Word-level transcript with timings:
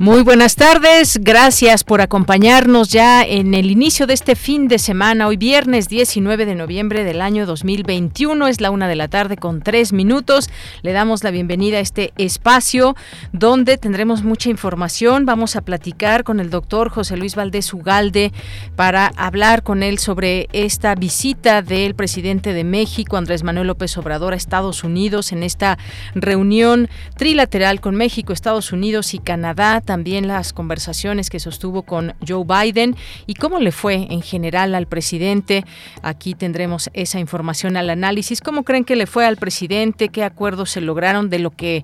Muy 0.00 0.22
buenas 0.22 0.56
tardes, 0.56 1.18
gracias 1.20 1.84
por 1.84 2.00
acompañarnos 2.00 2.88
ya 2.88 3.22
en 3.22 3.52
el 3.52 3.70
inicio 3.70 4.06
de 4.06 4.14
este 4.14 4.34
fin 4.34 4.66
de 4.66 4.78
semana, 4.78 5.26
hoy 5.26 5.36
viernes 5.36 5.90
19 5.90 6.46
de 6.46 6.54
noviembre 6.54 7.04
del 7.04 7.20
año 7.20 7.44
2021, 7.44 8.46
es 8.46 8.62
la 8.62 8.70
una 8.70 8.88
de 8.88 8.96
la 8.96 9.08
tarde 9.08 9.36
con 9.36 9.60
tres 9.60 9.92
minutos. 9.92 10.48
Le 10.80 10.92
damos 10.92 11.22
la 11.22 11.30
bienvenida 11.30 11.76
a 11.76 11.80
este 11.80 12.14
espacio 12.16 12.96
donde 13.34 13.76
tendremos 13.76 14.24
mucha 14.24 14.48
información. 14.48 15.26
Vamos 15.26 15.54
a 15.54 15.60
platicar 15.60 16.24
con 16.24 16.40
el 16.40 16.48
doctor 16.48 16.88
José 16.88 17.18
Luis 17.18 17.34
Valdés 17.34 17.74
Ugalde 17.74 18.32
para 18.76 19.08
hablar 19.18 19.62
con 19.62 19.82
él 19.82 19.98
sobre 19.98 20.48
esta 20.54 20.94
visita 20.94 21.60
del 21.60 21.94
presidente 21.94 22.54
de 22.54 22.64
México, 22.64 23.18
Andrés 23.18 23.42
Manuel 23.42 23.66
López 23.66 23.98
Obrador, 23.98 24.32
a 24.32 24.36
Estados 24.36 24.82
Unidos 24.82 25.30
en 25.32 25.42
esta 25.42 25.76
reunión 26.14 26.88
trilateral 27.18 27.82
con 27.82 27.96
México, 27.96 28.32
Estados 28.32 28.72
Unidos 28.72 29.12
y 29.12 29.18
Canadá 29.18 29.82
también 29.90 30.28
las 30.28 30.52
conversaciones 30.52 31.30
que 31.30 31.40
sostuvo 31.40 31.82
con 31.82 32.14
Joe 32.24 32.44
Biden 32.44 32.94
y 33.26 33.34
cómo 33.34 33.58
le 33.58 33.72
fue 33.72 34.06
en 34.08 34.22
general 34.22 34.76
al 34.76 34.86
presidente. 34.86 35.64
Aquí 36.00 36.34
tendremos 36.34 36.90
esa 36.92 37.18
información 37.18 37.76
al 37.76 37.90
análisis. 37.90 38.40
¿Cómo 38.40 38.62
creen 38.62 38.84
que 38.84 38.94
le 38.94 39.08
fue 39.08 39.26
al 39.26 39.36
presidente? 39.36 40.08
¿Qué 40.08 40.22
acuerdos 40.22 40.70
se 40.70 40.80
lograron 40.80 41.28
de 41.28 41.40
lo 41.40 41.50
que 41.50 41.82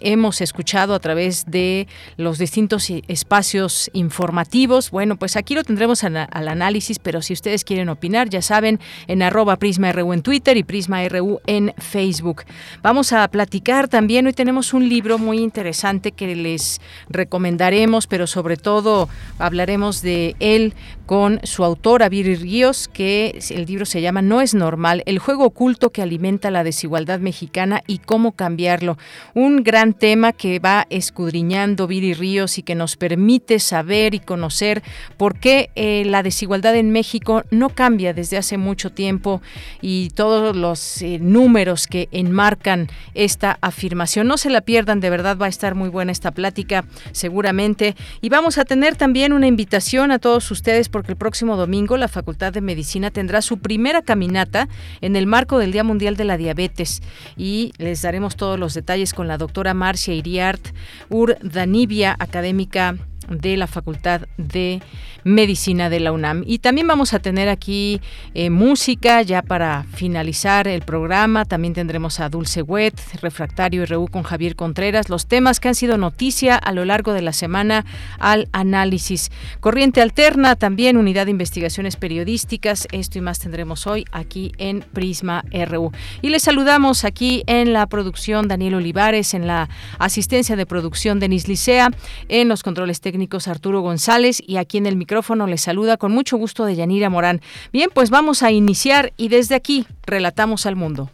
hemos 0.00 0.42
escuchado 0.42 0.92
a 0.94 0.98
través 0.98 1.46
de 1.46 1.88
los 2.18 2.36
distintos 2.36 2.90
espacios 3.08 3.90
informativos? 3.94 4.90
Bueno, 4.90 5.16
pues 5.16 5.36
aquí 5.36 5.54
lo 5.54 5.64
tendremos 5.64 6.04
al, 6.04 6.18
análisis, 6.18 6.98
pero 6.98 7.22
si 7.22 7.32
ustedes 7.32 7.64
quieren 7.64 7.88
opinar, 7.88 8.28
ya 8.28 8.42
saben, 8.42 8.78
en 9.06 9.22
arroba 9.22 9.56
Prisma 9.56 9.90
RU 9.90 10.12
en 10.12 10.20
Twitter 10.20 10.58
y 10.58 10.64
Prisma 10.64 11.02
RU 11.08 11.40
en 11.46 11.72
Facebook. 11.78 12.44
Vamos 12.82 13.14
a 13.14 13.26
platicar 13.28 13.88
también, 13.88 14.26
hoy 14.26 14.34
tenemos 14.34 14.74
un 14.74 14.86
libro 14.86 15.16
muy 15.16 15.38
interesante 15.38 16.12
que 16.12 16.36
les 16.36 16.82
recomendaremos, 17.22 18.06
pero 18.06 18.26
sobre 18.26 18.56
todo 18.56 19.08
hablaremos 19.38 20.02
de 20.02 20.34
él 20.40 20.74
con 21.06 21.40
su 21.42 21.62
autor, 21.64 22.02
Aviri 22.02 22.36
Ríos, 22.36 22.88
que 22.88 23.38
el 23.50 23.66
libro 23.66 23.84
se 23.84 24.00
llama 24.00 24.22
No 24.22 24.40
es 24.40 24.54
normal, 24.54 25.02
el 25.06 25.18
juego 25.18 25.44
oculto 25.44 25.90
que 25.90 26.02
alimenta 26.02 26.50
la 26.50 26.64
desigualdad 26.64 27.20
mexicana 27.20 27.82
y 27.86 27.98
cómo 27.98 28.32
cambiarlo. 28.32 28.96
Un 29.34 29.62
gran 29.62 29.92
tema 29.92 30.32
que 30.32 30.58
va 30.58 30.86
escudriñando 30.90 31.86
Viri 31.86 32.14
Ríos 32.14 32.58
y 32.58 32.62
que 32.62 32.74
nos 32.74 32.96
permite 32.96 33.58
saber 33.58 34.14
y 34.14 34.20
conocer 34.20 34.82
por 35.16 35.38
qué 35.38 35.70
eh, 35.74 36.04
la 36.06 36.22
desigualdad 36.22 36.76
en 36.76 36.90
México 36.90 37.44
no 37.50 37.68
cambia 37.68 38.14
desde 38.14 38.38
hace 38.38 38.56
mucho 38.56 38.90
tiempo 38.90 39.42
y 39.80 40.10
todos 40.10 40.56
los 40.56 41.02
eh, 41.02 41.18
números 41.20 41.86
que 41.86 42.08
enmarcan 42.10 42.88
esta 43.14 43.58
afirmación. 43.60 44.26
No 44.26 44.38
se 44.38 44.50
la 44.50 44.62
pierdan, 44.62 45.00
de 45.00 45.10
verdad 45.10 45.36
va 45.36 45.46
a 45.46 45.50
estar 45.50 45.74
muy 45.74 45.88
buena 45.88 46.12
esta 46.12 46.30
plática 46.30 46.84
seguramente. 47.14 47.94
Y 48.20 48.28
vamos 48.28 48.58
a 48.58 48.64
tener 48.64 48.96
también 48.96 49.32
una 49.32 49.46
invitación 49.46 50.10
a 50.10 50.18
todos 50.18 50.50
ustedes 50.50 50.88
porque 50.88 51.12
el 51.12 51.16
próximo 51.16 51.56
domingo 51.56 51.96
la 51.96 52.08
Facultad 52.08 52.52
de 52.52 52.60
Medicina 52.60 53.10
tendrá 53.10 53.42
su 53.42 53.58
primera 53.58 54.02
caminata 54.02 54.68
en 55.00 55.16
el 55.16 55.26
marco 55.26 55.58
del 55.58 55.72
Día 55.72 55.84
Mundial 55.84 56.16
de 56.16 56.24
la 56.24 56.36
Diabetes 56.36 57.02
y 57.36 57.72
les 57.78 58.02
daremos 58.02 58.36
todos 58.36 58.58
los 58.58 58.74
detalles 58.74 59.14
con 59.14 59.28
la 59.28 59.38
doctora 59.38 59.74
Marcia 59.74 60.14
Iriart 60.14 60.68
Urdanibia, 61.08 62.16
académica 62.18 62.96
de 63.28 63.56
la 63.56 63.66
Facultad 63.66 64.22
de 64.36 64.80
Medicina 65.24 65.88
de 65.88 66.00
la 66.00 66.12
UNAM. 66.12 66.42
Y 66.46 66.58
también 66.58 66.86
vamos 66.86 67.14
a 67.14 67.20
tener 67.20 67.48
aquí 67.48 68.00
eh, 68.34 68.50
música 68.50 69.22
ya 69.22 69.42
para 69.42 69.84
finalizar 69.94 70.66
el 70.66 70.82
programa. 70.82 71.44
También 71.44 71.74
tendremos 71.74 72.20
a 72.20 72.28
Dulce 72.28 72.62
Wet, 72.62 72.94
Refractario 73.20 73.86
RU 73.86 74.08
con 74.08 74.22
Javier 74.22 74.56
Contreras, 74.56 75.08
los 75.08 75.26
temas 75.26 75.60
que 75.60 75.68
han 75.68 75.74
sido 75.74 75.96
noticia 75.96 76.56
a 76.56 76.72
lo 76.72 76.84
largo 76.84 77.12
de 77.12 77.22
la 77.22 77.32
semana 77.32 77.84
al 78.18 78.48
análisis. 78.52 79.30
Corriente 79.60 80.02
Alterna, 80.02 80.56
también 80.56 80.96
Unidad 80.96 81.26
de 81.26 81.30
Investigaciones 81.30 81.96
Periodísticas. 81.96 82.88
Esto 82.92 83.18
y 83.18 83.20
más 83.20 83.38
tendremos 83.38 83.86
hoy 83.86 84.04
aquí 84.12 84.52
en 84.58 84.80
Prisma 84.92 85.44
RU. 85.68 85.92
Y 86.20 86.30
les 86.30 86.42
saludamos 86.42 87.04
aquí 87.04 87.44
en 87.46 87.72
la 87.72 87.86
producción 87.86 88.48
Daniel 88.48 88.74
Olivares, 88.74 89.34
en 89.34 89.46
la 89.46 89.68
asistencia 89.98 90.56
de 90.56 90.66
producción 90.66 91.20
Denis 91.20 91.46
Licea, 91.46 91.90
en 92.28 92.48
los 92.48 92.62
controles 92.62 93.00
técnicos 93.00 93.11
Arturo 93.48 93.80
González 93.80 94.42
y 94.44 94.56
aquí 94.56 94.78
en 94.78 94.86
el 94.86 94.96
micrófono 94.96 95.12
micrófono 95.12 95.46
les 95.46 95.60
saluda 95.60 95.98
con 95.98 96.10
mucho 96.10 96.38
gusto 96.38 96.64
de 96.64 96.74
Yanira 96.74 97.10
Morán. 97.10 97.42
Bien, 97.70 97.90
pues 97.92 98.08
vamos 98.08 98.42
a 98.42 98.50
iniciar 98.50 99.12
y 99.18 99.28
desde 99.28 99.54
aquí 99.54 99.86
relatamos 100.06 100.64
al 100.64 100.74
mundo. 100.74 101.10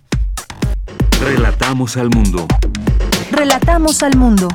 Relatamos 1.20 1.96
al 1.96 2.08
mundo. 2.10 2.46
Relatamos 3.32 4.04
al 4.04 4.16
mundo. 4.16 4.48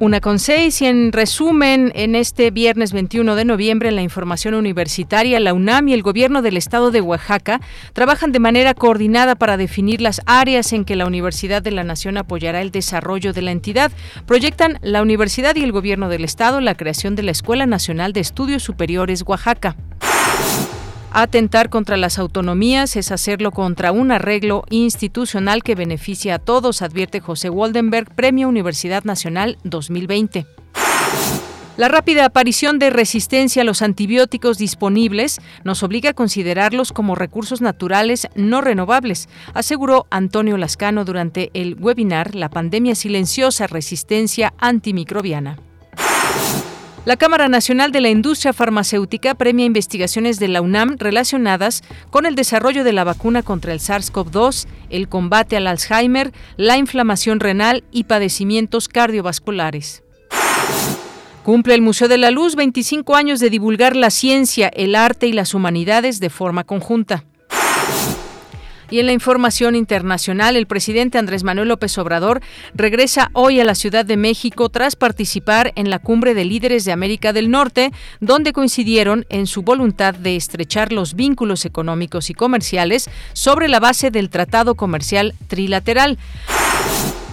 Una 0.00 0.22
con 0.22 0.38
seis 0.38 0.80
y 0.80 0.86
en 0.86 1.12
resumen, 1.12 1.92
en 1.94 2.14
este 2.14 2.50
viernes 2.50 2.94
21 2.94 3.34
de 3.34 3.44
noviembre, 3.44 3.90
en 3.90 3.96
la 3.96 4.00
información 4.00 4.54
universitaria, 4.54 5.38
la 5.40 5.52
UNAM 5.52 5.88
y 5.88 5.92
el 5.92 6.00
gobierno 6.00 6.40
del 6.40 6.56
estado 6.56 6.90
de 6.90 7.02
Oaxaca 7.02 7.60
trabajan 7.92 8.32
de 8.32 8.38
manera 8.38 8.72
coordinada 8.72 9.34
para 9.34 9.58
definir 9.58 10.00
las 10.00 10.22
áreas 10.24 10.72
en 10.72 10.86
que 10.86 10.96
la 10.96 11.04
Universidad 11.04 11.60
de 11.60 11.72
la 11.72 11.84
Nación 11.84 12.16
apoyará 12.16 12.62
el 12.62 12.70
desarrollo 12.70 13.34
de 13.34 13.42
la 13.42 13.50
entidad. 13.50 13.92
Proyectan 14.24 14.78
la 14.80 15.02
universidad 15.02 15.54
y 15.56 15.64
el 15.64 15.72
gobierno 15.72 16.08
del 16.08 16.24
estado 16.24 16.62
la 16.62 16.76
creación 16.76 17.14
de 17.14 17.24
la 17.24 17.32
Escuela 17.32 17.66
Nacional 17.66 18.14
de 18.14 18.20
Estudios 18.20 18.62
Superiores 18.62 19.22
Oaxaca. 19.26 19.76
Atentar 21.12 21.70
contra 21.70 21.96
las 21.96 22.20
autonomías 22.20 22.94
es 22.94 23.10
hacerlo 23.10 23.50
contra 23.50 23.90
un 23.90 24.12
arreglo 24.12 24.64
institucional 24.70 25.64
que 25.64 25.74
beneficia 25.74 26.36
a 26.36 26.38
todos, 26.38 26.82
advierte 26.82 27.18
José 27.18 27.50
Waldenberg, 27.50 28.14
Premio 28.14 28.48
Universidad 28.48 29.02
Nacional 29.02 29.58
2020. 29.64 30.46
La 31.76 31.88
rápida 31.88 32.26
aparición 32.26 32.78
de 32.78 32.90
resistencia 32.90 33.62
a 33.62 33.64
los 33.64 33.82
antibióticos 33.82 34.56
disponibles 34.56 35.40
nos 35.64 35.82
obliga 35.82 36.10
a 36.10 36.14
considerarlos 36.14 36.92
como 36.92 37.16
recursos 37.16 37.60
naturales 37.60 38.28
no 38.36 38.60
renovables, 38.60 39.28
aseguró 39.52 40.06
Antonio 40.10 40.58
Lascano 40.58 41.04
durante 41.04 41.50
el 41.54 41.74
webinar 41.80 42.36
La 42.36 42.50
pandemia 42.50 42.94
silenciosa 42.94 43.66
resistencia 43.66 44.54
antimicrobiana. 44.58 45.58
La 47.06 47.16
Cámara 47.16 47.48
Nacional 47.48 47.92
de 47.92 48.02
la 48.02 48.10
Industria 48.10 48.52
Farmacéutica 48.52 49.34
premia 49.34 49.64
investigaciones 49.64 50.38
de 50.38 50.48
la 50.48 50.60
UNAM 50.60 50.96
relacionadas 50.98 51.82
con 52.10 52.26
el 52.26 52.34
desarrollo 52.34 52.84
de 52.84 52.92
la 52.92 53.04
vacuna 53.04 53.42
contra 53.42 53.72
el 53.72 53.80
SARS-CoV-2, 53.80 54.66
el 54.90 55.08
combate 55.08 55.56
al 55.56 55.66
Alzheimer, 55.66 56.32
la 56.58 56.76
inflamación 56.76 57.40
renal 57.40 57.84
y 57.90 58.04
padecimientos 58.04 58.88
cardiovasculares. 58.88 60.02
Cumple 61.42 61.74
el 61.74 61.80
Museo 61.80 62.06
de 62.06 62.18
la 62.18 62.30
Luz 62.30 62.54
25 62.54 63.16
años 63.16 63.40
de 63.40 63.48
divulgar 63.48 63.96
la 63.96 64.10
ciencia, 64.10 64.68
el 64.68 64.94
arte 64.94 65.26
y 65.26 65.32
las 65.32 65.54
humanidades 65.54 66.20
de 66.20 66.28
forma 66.28 66.64
conjunta. 66.64 67.24
Y 68.90 68.98
en 68.98 69.06
la 69.06 69.12
información 69.12 69.76
internacional, 69.76 70.56
el 70.56 70.66
presidente 70.66 71.16
Andrés 71.16 71.44
Manuel 71.44 71.68
López 71.68 71.96
Obrador 71.98 72.40
regresa 72.74 73.30
hoy 73.34 73.60
a 73.60 73.64
la 73.64 73.76
Ciudad 73.76 74.04
de 74.04 74.16
México 74.16 74.68
tras 74.68 74.96
participar 74.96 75.72
en 75.76 75.90
la 75.90 76.00
cumbre 76.00 76.34
de 76.34 76.44
líderes 76.44 76.84
de 76.84 76.92
América 76.92 77.32
del 77.32 77.50
Norte, 77.50 77.92
donde 78.18 78.52
coincidieron 78.52 79.26
en 79.28 79.46
su 79.46 79.62
voluntad 79.62 80.14
de 80.14 80.34
estrechar 80.34 80.92
los 80.92 81.14
vínculos 81.14 81.64
económicos 81.64 82.30
y 82.30 82.34
comerciales 82.34 83.08
sobre 83.32 83.68
la 83.68 83.78
base 83.78 84.10
del 84.10 84.28
Tratado 84.28 84.74
Comercial 84.74 85.34
Trilateral. 85.46 86.18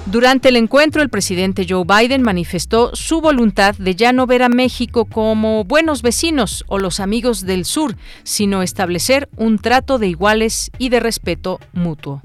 Durante 0.09 0.47
el 0.47 0.55
encuentro, 0.55 1.01
el 1.01 1.09
presidente 1.09 1.65
Joe 1.67 1.83
Biden 1.83 2.21
manifestó 2.21 2.95
su 2.95 3.19
voluntad 3.19 3.75
de 3.75 3.93
ya 3.93 4.13
no 4.13 4.25
ver 4.25 4.41
a 4.41 4.47
México 4.47 5.03
como 5.03 5.65
buenos 5.65 6.01
vecinos 6.01 6.63
o 6.67 6.79
los 6.79 7.01
amigos 7.01 7.45
del 7.45 7.65
sur, 7.65 7.97
sino 8.23 8.61
establecer 8.61 9.27
un 9.35 9.59
trato 9.59 9.99
de 9.99 10.07
iguales 10.07 10.71
y 10.77 10.87
de 10.87 11.01
respeto 11.01 11.59
mutuo. 11.73 12.21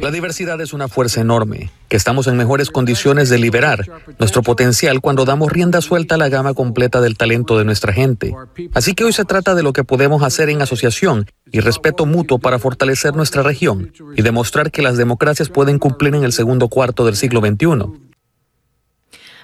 La 0.00 0.12
diversidad 0.12 0.60
es 0.60 0.72
una 0.72 0.86
fuerza 0.86 1.20
enorme, 1.20 1.70
que 1.88 1.96
estamos 1.96 2.28
en 2.28 2.36
mejores 2.36 2.70
condiciones 2.70 3.28
de 3.30 3.38
liberar 3.38 3.84
nuestro 4.18 4.42
potencial 4.42 5.00
cuando 5.00 5.24
damos 5.24 5.50
rienda 5.50 5.80
suelta 5.80 6.14
a 6.14 6.18
la 6.18 6.28
gama 6.28 6.54
completa 6.54 7.00
del 7.00 7.16
talento 7.16 7.58
de 7.58 7.64
nuestra 7.64 7.92
gente. 7.92 8.34
Así 8.74 8.94
que 8.94 9.04
hoy 9.04 9.12
se 9.12 9.24
trata 9.24 9.56
de 9.56 9.62
lo 9.62 9.72
que 9.72 9.84
podemos 9.84 10.22
hacer 10.22 10.50
en 10.50 10.62
asociación 10.62 11.26
y 11.50 11.60
respeto 11.60 12.06
mutuo 12.06 12.38
para 12.38 12.58
fortalecer 12.58 13.16
nuestra 13.16 13.42
región 13.42 13.92
y 14.16 14.22
demostrar 14.22 14.70
que 14.70 14.82
las 14.82 14.96
democracias 14.96 15.48
pueden 15.48 15.78
cumplir 15.78 16.14
en 16.14 16.24
el 16.24 16.32
segundo 16.32 16.68
cuarto 16.68 17.04
del 17.04 17.16
siglo 17.16 17.40
XXI. 17.40 18.07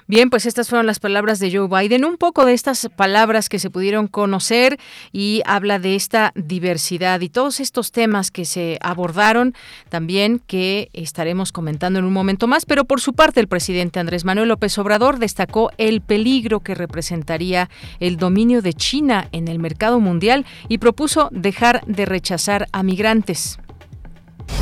Bien, 0.07 0.29
pues 0.29 0.45
estas 0.45 0.69
fueron 0.69 0.85
las 0.85 0.99
palabras 0.99 1.39
de 1.39 1.51
Joe 1.51 1.67
Biden, 1.67 2.05
un 2.05 2.17
poco 2.17 2.45
de 2.45 2.53
estas 2.53 2.87
palabras 2.95 3.49
que 3.49 3.57
se 3.57 3.71
pudieron 3.71 4.07
conocer 4.07 4.77
y 5.11 5.41
habla 5.47 5.79
de 5.79 5.95
esta 5.95 6.31
diversidad 6.35 7.21
y 7.21 7.29
todos 7.29 7.59
estos 7.59 7.91
temas 7.91 8.29
que 8.29 8.45
se 8.45 8.77
abordaron 8.81 9.55
también 9.89 10.39
que 10.45 10.89
estaremos 10.93 11.51
comentando 11.51 11.97
en 11.97 12.05
un 12.05 12.13
momento 12.13 12.45
más, 12.45 12.67
pero 12.67 12.85
por 12.85 13.01
su 13.01 13.13
parte 13.13 13.39
el 13.39 13.47
presidente 13.47 13.99
Andrés 13.99 14.25
Manuel 14.25 14.49
López 14.49 14.77
Obrador 14.77 15.17
destacó 15.17 15.71
el 15.79 16.01
peligro 16.01 16.59
que 16.59 16.75
representaría 16.75 17.71
el 17.99 18.17
dominio 18.17 18.61
de 18.61 18.73
China 18.73 19.27
en 19.31 19.47
el 19.47 19.57
mercado 19.57 19.99
mundial 19.99 20.45
y 20.69 20.77
propuso 20.77 21.29
dejar 21.31 21.83
de 21.87 22.05
rechazar 22.05 22.67
a 22.73 22.83
migrantes. 22.83 23.57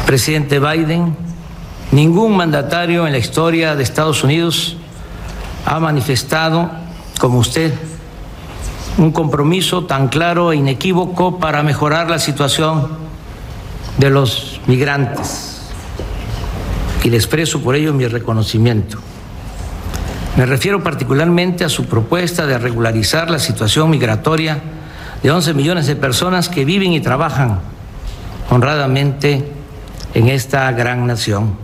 Presidente 0.06 0.60
Biden, 0.60 1.14
ningún 1.92 2.38
mandatario 2.38 3.06
en 3.06 3.12
la 3.12 3.20
historia 3.20 3.76
de 3.76 3.84
Estados 3.84 4.24
Unidos 4.24 4.78
ha 5.66 5.80
manifestado, 5.80 6.70
como 7.20 7.40
usted, 7.40 7.74
un 8.98 9.12
compromiso 9.12 9.86
tan 9.86 10.08
claro 10.08 10.52
e 10.52 10.58
inequívoco 10.58 11.40
para 11.40 11.64
mejorar 11.64 12.10
la 12.10 12.20
situación 12.20 12.90
de 13.98 14.10
los 14.10 14.60
migrantes. 14.68 15.62
Y 17.04 17.10
le 17.10 17.18
expreso 17.18 17.62
por 17.62 17.76
ello 17.76 17.94
mi 17.94 18.08
reconocimiento. 18.08 18.98
Me 20.38 20.46
refiero 20.46 20.84
particularmente 20.84 21.64
a 21.64 21.70
su 21.70 21.86
propuesta 21.86 22.48
de 22.48 22.58
regularizar 22.58 23.30
la 23.30 23.40
situación 23.40 23.90
migratoria 23.90 24.62
de 25.22 25.32
11 25.32 25.54
millones 25.54 25.88
de 25.88 25.96
personas 25.96 26.50
que 26.50 26.66
viven 26.66 26.92
y 26.92 27.02
trabajan 27.02 27.60
honradamente 28.50 29.52
en 30.14 30.28
esta 30.28 30.72
gran 30.72 31.06
nación. 31.06 31.56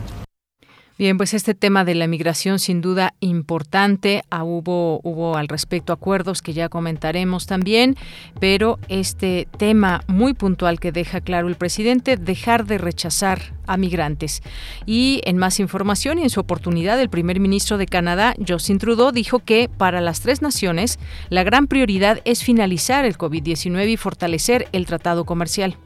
Bien, 1.00 1.16
pues 1.16 1.34
este 1.34 1.54
tema 1.54 1.86
de 1.86 1.96
la 1.96 2.08
migración 2.08 2.60
sin 2.60 2.82
duda 2.82 3.14
importante. 3.22 4.22
Ah, 4.30 4.44
hubo, 4.44 5.00
hubo 5.06 5.38
al 5.38 5.48
respecto 5.48 5.94
acuerdos 5.94 6.42
que 6.42 6.52
ya 6.52 6.68
comentaremos 6.68 7.48
también, 7.48 7.96
pero 8.42 8.80
este 8.90 9.48
tema 9.58 10.04
muy 10.08 10.34
puntual 10.34 10.78
que 10.78 10.92
deja 10.92 11.22
claro 11.22 11.48
el 11.48 11.56
presidente, 11.56 12.18
dejar 12.18 12.66
de 12.66 12.80
rechazar 12.80 13.54
a 13.66 13.78
migrantes. 13.78 14.42
Y 14.86 15.22
en 15.24 15.38
más 15.38 15.62
información 15.62 16.20
y 16.20 16.24
en 16.24 16.30
su 16.30 16.42
oportunidad, 16.42 17.00
el 17.00 17.10
primer 17.10 17.40
ministro 17.40 17.78
de 17.78 17.86
Canadá, 17.86 18.36
Justin 18.46 18.78
Trudeau, 18.78 19.14
dijo 19.14 19.40
que 19.40 19.70
para 19.70 20.02
las 20.02 20.20
tres 20.20 20.42
naciones 20.42 21.00
la 21.30 21.44
gran 21.44 21.68
prioridad 21.68 22.20
es 22.26 22.44
finalizar 22.44 23.06
el 23.06 23.18
COVID-19 23.18 23.90
y 23.90 23.96
fortalecer 23.96 24.68
el 24.74 24.86
tratado 24.86 25.24
comercial. 25.24 25.78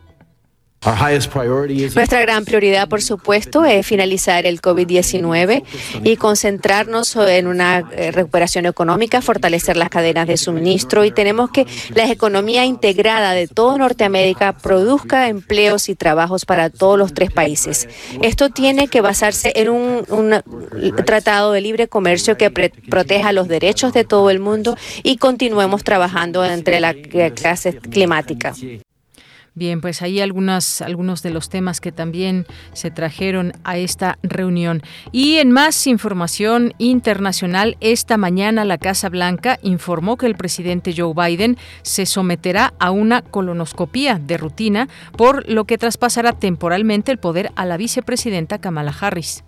Nuestra 1.96 2.20
gran 2.22 2.44
prioridad, 2.44 2.90
por 2.90 3.02
supuesto, 3.02 3.64
es 3.64 3.86
finalizar 3.88 4.46
el 4.46 4.62
COVID-19 4.62 5.64
y 6.04 6.18
concentrarnos 6.18 7.16
en 7.16 7.48
una 7.48 7.90
eh, 7.92 8.12
recuperación 8.12 8.66
económica, 8.66 9.22
fortalecer 9.22 9.78
las 9.78 9.90
cadenas 9.90 10.28
de 10.28 10.36
suministro 10.36 11.06
y 11.06 11.12
tenemos 11.12 11.52
que 11.52 11.66
la 11.96 12.10
economía 12.12 12.66
integrada 12.66 13.32
de 13.32 13.48
todo 13.48 13.78
Norteamérica 13.78 14.58
produzca 14.58 15.30
empleos 15.30 15.88
y 15.88 15.96
trabajos 15.96 16.46
para 16.46 16.70
todos 16.70 17.00
los 17.00 17.14
tres 17.14 17.32
países. 17.32 17.88
Esto 18.22 18.50
tiene 18.50 18.90
que 18.90 19.00
basarse 19.00 19.54
en 19.56 19.70
un, 19.70 20.04
tratado 21.06 21.54
de 21.54 21.62
libre 21.62 21.88
comercio 21.88 22.38
que 22.38 22.50
proteja 22.50 23.32
los 23.32 23.48
derechos 23.48 23.94
de 23.94 24.04
todo 24.04 24.30
el 24.30 24.40
mundo 24.40 24.76
y 25.02 25.16
continuemos 25.16 25.84
trabajando 25.84 26.44
entre 26.44 26.80
la 26.82 26.94
clase 27.34 27.78
climática. 27.78 28.54
Bien, 29.56 29.82
pues 29.82 30.02
ahí 30.02 30.20
algunos 30.20 30.82
de 31.22 31.30
los 31.30 31.50
temas 31.50 31.80
que 31.80 31.92
también 31.92 32.48
se 32.74 32.90
trajeron 32.90 33.54
a 33.64 33.78
esta 33.78 34.18
reunión. 34.24 34.82
Y 35.12 35.38
en 35.38 35.52
más 35.52 35.86
información 35.86 36.74
internacional, 36.80 37.78
esta 37.80 38.18
mañana 38.18 38.66
la 38.66 38.80
Casa 38.80 39.10
Blanca 39.10 39.60
informó 39.62 40.18
que 40.18 40.26
el 40.26 40.34
presidente 40.36 40.96
Joe 40.98 41.14
Biden 41.14 41.58
se 41.84 42.08
someterá 42.08 42.74
a 42.80 42.90
una 42.90 43.22
colonoscopía 43.22 44.20
de 44.20 44.38
rutina, 44.38 44.88
por 45.16 45.48
lo 45.48 45.66
que 45.66 45.78
traspasará 45.78 46.34
temporalmente 46.34 47.12
el 47.12 47.20
poder 47.20 47.52
a 47.56 47.66
la 47.66 47.78
vicepresidenta 47.78 48.58
Kamala 48.58 48.96
Harris. 49.00 49.44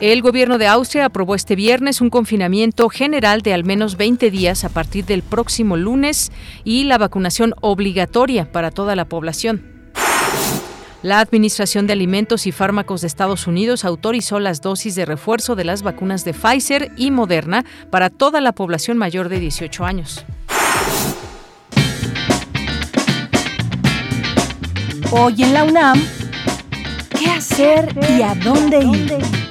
El 0.00 0.22
gobierno 0.22 0.56
de 0.56 0.66
Austria 0.66 1.04
aprobó 1.04 1.34
este 1.34 1.54
viernes 1.54 2.00
un 2.00 2.08
confinamiento 2.08 2.88
general 2.88 3.42
de 3.42 3.52
al 3.52 3.64
menos 3.64 3.98
20 3.98 4.30
días 4.30 4.64
a 4.64 4.70
partir 4.70 5.04
del 5.04 5.22
próximo 5.22 5.76
lunes 5.76 6.32
y 6.64 6.84
la 6.84 6.96
vacunación 6.96 7.52
obligatoria 7.60 8.50
para 8.50 8.70
toda 8.70 8.96
la 8.96 9.04
población. 9.04 9.92
La 11.02 11.20
Administración 11.20 11.86
de 11.86 11.92
Alimentos 11.92 12.46
y 12.46 12.52
Fármacos 12.52 13.02
de 13.02 13.08
Estados 13.08 13.46
Unidos 13.46 13.84
autorizó 13.84 14.40
las 14.40 14.62
dosis 14.62 14.94
de 14.94 15.04
refuerzo 15.04 15.54
de 15.54 15.64
las 15.64 15.82
vacunas 15.82 16.24
de 16.24 16.32
Pfizer 16.32 16.92
y 16.96 17.10
Moderna 17.10 17.66
para 17.90 18.08
toda 18.08 18.40
la 18.40 18.52
población 18.52 18.96
mayor 18.96 19.28
de 19.28 19.38
18 19.38 19.84
años. 19.84 20.24
Hoy 25.10 25.42
en 25.42 25.52
la 25.52 25.64
UNAM, 25.64 26.02
¿qué 27.18 27.30
hacer 27.30 27.94
y 28.16 28.22
a 28.22 28.34
dónde 28.34 28.78
ir? 28.78 29.49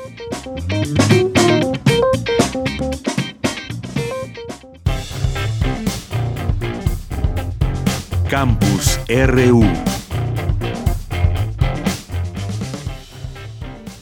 Campus 8.29 8.99
RU. 9.09 9.65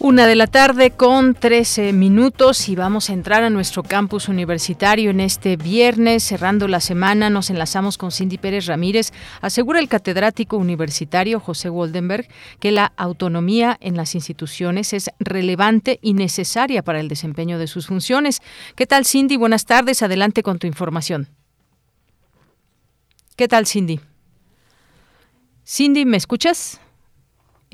Una 0.05 0.27
de 0.27 0.35
la 0.35 0.49
tarde 0.49 0.91
con 0.91 1.33
13 1.33 1.93
minutos 1.93 2.69
y 2.69 2.75
vamos 2.75 3.09
a 3.09 3.13
entrar 3.13 3.45
a 3.45 3.51
nuestro 3.51 3.85
campus 3.85 4.29
universitario 4.29 5.11
en 5.11 5.21
este 5.21 5.57
viernes. 5.57 6.25
Cerrando 6.25 6.67
la 6.67 6.81
semana 6.81 7.31
nos 7.31 7.51
enlazamos 7.51 7.99
con 7.99 8.11
Cindy 8.11 8.37
Pérez 8.37 8.67
Ramírez. 8.67 9.13
Asegura 9.41 9.79
el 9.79 9.87
catedrático 9.87 10.57
universitario 10.57 11.39
José 11.39 11.69
Woldenberg 11.69 12.27
que 12.59 12.73
la 12.73 12.93
autonomía 12.97 13.79
en 13.81 13.97
las 13.97 14.17
instituciones 14.17 14.93
es 14.93 15.09
relevante 15.21 16.01
y 16.03 16.15
necesaria 16.15 16.83
para 16.83 16.99
el 16.99 17.07
desempeño 17.07 17.61
de 17.61 17.69
sus 17.69 17.87
funciones. 17.87 18.43
¿Qué 18.75 18.89
tal 18.89 19.07
Cindy? 19.07 19.37
Buenas 19.37 19.67
tardes. 19.67 20.03
Adelante 20.03 20.43
con 20.43 20.59
tu 20.59 20.67
información. 20.67 21.29
¿Qué 23.37 23.47
tal 23.47 23.69
Cindy? 23.69 24.01
Cindy, 25.65 26.05
¿me 26.05 26.17
escuchas? 26.17 26.82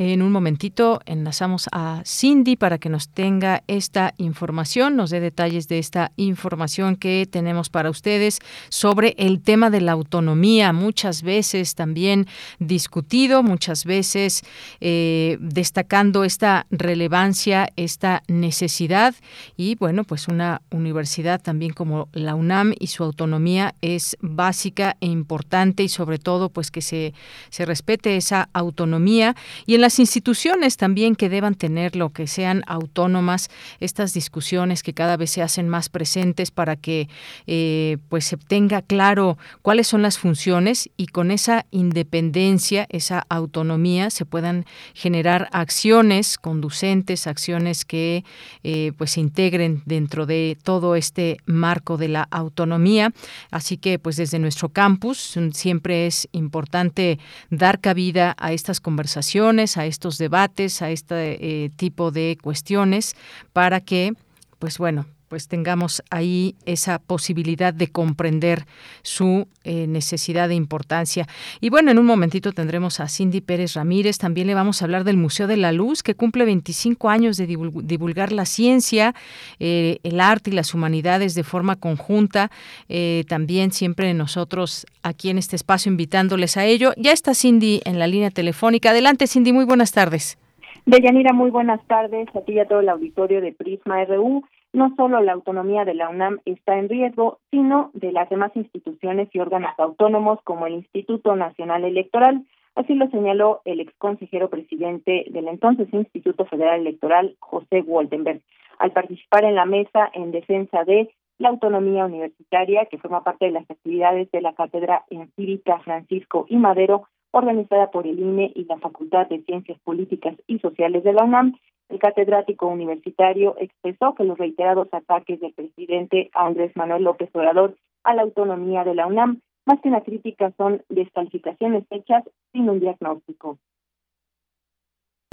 En 0.00 0.23
un 0.23 0.31
momentito 0.31 1.00
enlazamos 1.07 1.69
a 1.73 2.02
Cindy 2.07 2.55
para 2.55 2.78
que 2.78 2.88
nos 2.88 3.09
tenga 3.09 3.64
esta 3.67 4.14
información, 4.17 4.95
nos 4.95 5.11
dé 5.11 5.19
detalles 5.19 5.67
de 5.67 5.81
esta 5.81 6.12
información 6.14 6.95
que 6.95 7.26
tenemos 7.28 7.69
para 7.69 7.90
ustedes 7.90 8.38
sobre 8.69 9.17
el 9.19 9.43
tema 9.43 9.71
de 9.71 9.81
la 9.81 9.90
autonomía, 9.90 10.73
muchas 10.73 11.25
veces 11.25 11.75
también 11.75 12.28
discutido, 12.61 13.43
muchas 13.43 13.85
veces 13.85 14.45
eh, 14.81 15.37
destacando 15.40 16.23
esta 16.23 16.69
relevancia, 16.71 17.69
esta 17.75 18.23
necesidad. 18.28 19.17
Y 19.57 19.75
bueno, 19.75 20.05
pues 20.05 20.28
una 20.28 20.62
universidad 20.71 21.43
también 21.43 21.73
como 21.73 22.09
la 22.12 22.37
UNAM 22.37 22.73
y 22.78 22.87
su 22.87 23.02
autonomía 23.02 23.75
es 23.81 24.17
básica 24.21 24.97
e 25.00 25.07
importante 25.07 25.83
y 25.83 25.88
sobre 25.88 26.21
todo 26.21 26.50
pues 26.50 26.71
que 26.71 26.83
se, 26.83 27.14
se 27.50 27.64
respete 27.64 28.17
esa 28.17 28.49
autonomía. 28.52 29.35
Y 29.67 29.75
en 29.75 29.81
la 29.81 29.88
las 29.88 29.99
instituciones 29.99 30.76
también 30.76 31.16
que 31.16 31.30
deban 31.30 31.54
tenerlo, 31.54 32.11
que 32.11 32.26
sean 32.26 32.62
autónomas, 32.66 33.49
estas 33.80 34.12
discusiones 34.12 34.83
que 34.83 34.92
cada 34.92 35.16
vez 35.16 35.30
se 35.30 35.40
hacen 35.40 35.66
más 35.66 35.88
presentes 35.88 36.50
para 36.50 36.76
que 36.76 37.09
eh, 37.47 37.97
pues 38.11 38.26
se 38.26 38.37
tenga 38.37 38.83
claro 38.83 39.38
cuáles 39.62 39.87
son 39.87 40.02
las 40.02 40.18
funciones 40.18 40.90
y 40.99 41.07
con 41.07 41.30
esa 41.30 41.64
independencia, 41.71 42.87
esa 42.90 43.25
autonomía, 43.30 44.11
se 44.11 44.26
puedan 44.26 44.66
generar 44.92 45.49
acciones 45.52 46.37
conducentes, 46.37 47.26
acciones 47.26 47.87
que 47.87 48.25
eh, 48.64 48.92
pues 48.99 49.12
se 49.12 49.21
integren 49.21 49.80
dentro 49.87 50.26
de 50.26 50.59
todo 50.62 50.97
este 50.97 51.38
marco 51.47 51.97
de 51.97 52.09
la 52.09 52.28
autonomía. 52.30 53.11
Así 53.50 53.78
que 53.78 53.99
pues 53.99 54.16
desde 54.16 54.38
nuestro 54.38 54.68
campus 54.68 55.38
siempre 55.54 56.07
es 56.07 56.28
importante 56.33 57.18
dar 57.49 57.80
cabida 57.80 58.37
a 58.38 58.52
estas 58.52 58.80
conversaciones, 58.80 59.78
a 59.79 59.87
estos 59.87 60.19
debates, 60.19 60.83
a 60.83 60.91
este 60.91 61.65
eh, 61.65 61.71
tipo 61.71 62.11
de 62.11 62.37
cuestiones, 62.43 63.15
para 63.53 63.81
que, 63.81 64.13
pues 64.59 64.79
bueno, 64.79 65.07
pues 65.29 65.49
tengamos 65.49 66.03
ahí 66.11 66.57
esa 66.67 66.99
posibilidad 66.99 67.73
de 67.73 67.89
comprender 67.89 68.65
su 69.03 69.47
eh, 69.65 69.87
necesidad 69.87 70.49
de 70.49 70.55
importancia. 70.55 71.27
Y 71.61 71.71
bueno, 71.71 71.91
en 71.91 71.99
un 71.99 72.07
momentito 72.07 72.53
tendremos 72.53 73.01
a 73.01 73.09
Cindy 73.09 73.41
Pérez 73.41 73.75
Ramírez, 73.75 74.19
también 74.19 74.47
le 74.47 74.55
vamos 74.55 74.81
a 74.81 74.87
hablar 74.87 75.05
del 75.05 75.17
Museo 75.17 75.47
de 75.47 75.57
la 75.57 75.73
Luz, 75.73 76.03
que 76.03 76.15
cumple 76.15 76.45
25 76.45 77.11
años 77.11 77.37
de 77.37 77.47
divulgar 77.47 78.33
la 78.33 78.47
ciencia, 78.47 79.15
eh, 79.61 79.99
el 80.03 80.21
arte 80.21 80.51
y 80.51 80.55
las 80.55 80.75
humanidades 80.75 81.35
de 81.35 81.45
forma 81.45 81.77
conjunta. 81.77 82.51
Eh, 82.89 83.25
también 83.29 83.73
siempre 83.73 84.13
nosotros 84.15 84.87
aquí 85.03 85.31
en 85.31 85.39
este 85.39 85.57
espacio 85.57 85.91
invitándoles 85.91 86.57
a 86.57 86.65
ello. 86.65 86.93
Ya 86.97 87.13
está 87.13 87.35
Cindy 87.35 87.81
en 87.85 87.99
la 87.99 88.07
línea 88.07 88.31
telefónica. 88.31 88.91
Adelante, 88.91 89.27
Cindy, 89.27 89.53
muy 89.53 89.65
buenas 89.65 89.93
tardes. 89.93 90.39
Deyanira, 90.87 91.35
muy 91.35 91.51
buenas 91.51 91.85
tardes 91.87 92.29
a 92.35 92.41
ti 92.41 92.53
y 92.53 92.61
a 92.61 92.67
todo 92.67 92.81
el 92.81 92.89
auditorio 92.89 93.43
de 93.43 93.53
Prisma 93.53 94.03
RU 94.07 94.43
no 94.73 94.95
solo 94.97 95.21
la 95.21 95.33
autonomía 95.33 95.85
de 95.85 95.95
la 95.95 96.09
UNAM 96.09 96.41
está 96.45 96.79
en 96.79 96.89
riesgo, 96.89 97.39
sino 97.51 97.91
de 97.95 98.13
las 98.13 98.29
demás 98.29 98.53
instituciones 98.55 99.29
y 99.33 99.39
órganos 99.39 99.73
autónomos 99.79 100.41
como 100.45 100.67
el 100.67 100.75
Instituto 100.75 101.35
Nacional 101.37 101.85
Electoral. 101.85 102.45
Así 102.75 102.95
lo 102.95 103.09
señaló 103.11 103.61
el 103.65 103.81
ex 103.81 103.93
consejero 103.99 104.51
presidente 104.51 105.25
del 105.31 105.49
entonces 105.49 105.93
Instituto 105.93 106.45
Federal 106.45 106.81
Electoral, 106.81 107.37
José 107.41 107.83
Woldenberg, 107.83 108.41
al 108.79 108.93
participar 108.93 109.45
en 109.45 109.57
la 109.57 109.65
mesa 109.65 110.11
en 110.13 110.31
defensa 110.31 110.85
de 110.85 111.11
la 111.39 111.49
autonomía 111.49 112.05
universitaria, 112.05 112.87
que 112.87 112.99
forma 112.99 113.25
parte 113.25 113.47
de 113.47 113.53
las 113.53 113.69
actividades 113.71 114.31
de 114.33 114.41
la 114.41 114.55
Cátedra 114.55 115.05
en 115.09 115.31
Cívica 115.37 115.79
Francisco 115.81 116.47
y 116.49 116.57
Madero, 116.57 117.09
organizada 117.31 117.91
por 117.91 118.07
el 118.07 118.19
INE 118.19 118.53
y 118.55 118.65
la 118.65 118.79
Facultad 118.79 119.29
de 119.29 119.43
Ciencias 119.43 119.79
Políticas 119.81 120.35
y 120.47 120.59
Sociales 120.59 121.05
de 121.05 121.13
la 121.13 121.25
UNAM, 121.25 121.55
el 121.88 121.99
catedrático 121.99 122.66
universitario 122.66 123.57
expresó 123.59 124.14
que 124.14 124.25
los 124.25 124.38
reiterados 124.38 124.88
ataques 124.92 125.40
del 125.40 125.54
presidente 125.54 126.30
Andrés 126.35 126.73
Manuel 126.76 127.04
López 127.04 127.30
Obrador 127.33 127.76
a 128.04 128.14
la 128.14 128.23
autonomía 128.23 128.85
de 128.85 128.95
la 128.95 129.07
UNAM, 129.07 129.40
más 129.66 129.80
que 129.80 129.88
una 129.88 130.02
crítica, 130.02 130.52
son 130.57 130.83
descalificaciones 130.88 131.85
hechas 131.90 132.25
sin 132.52 132.68
un 132.68 132.80
diagnóstico. 132.80 133.59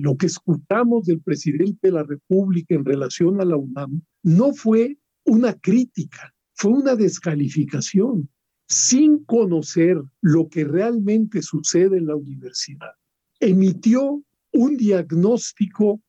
Lo 0.01 0.17
que 0.17 0.25
escuchamos 0.25 1.05
del 1.05 1.21
presidente 1.21 1.87
de 1.87 1.93
la 1.93 2.03
República 2.03 2.75
en 2.75 2.83
relación 2.83 3.39
a 3.39 3.45
la 3.45 3.55
UNAM 3.55 4.01
no 4.23 4.53
fue 4.53 4.97
una 5.25 5.53
crítica, 5.53 6.33
fue 6.53 6.71
una 6.71 6.95
descalificación, 6.95 8.29
sin 8.67 9.23
conocer 9.25 10.01
lo 10.21 10.49
que 10.49 10.63
realmente 10.63 11.41
sucede 11.41 11.97
en 11.97 12.07
la 12.07 12.15
universidad. 12.15 12.93
Emitió 13.39 14.21
un 14.51 14.77
diagnóstico 14.77 16.01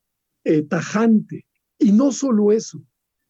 eh, 0.48 0.62
tajante. 0.62 1.44
Y 1.76 1.90
no 1.90 2.12
solo 2.12 2.52
eso, 2.52 2.80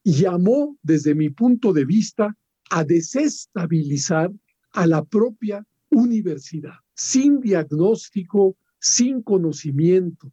llamó, 0.05 0.77
desde 0.83 1.15
mi 1.15 1.31
punto 1.31 1.73
de 1.73 1.87
vista, 1.87 2.37
a 2.71 2.85
desestabilizar 2.85 4.31
a 4.73 4.87
la 4.87 5.03
propia 5.03 5.67
universidad, 5.91 6.75
sin 6.95 7.41
diagnóstico, 7.41 8.59
sin 8.79 9.23
conocimiento, 9.23 10.31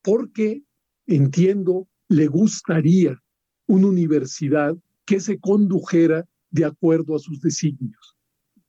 porque, 0.00 0.62
entiendo, 1.06 1.86
le 2.08 2.28
gustaría 2.28 3.22
una 3.66 3.88
universidad 3.88 4.74
que 5.04 5.20
se 5.20 5.38
condujera 5.38 6.26
de 6.50 6.64
acuerdo 6.64 7.14
a 7.14 7.18
sus 7.18 7.42
designios. 7.42 8.16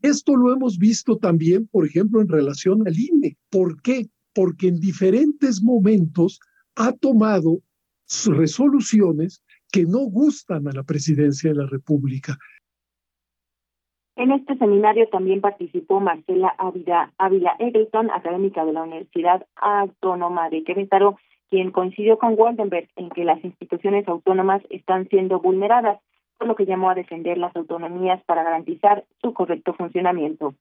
Esto 0.01 0.36
lo 0.36 0.51
hemos 0.51 0.77
visto 0.77 1.17
también, 1.17 1.67
por 1.67 1.88
ejemplo, 1.88 2.20
en 2.20 2.27
relación 2.27 2.86
al 2.86 3.00
INE. 3.00 3.38
¿Por 3.50 3.82
qué? 3.82 4.10
Porque 4.34 4.67
en 4.67 4.82
diferentes 4.82 5.63
momentos 5.63 6.41
ha 6.75 6.92
tomado 6.94 7.60
resoluciones 8.27 9.44
que 9.72 9.86
no 9.86 10.00
gustan 10.00 10.68
a 10.68 10.72
la 10.72 10.84
presidencia 10.84 11.51
de 11.51 11.58
la 11.58 11.68
República. 11.68 12.38
En 14.15 14.32
este 14.32 14.56
seminario 14.58 15.10
también 15.10 15.42
participó 15.42 16.00
Marcela 16.00 16.53
Ávila, 16.60 17.12
Ávila 17.18 17.56
Eggleston, 17.58 18.12
académica 18.12 18.63
de 18.63 18.74
la 18.74 18.84
Universidad 18.84 19.48
Autónoma 19.56 20.50
de 20.50 20.63
Querétaro, 20.63 21.18
quien 21.50 21.72
coincidió 21.72 22.20
con 22.20 22.36
Waldenberg 22.38 22.89
en 22.96 23.10
que 23.10 23.24
las 23.24 23.44
instituciones 23.44 24.08
autónomas 24.08 24.62
están 24.70 25.08
siendo 25.10 25.39
vulneradas, 25.39 26.00
por 26.38 26.48
lo 26.48 26.56
que 26.56 26.65
llamó 26.65 26.92
a 26.92 26.96
defender 26.96 27.39
las 27.39 27.56
autonomías 27.56 28.24
para 28.25 28.44
garantizar 28.44 29.03
su 29.22 29.34
correcto 29.34 29.74
funcionamiento. 29.74 30.53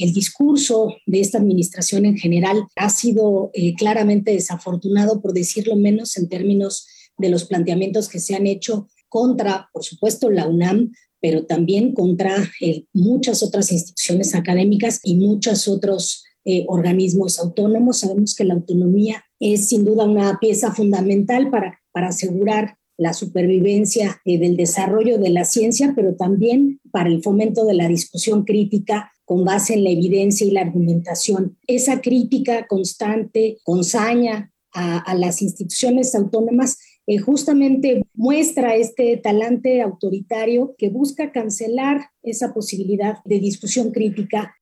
El 0.00 0.12
discurso 0.12 0.94
de 1.06 1.20
esta 1.20 1.38
administración 1.38 2.06
en 2.06 2.16
general 2.16 2.64
ha 2.76 2.90
sido 2.90 3.50
eh, 3.54 3.74
claramente 3.74 4.32
desafortunado, 4.32 5.20
por 5.20 5.32
decirlo 5.32 5.76
menos, 5.76 6.16
en 6.16 6.28
términos 6.28 6.86
de 7.18 7.28
los 7.28 7.44
planteamientos 7.44 8.08
que 8.08 8.20
se 8.20 8.34
han 8.34 8.46
hecho 8.46 8.88
contra, 9.08 9.68
por 9.72 9.84
supuesto, 9.84 10.30
la 10.30 10.46
UNAM, 10.46 10.92
pero 11.20 11.46
también 11.46 11.92
contra 11.92 12.36
eh, 12.60 12.84
muchas 12.92 13.42
otras 13.42 13.72
instituciones 13.72 14.34
académicas 14.34 15.00
y 15.02 15.16
muchos 15.16 15.68
otros 15.68 16.24
eh, 16.44 16.64
organismos 16.68 17.38
autónomos. 17.38 17.98
Sabemos 18.00 18.34
que 18.34 18.44
la 18.44 18.54
autonomía 18.54 19.24
es 19.40 19.68
sin 19.68 19.84
duda 19.84 20.04
una 20.04 20.38
pieza 20.38 20.72
fundamental 20.72 21.50
para, 21.50 21.80
para 21.92 22.08
asegurar 22.08 22.76
la 22.98 23.12
supervivencia 23.12 24.20
del 24.24 24.56
desarrollo 24.56 25.18
de 25.18 25.30
la 25.30 25.44
ciencia, 25.44 25.92
pero 25.94 26.14
también 26.14 26.80
para 26.90 27.10
el 27.10 27.22
fomento 27.22 27.66
de 27.66 27.74
la 27.74 27.88
discusión 27.88 28.44
crítica 28.44 29.12
con 29.26 29.44
base 29.44 29.74
en 29.74 29.84
la 29.84 29.90
evidencia 29.90 30.46
y 30.46 30.52
la 30.52 30.62
argumentación. 30.62 31.58
Esa 31.66 32.00
crítica 32.00 32.66
constante, 32.66 33.58
con 33.62 33.84
saña 33.84 34.50
a, 34.72 35.14
las 35.14 35.42
instituciones 35.42 36.14
autónomas, 36.14 36.78
eh, 37.06 37.18
justamente 37.18 38.02
muestra 38.14 38.76
este 38.76 39.18
talante 39.18 39.82
autoritario 39.82 40.74
que 40.78 40.88
busca 40.88 41.30
cancelar 41.32 42.10
esa 42.22 42.54
posibilidad 42.54 43.18
de 43.24 43.38
discusión 43.38 43.90
crítica 43.90 44.56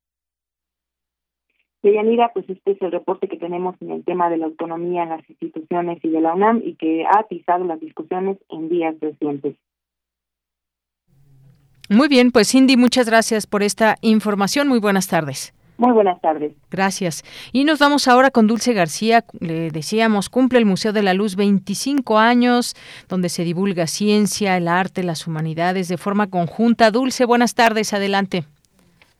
Deyanira, 1.84 2.32
pues 2.32 2.48
este 2.48 2.72
es 2.72 2.80
el 2.80 2.92
reporte 2.92 3.28
que 3.28 3.36
tenemos 3.36 3.76
en 3.82 3.90
el 3.90 4.04
tema 4.04 4.30
de 4.30 4.38
la 4.38 4.46
autonomía 4.46 5.02
en 5.02 5.10
las 5.10 5.28
instituciones 5.28 6.02
y 6.02 6.08
de 6.08 6.22
la 6.22 6.32
UNAM 6.32 6.62
y 6.64 6.76
que 6.76 7.04
ha 7.04 7.18
atizado 7.18 7.62
las 7.64 7.78
discusiones 7.78 8.38
en 8.48 8.70
días 8.70 8.98
recientes. 9.00 9.54
Muy 11.90 12.08
bien, 12.08 12.30
pues 12.30 12.50
Cindy, 12.50 12.76
muchas 12.76 13.08
gracias 13.08 13.46
por 13.46 13.62
esta 13.62 13.96
información. 14.00 14.68
Muy 14.68 14.80
buenas 14.80 15.08
tardes. 15.08 15.52
Muy 15.76 15.92
buenas 15.92 16.20
tardes. 16.20 16.52
Gracias. 16.70 17.24
Y 17.52 17.64
nos 17.64 17.80
vamos 17.80 18.06
ahora 18.06 18.30
con 18.30 18.46
Dulce 18.46 18.72
García. 18.74 19.24
Le 19.40 19.70
decíamos, 19.70 20.30
cumple 20.30 20.60
el 20.60 20.66
Museo 20.66 20.92
de 20.92 21.02
la 21.02 21.14
Luz 21.14 21.36
25 21.36 22.18
años, 22.18 22.74
donde 23.08 23.28
se 23.28 23.42
divulga 23.44 23.86
ciencia, 23.86 24.56
el 24.56 24.68
arte, 24.68 25.02
las 25.02 25.26
humanidades 25.26 25.88
de 25.88 25.98
forma 25.98 26.30
conjunta. 26.30 26.90
Dulce, 26.90 27.24
buenas 27.24 27.54
tardes. 27.54 27.92
Adelante. 27.92 28.44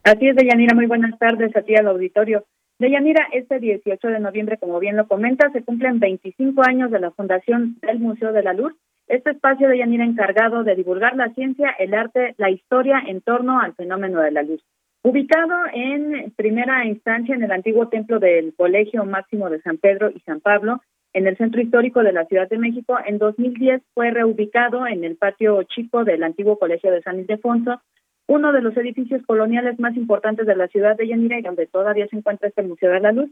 Así 0.04 0.28
es, 0.28 0.36
Deyanira. 0.36 0.74
Muy 0.74 0.86
buenas 0.86 1.18
tardes 1.18 1.54
a 1.56 1.62
ti 1.62 1.74
al 1.74 1.88
auditorio. 1.88 2.44
Deyanira, 2.78 3.26
este 3.32 3.58
18 3.58 4.08
de 4.08 4.20
noviembre, 4.20 4.58
como 4.58 4.78
bien 4.78 4.96
lo 4.96 5.08
comenta, 5.08 5.50
se 5.52 5.62
cumplen 5.62 5.98
25 5.98 6.62
años 6.66 6.90
de 6.90 7.00
la 7.00 7.10
fundación 7.10 7.78
del 7.82 7.98
Museo 7.98 8.32
de 8.32 8.42
la 8.42 8.52
Luz. 8.52 8.72
Este 9.06 9.30
espacio 9.30 9.68
de 9.68 9.78
Yanira 9.78 10.04
encargado 10.04 10.64
de 10.64 10.74
divulgar 10.74 11.14
la 11.16 11.32
ciencia, 11.34 11.70
el 11.78 11.94
arte, 11.94 12.34
la 12.38 12.50
historia 12.50 13.02
en 13.06 13.20
torno 13.20 13.60
al 13.60 13.74
fenómeno 13.74 14.20
de 14.20 14.30
la 14.30 14.42
luz. 14.42 14.62
Ubicado 15.02 15.54
en 15.74 16.32
primera 16.34 16.86
instancia 16.86 17.34
en 17.34 17.42
el 17.42 17.52
antiguo 17.52 17.88
templo 17.88 18.18
del 18.18 18.54
Colegio 18.56 19.04
Máximo 19.04 19.50
de 19.50 19.60
San 19.60 19.76
Pedro 19.76 20.10
y 20.10 20.20
San 20.20 20.40
Pablo, 20.40 20.80
en 21.12 21.26
el 21.26 21.36
centro 21.36 21.60
histórico 21.60 22.02
de 22.02 22.12
la 22.12 22.24
Ciudad 22.24 22.48
de 22.48 22.58
México, 22.58 22.96
en 23.04 23.18
2010 23.18 23.82
fue 23.92 24.10
reubicado 24.10 24.86
en 24.86 25.04
el 25.04 25.16
patio 25.16 25.62
chico 25.64 26.04
del 26.04 26.24
antiguo 26.24 26.58
Colegio 26.58 26.90
de 26.90 27.02
San 27.02 27.20
Ildefonso, 27.20 27.82
uno 28.26 28.52
de 28.52 28.62
los 28.62 28.76
edificios 28.76 29.22
coloniales 29.26 29.78
más 29.78 29.94
importantes 29.96 30.46
de 30.46 30.56
la 30.56 30.68
ciudad 30.68 30.96
de 30.96 31.06
Yanira 31.06 31.38
y 31.38 31.42
donde 31.42 31.66
todavía 31.66 32.08
se 32.08 32.16
encuentra 32.16 32.48
este 32.48 32.62
Museo 32.62 32.90
de 32.90 33.00
la 33.00 33.12
Luz. 33.12 33.30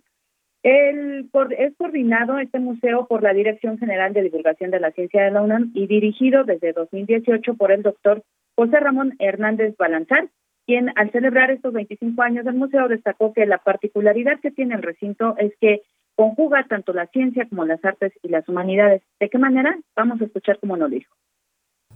El, 0.63 1.29
es 1.59 1.77
coordinado 1.77 2.39
este 2.39 2.61
museo 2.61 3.07
por 3.07 3.23
la 3.23 3.33
Dirección 3.33 3.79
General 3.79 4.13
de 4.13 4.23
Divulgación 4.23 4.71
de 4.71 4.79
la 4.79 4.93
Ciencia 4.93 5.25
de 5.25 5.33
la 5.33 5.43
UNAM 5.43 5.73
y 5.75 5.89
dirigido 5.89 6.45
desde 6.45 6.73
2018 6.73 7.55
por 7.55 7.73
el 7.73 7.83
doctor 7.83 8.23
José 8.55 8.79
Ramón 8.79 9.17
Hernández 9.19 9.77
Balanzar, 9.77 10.29
quien 10.67 10.93
al 10.97 11.11
celebrar 11.11 11.51
estos 11.51 11.73
25 11.73 12.23
años 12.23 12.45
del 12.45 12.55
museo 12.55 12.87
destacó 12.87 13.33
que 13.33 13.47
la 13.47 13.59
particularidad 13.59 14.39
que 14.41 14.53
tiene 14.53 14.77
el 14.77 14.83
recinto 14.83 15.35
es 15.39 15.53
que 15.61 15.83
conjuga 16.15 16.65
tanto 16.69 16.93
la 16.93 17.07
ciencia 17.09 17.49
como 17.49 17.65
las 17.65 17.85
artes 17.85 18.13
y 18.23 18.29
las 18.29 18.49
humanidades. 18.49 19.03
¿De 19.19 19.29
qué 19.29 19.39
manera? 19.39 19.77
Vamos 19.97 20.21
a 20.21 20.25
escuchar 20.27 20.61
cómo 20.61 20.77
lo 20.77 20.89
dijo. 20.89 21.13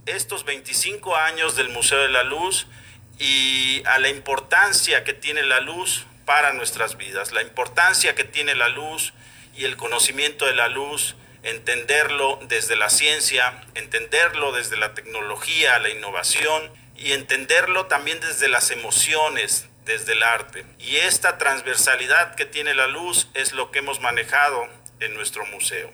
Estos 0.05 0.43
25 0.43 1.15
años 1.15 1.55
del 1.55 1.69
Museo 1.69 1.99
de 1.99 2.09
la 2.09 2.23
Luz 2.23 2.67
y 3.19 3.81
a 3.85 3.99
la 3.99 4.09
importancia 4.09 5.03
que 5.05 5.13
tiene 5.13 5.43
la 5.43 5.61
luz 5.61 6.05
para 6.27 6.51
nuestras 6.51 6.97
vidas, 6.97 7.31
la 7.31 7.41
importancia 7.41 8.13
que 8.13 8.25
tiene 8.25 8.53
la 8.53 8.67
luz 8.67 9.13
y 9.55 9.63
el 9.63 9.77
conocimiento 9.77 10.45
de 10.45 10.53
la 10.53 10.67
luz, 10.67 11.15
entenderlo 11.41 12.37
desde 12.49 12.75
la 12.75 12.89
ciencia, 12.89 13.61
entenderlo 13.75 14.51
desde 14.51 14.75
la 14.75 14.93
tecnología, 14.93 15.79
la 15.79 15.89
innovación 15.89 16.69
y 16.97 17.13
entenderlo 17.13 17.85
también 17.85 18.19
desde 18.19 18.49
las 18.49 18.71
emociones, 18.71 19.69
desde 19.85 20.13
el 20.13 20.23
arte. 20.23 20.65
Y 20.79 20.97
esta 20.97 21.37
transversalidad 21.37 22.35
que 22.35 22.45
tiene 22.45 22.75
la 22.75 22.87
luz 22.87 23.31
es 23.33 23.53
lo 23.53 23.71
que 23.71 23.79
hemos 23.79 24.01
manejado 24.01 24.67
en 24.99 25.13
nuestro 25.13 25.45
museo. 25.45 25.89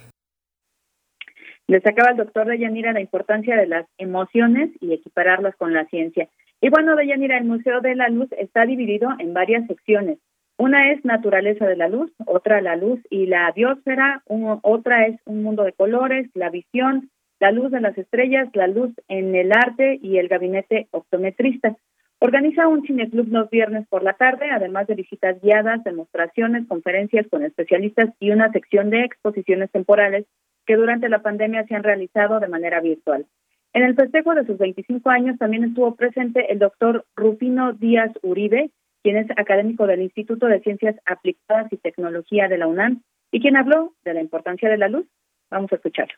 Destacaba 1.68 2.10
el 2.10 2.18
doctor 2.18 2.48
Deyanira 2.48 2.92
la 2.92 3.02
importancia 3.02 3.56
de 3.56 3.68
las 3.68 3.86
emociones 4.00 4.72
y 4.82 4.94
equipararlas 4.94 5.56
con 5.58 5.74
la 5.74 5.86
ciencia. 5.86 6.28
Y 6.64 6.70
bueno, 6.70 6.96
Deyanira, 6.96 7.38
el 7.38 7.44
Museo 7.44 7.82
de 7.82 7.94
la 7.94 8.08
Luz 8.08 8.30
está 8.40 8.66
dividido 8.66 9.10
en 9.20 9.34
varias 9.34 9.68
secciones. 9.68 10.20
Una 10.58 10.94
es 10.94 11.04
naturaleza 11.04 11.66
de 11.66 11.76
la 11.76 11.90
luz, 11.90 12.10
otra 12.26 12.62
la 12.62 12.78
luz 12.78 13.02
y 13.10 13.26
la 13.26 13.52
biosfera, 13.52 14.24
otra 14.62 15.08
es 15.08 15.20
un 15.26 15.44
mundo 15.44 15.64
de 15.64 15.74
colores, 15.74 16.30
la 16.36 16.50
visión, 16.50 17.10
la 17.42 17.52
luz 17.52 17.70
de 17.70 17.82
las 17.82 17.98
estrellas, 17.98 18.48
la 18.54 18.68
luz 18.68 18.94
en 19.10 19.36
el 19.36 19.52
arte 19.52 20.00
y 20.02 20.20
el 20.20 20.30
gabinete 20.30 20.88
optometrista. 20.92 21.76
Organiza 22.20 22.70
un 22.70 22.84
cineclub 22.84 23.28
los 23.28 23.50
viernes 23.50 23.86
por 23.90 24.02
la 24.02 24.14
tarde, 24.14 24.50
además 24.50 24.88
de 24.88 24.96
visitas 24.96 25.42
guiadas, 25.42 25.84
demostraciones, 25.84 26.66
conferencias 26.70 27.28
con 27.30 27.44
especialistas 27.44 28.12
y 28.22 28.32
una 28.32 28.50
sección 28.54 28.90
de 28.90 29.04
exposiciones 29.04 29.70
temporales 29.70 30.28
que 30.66 30.78
durante 30.78 31.10
la 31.10 31.22
pandemia 31.22 31.66
se 31.66 31.76
han 31.76 31.84
realizado 31.84 32.40
de 32.40 32.48
manera 32.48 32.80
virtual. 32.80 33.26
En 33.74 33.82
el 33.82 33.96
festejo 33.96 34.36
de 34.36 34.46
sus 34.46 34.58
25 34.60 35.10
años 35.10 35.38
también 35.40 35.64
estuvo 35.64 35.96
presente 35.96 36.52
el 36.52 36.60
doctor 36.60 37.06
Rufino 37.16 37.74
Díaz 37.74 38.12
Uribe, 38.22 38.70
quien 39.02 39.18
es 39.18 39.28
académico 39.32 39.88
del 39.88 40.04
Instituto 40.04 40.46
de 40.46 40.62
Ciencias 40.62 40.96
Aplicadas 41.06 41.74
y 41.74 41.78
Tecnología 41.78 42.48
de 42.48 42.60
la 42.60 42.68
UNAM 42.68 43.02
y 43.32 43.42
quien 43.42 43.58
habló 43.58 43.94
de 44.06 44.14
la 44.14 44.22
importancia 44.22 44.70
de 44.70 44.78
la 44.78 44.90
luz. 44.90 45.08
Vamos 45.50 45.72
a 45.72 45.76
escucharlo. 45.76 46.14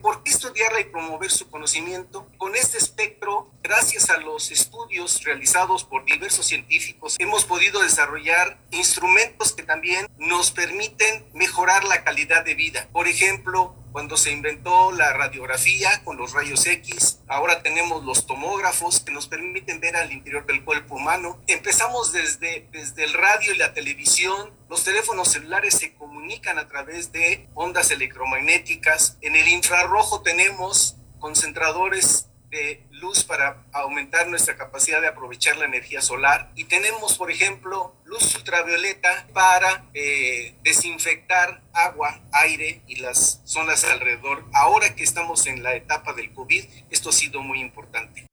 ¿Por 0.00 0.22
qué 0.22 0.30
estudiarla 0.30 0.80
y 0.80 0.84
promover 0.84 1.30
su 1.30 1.50
conocimiento? 1.50 2.26
Con 2.38 2.56
este 2.56 2.78
espectro, 2.78 3.50
gracias 3.62 4.08
a 4.08 4.16
los 4.16 4.50
estudios 4.50 5.22
realizados 5.24 5.84
por 5.84 6.06
diversos 6.06 6.46
científicos, 6.46 7.16
hemos 7.18 7.44
podido 7.44 7.82
desarrollar 7.82 8.58
instrumentos 8.70 9.52
que 9.52 9.62
también 9.62 10.08
nos 10.16 10.52
permiten 10.52 11.26
mejorar 11.34 11.84
la 11.84 12.02
calidad 12.02 12.44
de 12.46 12.54
vida. 12.54 12.88
Por 12.92 13.08
ejemplo, 13.08 13.74
cuando 13.92 14.16
se 14.16 14.30
inventó 14.30 14.92
la 14.92 15.12
radiografía 15.12 16.02
con 16.04 16.16
los 16.16 16.32
rayos 16.32 16.64
X, 16.64 17.20
ahora 17.28 17.62
tenemos 17.62 18.04
los 18.04 18.26
tomógrafos 18.26 19.00
que 19.00 19.12
nos 19.12 19.26
permiten 19.26 19.80
ver 19.80 19.96
al 19.96 20.12
interior 20.12 20.46
del 20.46 20.64
cuerpo 20.64 20.94
humano. 20.94 21.38
Empezamos 21.46 22.12
desde, 22.12 22.68
desde 22.72 23.04
el 23.04 23.12
radio 23.12 23.52
y 23.52 23.58
la 23.58 23.74
televisión, 23.74 24.50
los 24.70 24.84
teléfonos 24.84 25.26
celulares 25.26 25.74
se 25.74 25.94
comunican 25.94 26.56
a 26.56 26.68
través 26.68 27.10
de 27.10 27.48
ondas 27.54 27.90
electromagnéticas. 27.90 29.18
En 29.20 29.34
el 29.34 29.48
infrarrojo 29.48 30.22
tenemos 30.22 30.96
concentradores 31.18 32.28
de 32.50 32.86
luz 32.92 33.24
para 33.24 33.66
aumentar 33.72 34.28
nuestra 34.28 34.56
capacidad 34.56 35.00
de 35.00 35.08
aprovechar 35.08 35.56
la 35.56 35.64
energía 35.64 36.00
solar 36.00 36.52
y 36.54 36.64
tenemos, 36.64 37.18
por 37.18 37.32
ejemplo, 37.32 37.96
luz 38.04 38.32
ultravioleta 38.36 39.26
para 39.34 39.90
eh, 39.92 40.54
desinfectar 40.62 41.62
agua, 41.72 42.20
aire 42.30 42.82
y 42.86 42.96
las 42.96 43.40
zonas 43.44 43.82
alrededor. 43.82 44.44
Ahora 44.52 44.94
que 44.94 45.02
estamos 45.02 45.48
en 45.48 45.64
la 45.64 45.74
etapa 45.74 46.12
del 46.12 46.32
COVID, 46.32 46.64
esto 46.90 47.08
ha 47.08 47.12
sido 47.12 47.42
muy 47.42 47.60
importante. 47.60 48.29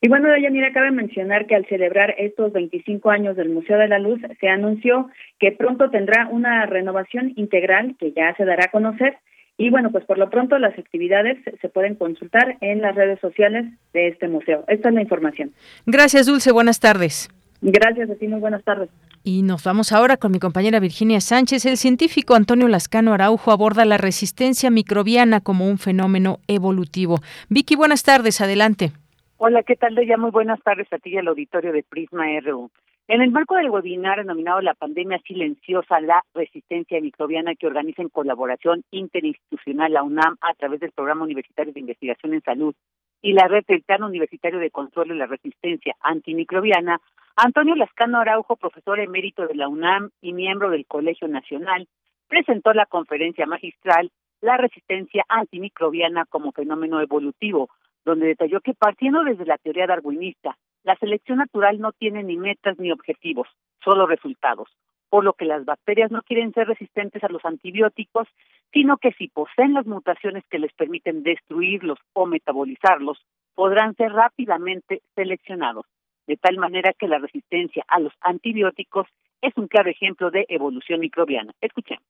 Y 0.00 0.08
bueno, 0.08 0.28
mira, 0.50 0.72
cabe 0.72 0.90
mencionar 0.90 1.46
que 1.46 1.54
al 1.54 1.66
celebrar 1.66 2.14
estos 2.18 2.52
25 2.52 3.10
años 3.10 3.36
del 3.36 3.48
Museo 3.48 3.78
de 3.78 3.88
la 3.88 3.98
Luz, 3.98 4.20
se 4.40 4.48
anunció 4.48 5.08
que 5.38 5.52
pronto 5.52 5.90
tendrá 5.90 6.28
una 6.30 6.66
renovación 6.66 7.32
integral 7.36 7.96
que 7.98 8.12
ya 8.12 8.34
se 8.36 8.44
dará 8.44 8.66
a 8.66 8.70
conocer 8.70 9.16
y 9.58 9.70
bueno, 9.70 9.90
pues 9.90 10.04
por 10.04 10.18
lo 10.18 10.28
pronto 10.28 10.58
las 10.58 10.78
actividades 10.78 11.38
se 11.60 11.68
pueden 11.68 11.94
consultar 11.94 12.58
en 12.60 12.82
las 12.82 12.94
redes 12.94 13.18
sociales 13.20 13.64
de 13.94 14.08
este 14.08 14.28
museo. 14.28 14.64
Esta 14.68 14.90
es 14.90 14.94
la 14.94 15.00
información. 15.00 15.52
Gracias, 15.86 16.26
Dulce. 16.26 16.52
Buenas 16.52 16.78
tardes. 16.78 17.30
Gracias 17.62 18.10
a 18.10 18.14
ti, 18.16 18.28
muy 18.28 18.38
buenas 18.38 18.62
tardes. 18.64 18.90
Y 19.24 19.42
nos 19.42 19.64
vamos 19.64 19.92
ahora 19.92 20.18
con 20.18 20.30
mi 20.30 20.38
compañera 20.38 20.78
Virginia 20.78 21.20
Sánchez. 21.20 21.64
El 21.64 21.78
científico 21.78 22.34
Antonio 22.34 22.68
Lascano 22.68 23.14
Araujo 23.14 23.50
aborda 23.50 23.86
la 23.86 23.96
resistencia 23.96 24.70
microbiana 24.70 25.40
como 25.40 25.66
un 25.66 25.78
fenómeno 25.78 26.38
evolutivo. 26.48 27.20
Vicky, 27.48 27.76
buenas 27.76 28.02
tardes. 28.02 28.42
Adelante. 28.42 28.92
Hola, 29.38 29.62
¿qué 29.64 29.76
tal? 29.76 29.94
Ya 30.06 30.16
muy 30.16 30.30
buenas 30.30 30.62
tardes 30.62 30.90
a 30.90 30.98
ti 30.98 31.10
y 31.10 31.18
al 31.18 31.28
auditorio 31.28 31.70
de 31.70 31.82
Prisma 31.82 32.24
RU. 32.40 32.70
En 33.06 33.20
el 33.20 33.30
marco 33.30 33.54
del 33.56 33.68
webinar 33.68 34.16
denominado 34.16 34.62
La 34.62 34.72
pandemia 34.72 35.18
silenciosa, 35.26 36.00
la 36.00 36.22
resistencia 36.32 36.98
microbiana 37.02 37.54
que 37.54 37.66
organiza 37.66 38.00
en 38.00 38.08
colaboración 38.08 38.82
interinstitucional 38.90 39.92
la 39.92 40.04
UNAM 40.04 40.38
a 40.40 40.54
través 40.54 40.80
del 40.80 40.92
Programa 40.92 41.24
Universitario 41.24 41.74
de 41.74 41.80
Investigación 41.80 42.32
en 42.32 42.40
Salud 42.40 42.74
y 43.20 43.34
la 43.34 43.46
Red 43.46 43.66
del 43.68 43.82
Plan 43.82 44.04
Universitario 44.04 44.58
de 44.58 44.70
Control 44.70 45.08
de 45.08 45.16
la 45.16 45.26
Resistencia 45.26 45.94
Antimicrobiana, 46.00 46.98
Antonio 47.36 47.74
Lascano 47.74 48.20
Araujo, 48.20 48.56
profesor 48.56 49.00
emérito 49.00 49.46
de 49.46 49.54
la 49.54 49.68
UNAM 49.68 50.12
y 50.22 50.32
miembro 50.32 50.70
del 50.70 50.86
Colegio 50.86 51.28
Nacional, 51.28 51.86
presentó 52.26 52.72
la 52.72 52.86
conferencia 52.86 53.44
magistral 53.44 54.10
La 54.40 54.56
resistencia 54.56 55.24
antimicrobiana 55.28 56.24
como 56.24 56.52
fenómeno 56.52 57.02
evolutivo, 57.02 57.68
donde 58.06 58.28
detalló 58.28 58.60
que 58.60 58.72
partiendo 58.72 59.24
desde 59.24 59.44
la 59.44 59.58
teoría 59.58 59.86
darwinista 59.86 60.56
la 60.84 60.96
selección 60.96 61.38
natural 61.38 61.80
no 61.80 61.90
tiene 61.90 62.22
ni 62.22 62.36
metas 62.36 62.78
ni 62.78 62.92
objetivos, 62.92 63.48
solo 63.82 64.06
resultados, 64.06 64.68
por 65.10 65.24
lo 65.24 65.32
que 65.32 65.44
las 65.44 65.64
bacterias 65.64 66.12
no 66.12 66.22
quieren 66.22 66.52
ser 66.54 66.68
resistentes 66.68 67.24
a 67.24 67.28
los 67.28 67.44
antibióticos, 67.44 68.28
sino 68.72 68.96
que 68.96 69.10
si 69.12 69.26
poseen 69.26 69.74
las 69.74 69.86
mutaciones 69.86 70.44
que 70.48 70.60
les 70.60 70.72
permiten 70.74 71.24
destruirlos 71.24 71.98
o 72.12 72.26
metabolizarlos, 72.26 73.18
podrán 73.56 73.96
ser 73.96 74.12
rápidamente 74.12 75.02
seleccionados, 75.16 75.86
de 76.28 76.36
tal 76.36 76.58
manera 76.58 76.92
que 76.92 77.08
la 77.08 77.18
resistencia 77.18 77.84
a 77.88 77.98
los 77.98 78.12
antibióticos 78.20 79.08
es 79.42 79.52
un 79.56 79.66
claro 79.66 79.90
ejemplo 79.90 80.30
de 80.30 80.46
evolución 80.48 81.00
microbiana. 81.00 81.52
Escuchemos. 81.60 82.06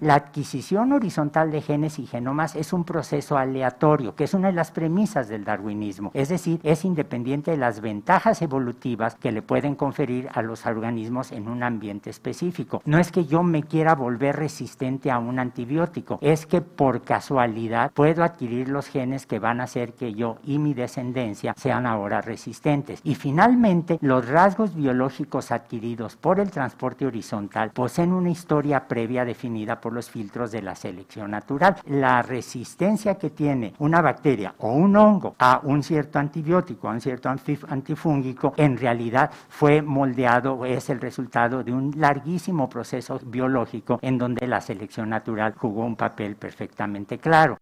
La 0.00 0.14
adquisición 0.14 0.94
horizontal 0.94 1.50
de 1.50 1.60
genes 1.60 1.98
y 1.98 2.06
genomas 2.06 2.56
es 2.56 2.72
un 2.72 2.84
proceso 2.84 3.36
aleatorio, 3.36 4.14
que 4.14 4.24
es 4.24 4.32
una 4.32 4.48
de 4.48 4.54
las 4.54 4.70
premisas 4.70 5.28
del 5.28 5.44
darwinismo, 5.44 6.10
es 6.14 6.30
decir, 6.30 6.58
es 6.62 6.86
independiente 6.86 7.50
de 7.50 7.58
las 7.58 7.82
ventajas 7.82 8.40
evolutivas 8.40 9.16
que 9.16 9.30
le 9.30 9.42
pueden 9.42 9.74
conferir 9.74 10.30
a 10.32 10.40
los 10.40 10.64
organismos 10.64 11.32
en 11.32 11.48
un 11.48 11.62
ambiente 11.62 12.08
específico. 12.08 12.80
No 12.86 12.98
es 12.98 13.12
que 13.12 13.26
yo 13.26 13.42
me 13.42 13.62
quiera 13.62 13.94
volver 13.94 14.36
resistente 14.36 15.10
a 15.10 15.18
un 15.18 15.38
antibiótico, 15.38 16.18
es 16.22 16.46
que 16.46 16.62
por 16.62 17.02
casualidad 17.02 17.92
puedo 17.92 18.24
adquirir 18.24 18.70
los 18.70 18.86
genes 18.86 19.26
que 19.26 19.38
van 19.38 19.60
a 19.60 19.64
hacer 19.64 19.92
que 19.92 20.14
yo 20.14 20.38
y 20.44 20.58
mi 20.58 20.72
descendencia 20.72 21.52
sean 21.58 21.84
ahora 21.84 22.22
resistentes. 22.22 23.02
Y 23.04 23.16
finalmente, 23.16 23.98
los 24.00 24.26
rasgos 24.26 24.74
biológicos 24.74 25.52
adquiridos 25.52 26.16
por 26.16 26.40
el 26.40 26.50
transporte 26.50 27.04
horizontal 27.04 27.72
poseen 27.72 28.14
una 28.14 28.30
historia 28.30 28.88
previa 28.88 29.26
definida 29.26 29.78
por 29.78 29.89
los 29.92 30.10
filtros 30.10 30.52
de 30.52 30.62
la 30.62 30.74
selección 30.74 31.30
natural. 31.30 31.76
La 31.86 32.22
resistencia 32.22 33.16
que 33.16 33.30
tiene 33.30 33.74
una 33.78 34.00
bacteria 34.00 34.54
o 34.58 34.72
un 34.72 34.96
hongo 34.96 35.34
a 35.38 35.60
un 35.62 35.82
cierto 35.82 36.18
antibiótico, 36.18 36.88
a 36.88 36.92
un 36.92 37.00
cierto 37.00 37.28
antifúngico, 37.28 38.54
en 38.56 38.76
realidad 38.76 39.30
fue 39.48 39.82
moldeado, 39.82 40.64
es 40.64 40.90
el 40.90 41.00
resultado 41.00 41.62
de 41.62 41.72
un 41.72 41.92
larguísimo 41.96 42.68
proceso 42.68 43.20
biológico 43.24 43.98
en 44.02 44.18
donde 44.18 44.46
la 44.46 44.60
selección 44.60 45.10
natural 45.10 45.54
jugó 45.56 45.84
un 45.84 45.96
papel 45.96 46.36
perfectamente 46.36 47.18
claro. 47.18 47.58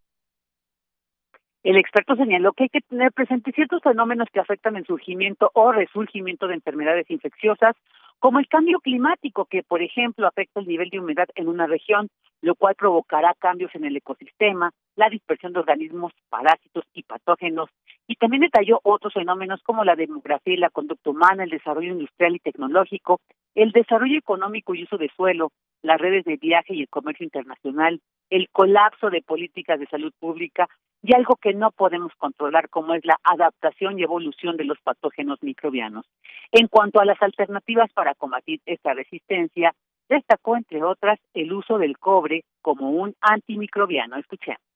El 1.65 1.77
experto 1.77 2.15
señaló 2.15 2.53
que 2.53 2.65
hay 2.65 2.69
que 2.69 2.81
tener 2.83 3.13
presente 3.13 3.53
ciertos 3.53 3.83
fenómenos 3.83 4.29
que 4.33 4.41
afectan 4.41 4.77
el 4.77 4.87
surgimiento 4.87 5.51
o 5.55 5.73
resurgimiento 5.73 6.47
de 6.47 6.55
enfermedades 6.55 7.11
infecciosas 7.11 7.75
como 8.21 8.39
el 8.39 8.49
cambio 8.49 8.81
climático, 8.81 9.45
que 9.45 9.63
por 9.63 9.83
ejemplo 9.83 10.27
afecta 10.27 10.61
el 10.61 10.67
nivel 10.67 10.91
de 10.91 10.99
humedad 10.99 11.29
en 11.35 11.49
una 11.49 11.67
región, 11.67 12.09
lo 12.43 12.55
cual 12.55 12.75
provocará 12.75 13.35
cambios 13.39 13.75
en 13.75 13.85
el 13.85 13.97
ecosistema, 13.97 14.73
la 14.97 15.09
dispersión 15.09 15.53
de 15.53 15.61
organismos, 15.61 16.13
parásitos 16.29 16.85
y 16.95 17.03
patógenos, 17.03 17.69
y 18.07 18.17
también 18.17 18.43
detalló 18.43 18.81
otros 18.83 19.15
fenómenos 19.15 19.63
como 19.63 19.85
la 19.85 19.95
demografía 19.95 20.55
y 20.55 20.59
la 20.59 20.71
conducta 20.71 21.11
humana, 21.11 21.45
el 21.45 21.51
desarrollo 21.51 21.93
industrial 21.93 22.35
y 22.35 22.41
tecnológico, 22.41 23.21
el 23.55 23.71
desarrollo 23.73 24.19
económico 24.19 24.75
y 24.75 24.85
uso 24.85 24.97
de 24.97 25.11
suelo, 25.17 25.53
las 25.83 26.01
redes 26.01 26.25
de 26.25 26.37
viaje 26.37 26.75
y 26.75 26.83
el 26.83 26.89
comercio 26.89 27.25
internacional, 27.25 28.01
el 28.31 28.49
colapso 28.51 29.11
de 29.11 29.23
políticas 29.23 29.81
de 29.81 29.87
salud 29.87 30.13
pública 30.19 30.69
y 31.03 31.15
algo 31.15 31.37
que 31.37 31.55
no 31.55 31.71
podemos 31.71 32.13
controlar 32.17 32.69
como 32.69 32.95
es 32.95 33.05
la 33.05 33.19
adaptación 33.23 33.99
y 33.99 34.03
evolución 34.03 34.57
de 34.57 34.65
los 34.65 34.79
patógenos 34.81 35.43
microbianos. 35.43 36.07
En 36.53 36.67
cuanto 36.67 37.01
a 37.01 37.05
las 37.05 37.21
alternativas 37.23 37.93
para 37.93 38.15
combatir 38.15 38.61
esta 38.67 38.95
resistencia, 38.95 39.73
destacó 40.09 40.57
entre 40.57 40.83
otras 40.83 41.19
el 41.35 41.53
uso 41.53 41.79
del 41.79 41.99
cobre 41.99 42.45
como 42.63 42.91
un 42.91 43.15
antimicrobiano. 43.21 44.17
Escuchemos. 44.17 44.68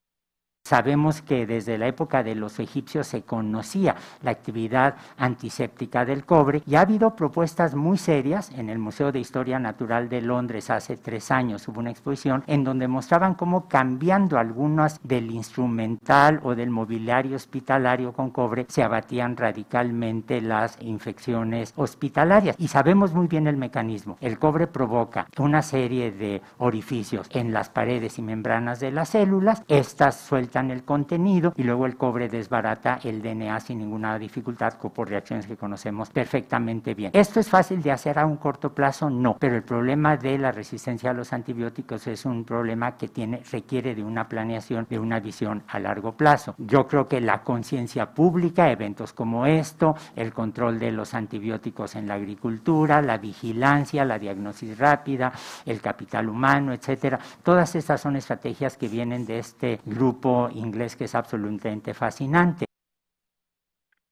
Sabemos 0.73 1.21
que 1.21 1.45
desde 1.45 1.77
la 1.77 1.87
época 1.87 2.23
de 2.23 2.35
los 2.35 2.59
egipcios 2.59 3.07
se 3.07 3.25
conocía 3.25 3.95
la 4.23 4.31
actividad 4.31 4.95
antiséptica 5.19 6.07
del 6.07 6.25
cobre 6.25 6.63
y 6.67 6.77
ha 6.77 6.81
habido 6.81 7.15
propuestas 7.15 7.75
muy 7.75 7.99
serias. 7.99 8.51
En 8.53 8.71
el 8.71 8.79
Museo 8.79 9.13
de 9.13 9.21
Historia 9.21 9.59
Natural 9.59 10.09
de 10.09 10.23
Londres 10.23 10.71
hace 10.71 10.97
tres 10.97 11.31
años 11.31 11.69
hubo 11.69 11.81
una 11.81 11.91
exposición 11.91 12.43
en 12.47 12.65
donde 12.65 12.89
mostraban 12.89 13.35
cómo 13.35 13.69
cambiando 13.69 14.39
algunas 14.39 14.99
del 15.03 15.31
instrumental 15.31 16.41
o 16.43 16.55
del 16.55 16.71
mobiliario 16.71 17.37
hospitalario 17.37 18.15
con 18.15 18.31
cobre 18.31 18.65
se 18.71 18.83
abatían 18.83 19.37
radicalmente 19.37 20.41
las 20.41 20.79
infecciones 20.81 21.75
hospitalarias. 21.77 22.57
Y 22.59 22.69
sabemos 22.69 23.13
muy 23.13 23.27
bien 23.27 23.47
el 23.47 23.59
mecanismo. 23.59 24.17
El 24.23 24.39
cobre 24.39 24.69
provoca 24.69 25.27
una 25.37 25.61
serie 25.61 26.13
de 26.13 26.41
orificios 26.57 27.29
en 27.31 27.53
las 27.53 27.69
paredes 27.69 28.19
y 28.19 28.23
membranas 28.23 28.81
de 28.81 28.91
las 28.91 29.11
células. 29.11 29.63
Estas 29.69 30.17
sueltan 30.17 30.62
el 30.71 30.85
contenido 30.85 31.53
y 31.57 31.63
luego 31.63 31.87
el 31.87 31.97
cobre 31.97 32.29
desbarata 32.29 32.99
el 33.03 33.23
DNA 33.23 33.59
sin 33.61 33.79
ninguna 33.79 34.19
dificultad 34.19 34.75
por 34.79 35.09
reacciones 35.09 35.47
que 35.47 35.57
conocemos 35.57 36.11
perfectamente 36.11 36.95
bien. 36.95 37.11
¿Esto 37.15 37.41
es 37.41 37.49
fácil 37.49 37.83
de 37.83 37.93
hacer 37.93 38.19
a 38.19 38.27
un 38.27 38.37
corto 38.37 38.71
plazo? 38.71 39.11
No, 39.11 39.37
pero 39.39 39.57
el 39.57 39.63
problema 39.63 40.17
de 40.17 40.39
la 40.39 40.53
resistencia 40.53 41.11
a 41.11 41.15
los 41.15 41.33
antibióticos 41.33 42.07
es 42.07 42.25
un 42.25 42.45
problema 42.45 42.97
que 42.97 43.09
tiene, 43.09 43.43
requiere 43.51 43.95
de 43.95 44.03
una 44.03 44.29
planeación, 44.29 44.87
de 44.89 44.99
una 44.99 45.21
visión 45.21 45.63
a 45.69 45.79
largo 45.79 46.13
plazo. 46.13 46.55
Yo 46.59 46.87
creo 46.87 47.07
que 47.07 47.21
la 47.21 47.43
conciencia 47.43 48.07
pública, 48.07 48.71
eventos 48.71 49.13
como 49.13 49.47
esto, 49.47 49.95
el 50.17 50.33
control 50.33 50.79
de 50.79 50.93
los 50.93 51.15
antibióticos 51.15 51.97
en 51.97 52.07
la 52.07 52.15
agricultura, 52.15 53.03
la 53.03 53.19
vigilancia, 53.19 54.05
la 54.05 54.19
diagnosis 54.19 54.79
rápida, 54.79 55.33
el 55.67 55.81
capital 55.81 56.29
humano, 56.29 56.73
etcétera, 56.73 57.19
todas 57.43 57.75
estas 57.75 58.01
son 58.01 58.17
estrategias 58.17 58.77
que 58.77 58.89
vienen 58.89 59.25
de 59.25 59.39
este 59.39 59.81
grupo 59.85 60.42
inglés 60.51 60.97
que 60.97 61.05
es 61.05 61.15
absolutamente 61.15 61.95
fascinante. 61.95 62.67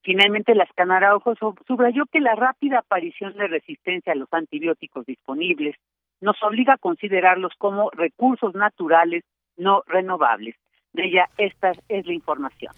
Finalmente, 0.03 0.55
las 0.55 0.69
Ojos 1.15 1.39
subrayó 1.67 2.05
que 2.11 2.21
la 2.21 2.35
rápida 2.35 2.79
aparición 2.79 3.35
de 3.35 3.49
resistencia 3.49 4.13
a 4.13 4.17
los 4.17 4.33
antibióticos 4.33 5.05
disponibles 5.07 5.77
nos 6.21 6.37
obliga 6.43 6.75
a 6.75 6.79
considerarlos 6.79 7.53
como 7.59 7.91
recursos 7.91 8.55
naturales 8.55 9.25
no 9.57 9.83
renovables. 9.87 10.57
De 10.93 11.05
ella, 11.05 11.29
esta 11.39 11.73
es 11.89 12.07
la 12.07 12.13
información. 12.13 12.73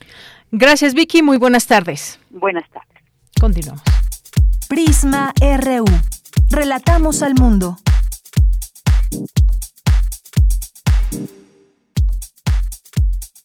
Gracias, 0.51 0.95
Vicky. 0.95 1.23
Muy 1.23 1.39
buenas 1.39 1.67
tardes. 1.67 2.21
Buenas 2.31 2.69
tardes. 2.71 3.03
Continuamos. 3.41 3.83
Prisma 4.69 5.33
RU. 5.41 5.85
Relatamos 6.51 7.23
al 7.23 7.35
mundo. 7.35 7.77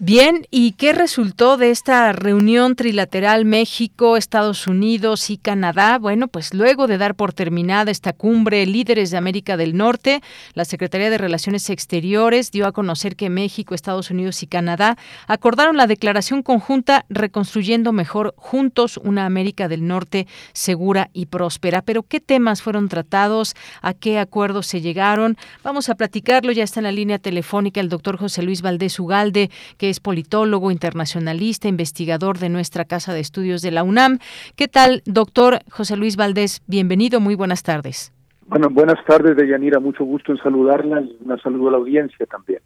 Bien, 0.00 0.46
¿y 0.52 0.74
qué 0.74 0.92
resultó 0.92 1.56
de 1.56 1.72
esta 1.72 2.12
reunión 2.12 2.76
trilateral 2.76 3.44
México, 3.44 4.16
Estados 4.16 4.68
Unidos 4.68 5.28
y 5.28 5.38
Canadá? 5.38 5.98
Bueno, 5.98 6.28
pues 6.28 6.54
luego 6.54 6.86
de 6.86 6.98
dar 6.98 7.16
por 7.16 7.32
terminada 7.32 7.90
esta 7.90 8.12
cumbre 8.12 8.64
líderes 8.64 9.10
de 9.10 9.16
América 9.16 9.56
del 9.56 9.76
Norte, 9.76 10.22
la 10.54 10.64
Secretaría 10.64 11.10
de 11.10 11.18
Relaciones 11.18 11.68
Exteriores 11.68 12.52
dio 12.52 12.68
a 12.68 12.72
conocer 12.72 13.16
que 13.16 13.28
México, 13.28 13.74
Estados 13.74 14.12
Unidos 14.12 14.40
y 14.44 14.46
Canadá 14.46 14.96
acordaron 15.26 15.76
la 15.76 15.88
declaración 15.88 16.44
conjunta 16.44 17.04
Reconstruyendo 17.08 17.92
Mejor 17.92 18.34
Juntos 18.36 18.98
una 18.98 19.26
América 19.26 19.66
del 19.66 19.88
Norte 19.88 20.28
segura 20.52 21.10
y 21.12 21.26
próspera. 21.26 21.82
Pero 21.82 22.04
¿qué 22.04 22.20
temas 22.20 22.62
fueron 22.62 22.88
tratados? 22.88 23.56
¿A 23.82 23.94
qué 23.94 24.20
acuerdos 24.20 24.68
se 24.68 24.80
llegaron? 24.80 25.36
Vamos 25.64 25.88
a 25.88 25.96
platicarlo. 25.96 26.52
Ya 26.52 26.62
está 26.62 26.78
en 26.78 26.84
la 26.84 26.92
línea 26.92 27.18
telefónica 27.18 27.80
el 27.80 27.88
doctor 27.88 28.16
José 28.16 28.44
Luis 28.44 28.62
Valdés 28.62 29.00
Ugalde, 29.00 29.50
que 29.76 29.87
es 29.88 30.00
politólogo, 30.00 30.70
internacionalista, 30.70 31.68
investigador 31.68 32.38
de 32.38 32.48
nuestra 32.48 32.84
Casa 32.84 33.14
de 33.14 33.20
Estudios 33.20 33.62
de 33.62 33.70
la 33.70 33.82
UNAM. 33.82 34.18
¿Qué 34.56 34.68
tal, 34.68 35.02
doctor 35.04 35.60
José 35.70 35.96
Luis 35.96 36.16
Valdés? 36.16 36.62
Bienvenido, 36.66 37.20
muy 37.20 37.34
buenas 37.34 37.62
tardes. 37.62 38.12
Bueno, 38.46 38.70
buenas 38.70 39.04
tardes, 39.04 39.36
Deyanira. 39.36 39.78
Mucho 39.78 40.04
gusto 40.04 40.32
en 40.32 40.38
saludarla 40.38 41.02
y 41.02 41.18
un 41.20 41.38
saludo 41.40 41.68
a 41.68 41.72
la 41.72 41.76
audiencia 41.78 42.24
también. 42.24 42.60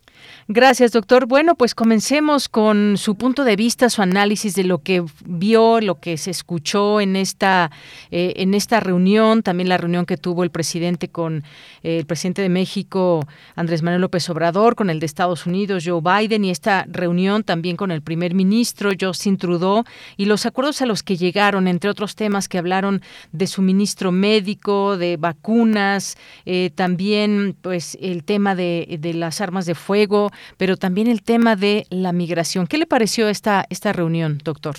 Gracias, 0.48 0.92
doctor. 0.92 1.26
Bueno, 1.26 1.54
pues 1.54 1.74
comencemos 1.74 2.48
con 2.48 2.96
su 2.96 3.16
punto 3.16 3.44
de 3.44 3.56
vista, 3.56 3.90
su 3.90 4.02
análisis 4.02 4.54
de 4.54 4.64
lo 4.64 4.78
que 4.78 5.04
vio, 5.24 5.80
lo 5.80 6.00
que 6.00 6.16
se 6.16 6.30
escuchó 6.30 7.00
en 7.00 7.16
esta 7.16 7.70
eh, 8.10 8.34
en 8.36 8.54
esta 8.54 8.80
reunión, 8.80 9.42
también 9.42 9.68
la 9.68 9.78
reunión 9.78 10.06
que 10.06 10.16
tuvo 10.16 10.44
el 10.44 10.50
presidente 10.50 11.08
con 11.08 11.44
eh, 11.82 11.98
el 11.98 12.06
presidente 12.06 12.42
de 12.42 12.48
México, 12.48 13.26
Andrés 13.56 13.82
Manuel 13.82 14.02
López 14.02 14.28
Obrador, 14.30 14.74
con 14.74 14.90
el 14.90 15.00
de 15.00 15.06
Estados 15.06 15.46
Unidos, 15.46 15.84
Joe 15.86 16.00
Biden, 16.00 16.44
y 16.44 16.50
esta 16.50 16.84
reunión 16.88 17.44
también 17.44 17.76
con 17.76 17.90
el 17.90 18.02
primer 18.02 18.34
ministro, 18.34 18.90
Justin 19.00 19.36
Trudeau, 19.36 19.84
y 20.16 20.26
los 20.26 20.46
acuerdos 20.46 20.82
a 20.82 20.86
los 20.86 21.02
que 21.02 21.16
llegaron, 21.16 21.68
entre 21.68 21.90
otros 21.90 22.14
temas 22.14 22.48
que 22.48 22.58
hablaron 22.58 23.02
de 23.32 23.46
suministro 23.46 24.12
médico, 24.12 24.96
de 24.96 25.16
vacunas 25.16 26.16
eh, 26.44 26.70
también 26.74 27.56
pues 27.60 27.96
el 28.00 28.24
tema 28.24 28.54
de, 28.54 28.98
de, 29.00 29.14
las 29.14 29.40
armas 29.40 29.66
de 29.66 29.74
fuego, 29.74 30.11
pero 30.56 30.76
también 30.76 31.06
el 31.06 31.22
tema 31.22 31.56
de 31.56 31.84
la 31.90 32.12
migración. 32.12 32.66
¿Qué 32.66 32.78
le 32.78 32.86
pareció 32.86 33.28
esta, 33.28 33.64
esta 33.70 33.92
reunión, 33.92 34.38
doctor? 34.44 34.74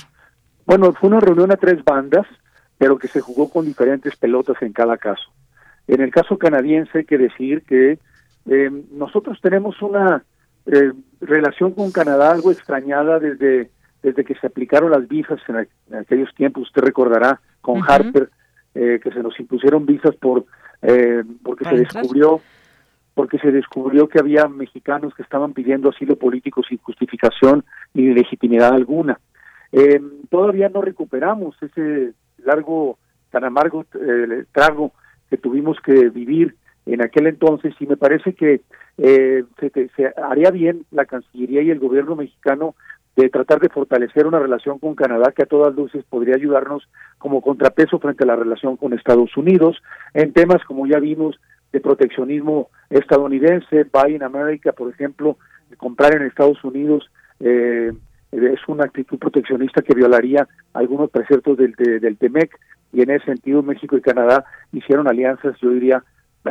Bueno, 0.66 0.94
fue 0.94 1.10
una 1.10 1.20
reunión 1.20 1.52
a 1.52 1.58
tres 1.58 1.84
bandas, 1.84 2.26
pero 2.78 2.98
que 2.98 3.08
se 3.08 3.22
jugó 3.22 3.50
con 3.50 3.66
diferentes 3.66 4.16
pelotas 4.16 4.62
en 4.62 4.74
cada 4.74 4.98
caso. 4.98 5.32
En 5.88 6.02
el 6.02 6.12
caso 6.12 6.38
canadiense 6.38 7.00
hay 7.00 7.06
que 7.06 7.18
decir 7.18 7.64
que 7.64 8.00
eh, 8.50 8.72
nosotros 8.92 9.40
tenemos 9.42 9.82
una 9.82 10.24
eh, 10.66 10.92
relación 11.20 11.72
con 11.72 11.92
Canadá 11.92 12.32
algo 12.32 12.52
extrañada 12.52 13.20
desde, 13.20 13.70
desde 14.02 14.24
que 14.24 14.36
se 14.36 14.48
aplicaron 14.48 14.92
las 14.92 15.08
visas 15.08 15.40
en, 15.48 15.68
aquellos 15.96 16.34
tiempos, 16.36 16.64
usted 16.64 16.82
recordará, 16.82 17.42
con 17.62 17.82
Harper, 17.88 18.30
que 18.74 19.12
se 19.14 19.22
nos 19.22 19.40
impusieron 19.40 19.86
visas 19.86 20.16
por 20.16 20.46
eh, 20.84 21.24
porque 21.42 21.64
se 21.64 21.78
descubrió 21.78 22.42
porque 23.14 23.38
se 23.40 23.52
descubrió 23.52 24.08
que 24.08 24.20
había 24.20 24.48
mexicanos 24.48 25.14
que 25.14 25.24
estaban 25.24 25.54
pidiendo 25.54 25.90
asilo 25.90 26.16
político 26.16 26.64
sin 26.64 26.80
justificación 26.80 27.64
ni 27.94 28.14
legitimidad 28.14 28.74
alguna. 28.74 29.20
Eh, 29.72 30.02
todavía 30.30 30.70
no 30.70 30.82
recuperamos 30.82 31.56
ese 31.62 32.14
largo, 32.44 32.98
tan 33.32 33.44
amargo 33.44 33.86
eh, 34.00 34.46
trago 34.52 34.92
que 35.30 35.38
tuvimos 35.38 35.78
que 35.82 36.10
vivir 36.10 36.56
en 36.86 37.02
aquel 37.02 37.28
entonces 37.28 37.74
y 37.80 37.88
me 37.88 37.98
parece 37.98 38.34
que 38.34 38.62
eh, 38.98 39.44
se, 39.60 39.90
se, 39.96 40.14
haría 40.22 40.52
bien 40.52 40.86
la 40.92 41.06
Cancillería 41.06 41.62
y 41.62 41.72
el 41.72 41.80
gobierno 41.80 42.16
mexicano 42.16 42.76
de 43.16 43.30
tratar 43.30 43.60
de 43.60 43.70
fortalecer 43.70 44.26
una 44.26 44.40
relación 44.40 44.80
con 44.80 44.96
Canadá 44.96 45.32
que 45.36 45.44
a 45.44 45.48
todas 45.48 45.76
luces 45.76 46.04
podría 46.10 46.36
ayudarnos 46.36 46.88
como 47.20 47.42
contrapeso 47.42 48.00
frente 48.00 48.24
a 48.24 48.28
la 48.28 48.36
relación 48.36 48.76
con 48.76 48.94
Estados 48.94 49.36
Unidos 49.38 49.82
en 50.14 50.34
temas 50.34 50.64
como 50.66 50.88
ya 50.88 51.00
vimos 51.00 51.40
de 51.74 51.82
proteccionismo 51.82 52.70
estadounidense, 52.90 53.86
Buy 53.92 54.16
in 54.16 54.24
America, 54.24 54.72
por 54.72 54.90
ejemplo, 54.90 55.38
comprar 55.78 56.16
en 56.16 56.22
Estados 56.22 56.64
Unidos 56.64 57.10
eh, 57.40 57.92
es 58.32 58.60
una 58.68 58.86
actitud 58.86 59.20
proteccionista 59.20 59.82
que 59.82 59.94
violaría 59.94 60.48
algunos 60.74 61.10
preceptos 61.10 61.58
del, 61.58 61.74
del 61.76 62.18
TEMEC 62.18 62.58
y 62.92 63.02
en 63.02 63.12
ese 63.12 63.26
sentido 63.26 63.62
México 63.62 63.98
y 63.98 64.02
Canadá 64.02 64.46
hicieron 64.72 65.08
alianzas, 65.08 65.56
yo 65.62 65.70
diría, 65.72 66.04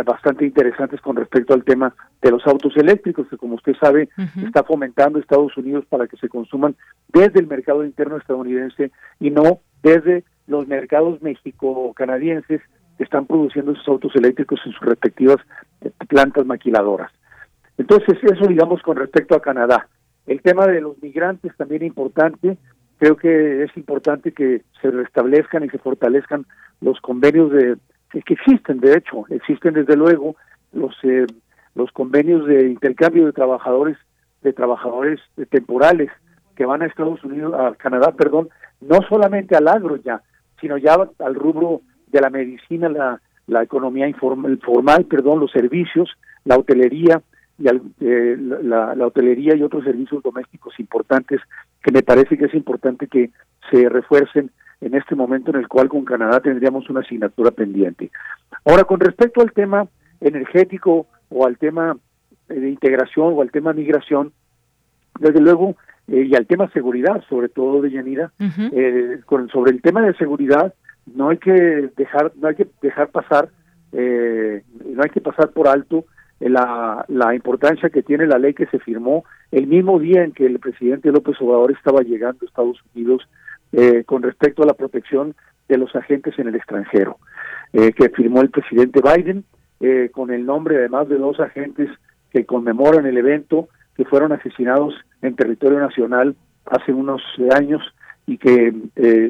bastante 0.04 0.44
interesantes 0.46 1.00
con 1.00 1.16
respecto 1.16 1.52
al 1.54 1.64
tema 1.64 1.94
de 2.22 2.30
los 2.30 2.46
autos 2.46 2.76
eléctricos, 2.76 3.28
que 3.28 3.36
como 3.36 3.56
usted 3.56 3.74
sabe 3.78 4.08
está 4.44 4.64
fomentando 4.64 5.18
Estados 5.18 5.56
Unidos 5.56 5.84
para 5.88 6.06
que 6.06 6.16
se 6.16 6.28
consuman 6.28 6.74
desde 7.12 7.40
el 7.40 7.46
mercado 7.46 7.84
interno 7.84 8.16
estadounidense 8.16 8.90
y 9.20 9.30
no 9.30 9.60
desde 9.82 10.24
los 10.46 10.66
mercados 10.66 11.20
México-canadienses 11.20 12.60
que 12.60 12.70
están 13.02 13.26
produciendo 13.26 13.72
esos 13.72 13.86
autos 13.88 14.14
eléctricos 14.16 14.60
en 14.64 14.72
sus 14.72 14.80
respectivas 14.80 15.36
eh, 15.80 15.90
plantas 16.08 16.46
maquiladoras. 16.46 17.10
Entonces, 17.78 18.18
eso 18.22 18.46
digamos 18.46 18.82
con 18.82 18.96
respecto 18.96 19.34
a 19.34 19.42
Canadá. 19.42 19.88
El 20.26 20.40
tema 20.40 20.66
de 20.66 20.80
los 20.80 21.02
migrantes 21.02 21.56
también 21.56 21.82
importante. 21.82 22.56
Creo 22.98 23.16
que 23.16 23.64
es 23.64 23.76
importante 23.76 24.32
que 24.32 24.62
se 24.80 24.90
restablezcan 24.90 25.64
y 25.64 25.68
se 25.68 25.78
fortalezcan 25.78 26.46
los 26.80 27.00
convenios 27.00 27.50
de 27.50 27.76
que 28.10 28.34
existen, 28.34 28.78
de 28.78 28.92
hecho, 28.98 29.24
existen 29.30 29.72
desde 29.72 29.96
luego 29.96 30.36
los 30.72 30.94
eh, 31.02 31.26
los 31.74 31.90
convenios 31.92 32.46
de 32.46 32.68
intercambio 32.68 33.24
de 33.24 33.32
trabajadores 33.32 33.96
de 34.42 34.52
trabajadores 34.52 35.20
temporales 35.50 36.10
que 36.56 36.66
van 36.66 36.82
a 36.82 36.86
Estados 36.86 37.24
Unidos, 37.24 37.54
a 37.54 37.74
Canadá, 37.76 38.12
perdón, 38.12 38.50
no 38.80 38.98
solamente 39.08 39.56
al 39.56 39.68
agro 39.68 39.96
ya, 39.96 40.20
sino 40.60 40.76
ya 40.76 40.96
al 41.18 41.34
rubro 41.34 41.80
de 42.12 42.20
la 42.20 42.30
medicina, 42.30 42.88
la, 42.88 43.20
la 43.46 43.62
economía 43.62 44.06
informal, 44.06 44.58
formal, 44.62 45.06
perdón, 45.06 45.40
los 45.40 45.50
servicios, 45.50 46.10
la 46.44 46.56
hotelería 46.56 47.22
y 47.58 47.66
eh, 47.68 48.36
la, 48.38 48.94
la 48.94 49.06
hotelería 49.06 49.56
y 49.56 49.62
otros 49.62 49.84
servicios 49.84 50.22
domésticos 50.22 50.78
importantes 50.78 51.40
que 51.82 51.92
me 51.92 52.02
parece 52.02 52.36
que 52.38 52.46
es 52.46 52.54
importante 52.54 53.06
que 53.08 53.30
se 53.70 53.88
refuercen 53.88 54.50
en 54.80 54.94
este 54.94 55.14
momento 55.14 55.50
en 55.50 55.58
el 55.58 55.68
cual 55.68 55.88
con 55.88 56.04
Canadá 56.04 56.40
tendríamos 56.40 56.88
una 56.90 57.00
asignatura 57.00 57.50
pendiente. 57.50 58.10
Ahora, 58.64 58.84
con 58.84 59.00
respecto 59.00 59.40
al 59.40 59.52
tema 59.52 59.86
energético 60.20 61.06
o 61.28 61.46
al 61.46 61.56
tema 61.56 61.96
eh, 62.48 62.54
de 62.54 62.68
integración 62.68 63.32
o 63.34 63.42
al 63.42 63.50
tema 63.50 63.72
migración, 63.72 64.32
desde 65.20 65.40
luego, 65.40 65.76
eh, 66.08 66.26
y 66.28 66.34
al 66.34 66.46
tema 66.46 66.70
seguridad, 66.70 67.22
sobre 67.28 67.48
todo 67.48 67.80
de 67.80 67.90
Yanira, 67.90 68.32
eh, 68.38 69.20
con, 69.24 69.48
sobre 69.48 69.72
el 69.72 69.82
tema 69.82 70.02
de 70.02 70.14
seguridad, 70.14 70.74
no 71.06 71.30
hay 71.30 71.38
que 71.38 71.90
dejar, 71.96 72.32
no 72.36 72.48
hay 72.48 72.54
que 72.54 72.66
dejar 72.80 73.08
pasar, 73.08 73.48
no 73.92 75.02
hay 75.02 75.10
que 75.10 75.20
pasar 75.20 75.50
por 75.50 75.68
alto 75.68 76.06
la, 76.40 77.04
la 77.08 77.34
importancia 77.34 77.90
que 77.90 78.02
tiene 78.02 78.26
la 78.26 78.38
ley 78.38 78.54
que 78.54 78.66
se 78.66 78.78
firmó 78.78 79.24
el 79.50 79.66
mismo 79.66 79.98
día 79.98 80.24
en 80.24 80.32
que 80.32 80.46
el 80.46 80.58
presidente 80.58 81.12
López 81.12 81.36
Obrador 81.40 81.72
estaba 81.72 82.00
llegando 82.00 82.38
a 82.42 82.46
Estados 82.46 82.78
Unidos 82.94 83.28
eh, 83.72 84.04
con 84.04 84.22
respecto 84.22 84.62
a 84.62 84.66
la 84.66 84.74
protección 84.74 85.34
de 85.68 85.78
los 85.78 85.94
agentes 85.94 86.38
en 86.38 86.48
el 86.48 86.54
extranjero, 86.54 87.18
eh, 87.72 87.92
que 87.92 88.08
firmó 88.08 88.40
el 88.40 88.50
presidente 88.50 89.00
Biden, 89.00 89.44
eh, 89.80 90.10
con 90.12 90.30
el 90.30 90.44
nombre 90.44 90.76
además 90.76 91.08
de 91.08 91.18
dos 91.18 91.38
agentes 91.38 91.88
que 92.30 92.44
conmemoran 92.46 93.06
el 93.06 93.16
evento, 93.18 93.68
que 93.96 94.04
fueron 94.04 94.32
asesinados 94.32 94.94
en 95.20 95.36
territorio 95.36 95.78
nacional 95.80 96.34
hace 96.66 96.92
unos 96.92 97.22
años 97.54 97.82
y 98.26 98.38
que 98.38 98.72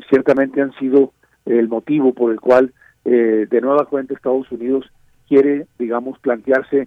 ciertamente 0.09 0.61
han 0.61 0.73
sido 0.75 1.13
el 1.47 1.69
motivo 1.69 2.13
por 2.15 2.33
el 2.33 2.41
cual 2.41 2.73
de 3.05 3.61
nueva 3.61 3.87
cuenta 3.87 4.15
Estados 4.15 4.51
Unidos 4.53 4.89
quiere, 5.29 5.67
digamos, 5.79 6.19
plantearse, 6.21 6.87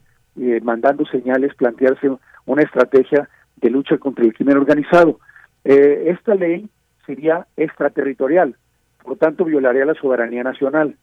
mandando 0.61 1.05
señales, 1.05 1.53
plantearse 1.55 2.09
una 2.45 2.61
estrategia 2.61 3.27
de 3.57 3.69
lucha 3.69 3.97
contra 3.97 4.23
el 4.23 4.33
crimen 4.33 4.57
organizado. 4.57 5.19
esta 5.63 6.35
ley 6.35 6.69
sería 7.05 7.47
extraterritorial, 7.57 8.55
por 9.01 9.11
lo 9.11 9.15
tanto 9.17 9.45
violaría 9.45 9.85
la 9.85 9.93
soberanía 9.95 10.43
nacional. 10.43 10.95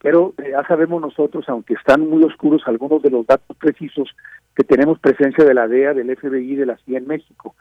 Pero 0.00 0.34
eh, 0.38 0.50
ya 0.50 0.66
sabemos 0.66 1.00
nosotros, 1.00 1.44
aunque 1.48 1.74
están 1.74 2.08
muy 2.08 2.24
oscuros 2.24 2.62
algunos 2.66 3.02
de 3.02 3.10
los 3.10 3.26
datos 3.26 3.56
precisos, 3.56 4.10
que 4.56 4.64
tenemos 4.64 4.98
presencia 4.98 5.44
de 5.44 5.54
la 5.54 5.68
DEA, 5.68 5.94
del 5.94 6.14
FBI, 6.16 6.56
de 6.56 6.66
la 6.66 6.76
CIA 6.78 6.98
en 6.98 7.06
México. 7.06 7.54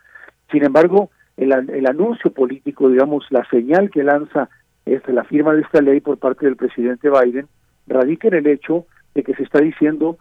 Sin 0.51 0.65
embargo, 0.65 1.11
el, 1.37 1.51
el 1.69 1.87
anuncio 1.87 2.31
político, 2.31 2.89
digamos, 2.89 3.25
la 3.29 3.47
señal 3.49 3.91
que 3.91 4.03
lanza 4.03 4.49
este, 4.85 5.13
la 5.13 5.23
firma 5.23 5.53
de 5.53 5.61
esta 5.61 5.81
ley 5.81 5.99
por 6.01 6.17
parte 6.17 6.45
del 6.45 6.55
presidente 6.55 7.09
Biden, 7.09 7.47
radica 7.87 8.27
en 8.27 8.35
el 8.35 8.47
hecho 8.47 8.85
de 9.13 9.23
que 9.23 9.35
se 9.35 9.43
está 9.43 9.59
diciendo, 9.59 10.17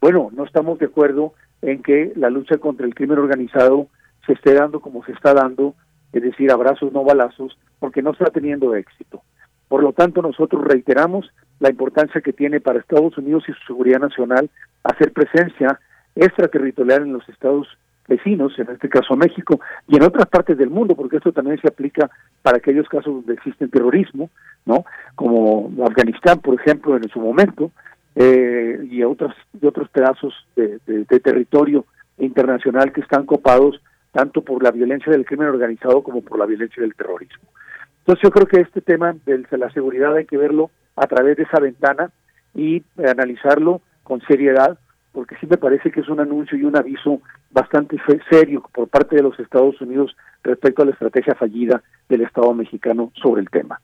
bueno, 0.00 0.30
no 0.32 0.44
estamos 0.44 0.78
de 0.78 0.86
acuerdo 0.86 1.34
en 1.62 1.82
que 1.82 2.12
la 2.16 2.30
lucha 2.30 2.58
contra 2.58 2.86
el 2.86 2.94
crimen 2.94 3.18
organizado 3.18 3.88
se 4.26 4.34
esté 4.34 4.54
dando 4.54 4.80
como 4.80 5.04
se 5.04 5.12
está 5.12 5.34
dando 5.34 5.74
es 6.14 6.22
decir, 6.22 6.50
abrazos 6.50 6.92
no 6.92 7.04
balazos, 7.04 7.58
porque 7.80 8.00
no 8.00 8.12
está 8.12 8.26
teniendo 8.26 8.74
éxito. 8.74 9.22
Por 9.68 9.82
lo 9.82 9.92
tanto, 9.92 10.22
nosotros 10.22 10.62
reiteramos 10.64 11.28
la 11.58 11.70
importancia 11.70 12.20
que 12.20 12.32
tiene 12.32 12.60
para 12.60 12.78
Estados 12.78 13.18
Unidos 13.18 13.44
y 13.48 13.52
su 13.52 13.64
seguridad 13.66 13.98
nacional 13.98 14.48
hacer 14.84 15.12
presencia 15.12 15.80
extraterritorial 16.14 17.02
en 17.02 17.14
los 17.14 17.28
estados 17.28 17.66
vecinos, 18.08 18.58
en 18.58 18.70
este 18.70 18.88
caso 18.88 19.16
México, 19.16 19.60
y 19.88 19.96
en 19.96 20.02
otras 20.02 20.26
partes 20.26 20.58
del 20.58 20.70
mundo, 20.70 20.94
porque 20.94 21.16
esto 21.16 21.32
también 21.32 21.60
se 21.60 21.68
aplica 21.68 22.10
para 22.42 22.58
aquellos 22.58 22.88
casos 22.88 23.14
donde 23.14 23.34
existe 23.34 23.68
terrorismo, 23.68 24.30
¿no? 24.66 24.84
Como 25.14 25.72
Afganistán, 25.86 26.40
por 26.40 26.60
ejemplo, 26.60 26.96
en 26.96 27.08
su 27.08 27.20
momento, 27.20 27.70
eh, 28.16 28.86
y 28.90 29.02
otros, 29.02 29.34
y 29.60 29.66
otros 29.66 29.88
pedazos 29.88 30.34
de 30.54 31.20
territorio 31.20 31.84
internacional 32.18 32.92
que 32.92 33.00
están 33.00 33.26
copados 33.26 33.80
tanto 34.12 34.42
por 34.42 34.62
la 34.62 34.70
violencia 34.70 35.10
del 35.10 35.26
crimen 35.26 35.48
organizado 35.48 36.02
como 36.02 36.22
por 36.22 36.38
la 36.38 36.46
violencia 36.46 36.80
del 36.80 36.94
terrorismo. 36.94 37.48
Entonces 37.98 38.22
yo 38.22 38.30
creo 38.30 38.46
que 38.46 38.60
este 38.60 38.80
tema 38.80 39.14
de 39.24 39.58
la 39.58 39.70
seguridad 39.72 40.14
hay 40.14 40.26
que 40.26 40.36
verlo 40.36 40.70
a 40.94 41.06
través 41.06 41.36
de 41.36 41.42
esa 41.42 41.58
ventana 41.58 42.10
y 42.54 42.84
analizarlo 42.98 43.80
con 44.04 44.20
seriedad, 44.22 44.78
porque 45.14 45.36
sí 45.40 45.46
me 45.46 45.56
parece 45.56 45.92
que 45.92 46.00
es 46.00 46.08
un 46.08 46.18
anuncio 46.18 46.58
y 46.58 46.64
un 46.64 46.76
aviso 46.76 47.22
bastante 47.52 47.96
serio 48.28 48.68
por 48.74 48.88
parte 48.88 49.14
de 49.14 49.22
los 49.22 49.38
Estados 49.38 49.80
Unidos 49.80 50.14
respecto 50.42 50.82
a 50.82 50.86
la 50.86 50.90
estrategia 50.90 51.36
fallida 51.36 51.82
del 52.08 52.22
Estado 52.22 52.52
mexicano 52.52 53.12
sobre 53.14 53.40
el 53.40 53.48
tema. 53.48 53.80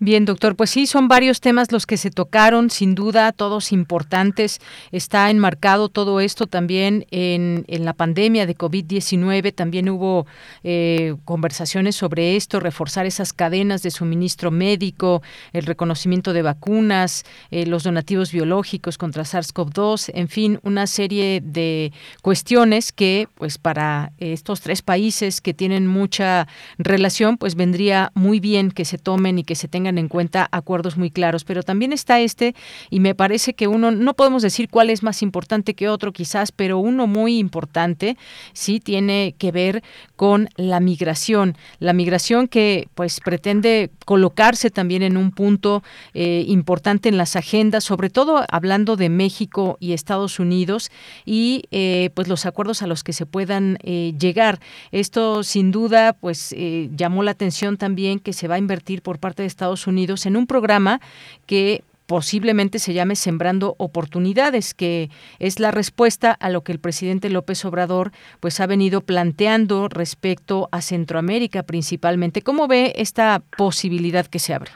Bien, 0.00 0.24
doctor, 0.24 0.54
pues 0.54 0.70
sí, 0.70 0.86
son 0.86 1.08
varios 1.08 1.40
temas 1.40 1.72
los 1.72 1.84
que 1.84 1.96
se 1.96 2.12
tocaron, 2.12 2.70
sin 2.70 2.94
duda, 2.94 3.32
todos 3.32 3.72
importantes. 3.72 4.60
Está 4.92 5.28
enmarcado 5.28 5.88
todo 5.88 6.20
esto 6.20 6.46
también 6.46 7.04
en, 7.10 7.64
la 7.66 7.94
pandemia 7.94 8.46
de 8.46 8.56
COVID-19. 8.56 9.52
También 9.52 9.88
hubo 9.88 10.24
eh, 10.62 11.16
conversaciones 11.24 11.96
sobre 11.96 12.36
esto, 12.36 12.60
reforzar 12.60 13.06
esas 13.06 13.32
cadenas 13.32 13.82
de 13.82 13.90
suministro 13.90 14.52
médico, 14.52 15.20
el 15.52 15.66
reconocimiento 15.66 16.32
de 16.32 16.42
vacunas, 16.42 17.24
eh, 17.50 17.66
los 17.66 17.82
donativos 17.82 18.30
biológicos 18.30 18.98
contra 18.98 19.24
SARS-CoV-2, 19.24 20.12
en 20.14 20.28
fin, 20.28 20.60
una 20.62 20.86
serie 20.86 21.40
de 21.42 21.92
cuestiones 22.22 22.92
que, 22.92 23.26
pues, 23.34 23.58
para 23.58 24.12
estos 24.18 24.60
tres 24.60 24.80
países 24.82 25.40
que 25.40 25.54
tienen 25.54 25.88
mucha 25.88 26.46
relación, 26.78 27.36
pues 27.36 27.56
vendría 27.56 28.12
muy 28.14 28.38
bien 28.38 28.70
que 28.70 28.84
se 28.84 28.98
tomen 28.98 29.40
y 29.40 29.44
que 29.44 29.56
se 29.56 29.66
tengan 29.66 29.87
en 29.96 30.08
cuenta 30.08 30.48
acuerdos 30.52 30.98
muy 30.98 31.10
claros. 31.10 31.44
Pero 31.44 31.62
también 31.62 31.94
está 31.94 32.20
este, 32.20 32.54
y 32.90 33.00
me 33.00 33.14
parece 33.14 33.54
que 33.54 33.68
uno, 33.68 33.90
no 33.90 34.14
podemos 34.14 34.42
decir 34.42 34.68
cuál 34.68 34.90
es 34.90 35.02
más 35.02 35.22
importante 35.22 35.74
que 35.74 35.88
otro 35.88 36.12
quizás, 36.12 36.52
pero 36.52 36.78
uno 36.78 37.06
muy 37.06 37.38
importante 37.38 38.16
sí 38.52 38.80
tiene 38.80 39.34
que 39.38 39.52
ver 39.52 39.82
con 40.16 40.48
la 40.56 40.80
migración. 40.80 41.56
La 41.78 41.92
migración 41.92 42.48
que 42.48 42.88
pues 42.94 43.20
pretende 43.20 43.90
colocarse 44.04 44.70
también 44.70 45.02
en 45.02 45.16
un 45.16 45.30
punto 45.30 45.82
eh, 46.14 46.44
importante 46.48 47.08
en 47.08 47.16
las 47.16 47.36
agendas, 47.36 47.84
sobre 47.84 48.10
todo 48.10 48.44
hablando 48.50 48.96
de 48.96 49.08
México 49.08 49.76
y 49.80 49.92
Estados 49.92 50.38
Unidos 50.38 50.90
y 51.24 51.62
eh, 51.70 52.10
pues 52.14 52.28
los 52.28 52.46
acuerdos 52.46 52.82
a 52.82 52.86
los 52.86 53.04
que 53.04 53.12
se 53.12 53.26
puedan 53.26 53.78
eh, 53.82 54.14
llegar. 54.18 54.60
Esto 54.90 55.42
sin 55.42 55.70
duda 55.70 56.14
pues 56.14 56.54
llamó 56.96 57.22
la 57.22 57.30
atención 57.30 57.76
también 57.76 58.18
que 58.18 58.32
se 58.32 58.48
va 58.48 58.56
a 58.56 58.58
invertir 58.58 59.02
por 59.02 59.18
parte 59.18 59.42
de 59.42 59.46
Estados 59.46 59.77
Unidos 59.86 60.26
en 60.26 60.36
un 60.36 60.46
programa 60.46 61.00
que 61.46 61.82
posiblemente 62.08 62.78
se 62.78 62.94
llame 62.94 63.16
Sembrando 63.16 63.74
Oportunidades, 63.76 64.72
que 64.72 65.10
es 65.38 65.60
la 65.60 65.70
respuesta 65.70 66.32
a 66.32 66.48
lo 66.48 66.62
que 66.62 66.72
el 66.72 66.78
presidente 66.78 67.28
López 67.28 67.64
Obrador 67.66 68.12
pues 68.40 68.60
ha 68.60 68.66
venido 68.66 69.02
planteando 69.02 69.88
respecto 69.88 70.68
a 70.72 70.80
Centroamérica 70.80 71.64
principalmente. 71.64 72.40
¿Cómo 72.40 72.66
ve 72.66 72.94
esta 72.96 73.42
posibilidad 73.58 74.26
que 74.26 74.38
se 74.38 74.54
abre? 74.54 74.70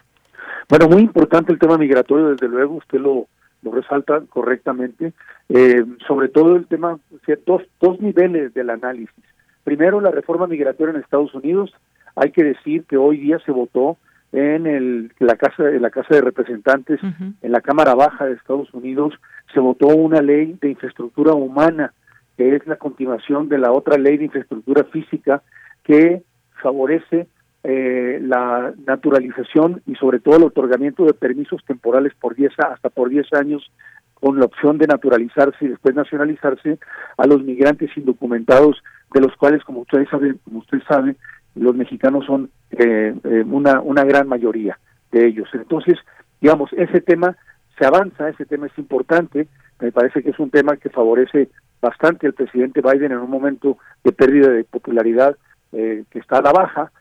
Bueno, 0.69 0.89
muy 0.89 1.03
importante 1.03 1.53
el 1.53 1.59
tema 1.59 1.79
migratorio, 1.79 2.29
desde 2.29 2.49
luego, 2.49 2.75
usted 2.75 3.01
lo, 3.01 3.27
lo 3.63 3.73
resalta 3.73 4.23
correctamente, 4.29 5.15
eh, 5.49 5.85
sobre 6.07 6.29
todo 6.29 6.57
el 6.57 6.67
tema, 6.67 6.99
dos, 7.47 7.63
dos 7.81 8.01
niveles 8.01 8.53
del 8.53 8.69
análisis. 8.69 9.25
Primero, 9.65 10.03
la 10.03 10.11
reforma 10.11 10.47
migratoria 10.47 10.95
en 10.95 11.01
Estados 11.01 11.35
Unidos. 11.35 11.73
Hay 12.15 12.31
que 12.31 12.45
decir 12.45 12.85
que 12.85 12.99
hoy 12.99 13.17
día 13.17 13.39
se 13.47 13.53
votó 13.53 13.97
en 14.33 14.67
el, 14.67 15.13
la 15.19 15.37
casa 15.37 15.69
en 15.69 15.83
la 15.83 15.91
casa 15.91 16.15
de 16.15 16.23
representantes 16.23 17.01
en 17.03 17.53
la 17.53 17.61
cámara 17.61 17.95
baja 17.95 18.25
de 18.25 18.33
Estados 18.33 18.73
Unidos 18.73 19.15
se 19.53 19.61
votó 19.61 19.89
una 19.89 20.23
ley 20.23 20.57
de 20.61 20.71
infraestructura 20.71 21.35
humana 21.35 21.93
que 22.37 22.57
es 22.57 22.67
la 22.67 22.77
continuación 22.77 23.51
de 23.51 23.59
la 23.59 23.73
otra 23.73 23.99
ley 23.99 24.17
de 24.17 24.25
infraestructura 24.25 24.85
física 24.85 25.43
que 25.85 26.23
favorece 26.63 27.27
eh, 27.65 28.19
la 28.23 28.73
naturalización 28.87 29.83
y 29.87 29.95
sobre 29.97 30.19
todo 30.19 30.37
el 30.37 30.45
otorgamiento 30.45 31.05
de 31.05 31.15
permisos 31.15 31.63
temporales 31.67 32.13
por 32.19 32.35
10 32.35 32.53
hasta 32.59 32.89
por 32.89 33.11
10 33.11 33.33
años 33.35 33.71
con 34.15 34.39
la 34.39 34.47
opción 34.47 34.79
de 34.79 34.87
naturalizarse 34.87 35.65
y 35.65 35.69
después 35.69 35.95
nacionalizarse 35.95 36.79
a 37.19 37.27
los 37.27 37.43
migrantes 37.43 37.91
indocumentados 37.97 38.83
de 39.13 39.21
los 39.21 39.37
cuales 39.37 39.63
como 39.65 39.81
ustedes 39.81 40.09
saben 40.09 40.41
como 40.45 40.61
usted 40.61 40.81
sabe 40.89 41.17
los 41.55 41.75
mexicanos 41.75 42.25
son 42.27 42.51
eh, 42.71 43.15
eh, 43.25 43.45
una, 43.47 43.81
una 43.81 44.05
gran 44.05 44.29
mayoría 44.29 44.79
de 45.11 45.27
ellos. 45.27 45.49
Entonces, 45.53 45.99
digamos, 46.41 46.73
ese 46.73 47.01
tema 47.01 47.37
se 47.79 47.87
avanza, 47.87 48.29
ese 48.29 48.47
tema 48.47 48.67
es 48.67 48.79
importante, 48.79 49.49
me 49.81 49.93
parece 49.93 50.23
que 50.23 50.31
es 50.31 50.39
un 50.39 50.51
tema 50.51 50.77
que 50.77 50.91
favorece 50.91 51.49
bastante 51.81 52.27
al 52.27 52.35
presidente 52.35 52.81
Biden 52.81 53.13
en 53.13 53.19
un 53.19 53.31
momento 53.31 53.79
de 54.05 54.13
pérdida 54.13 54.49
de 54.49 54.65
popularidad 54.65 55.37
eh, 55.73 56.05
que 56.11 56.19
está 56.19 56.39
a 56.39 56.43
la 56.43 56.53
baja, 56.53 56.93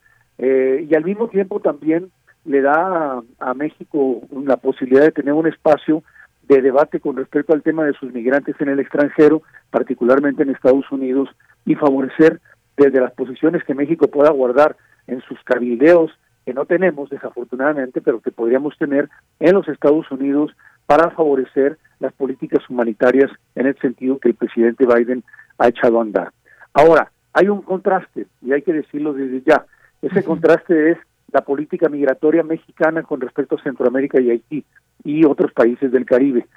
y 0.44 0.96
al 0.96 1.04
mismo 1.04 1.28
tiempo 1.28 1.60
también 1.60 2.10
le 2.46 2.62
da 2.62 2.74
a, 2.74 3.22
a, 3.38 3.54
México 3.54 4.22
la 4.44 4.58
posibilidad 4.58 5.04
de 5.04 5.12
tener 5.12 5.36
un 5.36 5.46
espacio 5.46 6.02
de 6.48 6.64
debate 6.64 7.00
con 7.00 7.16
respecto 7.16 7.54
al 7.54 7.62
tema 7.62 7.86
de 7.86 7.94
sus 7.94 8.12
migrantes 8.12 8.56
en 8.60 8.70
el 8.70 8.80
extranjero, 8.80 9.44
particularmente 9.70 10.42
en 10.42 10.50
Estados 10.50 10.92
Unidos, 10.92 11.30
y 11.64 11.76
favorecer 11.76 12.42
desde 12.78 13.00
las 13.00 13.14
posiciones 13.14 13.64
que 13.64 13.76
México 13.76 14.08
pueda 14.08 14.32
guardar 14.32 14.76
en 15.08 15.22
sus 15.22 15.42
cabildeos, 15.44 16.12
que 16.46 16.54
no 16.54 16.66
tenemos 16.66 17.10
desafortunadamente, 17.10 18.02
pero 18.02 18.22
que 18.22 18.32
podríamos 18.32 18.78
tener 18.78 19.10
en 19.40 19.54
los 19.54 19.68
Estados 19.68 20.10
Unidos 20.12 20.52
para 20.86 21.12
favorecer 21.12 21.78
las 22.00 22.14
políticas 22.14 22.68
humanitarias 22.70 23.32
en 23.56 23.68
el 23.68 23.78
sentido 23.80 24.20
que 24.20 24.30
el 24.30 24.36
presidente 24.36 24.86
Biden 24.86 25.24
ha 25.58 25.68
echado 25.68 26.00
a 26.00 26.02
andar. 26.02 26.32
Ahora, 26.74 27.12
hay 27.34 27.48
un 27.48 27.62
contraste, 27.62 28.28
y 28.42 28.54
hay 28.54 28.62
que 28.62 28.74
decirlo 28.74 29.14
desde 29.14 29.42
ya. 29.46 29.66
Ese 30.02 30.24
contraste 30.24 30.92
es 30.92 30.98
la 31.32 31.42
política 31.42 31.88
migratoria 31.90 32.44
mexicana 32.44 33.04
con 33.04 33.22
respecto 33.22 33.56
a 33.56 33.64
Centroamérica 33.64 34.20
y 34.20 34.32
Haití 34.32 34.66
y 35.04 35.26
otros 35.26 35.54
países 35.54 35.92
del 35.92 36.06
Caribe. 36.06 36.48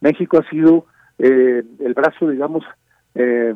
México 0.00 0.38
ha 0.38 0.48
sido 0.50 0.86
eh, 1.18 1.62
el 1.78 1.94
brazo, 1.94 2.28
digamos, 2.28 2.64
eh, 3.14 3.54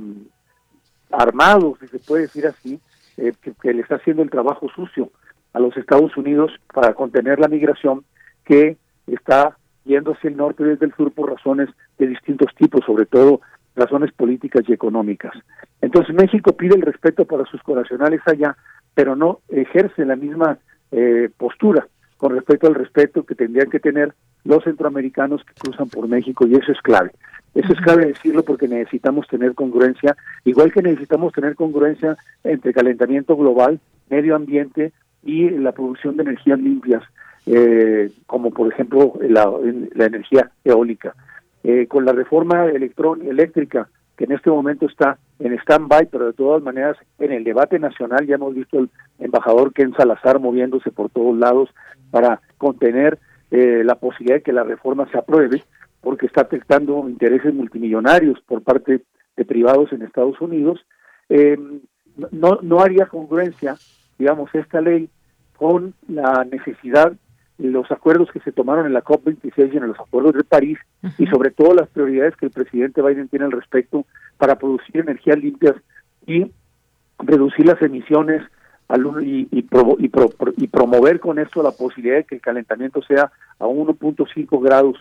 armado, 1.11 1.77
si 1.81 1.89
se 1.89 1.99
puede 1.99 2.23
decir 2.23 2.47
así, 2.47 2.81
eh, 3.17 3.33
que, 3.61 3.75
le 3.75 3.83
está 3.83 3.97
haciendo 3.97 4.23
el 4.23 4.31
trabajo 4.31 4.69
sucio 4.75 5.11
a 5.53 5.61
los 5.61 5.77
Estados 5.77 6.17
Unidos 6.17 6.53
para 6.73 6.95
contener 6.95 7.41
la 7.41 7.49
migración 7.49 8.05
que 8.45 8.77
está 9.07 9.57
yendo 9.85 10.13
hacia 10.13 10.29
el 10.29 10.37
norte 10.37 10.65
desde 10.65 10.87
el 10.87 10.95
sur 10.95 11.13
por 11.13 11.31
razones 11.31 11.69
de 11.99 12.07
distintos 12.07 12.55
tipos, 12.55 12.85
sobre 12.85 13.07
todo 13.07 13.41
razones 13.75 14.13
políticas 14.13 14.63
y 14.69 14.73
económicas. 14.73 15.33
Entonces 15.81 16.15
México 16.15 16.53
pide 16.53 16.75
el 16.75 16.83
respeto 16.83 17.25
para 17.25 17.45
sus 17.47 17.63
conacionales 17.63 18.21
allá, 18.27 18.57
pero 18.95 19.17
no 19.17 19.41
ejerce 19.49 20.05
la 20.05 20.17
misma 20.17 20.59
eh, 20.91 21.31
postura 21.37 21.87
con 22.19 22.35
respecto 22.35 22.67
al 22.67 22.75
respeto 22.75 23.25
que 23.25 23.35
tendrían 23.35 23.71
que 23.71 23.81
tener 23.81 24.13
los 24.45 24.63
centroamericanos 24.65 25.43
que 25.45 25.55
cruzan 25.55 25.89
por 25.89 26.09
México 26.09 26.47
y 26.47 26.55
eso 26.55 26.73
es 26.73 26.81
clave. 26.83 27.13
Eso 27.55 27.73
es 27.73 27.81
clave 27.81 28.07
decirlo 28.07 28.43
porque 28.43 28.69
necesitamos 28.69 29.27
tener 29.29 29.55
congruencia, 29.55 30.17
igual 30.45 30.73
que 30.73 30.83
necesitamos 30.83 31.33
tener 31.33 31.55
congruencia 31.55 32.17
entre 32.45 32.75
calentamiento 32.75 33.37
global, 33.37 33.81
medio 34.11 34.37
ambiente 34.37 34.93
y 35.25 35.49
la 35.49 35.73
producción 35.73 36.17
de 36.17 36.25
energías 36.25 36.59
limpias, 36.59 37.03
eh, 37.47 38.11
como 38.27 38.51
por 38.51 38.71
ejemplo 38.73 39.15
la, 39.21 39.51
la 39.95 40.07
energía 40.07 40.51
eólica. 40.65 41.15
Eh, 41.65 41.87
con 41.89 42.05
la 42.05 42.13
reforma 42.13 42.67
eléctrica 42.67 43.89
que 44.19 44.25
en 44.25 44.33
este 44.33 44.51
momento 44.51 44.87
está 44.87 45.17
en 45.39 45.57
stand-by, 45.61 46.07
pero 46.11 46.27
de 46.27 46.33
todas 46.33 46.61
maneras 46.61 46.97
en 47.21 47.31
el 47.31 47.45
debate 47.45 47.79
nacional 47.79 48.27
ya 48.27 48.35
hemos 48.35 48.53
visto 48.53 48.81
el 48.81 48.91
embajador 49.21 49.73
Ken 49.73 49.95
Salazar 49.97 50.41
moviéndose 50.41 50.91
por 50.91 51.09
todos 51.09 51.39
lados 51.39 51.71
para 52.11 52.41
contener 52.59 53.21
eh, 53.53 53.83
la 53.85 53.95
posibilidad 53.95 54.39
de 54.39 54.43
que 54.43 54.53
la 54.53 54.65
reforma 54.65 55.09
se 55.13 55.19
apruebe 55.19 55.63
porque 56.01 56.27
está 56.27 56.43
afectando 56.43 57.09
intereses 57.09 57.55
multimillonarios 57.55 58.41
por 58.41 58.63
parte 58.63 59.03
de 59.37 59.45
privados 59.45 59.93
en 59.93 60.03
Estados 60.03 60.41
Unidos, 60.41 60.85
eh, 61.29 61.57
no, 62.33 62.59
no 62.61 62.81
haría 62.81 63.07
congruencia, 63.07 63.77
digamos, 64.19 64.53
esta 64.53 64.81
ley 64.81 65.09
con 65.57 65.95
la 66.09 66.45
necesidad 66.45 67.13
los 67.59 67.91
acuerdos 67.91 68.31
que 68.31 68.41
se 68.41 68.53
tomaron 68.53 68.87
en 68.87 68.93
la 68.93 69.03
COP26 69.03 69.75
y 69.75 69.77
en 69.77 69.89
los 69.89 69.99
acuerdos 69.99 70.35
de 70.35 70.45
París 70.45 70.79
y 71.19 71.27
sobre 71.27 71.51
todo 71.51 71.75
las 71.75 71.89
prioridades 71.89 72.37
que 72.37 72.47
el 72.47 72.53
presidente 72.53 73.03
Biden 73.03 73.29
tiene 73.29 73.47
al 73.47 73.53
respecto 73.53 74.07
para 74.37 74.57
producir 74.59 74.99
energías 74.99 75.39
limpias 75.39 75.75
y 76.27 76.51
reducir 77.19 77.67
las 77.67 77.83
emisiones 77.83 78.43
y, 79.23 79.49
y, 79.51 79.67
y, 80.57 80.69
promover 80.69 81.21
con 81.21 81.39
esto 81.39 81.63
la 81.63 81.73
posibilidad 81.73 82.17
de 82.17 82.25
que 82.25 82.37
el 82.37 82.41
calentamiento 82.41 83.03
sea 83.03 83.31
a 83.59 83.67
1.5 83.67 84.63
grados 84.63 84.97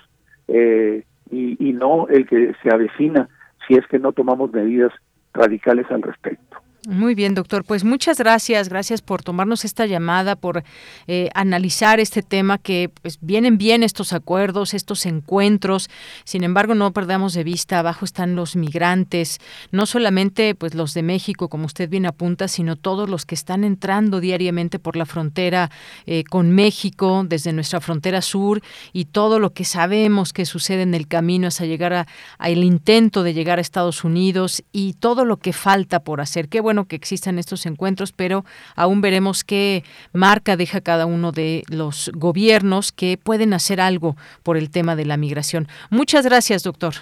eh, 0.50 1.06
y, 1.32 1.70
y 1.70 1.74
no 1.74 2.08
el 2.10 2.28
que 2.28 2.54
se 2.62 2.70
avecina 2.70 3.30
si 3.66 3.76
es 3.76 3.88
que 3.88 4.00
no 4.00 4.12
tomamos 4.12 4.52
medidas 4.52 4.92
radicales 5.34 5.86
al 5.90 6.02
respecto. 6.02 6.58
Muy 6.90 7.16
bien, 7.16 7.36
doctor. 7.36 7.66
Pues 7.66 7.84
muchas 7.84 8.18
gracias, 8.18 8.70
gracias 8.70 9.02
por 9.02 9.22
tomarnos 9.22 9.66
esta 9.66 9.86
llamada, 9.86 10.38
por 10.38 10.64
eh, 11.08 11.30
analizar 11.34 12.00
este 12.00 12.24
tema 12.24 12.60
que 12.60 12.90
pues, 13.02 13.18
vienen 13.20 13.58
bien 13.58 13.84
estos 13.84 14.14
acuerdos, 14.14 14.74
estos 14.74 15.06
encuentros. 15.06 15.90
Sin 16.24 16.46
embargo, 16.46 16.76
no 16.76 16.94
perdamos 16.94 17.34
de 17.34 17.44
vista 17.44 17.80
abajo 17.80 18.06
están 18.06 18.38
los 18.38 18.56
migrantes, 18.56 19.40
no 19.70 19.86
solamente 19.86 20.56
pues 20.56 20.76
los 20.76 20.94
de 20.94 21.04
México, 21.04 21.50
como 21.50 21.66
usted 21.66 21.90
bien 21.90 22.06
apunta, 22.06 22.48
sino 22.48 22.78
todos 22.78 23.10
los 23.10 23.26
que 23.26 23.36
están 23.36 23.66
entrando 23.66 24.22
diariamente 24.22 24.80
por 24.80 24.96
la 24.96 25.06
frontera 25.06 25.70
eh, 26.06 26.24
con 26.24 26.52
México, 26.52 27.26
desde 27.28 27.52
nuestra 27.52 27.82
frontera 27.82 28.22
sur 28.22 28.62
y 28.94 29.04
todo 29.04 29.40
lo 29.40 29.52
que 29.52 29.66
sabemos 29.66 30.32
que 30.32 30.46
sucede 30.46 30.84
en 30.84 30.94
el 30.94 31.10
camino 31.10 31.50
hasta 31.50 31.66
llegar 31.66 31.92
a, 31.92 32.08
el 32.40 32.64
intento 32.64 33.24
de 33.24 33.34
llegar 33.34 33.58
a 33.58 33.62
Estados 33.62 34.06
Unidos 34.06 34.64
y 34.72 34.94
todo 34.94 35.26
lo 35.26 35.36
que 35.36 35.52
falta 35.52 36.00
por 36.00 36.22
hacer. 36.22 36.48
Qué 36.48 36.62
bueno 36.62 36.77
que 36.86 36.96
existan 36.96 37.40
estos 37.40 37.66
encuentros, 37.66 38.12
pero 38.12 38.46
aún 38.76 39.02
veremos 39.02 39.44
qué 39.44 39.84
marca 40.14 40.58
deja 40.58 40.82
cada 40.82 41.06
uno 41.06 41.32
de 41.32 41.64
los 41.70 42.12
gobiernos 42.14 42.92
que 42.92 43.18
pueden 43.22 43.54
hacer 43.54 43.82
algo 43.82 44.16
por 44.44 44.58
el 44.58 44.70
tema 44.70 44.96
de 44.96 45.06
la 45.06 45.18
migración. 45.18 45.68
Muchas 45.90 46.26
gracias, 46.26 46.64
doctor. 46.64 46.96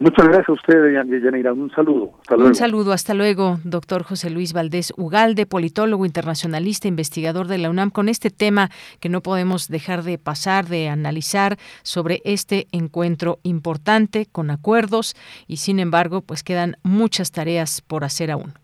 Muchas 0.00 0.26
gracias 0.26 0.48
a 0.48 0.52
usted, 0.52 0.92
Yanira. 0.92 1.52
Un 1.52 1.70
saludo. 1.70 2.14
Hasta 2.20 2.34
luego. 2.34 2.48
Un 2.48 2.54
saludo. 2.56 2.92
Hasta 2.92 3.14
luego, 3.14 3.60
doctor 3.62 4.02
José 4.02 4.28
Luis 4.28 4.52
Valdés 4.52 4.92
Ugalde, 4.96 5.46
politólogo 5.46 6.04
internacionalista, 6.04 6.88
investigador 6.88 7.46
de 7.46 7.58
la 7.58 7.70
UNAM, 7.70 7.90
con 7.90 8.08
este 8.08 8.30
tema 8.30 8.70
que 8.98 9.08
no 9.08 9.20
podemos 9.20 9.68
dejar 9.68 10.02
de 10.02 10.18
pasar, 10.18 10.66
de 10.66 10.88
analizar 10.88 11.58
sobre 11.84 12.22
este 12.24 12.66
encuentro 12.72 13.38
importante 13.44 14.26
con 14.26 14.50
acuerdos 14.50 15.14
y, 15.46 15.58
sin 15.58 15.78
embargo, 15.78 16.22
pues 16.22 16.42
quedan 16.42 16.76
muchas 16.82 17.30
tareas 17.30 17.80
por 17.80 18.02
hacer 18.02 18.32
aún. 18.32 18.63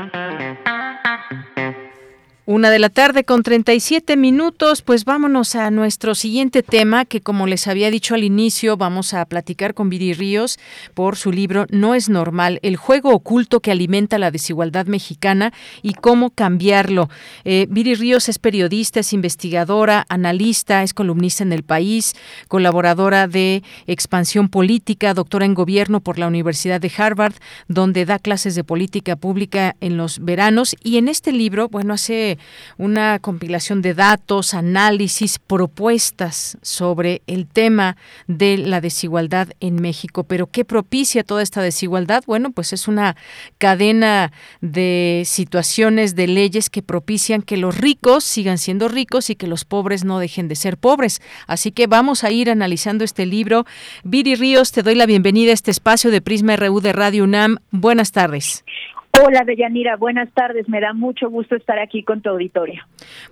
Una 2.51 2.69
de 2.69 2.79
la 2.79 2.89
tarde 2.89 3.23
con 3.23 3.43
37 3.43 4.17
minutos, 4.17 4.81
pues 4.81 5.05
vámonos 5.05 5.55
a 5.55 5.71
nuestro 5.71 6.15
siguiente 6.15 6.63
tema 6.63 7.05
que 7.05 7.21
como 7.21 7.47
les 7.47 7.65
había 7.65 7.89
dicho 7.89 8.13
al 8.13 8.25
inicio, 8.25 8.75
vamos 8.75 9.13
a 9.13 9.23
platicar 9.23 9.73
con 9.73 9.89
Viri 9.89 10.11
Ríos 10.11 10.59
por 10.93 11.15
su 11.15 11.31
libro 11.31 11.65
No 11.69 11.95
es 11.95 12.09
normal, 12.09 12.59
el 12.61 12.75
juego 12.75 13.11
oculto 13.11 13.61
que 13.61 13.71
alimenta 13.71 14.17
la 14.17 14.31
desigualdad 14.31 14.85
mexicana 14.87 15.53
y 15.81 15.93
cómo 15.93 16.31
cambiarlo. 16.31 17.09
Eh, 17.45 17.67
Viri 17.69 17.95
Ríos 17.95 18.27
es 18.27 18.37
periodista, 18.37 18.99
es 18.99 19.13
investigadora, 19.13 20.05
analista, 20.09 20.83
es 20.83 20.93
columnista 20.93 21.45
en 21.45 21.53
el 21.53 21.63
país, 21.63 22.17
colaboradora 22.49 23.29
de 23.29 23.63
Expansión 23.87 24.49
Política, 24.49 25.13
doctora 25.13 25.45
en 25.45 25.53
gobierno 25.53 26.01
por 26.01 26.19
la 26.19 26.27
Universidad 26.27 26.81
de 26.81 26.91
Harvard, 26.97 27.35
donde 27.69 28.03
da 28.03 28.19
clases 28.19 28.55
de 28.55 28.65
política 28.65 29.15
pública 29.15 29.77
en 29.79 29.95
los 29.95 30.19
veranos 30.19 30.75
y 30.83 30.97
en 30.97 31.07
este 31.07 31.31
libro, 31.31 31.69
bueno, 31.69 31.93
hace 31.93 32.39
una 32.77 33.19
compilación 33.19 33.81
de 33.81 33.93
datos, 33.93 34.53
análisis, 34.53 35.39
propuestas 35.39 36.57
sobre 36.61 37.21
el 37.27 37.47
tema 37.47 37.97
de 38.27 38.57
la 38.57 38.81
desigualdad 38.81 39.49
en 39.59 39.81
México. 39.81 40.23
Pero 40.23 40.47
¿qué 40.47 40.65
propicia 40.65 41.23
toda 41.23 41.41
esta 41.41 41.61
desigualdad? 41.61 42.23
Bueno, 42.27 42.51
pues 42.51 42.73
es 42.73 42.87
una 42.87 43.15
cadena 43.57 44.31
de 44.61 45.23
situaciones, 45.25 46.15
de 46.15 46.27
leyes 46.27 46.69
que 46.69 46.81
propician 46.81 47.41
que 47.41 47.57
los 47.57 47.77
ricos 47.77 48.23
sigan 48.23 48.57
siendo 48.57 48.87
ricos 48.87 49.29
y 49.29 49.35
que 49.35 49.47
los 49.47 49.65
pobres 49.65 50.03
no 50.03 50.19
dejen 50.19 50.47
de 50.47 50.55
ser 50.55 50.77
pobres. 50.77 51.21
Así 51.47 51.71
que 51.71 51.87
vamos 51.87 52.23
a 52.23 52.31
ir 52.31 52.49
analizando 52.49 53.03
este 53.03 53.25
libro. 53.25 53.65
Viri 54.03 54.35
Ríos, 54.35 54.71
te 54.71 54.83
doy 54.83 54.95
la 54.95 55.05
bienvenida 55.05 55.51
a 55.51 55.53
este 55.53 55.71
espacio 55.71 56.11
de 56.11 56.21
Prisma 56.21 56.55
RU 56.55 56.81
de 56.81 56.93
Radio 56.93 57.23
UNAM. 57.23 57.57
Buenas 57.71 58.11
tardes. 58.11 58.63
Hola, 59.23 59.43
Deyanira, 59.45 59.97
buenas 59.97 60.33
tardes. 60.33 60.67
Me 60.67 60.81
da 60.81 60.93
mucho 60.93 61.29
gusto 61.29 61.55
estar 61.55 61.77
aquí 61.77 62.03
con 62.03 62.21
tu 62.21 62.29
auditorio. 62.29 62.81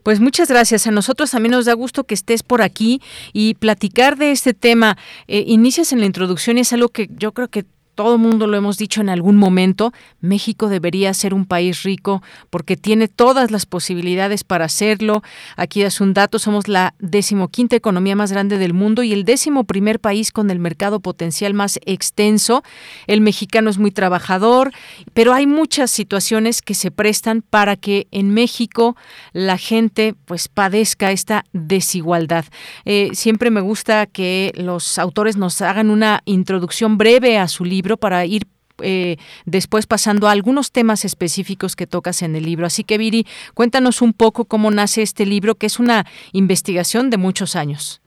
Pues 0.04 0.20
muchas 0.20 0.50
gracias. 0.50 0.86
A 0.86 0.92
nosotros 0.92 1.32
también 1.32 1.52
nos 1.52 1.66
da 1.66 1.74
gusto 1.74 2.04
que 2.04 2.14
estés 2.14 2.44
por 2.44 2.62
aquí 2.62 3.02
y 3.34 3.56
platicar 3.56 4.16
de 4.16 4.32
este 4.32 4.54
tema. 4.54 4.98
Eh, 5.28 5.44
inicias 5.48 5.92
en 5.92 6.00
la 6.00 6.06
introducción 6.06 6.58
y 6.58 6.62
es 6.62 6.74
algo 6.74 6.90
que 6.90 7.08
yo 7.18 7.32
creo 7.32 7.48
que 7.48 7.66
todo 8.00 8.14
el 8.14 8.22
mundo 8.22 8.48
lo 8.48 8.56
hemos 8.56 8.78
dicho 8.78 9.02
en 9.02 9.10
algún 9.10 9.36
momento, 9.36 9.92
México 10.22 10.70
debería 10.70 11.14
ser 11.14 11.34
un 11.34 11.46
país 11.46 11.84
rico 11.84 12.24
porque 12.50 12.78
tiene 12.78 13.10
todas 13.10 13.52
las 13.52 13.66
posibilidades 13.66 14.46
para 14.46 14.64
hacerlo. 14.64 15.22
Aquí 15.58 15.82
es 15.82 16.00
un 16.00 16.14
dato, 16.14 16.40
somos 16.40 16.70
la 16.70 16.94
decimoquinta 17.00 17.76
economía 17.76 18.16
más 18.16 18.32
grande 18.32 18.58
del 18.58 18.74
mundo 18.74 19.04
y 19.04 19.12
el 19.12 19.26
décimo 19.26 19.66
primer 19.66 20.00
país 20.00 20.32
con 20.32 20.50
el 20.50 20.60
mercado 20.60 21.02
potencial 21.02 21.54
más 21.54 21.78
extenso. 21.86 22.64
El 23.06 23.20
mexicano 23.20 23.70
es 23.70 23.78
muy 23.78 23.92
trabajador, 23.92 24.72
pero 25.14 25.34
hay 25.34 25.46
muchas 25.46 25.92
situaciones 25.92 26.62
que 26.62 26.76
se 26.76 26.92
prestan 26.92 27.42
para 27.42 27.76
que 27.76 28.08
en 28.12 28.34
México 28.34 28.96
la 29.34 29.58
gente 29.58 30.16
pues 30.24 30.48
padezca 30.48 31.12
esta 31.12 31.44
desigualdad. 31.52 32.46
Eh, 32.86 33.10
siempre 33.12 33.52
me 33.52 33.60
gusta 33.60 34.06
que 34.06 34.54
los 34.56 34.98
autores 35.00 35.36
nos 35.36 35.62
hagan 35.62 35.90
una 35.90 36.22
introducción 36.24 36.98
breve 36.98 37.38
a 37.38 37.50
su 37.50 37.66
libro 37.66 37.89
para 37.98 38.26
ir 38.26 38.48
eh, 38.82 39.18
después 39.46 39.88
pasando 39.88 40.28
a 40.28 40.32
algunos 40.32 40.72
temas 40.72 41.06
específicos 41.06 41.76
que 41.76 41.88
tocas 41.88 42.22
en 42.22 42.36
el 42.36 42.44
libro. 42.44 42.66
Así 42.66 42.84
que, 42.84 42.98
Viri, 42.98 43.26
cuéntanos 43.54 44.02
un 44.02 44.14
poco 44.14 44.46
cómo 44.46 44.72
nace 44.72 45.02
este 45.02 45.26
libro, 45.26 45.56
que 45.56 45.66
es 45.66 45.80
una 45.80 46.06
investigación 46.32 47.10
de 47.10 47.18
muchos 47.18 47.56
años. 47.56 48.02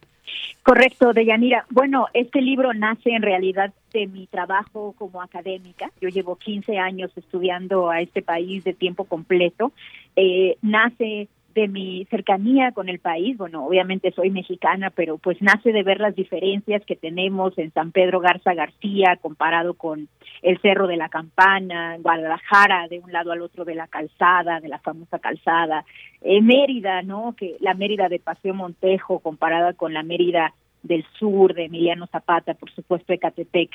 Correcto, 0.63 1.13
Deyanira. 1.13 1.67
Bueno, 1.71 2.07
este 2.15 2.41
libro 2.41 2.73
nace 2.73 3.11
en 3.11 3.23
realidad 3.23 3.73
de 3.93 4.07
mi 4.07 4.29
trabajo 4.29 4.95
como 4.97 5.21
académica. 5.21 5.91
Yo 6.01 6.09
llevo 6.09 6.37
15 6.37 6.79
años 6.79 7.11
estudiando 7.17 7.91
a 7.91 8.01
este 8.01 8.23
país 8.23 8.63
de 8.63 8.73
tiempo 8.73 9.05
completo. 9.05 9.73
Eh, 10.15 10.57
nace 10.63 11.29
de 11.55 11.69
mi 11.69 12.05
cercanía 12.07 12.73
con 12.73 12.89
el 12.89 12.99
país, 12.99 13.37
bueno, 13.37 13.67
obviamente 13.67 14.13
soy 14.13 14.31
mexicana, 14.31 14.91
pero 14.91 15.19
pues 15.19 15.41
nace 15.41 15.73
de 15.73 15.83
ver 15.83 16.01
las 16.01 16.15
diferencias 16.15 16.83
que 16.87 16.97
tenemos 16.97 17.57
en 17.59 17.73
San 17.73 17.93
Pedro 17.93 18.21
Garza 18.21 18.55
García 18.55 19.19
comparado 19.21 19.75
con 19.75 20.09
el 20.43 20.61
Cerro 20.61 20.87
de 20.87 20.97
la 20.97 21.09
Campana, 21.09 21.97
Guadalajara, 22.01 22.89
de 22.89 23.01
un 23.01 23.13
lado 23.13 23.33
al 23.33 23.43
otro 23.43 23.65
de 23.65 23.75
la 23.75 23.87
calzada, 23.87 24.61
de 24.61 24.69
la 24.69 24.79
famosa 24.79 25.19
calzada, 25.19 25.85
eh, 26.23 26.41
Mérida, 26.41 27.03
¿no? 27.03 27.35
Que 27.37 27.57
la 27.61 27.75
Mérida 27.75 28.09
de 28.09 28.19
Paseo 28.19 28.55
Montejo 28.55 29.21
comparada 29.21 29.73
con 29.73 29.93
la 29.93 30.03
Mérida 30.03 30.55
del 30.83 31.05
sur, 31.19 31.55
de 31.55 31.65
Emiliano 31.67 32.07
Zapata, 32.09 32.55
por 32.55 32.71
supuesto, 32.73 33.13
Ecatepec, 33.13 33.71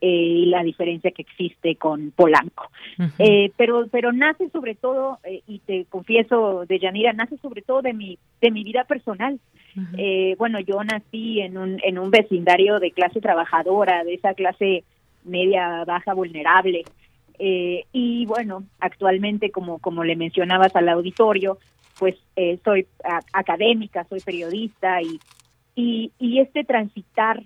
eh, 0.00 0.06
y 0.08 0.46
la 0.46 0.62
diferencia 0.62 1.10
que 1.10 1.22
existe 1.22 1.76
con 1.76 2.12
Polanco. 2.12 2.70
eh, 3.18 3.52
pero, 3.56 3.86
pero 3.88 4.12
nace 4.12 4.48
sobre 4.50 4.74
todo, 4.74 5.18
eh, 5.24 5.42
y 5.46 5.58
te 5.60 5.84
confieso, 5.86 6.64
de 6.66 6.78
Yanira, 6.78 7.12
nace 7.12 7.36
sobre 7.38 7.62
todo 7.62 7.82
de 7.82 7.92
mi, 7.92 8.18
de 8.40 8.50
mi 8.50 8.64
vida 8.64 8.84
personal. 8.84 9.38
eh, 9.96 10.34
bueno, 10.38 10.60
yo 10.60 10.82
nací 10.84 11.40
en 11.40 11.56
un, 11.58 11.78
en 11.82 11.98
un 11.98 12.10
vecindario 12.10 12.78
de 12.78 12.92
clase 12.92 13.20
trabajadora, 13.20 14.04
de 14.04 14.14
esa 14.14 14.34
clase 14.34 14.84
media, 15.24 15.84
baja, 15.84 16.14
vulnerable. 16.14 16.86
Eh, 17.38 17.84
y 17.92 18.26
bueno, 18.26 18.64
actualmente, 18.78 19.50
como, 19.50 19.78
como 19.78 20.04
le 20.04 20.14
mencionabas 20.16 20.74
al 20.76 20.88
auditorio, 20.88 21.58
pues 21.98 22.14
eh, 22.36 22.58
soy 22.64 22.86
a- 23.04 23.22
académica, 23.32 24.04
soy 24.08 24.20
periodista 24.20 25.00
y 25.02 25.20
y, 25.74 26.12
y 26.18 26.40
este 26.40 26.64
transitar 26.64 27.42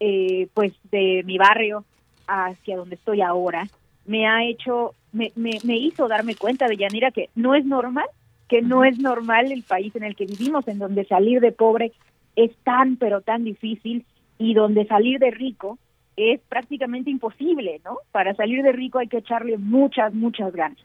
eh, 0.00 0.48
pues 0.54 0.72
de 0.90 1.22
mi 1.24 1.38
barrio 1.38 1.84
hacia 2.26 2.76
donde 2.76 2.96
estoy 2.96 3.20
ahora 3.20 3.68
me 4.04 4.26
ha 4.26 4.44
hecho 4.44 4.94
me, 5.12 5.32
me, 5.36 5.58
me 5.64 5.76
hizo 5.76 6.08
darme 6.08 6.34
cuenta 6.34 6.66
de 6.66 6.76
Yanira 6.76 7.10
que 7.10 7.28
no 7.34 7.54
es 7.54 7.64
normal 7.64 8.06
que 8.48 8.62
no 8.62 8.84
es 8.84 8.98
normal 8.98 9.52
el 9.52 9.62
país 9.62 9.94
en 9.96 10.02
el 10.02 10.16
que 10.16 10.26
vivimos 10.26 10.66
en 10.68 10.78
donde 10.78 11.04
salir 11.04 11.40
de 11.40 11.52
pobre 11.52 11.92
es 12.36 12.54
tan 12.64 12.96
pero 12.96 13.20
tan 13.20 13.44
difícil 13.44 14.04
y 14.38 14.54
donde 14.54 14.86
salir 14.86 15.18
de 15.20 15.30
rico 15.30 15.78
es 16.16 16.40
prácticamente 16.48 17.10
imposible 17.10 17.80
no 17.84 17.98
para 18.10 18.34
salir 18.34 18.62
de 18.62 18.72
rico 18.72 18.98
hay 18.98 19.08
que 19.08 19.18
echarle 19.18 19.56
muchas 19.58 20.12
muchas 20.14 20.52
ganas 20.52 20.78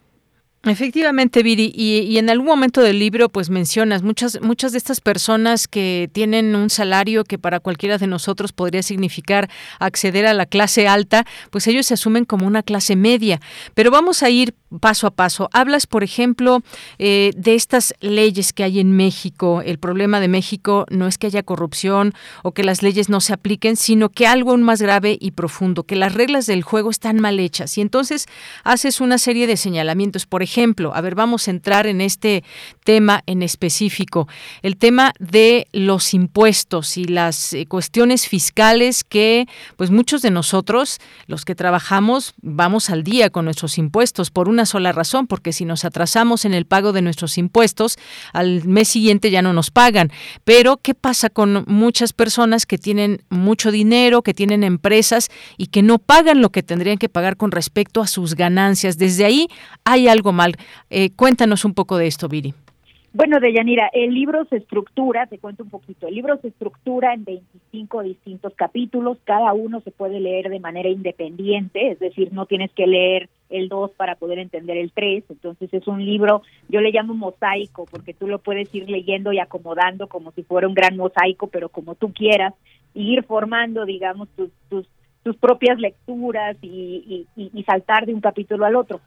Efectivamente, 0.70 1.43
Viri, 1.43 1.72
y, 1.74 1.99
y 1.99 2.18
en 2.18 2.30
algún 2.30 2.47
momento 2.47 2.82
del 2.82 2.99
libro, 2.99 3.30
pues 3.30 3.49
mencionas 3.49 4.03
muchas, 4.03 4.41
muchas 4.41 4.74
de 4.74 4.78
estas 4.78 5.01
personas 5.01 5.68
que 5.68 6.09
tienen 6.11 6.55
un 6.55 6.70
salario 6.70 7.24
que 7.24 7.38
para 7.38 7.59
cualquiera 7.59 7.97
de 7.97 8.07
nosotros 8.07 8.51
podría 8.51 8.84
significar 8.84 9.49
acceder 9.80 10.26
a 10.26 10.34
la 10.34 10.45
clase 10.45 10.88
alta, 10.88 11.26
pues 11.51 11.68
ellos 11.68 11.86
se 11.86 11.93
asumen 11.93 12.26
como 12.26 12.47
una 12.47 12.63
clase 12.63 12.95
media. 12.95 13.39
Pero 13.74 13.91
vamos 13.91 14.24
a 14.24 14.30
ir 14.30 14.55
paso 14.80 15.07
a 15.07 15.11
paso. 15.11 15.49
Hablas, 15.53 15.88
por 15.88 16.03
ejemplo, 16.03 16.61
eh, 16.99 17.32
de 17.36 17.55
estas 17.55 17.93
leyes 18.01 18.53
que 18.53 18.63
hay 18.63 18.80
en 18.80 18.91
México. 18.91 19.61
El 19.65 19.80
problema 19.80 20.20
de 20.20 20.28
México 20.28 20.86
no 20.89 21.07
es 21.07 21.18
que 21.18 21.28
haya 21.28 21.43
corrupción 21.43 22.13
o 22.43 22.51
que 22.51 22.63
las 22.63 22.82
leyes 22.82 23.09
no 23.09 23.22
se 23.22 23.34
apliquen, 23.34 23.76
sino 23.76 24.09
que 24.09 24.28
algo 24.28 24.51
aún 24.51 24.63
más 24.63 24.82
grave 24.82 25.18
y 25.20 25.32
profundo, 25.32 25.84
que 25.84 25.95
las 25.95 26.13
reglas 26.13 26.45
del 26.45 26.63
juego 26.63 26.89
están 26.89 27.20
mal 27.20 27.39
hechas. 27.39 27.78
Y 27.78 27.82
entonces 27.82 28.26
haces 28.63 29.01
una 29.01 29.18
serie 29.18 29.47
de 29.47 29.57
señalamientos. 29.57 30.26
Por 30.26 30.43
ejemplo, 30.43 30.93
a 30.93 31.01
ver, 31.01 31.15
vamos 31.15 31.47
a 31.47 31.51
entrar 31.51 31.88
en 31.88 32.01
este 32.01 32.43
tema 32.84 33.24
en 33.26 33.43
específico, 33.43 34.28
el 34.61 34.78
tema 34.78 35.13
de 35.20 35.68
los 35.72 36.13
impuestos 36.13 36.97
y 36.97 37.05
las 37.05 37.53
eh, 37.53 37.65
cuestiones 37.65 38.28
fiscales 38.28 39.03
que, 39.03 39.47
pues 39.76 39.91
muchos 39.91 40.22
de 40.22 40.32
nosotros, 40.32 40.99
los 41.28 41.45
que 41.45 41.55
trabajamos, 41.55 42.34
vamos 42.41 42.89
al 42.89 43.03
día 43.03 43.30
con 43.30 43.45
nuestros 43.45 43.78
impuestos 43.78 44.32
por 44.32 44.49
una 44.49 44.57
sola 44.66 44.91
razón, 44.91 45.28
porque 45.28 45.53
si 45.53 45.66
nos 45.66 45.86
atrasamos 45.86 46.45
en 46.45 46.53
el 46.53 46.66
pago 46.66 46.93
de 46.93 47.01
nuestros 47.01 47.38
impuestos, 47.38 47.97
al 48.34 48.66
mes 48.66 48.88
siguiente 48.88 49.32
ya 49.32 49.41
no 49.41 49.53
nos 49.53 49.72
pagan. 49.72 50.12
Pero, 50.43 50.78
¿qué 50.78 50.93
pasa 50.93 51.30
con 51.30 51.64
muchas 51.68 52.14
personas 52.14 52.66
que 52.66 52.78
tienen 52.78 53.22
mucho 53.30 53.72
dinero, 53.72 54.22
que 54.22 54.34
tienen 54.34 54.64
empresas 54.64 55.30
y 55.58 55.68
que 55.68 55.82
no 55.82 55.99
pagan 55.99 56.41
lo 56.41 56.49
que 56.49 56.64
tendrían 56.64 56.97
que 56.97 57.10
pagar 57.10 57.38
con 57.38 57.51
respecto 57.51 58.01
a 58.01 58.08
sus 58.08 58.36
ganancias? 58.36 58.97
Desde 58.97 59.26
ahí 59.26 59.47
hay 59.84 60.08
algo 60.08 60.32
mal. 60.32 60.55
Eh, 60.89 61.12
cuéntanos 61.16 61.66
un 61.66 61.74
poco 61.74 61.97
de 61.97 62.08
esto, 62.08 62.28
Viri. 62.28 62.53
Bueno, 63.18 63.39
Deyanira, 63.39 63.89
el 63.93 64.14
libro 64.14 64.45
se 64.45 64.58
estructura, 64.58 65.26
te 65.26 65.39
cuento 65.39 65.64
un 65.64 65.72
poquito, 65.72 66.08
el 66.08 66.14
libro 66.14 66.38
se 66.38 66.49
estructura 66.49 67.16
en 67.16 67.24
25 67.24 68.03
distintos 68.03 68.53
capítulos, 68.53 69.18
cada 69.24 69.53
uno 69.53 69.82
se 69.82 69.89
puede 69.89 70.20
leer 70.20 70.49
de 70.49 70.60
manera 70.60 70.88
independiente, 70.89 71.89
es 71.89 71.99
decir, 71.99 72.32
no 72.32 72.45
tienes 72.45 72.72
que 72.74 72.86
leer 72.86 73.28
el 73.50 73.70
2 73.70 73.91
para 73.91 74.16
poder 74.16 74.39
entender 74.39 74.78
el 74.78 74.91
3, 74.91 75.24
entonces 75.30 75.74
es 75.74 75.88
un 75.88 76.06
libro, 76.06 76.41
yo 76.70 76.82
le 76.82 76.91
llamo 76.91 77.14
mosaico, 77.14 77.86
porque 77.86 78.14
tú 78.14 78.28
lo 78.28 78.39
puedes 78.39 78.74
ir 78.74 78.89
leyendo 78.89 79.32
y 79.32 79.39
acomodando 79.39 80.08
como 80.08 80.32
si 80.32 80.43
fuera 80.43 80.68
un 80.68 80.74
gran 80.74 80.98
mosaico, 80.98 81.48
pero 81.48 81.70
como 81.70 81.95
tú 81.95 82.14
quieras, 82.14 82.54
y 82.93 83.14
ir 83.14 83.24
formando, 83.24 83.86
digamos, 83.86 84.30
tus, 84.36 84.50
tus, 84.70 84.88
tus 85.24 85.36
propias 85.38 85.80
lecturas 85.80 86.58
y, 86.62 87.26
y, 87.36 87.52
y 87.54 87.64
saltar 87.64 88.06
de 88.06 88.14
un 88.14 88.22
capítulo 88.22 88.66
al 88.66 88.76
otro. 88.76 89.00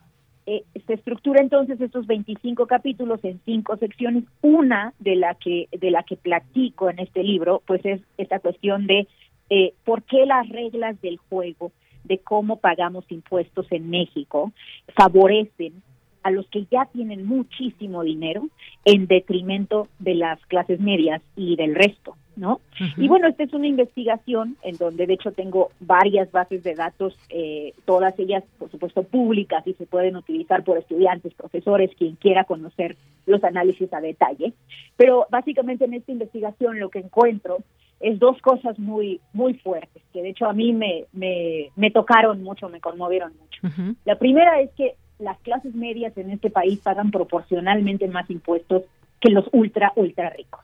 Eh, 0.47 0.65
se 0.87 0.95
estructura 0.95 1.41
entonces 1.41 1.81
estos 1.81 2.07
25 2.07 2.67
capítulos 2.67 3.21
en 3.23 3.41
cinco 3.45 3.77
secciones. 3.77 4.25
Una 4.43 4.95
de 4.99 5.15
la 5.15 5.35
que 5.35 5.69
de 5.71 5.91
la 5.91 6.03
que 6.03 6.17
platico 6.17 6.91
en 6.91 6.99
este 6.99 7.23
libro, 7.23 7.63
pues 7.67 7.85
es 7.85 8.01
esta 8.17 8.41
cuestión 8.41 8.87
de 8.87 9.07
eh, 9.51 9.75
por 9.85 10.03
qué 10.03 10.27
las 10.27 10.49
reglas 10.49 11.01
del 11.03 11.19
juego, 11.19 11.73
de 12.05 12.19
cómo 12.19 12.57
pagamos 12.57 13.05
impuestos 13.11 13.67
en 13.71 13.91
México, 13.91 14.53
favorecen 14.97 15.83
a 16.23 16.31
los 16.31 16.47
que 16.49 16.67
ya 16.71 16.87
tienen 16.87 17.27
muchísimo 17.27 18.03
dinero 18.03 18.49
en 18.85 19.07
detrimento 19.07 19.89
de 19.99 20.15
las 20.15 20.39
clases 20.47 20.81
medias 20.81 21.23
y 21.37 21.57
del 21.57 21.75
resto, 21.75 22.17
¿no? 22.37 22.61
Y 22.97 23.09
bueno, 23.09 23.29
esta 23.29 23.43
es 23.43 23.53
una 23.53 23.67
investigación 23.67 24.57
en 24.63 24.77
donde 24.77 25.07
de 25.07 25.15
hecho 25.15 25.33
tengo 25.33 25.71
varias 25.81 26.31
bases 26.33 26.63
de 26.63 26.75
datos, 26.75 27.17
eh, 27.29 27.75
todas 27.85 28.19
ellas 28.19 28.45
por 28.59 28.71
supuesto 28.71 29.03
públicas 29.03 29.67
y 29.67 29.75
se 29.75 29.87
pueden 29.87 30.17
utilizar 30.17 30.65
por 30.65 30.79
estudiantes, 30.79 31.35
profesores, 31.35 31.91
quien 31.99 32.17
quiera 32.17 32.45
conocer 32.45 32.97
los 33.27 33.43
análisis 33.45 33.93
a 33.93 34.01
detalle. 34.01 34.53
Pero 34.97 35.27
básicamente 35.31 35.85
en 35.85 35.95
esta 35.95 36.13
investigación 36.13 36.79
lo 36.79 36.89
que 36.89 37.01
encuentro 37.01 37.59
es 38.01 38.19
dos 38.19 38.41
cosas 38.41 38.79
muy 38.79 39.21
muy 39.35 39.55
fuertes 39.55 40.03
que 40.13 40.23
de 40.23 40.31
hecho 40.31 40.47
a 40.47 40.53
mí 40.53 40.73
me, 40.73 41.05
me, 41.13 41.71
me 41.77 41.91
tocaron 41.91 42.43
mucho, 42.43 42.69
me 42.69 42.81
conmovieron 42.81 43.33
mucho. 43.39 43.61
La 44.05 44.19
primera 44.19 44.61
es 44.61 44.71
que 44.71 44.95
las 45.19 45.39
clases 45.41 45.75
medias 45.75 46.17
en 46.17 46.31
este 46.31 46.51
país 46.51 46.81
pagan 46.81 47.11
proporcionalmente 47.11 48.09
más 48.09 48.29
impuestos 48.31 48.85
que 49.21 49.31
los 49.31 49.45
ultra, 49.53 49.93
ultra 49.97 50.31
ricos. 50.31 50.61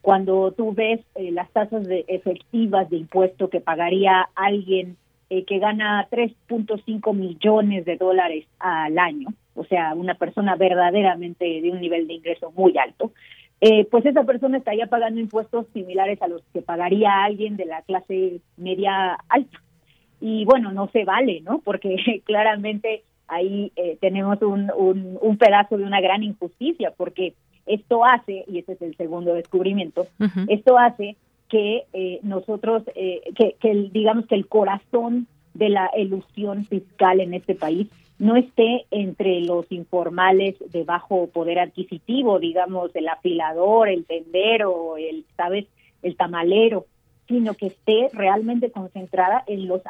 Cuando 0.00 0.52
tú 0.52 0.72
ves 0.72 1.00
eh, 1.16 1.32
las 1.32 1.50
tasas 1.50 1.86
de 1.86 2.04
efectivas 2.08 2.88
de 2.88 2.98
impuesto 2.98 3.50
que 3.50 3.60
pagaría 3.60 4.28
alguien 4.34 4.96
eh, 5.28 5.44
que 5.44 5.58
gana 5.58 6.06
3.5 6.10 7.14
millones 7.14 7.84
de 7.84 7.96
dólares 7.96 8.46
al 8.60 8.96
año, 8.98 9.28
o 9.56 9.64
sea, 9.64 9.94
una 9.94 10.14
persona 10.14 10.54
verdaderamente 10.54 11.44
de 11.60 11.70
un 11.70 11.80
nivel 11.80 12.06
de 12.06 12.14
ingreso 12.14 12.52
muy 12.52 12.78
alto, 12.78 13.10
eh, 13.60 13.86
pues 13.90 14.04
esa 14.06 14.22
persona 14.24 14.58
estaría 14.58 14.86
pagando 14.86 15.18
impuestos 15.18 15.66
similares 15.72 16.20
a 16.22 16.28
los 16.28 16.42
que 16.52 16.62
pagaría 16.62 17.24
alguien 17.24 17.56
de 17.56 17.64
la 17.64 17.82
clase 17.82 18.40
media 18.56 19.14
alta. 19.28 19.60
Y 20.20 20.44
bueno, 20.44 20.72
no 20.72 20.88
se 20.88 21.04
vale, 21.04 21.40
¿no? 21.40 21.60
Porque 21.60 22.22
claramente 22.24 23.02
ahí 23.28 23.72
eh, 23.76 23.98
tenemos 24.00 24.40
un, 24.42 24.70
un, 24.76 25.36
pedazo 25.38 25.76
de 25.76 25.84
una 25.84 26.00
gran 26.00 26.22
injusticia, 26.22 26.92
porque 26.96 27.34
esto 27.66 28.04
hace, 28.04 28.44
y 28.48 28.58
ese 28.58 28.72
es 28.72 28.82
el 28.82 28.96
segundo 28.96 29.34
descubrimiento, 29.34 30.06
esto 30.48 30.78
hace 30.78 31.16
que 31.48 31.84
eh, 31.92 32.18
nosotros, 32.22 32.82
eh, 32.94 33.20
que, 33.36 33.56
que 33.60 33.88
digamos 33.92 34.26
que 34.26 34.34
el 34.34 34.48
corazón 34.48 35.26
de 35.54 35.68
la 35.68 35.90
ilusión 35.96 36.64
fiscal 36.64 37.20
en 37.20 37.34
este 37.34 37.54
país 37.54 37.88
no 38.18 38.36
esté 38.36 38.86
entre 38.90 39.40
los 39.42 39.70
informales 39.70 40.56
de 40.72 40.84
bajo 40.84 41.28
poder 41.28 41.58
adquisitivo, 41.58 42.38
digamos, 42.38 42.94
el 42.94 43.08
afilador, 43.08 43.88
el 43.88 44.04
tendero, 44.06 44.96
el, 44.96 45.24
¿sabes?, 45.36 45.66
el 46.02 46.16
tamalero, 46.16 46.86
sino 47.28 47.54
que 47.54 47.66
esté 47.66 48.08
realmente 48.12 48.70
concentrada 48.70 49.42
en 49.46 49.66
los 49.66 49.82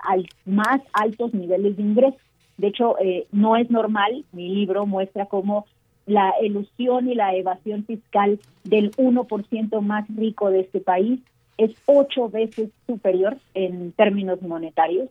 más 0.45 0.81
altos 0.93 1.35
niveles 1.35 1.77
de 1.77 1.83
ingreso. 1.83 2.17
De 2.57 2.69
hecho, 2.69 2.99
eh, 2.99 3.27
no 3.33 3.57
es 3.57 3.71
normal, 3.71 4.25
mi 4.33 4.49
libro 4.49 4.87
muestra 4.87 5.27
cómo 5.27 5.67
la 6.07 6.33
ilusión 6.41 7.11
y 7.11 7.15
la 7.15 7.35
evasión 7.35 7.85
fiscal 7.85 8.39
del 8.65 8.93
1% 8.93 9.81
más 9.81 10.07
rico 10.17 10.51
de 10.51 10.61
este 10.61 10.81
país 10.81 11.21
es 11.59 11.73
ocho 11.87 12.29
veces 12.29 12.71
superior 12.87 13.39
en 13.55 13.93
términos 13.93 14.41
monetarios 14.43 15.09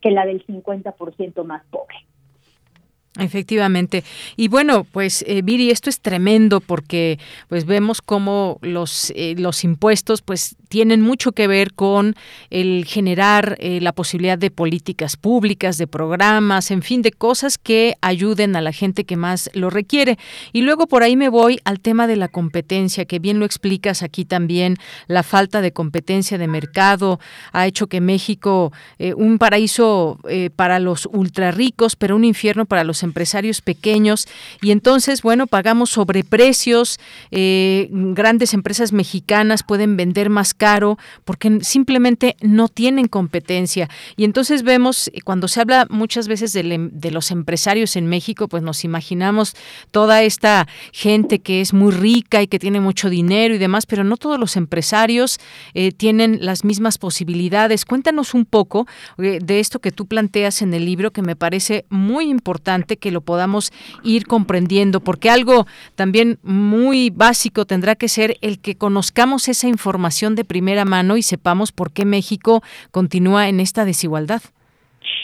que 0.00 0.10
la 0.10 0.26
del 0.26 0.44
50% 0.46 1.44
más 1.44 1.62
pobre. 1.70 1.96
Efectivamente. 3.16 4.02
Y 4.36 4.48
bueno, 4.48 4.84
pues 4.84 5.24
eh, 5.28 5.42
Viri, 5.42 5.70
esto 5.70 5.88
es 5.88 6.00
tremendo 6.00 6.60
porque 6.60 7.20
pues 7.48 7.64
vemos 7.64 8.02
cómo 8.02 8.58
los, 8.60 9.12
eh, 9.14 9.36
los 9.38 9.62
impuestos 9.62 10.20
pues 10.20 10.56
tienen 10.74 11.02
mucho 11.02 11.30
que 11.30 11.46
ver 11.46 11.72
con 11.72 12.16
el 12.50 12.84
generar 12.84 13.56
eh, 13.60 13.80
la 13.80 13.92
posibilidad 13.92 14.36
de 14.36 14.50
políticas 14.50 15.16
públicas, 15.16 15.78
de 15.78 15.86
programas, 15.86 16.72
en 16.72 16.82
fin, 16.82 17.00
de 17.00 17.12
cosas 17.12 17.58
que 17.58 17.94
ayuden 18.00 18.56
a 18.56 18.60
la 18.60 18.72
gente 18.72 19.04
que 19.04 19.14
más 19.16 19.50
lo 19.54 19.70
requiere. 19.70 20.18
Y 20.52 20.62
luego 20.62 20.88
por 20.88 21.04
ahí 21.04 21.14
me 21.14 21.28
voy 21.28 21.60
al 21.62 21.78
tema 21.78 22.08
de 22.08 22.16
la 22.16 22.26
competencia, 22.26 23.04
que 23.04 23.20
bien 23.20 23.38
lo 23.38 23.44
explicas 23.44 24.02
aquí 24.02 24.24
también, 24.24 24.76
la 25.06 25.22
falta 25.22 25.60
de 25.60 25.72
competencia 25.72 26.38
de 26.38 26.48
mercado 26.48 27.20
ha 27.52 27.68
hecho 27.68 27.86
que 27.86 28.00
México, 28.00 28.72
un 29.16 29.38
paraíso 29.38 30.18
para 30.56 30.80
los 30.80 31.06
ultra 31.06 31.52
ricos, 31.52 31.94
pero 31.94 32.16
un 32.16 32.24
infierno 32.24 32.64
para 32.64 32.82
los 32.82 33.04
empresarios 33.04 33.60
pequeños 33.60 34.26
y 34.60 34.72
entonces, 34.72 35.22
bueno, 35.22 35.46
pagamos 35.46 35.90
sobreprecios, 35.90 36.98
eh, 37.30 37.88
grandes 37.90 38.54
empresas 38.54 38.92
mexicanas 38.92 39.62
pueden 39.62 39.96
vender 39.96 40.30
más 40.30 40.52
caro 40.52 40.63
porque 41.24 41.58
simplemente 41.62 42.36
no 42.40 42.68
tienen 42.68 43.08
competencia. 43.08 43.88
Y 44.16 44.24
entonces 44.24 44.62
vemos, 44.62 45.08
eh, 45.08 45.20
cuando 45.22 45.48
se 45.48 45.60
habla 45.60 45.86
muchas 45.90 46.28
veces 46.28 46.52
de, 46.52 46.90
de 46.92 47.10
los 47.10 47.30
empresarios 47.30 47.96
en 47.96 48.06
México, 48.06 48.48
pues 48.48 48.62
nos 48.62 48.84
imaginamos 48.84 49.54
toda 49.90 50.22
esta 50.22 50.66
gente 50.92 51.40
que 51.40 51.60
es 51.60 51.72
muy 51.72 51.92
rica 51.92 52.42
y 52.42 52.46
que 52.46 52.58
tiene 52.58 52.80
mucho 52.80 53.10
dinero 53.10 53.54
y 53.54 53.58
demás, 53.58 53.86
pero 53.86 54.04
no 54.04 54.16
todos 54.16 54.38
los 54.38 54.56
empresarios 54.56 55.38
eh, 55.74 55.92
tienen 55.92 56.38
las 56.40 56.64
mismas 56.64 56.98
posibilidades. 56.98 57.84
Cuéntanos 57.84 58.34
un 58.34 58.44
poco 58.44 58.86
de 59.16 59.60
esto 59.60 59.80
que 59.80 59.92
tú 59.92 60.06
planteas 60.06 60.62
en 60.62 60.74
el 60.74 60.84
libro, 60.84 61.12
que 61.12 61.22
me 61.22 61.36
parece 61.36 61.84
muy 61.88 62.28
importante 62.28 62.96
que 62.96 63.10
lo 63.10 63.20
podamos 63.20 63.72
ir 64.02 64.26
comprendiendo, 64.26 65.00
porque 65.00 65.30
algo 65.30 65.66
también 65.94 66.38
muy 66.42 67.10
básico 67.10 67.64
tendrá 67.64 67.94
que 67.94 68.08
ser 68.08 68.36
el 68.40 68.58
que 68.58 68.76
conozcamos 68.76 69.48
esa 69.48 69.68
información 69.68 70.34
de 70.34 70.44
primera 70.54 70.84
mano 70.84 71.16
y 71.16 71.22
sepamos 71.22 71.72
por 71.72 71.90
qué 71.90 72.04
México 72.04 72.62
continúa 72.92 73.48
en 73.48 73.58
esta 73.58 73.84
desigualdad. 73.84 74.40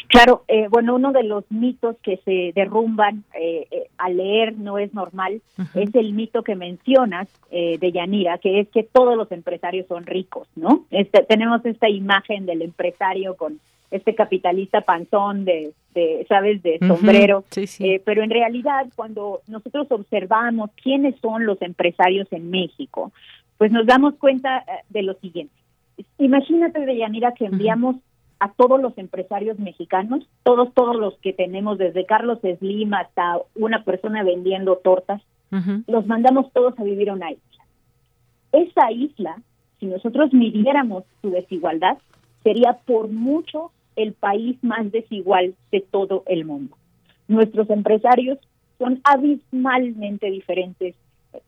Claro, 0.08 0.42
eh, 0.48 0.66
bueno, 0.68 0.96
uno 0.96 1.12
de 1.12 1.22
los 1.22 1.44
mitos 1.52 1.94
que 2.02 2.16
se 2.24 2.50
derrumban 2.56 3.22
eh, 3.40 3.68
eh, 3.70 3.86
al 3.96 4.16
leer 4.16 4.58
no 4.58 4.76
es 4.78 4.92
normal 4.92 5.40
es 5.76 5.94
el 5.94 6.14
mito 6.14 6.42
que 6.42 6.56
mencionas 6.56 7.28
de 7.52 7.92
Yanira, 7.92 8.38
que 8.38 8.58
es 8.58 8.68
que 8.70 8.82
todos 8.82 9.16
los 9.16 9.30
empresarios 9.30 9.86
son 9.86 10.06
ricos, 10.06 10.48
¿no? 10.56 10.84
Este, 10.90 11.22
tenemos 11.22 11.64
esta 11.64 11.88
imagen 11.88 12.44
del 12.44 12.62
empresario 12.62 13.36
con 13.36 13.60
este 13.90 14.14
capitalista 14.14 14.82
panzón 14.82 15.44
de, 15.44 15.72
sabes, 16.28 16.62
de 16.62 16.78
sombrero. 16.86 17.44
Eh, 17.56 18.00
pero 18.04 18.22
en 18.22 18.30
realidad, 18.30 18.86
cuando 18.94 19.40
nosotros 19.48 19.86
observamos 19.90 20.70
quiénes 20.82 21.16
son 21.20 21.44
los 21.44 21.60
empresarios 21.60 22.28
en 22.30 22.50
México, 22.50 23.12
pues 23.60 23.72
nos 23.72 23.84
damos 23.84 24.14
cuenta 24.14 24.60
eh, 24.60 24.84
de 24.88 25.02
lo 25.02 25.12
siguiente. 25.16 25.52
Imagínate, 26.16 26.80
Deyanira, 26.80 27.34
que 27.34 27.44
enviamos 27.44 27.96
a 28.38 28.50
todos 28.52 28.80
los 28.80 28.96
empresarios 28.96 29.58
mexicanos, 29.58 30.26
todos, 30.44 30.72
todos 30.72 30.96
los 30.96 31.18
que 31.18 31.34
tenemos, 31.34 31.76
desde 31.76 32.06
Carlos 32.06 32.38
Slim 32.40 32.94
hasta 32.94 33.36
una 33.54 33.84
persona 33.84 34.24
vendiendo 34.24 34.76
tortas, 34.76 35.20
los 35.86 36.06
mandamos 36.06 36.50
todos 36.54 36.78
a 36.78 36.84
vivir 36.84 37.10
a 37.10 37.12
una 37.12 37.32
isla. 37.32 37.64
Esa 38.52 38.92
isla, 38.92 39.36
si 39.78 39.84
nosotros 39.84 40.32
midiéramos 40.32 41.04
su 41.20 41.28
desigualdad, 41.28 41.98
sería 42.42 42.78
por 42.86 43.08
mucho 43.08 43.72
el 43.94 44.14
país 44.14 44.56
más 44.62 44.90
desigual 44.90 45.54
de 45.70 45.82
todo 45.82 46.22
el 46.28 46.46
mundo. 46.46 46.78
Nuestros 47.28 47.68
empresarios 47.68 48.38
son 48.78 49.02
abismalmente 49.04 50.30
diferentes 50.30 50.94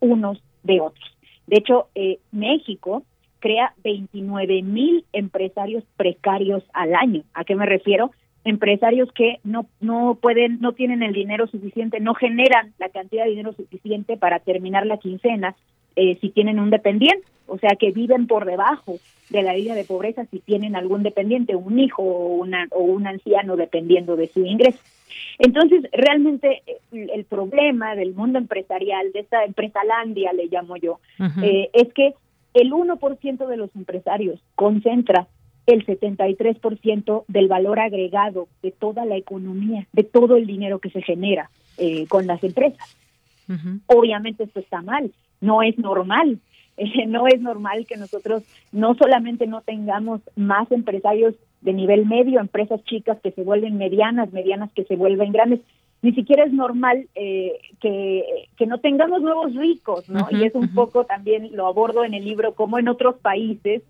unos 0.01 0.43
de 0.63 0.83
otros. 0.83 1.11
De 1.47 1.59
hecho, 1.59 1.88
eh, 1.95 2.18
México 2.30 3.03
crea 3.40 3.74
29 3.82 4.62
mil 4.62 5.05
empresarios 5.12 5.84
precarios 5.97 6.62
al 6.72 6.95
año. 6.95 7.24
¿A 7.34 7.45
qué 7.45 7.57
me 7.57 7.66
refiero? 7.66 8.12
Empresarios 8.45 9.11
que 9.12 9.40
no, 9.45 9.66
no 9.80 10.18
pueden, 10.20 10.61
no 10.61 10.72
tienen 10.72 11.03
el 11.03 11.12
dinero 11.12 11.47
suficiente, 11.47 12.01
no 12.01 12.14
generan 12.14 12.72
la 12.78 12.88
cantidad 12.88 13.24
de 13.24 13.30
dinero 13.30 13.53
suficiente 13.53 14.16
para 14.16 14.38
terminar 14.38 14.86
la 14.86 14.99
quincena 14.99 15.55
eh, 15.97 16.16
si 16.20 16.30
tienen 16.30 16.59
un 16.59 16.70
dependiente, 16.70 17.26
o 17.47 17.59
sea 17.59 17.76
que 17.76 17.90
viven 17.90 18.26
por 18.26 18.45
debajo 18.45 18.97
de 19.30 19.43
la 19.43 19.55
línea 19.55 19.74
de 19.74 19.84
pobreza 19.84 20.26
si 20.26 20.40
tienen 20.40 20.76
algún 20.76 21.03
dependiente, 21.03 21.57
un 21.57 21.78
hijo 21.78 22.03
o, 22.03 22.34
una, 22.36 22.66
o 22.70 22.82
un 22.82 23.07
anciano 23.07 23.57
dependiendo 23.57 24.16
de 24.16 24.28
su 24.28 24.45
ingreso. 24.45 24.78
Entonces, 25.38 25.84
realmente 25.93 26.62
eh, 26.66 26.80
el 26.93 27.24
problema 27.24 27.95
del 27.95 28.14
mundo 28.14 28.38
empresarial, 28.38 29.12
de 29.12 29.20
esta 29.20 29.45
empresalandia, 29.45 30.32
le 30.32 30.47
llamo 30.47 30.76
yo, 30.76 31.01
eh, 31.43 31.70
es 31.72 31.93
que 31.95 32.14
el 32.55 32.72
1% 32.72 33.47
de 33.47 33.57
los 33.57 33.74
empresarios 33.74 34.40
concentra 34.55 35.26
el 35.66 35.86
73% 35.86 37.24
del 37.28 37.49
valor 37.49 37.78
agregado 37.80 38.49
de 38.62 38.72
toda 38.72 39.05
la 39.05 39.16
economía, 39.16 39.86
de 39.93 40.03
todo 40.03 40.36
el 40.36 40.47
dinero 40.47 40.80
que 40.80 40.90
se 40.90 41.03
genera 41.03 41.51
con 42.09 42.26
las 42.26 42.43
empresas. 42.45 42.97
Obviamente 43.86 44.45
esto 44.45 44.61
está 44.61 44.82
mal 44.82 45.12
no 45.43 45.61
es 45.61 45.76
normal. 45.76 46.38
no 47.07 47.26
es 47.26 47.41
normal 47.41 47.87
que 47.87 47.97
nosotros 47.97 48.43
no 48.72 48.95
solamente 48.95 49.47
no 49.47 49.61
tengamos 49.62 50.20
más 50.37 50.70
empresarios 50.72 51.35
de 51.61 51.72
nivel 51.72 52.07
medio, 52.07 52.41
empresas 52.41 52.83
chicas 52.85 53.18
que 53.22 53.30
se 53.30 53.43
vuelven 53.45 53.78
medianas, 53.78 54.33
medianas 54.33 54.72
que 54.72 54.85
se 54.85 54.97
vuelven 54.97 55.33
grandes, 55.33 55.61
ni 56.03 56.12
siquiera 56.14 56.45
es 56.45 56.53
normal 56.53 57.07
eh, 57.14 57.53
que, 57.80 58.49
que, 58.57 58.66
no 58.66 58.78
tengamos 58.78 59.22
nuevos 59.22 59.55
ricos, 59.55 60.09
¿no? 60.09 60.26
y 60.33 60.43
es 60.43 60.55
un 60.57 60.74
poco 60.74 61.05
también 61.05 61.51
lo 61.53 61.68
abordo 61.68 62.03
en 62.03 62.14
el 62.14 62.24
libro, 62.24 62.55
como 62.55 62.80
en 62.80 62.89
otros 62.89 63.14
países, 63.18 63.83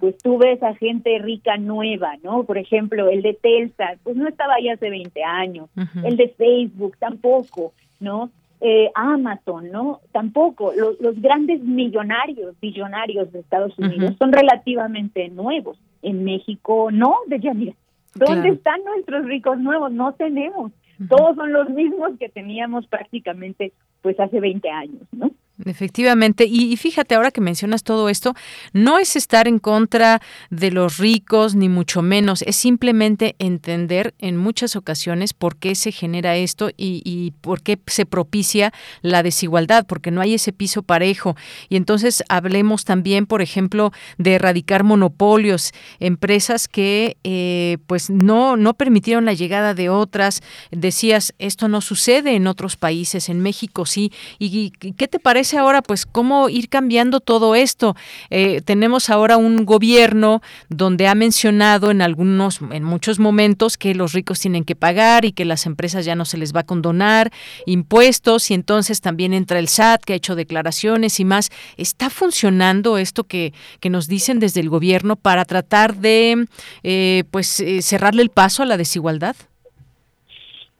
pues 0.00 0.18
tú 0.18 0.38
ves 0.38 0.60
a 0.64 0.74
gente 0.74 1.16
rica 1.20 1.56
nueva, 1.58 2.16
¿no? 2.24 2.42
Por 2.42 2.58
ejemplo, 2.58 3.08
el 3.08 3.22
de 3.22 3.34
Telsa, 3.34 3.96
pues 4.02 4.16
no 4.16 4.26
estaba 4.26 4.54
ahí 4.54 4.68
hace 4.68 4.90
20 4.90 5.22
años, 5.22 5.70
el 6.02 6.16
de 6.16 6.28
Facebook 6.30 6.96
tampoco, 6.98 7.72
¿no? 8.00 8.30
Eh, 8.60 8.90
Amazon, 8.94 9.70
¿no? 9.70 10.00
Tampoco. 10.12 10.72
Los, 10.76 11.00
los, 11.00 11.20
grandes 11.20 11.62
millonarios, 11.62 12.54
billonarios 12.60 13.32
de 13.32 13.40
Estados 13.40 13.78
Unidos 13.78 14.16
son 14.18 14.32
relativamente 14.32 15.28
nuevos. 15.28 15.78
En 16.02 16.24
México 16.24 16.90
no, 16.90 17.16
de 17.26 17.40
Yanira. 17.40 17.74
¿Dónde 18.14 18.48
están 18.50 18.82
nuestros 18.84 19.24
ricos 19.26 19.58
nuevos? 19.58 19.92
No 19.92 20.12
tenemos. 20.12 20.72
Todos 21.08 21.36
son 21.36 21.52
los 21.52 21.70
mismos 21.70 22.12
que 22.18 22.28
teníamos 22.28 22.86
prácticamente 22.86 23.72
pues 24.02 24.18
hace 24.20 24.40
20 24.40 24.68
años, 24.68 25.02
¿no? 25.12 25.30
Efectivamente, 25.66 26.44
y, 26.44 26.76
fíjate 26.76 27.14
ahora 27.14 27.30
que 27.30 27.40
mencionas 27.40 27.82
todo 27.82 28.08
esto, 28.08 28.34
no 28.72 28.98
es 28.98 29.16
estar 29.16 29.46
en 29.46 29.58
contra 29.58 30.22
de 30.48 30.70
los 30.70 30.98
ricos, 30.98 31.54
ni 31.54 31.68
mucho 31.68 32.02
menos, 32.02 32.42
es 32.42 32.56
simplemente 32.56 33.36
entender 33.38 34.14
en 34.18 34.36
muchas 34.36 34.76
ocasiones 34.76 35.34
por 35.34 35.56
qué 35.56 35.74
se 35.74 35.92
genera 35.92 36.36
esto 36.36 36.70
y, 36.76 37.32
por 37.40 37.62
qué 37.62 37.78
se 37.86 38.06
propicia 38.06 38.72
la 39.02 39.22
desigualdad, 39.22 39.86
porque 39.86 40.10
no 40.10 40.20
hay 40.20 40.34
ese 40.34 40.52
piso 40.52 40.82
parejo. 40.82 41.36
Y 41.68 41.76
entonces 41.76 42.22
hablemos 42.28 42.84
también, 42.84 43.26
por 43.26 43.42
ejemplo, 43.42 43.92
de 44.18 44.34
erradicar 44.34 44.84
monopolios, 44.84 45.72
empresas 45.98 46.68
que 46.68 47.16
eh, 47.24 47.78
pues 47.86 48.08
no, 48.08 48.56
no 48.56 48.74
permitieron 48.74 49.24
la 49.24 49.34
llegada 49.34 49.74
de 49.74 49.88
otras. 49.88 50.42
Decías, 50.70 51.34
esto 51.38 51.68
no 51.68 51.80
sucede 51.80 52.34
en 52.34 52.46
otros 52.46 52.76
países, 52.76 53.28
en 53.28 53.40
México 53.40 53.84
sí. 53.84 54.12
¿Y 54.38 54.70
qué 54.70 55.08
te 55.08 55.18
parece? 55.18 55.49
Ahora, 55.56 55.82
pues, 55.82 56.06
cómo 56.06 56.48
ir 56.48 56.68
cambiando 56.68 57.20
todo 57.20 57.54
esto. 57.54 57.96
Eh, 58.30 58.60
tenemos 58.64 59.10
ahora 59.10 59.36
un 59.36 59.64
gobierno 59.64 60.42
donde 60.68 61.08
ha 61.08 61.14
mencionado 61.14 61.90
en 61.90 62.02
algunos, 62.02 62.60
en 62.70 62.84
muchos 62.84 63.18
momentos, 63.18 63.76
que 63.76 63.94
los 63.94 64.12
ricos 64.12 64.40
tienen 64.40 64.64
que 64.64 64.76
pagar 64.76 65.24
y 65.24 65.32
que 65.32 65.44
las 65.44 65.66
empresas 65.66 66.04
ya 66.04 66.14
no 66.14 66.24
se 66.24 66.38
les 66.38 66.54
va 66.54 66.60
a 66.60 66.66
condonar 66.66 67.32
impuestos 67.66 68.50
y 68.50 68.54
entonces 68.54 69.00
también 69.00 69.32
entra 69.34 69.58
el 69.58 69.68
SAT 69.68 70.04
que 70.04 70.12
ha 70.12 70.16
hecho 70.16 70.34
declaraciones 70.34 71.20
y 71.20 71.24
más. 71.24 71.50
¿Está 71.76 72.10
funcionando 72.10 72.98
esto 72.98 73.24
que, 73.24 73.52
que 73.80 73.90
nos 73.90 74.08
dicen 74.08 74.38
desde 74.40 74.60
el 74.60 74.68
gobierno 74.68 75.16
para 75.16 75.44
tratar 75.44 75.96
de, 75.96 76.46
eh, 76.82 77.24
pues, 77.30 77.60
eh, 77.60 77.82
cerrarle 77.82 78.22
el 78.22 78.30
paso 78.30 78.62
a 78.62 78.66
la 78.66 78.76
desigualdad? 78.76 79.36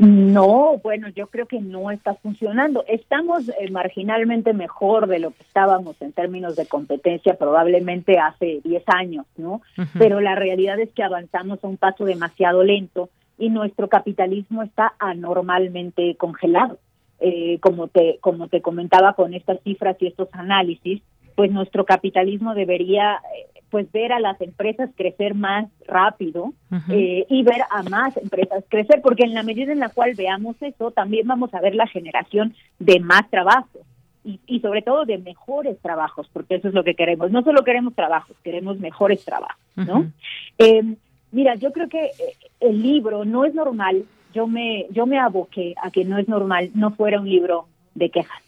No, 0.01 0.79
bueno, 0.83 1.09
yo 1.11 1.27
creo 1.27 1.45
que 1.45 1.61
no 1.61 1.91
está 1.91 2.15
funcionando. 2.15 2.85
Estamos 2.89 3.51
eh, 3.51 3.71
marginalmente 3.71 4.55
mejor 4.55 5.07
de 5.07 5.19
lo 5.19 5.31
que 5.33 5.43
estábamos 5.43 6.01
en 6.01 6.13
términos 6.13 6.57
de 6.57 6.65
competencia 6.65 7.35
probablemente 7.35 8.19
hace 8.19 8.61
10 8.65 8.83
años, 8.87 9.27
¿no? 9.37 9.61
Pero 9.99 10.21
la 10.21 10.35
realidad 10.37 10.81
es 10.81 10.91
que 10.93 11.03
avanzamos 11.03 11.63
a 11.63 11.69
un 11.69 11.77
paso 11.77 12.07
demasiado 12.07 12.65
lento 12.65 13.11
y 13.37 13.51
nuestro 13.51 13.89
capitalismo 13.89 14.63
está 14.63 14.95
anormalmente 14.99 16.17
congelado. 16.17 16.79
Eh, 17.21 17.59
como 17.61 17.89
te 17.89 18.17
como 18.23 18.49
te 18.49 18.63
comentaba 18.63 19.13
con 19.13 19.35
estas 19.35 19.61
cifras 19.63 19.99
y 20.01 20.07
estos 20.07 20.31
análisis, 20.33 21.03
pues 21.35 21.51
nuestro 21.51 21.85
capitalismo 21.85 22.55
debería 22.55 23.21
eh, 23.37 23.60
pues 23.71 23.91
ver 23.93 24.13
a 24.13 24.21
las 24.21 24.41
empresas 24.41 24.91
crecer 24.97 25.35
más 25.35 25.67
rápido 25.87 26.53
eh, 26.91 27.25
y 27.29 27.43
ver 27.43 27.63
a 27.71 27.83
más 27.85 28.17
empresas 28.17 28.65
crecer, 28.69 29.01
porque 29.03 29.25
en 29.25 29.35
la 29.35 29.43
medida 29.43 29.73
en 29.73 29.79
la 29.79 29.89
cual 29.89 30.15
veamos 30.15 30.57
eso, 30.61 30.91
también 30.91 31.27
vamos 31.27 31.55
a 31.55 31.61
ver 31.61 31.75
la 31.75 31.87
generación 31.87 32.55
de 32.79 33.01
más 33.01 33.31
trabajo 33.31 33.81
y, 34.25 34.41
y 34.47 34.61
sobre 34.61 34.83
todo 34.83 35.05
de 35.05 35.19
mejores 35.19 35.79
trabajos, 35.81 36.29
porque 36.33 36.57
eso 36.57 36.69
es 36.69 36.75
lo 36.75 36.85
que 36.85 36.95
queremos. 36.95 37.31
No 37.31 37.43
solo 37.43 37.65
queremos 37.65 37.95
trabajos, 37.95 38.37
queremos 38.43 38.79
mejores 38.79 39.25
trabajos, 39.25 39.61
¿no? 39.77 40.11
Em, 40.59 40.97
mira, 41.31 41.55
yo 41.55 41.73
creo 41.73 41.89
que 41.89 42.07
eh, 42.07 42.13
el 42.61 42.83
libro 42.83 43.25
no 43.25 43.45
es 43.45 43.55
normal. 43.55 44.05
Yo 44.35 44.47
me 44.47 44.87
yo 44.91 45.07
me 45.07 45.19
aboqué 45.19 45.75
a 45.83 45.91
que 45.91 46.05
no 46.05 46.19
es 46.19 46.29
normal, 46.29 46.71
no 46.75 46.91
fuera 46.91 47.21
un 47.21 47.29
libro 47.29 47.67
de 47.95 48.11
quejas, 48.11 48.43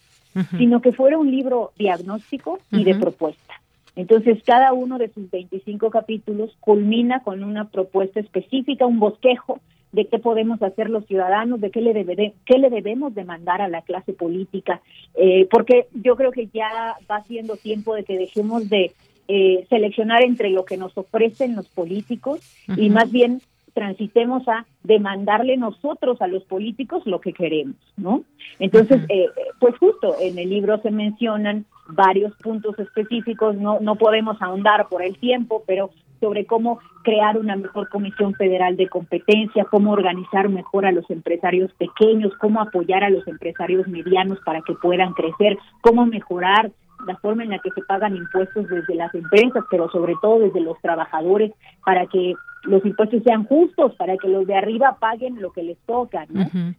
sino 0.56 0.80
que 0.80 0.92
fuera 0.92 1.18
un 1.18 1.30
libro 1.30 1.72
diagnóstico 1.76 2.58
y 2.70 2.84
de 2.84 2.94
propuesta. 2.94 3.61
Entonces, 3.94 4.42
cada 4.44 4.72
uno 4.72 4.98
de 4.98 5.08
sus 5.12 5.30
25 5.30 5.90
capítulos 5.90 6.56
culmina 6.60 7.22
con 7.22 7.44
una 7.44 7.68
propuesta 7.68 8.20
específica, 8.20 8.86
un 8.86 8.98
bosquejo 8.98 9.60
de 9.92 10.06
qué 10.06 10.18
podemos 10.18 10.62
hacer 10.62 10.88
los 10.88 11.06
ciudadanos, 11.06 11.60
de 11.60 11.70
qué 11.70 11.82
le, 11.82 11.92
debe, 11.92 12.32
qué 12.46 12.58
le 12.58 12.70
debemos 12.70 13.14
demandar 13.14 13.60
a 13.60 13.68
la 13.68 13.82
clase 13.82 14.14
política, 14.14 14.80
eh, 15.14 15.46
porque 15.50 15.86
yo 15.92 16.16
creo 16.16 16.32
que 16.32 16.48
ya 16.52 16.96
va 17.10 17.22
siendo 17.24 17.56
tiempo 17.56 17.94
de 17.94 18.04
que 18.04 18.16
dejemos 18.16 18.70
de 18.70 18.92
eh, 19.28 19.66
seleccionar 19.68 20.24
entre 20.24 20.48
lo 20.48 20.64
que 20.64 20.78
nos 20.78 20.96
ofrecen 20.96 21.54
los 21.54 21.68
políticos 21.68 22.40
y 22.76 22.88
más 22.88 23.12
bien 23.12 23.42
transitemos 23.74 24.46
a 24.48 24.66
demandarle 24.82 25.56
nosotros 25.56 26.20
a 26.20 26.26
los 26.26 26.42
políticos 26.44 27.02
lo 27.06 27.20
que 27.20 27.32
queremos, 27.32 27.76
¿no? 27.96 28.24
Entonces, 28.58 29.02
eh, 29.08 29.28
pues 29.60 29.76
justo 29.78 30.16
en 30.20 30.38
el 30.38 30.50
libro 30.50 30.80
se 30.82 30.90
mencionan 30.90 31.64
varios 31.88 32.34
puntos 32.36 32.78
específicos, 32.78 33.56
no, 33.56 33.78
no 33.80 33.96
podemos 33.96 34.40
ahondar 34.40 34.88
por 34.88 35.02
el 35.02 35.18
tiempo, 35.18 35.62
pero 35.66 35.90
sobre 36.20 36.46
cómo 36.46 36.78
crear 37.02 37.36
una 37.36 37.56
mejor 37.56 37.88
comisión 37.88 38.34
federal 38.34 38.76
de 38.76 38.88
competencia, 38.88 39.64
cómo 39.64 39.90
organizar 39.90 40.48
mejor 40.48 40.86
a 40.86 40.92
los 40.92 41.10
empresarios 41.10 41.72
pequeños, 41.74 42.32
cómo 42.38 42.60
apoyar 42.60 43.02
a 43.02 43.10
los 43.10 43.26
empresarios 43.26 43.88
medianos 43.88 44.38
para 44.44 44.62
que 44.62 44.74
puedan 44.74 45.12
crecer, 45.14 45.58
cómo 45.80 46.06
mejorar 46.06 46.70
la 47.06 47.16
forma 47.16 47.42
en 47.42 47.50
la 47.50 47.58
que 47.58 47.70
se 47.70 47.82
pagan 47.82 48.16
impuestos 48.16 48.68
desde 48.68 48.94
las 48.94 49.12
empresas, 49.14 49.64
pero 49.68 49.90
sobre 49.90 50.14
todo 50.22 50.38
desde 50.38 50.60
los 50.60 50.80
trabajadores, 50.80 51.52
para 51.84 52.06
que 52.06 52.34
los 52.62 52.84
impuestos 52.86 53.24
sean 53.24 53.44
justos, 53.44 53.94
para 53.96 54.16
que 54.16 54.28
los 54.28 54.46
de 54.46 54.54
arriba 54.54 54.96
paguen 55.00 55.40
lo 55.42 55.52
que 55.52 55.64
les 55.64 55.78
toca. 55.80 56.26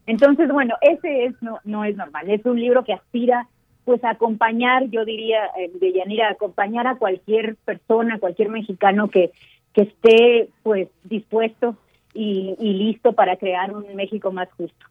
Entonces, 0.05 0.49
bueno, 0.49 0.75
ese 0.79 1.25
es 1.25 1.35
no, 1.41 1.59
no 1.65 1.83
es 1.83 1.97
normal, 1.97 2.29
es 2.29 2.45
un 2.45 2.59
libro 2.59 2.85
que 2.85 2.93
aspira 2.93 3.47
pues 3.85 4.03
acompañar, 4.03 4.89
yo 4.89 5.05
diría, 5.05 5.45
eh, 5.57 5.71
de 5.73 6.23
acompañar 6.23 6.87
a 6.87 6.97
cualquier 6.97 7.55
persona, 7.65 8.19
cualquier 8.19 8.49
mexicano 8.49 9.09
que, 9.09 9.31
que 9.73 9.83
esté 9.83 10.49
pues 10.63 10.87
dispuesto 11.03 11.75
y, 12.13 12.55
y 12.59 12.73
listo 12.73 13.13
para 13.13 13.35
crear 13.37 13.73
un 13.73 13.95
México 13.95 14.31
más 14.31 14.49
justo. 14.53 14.85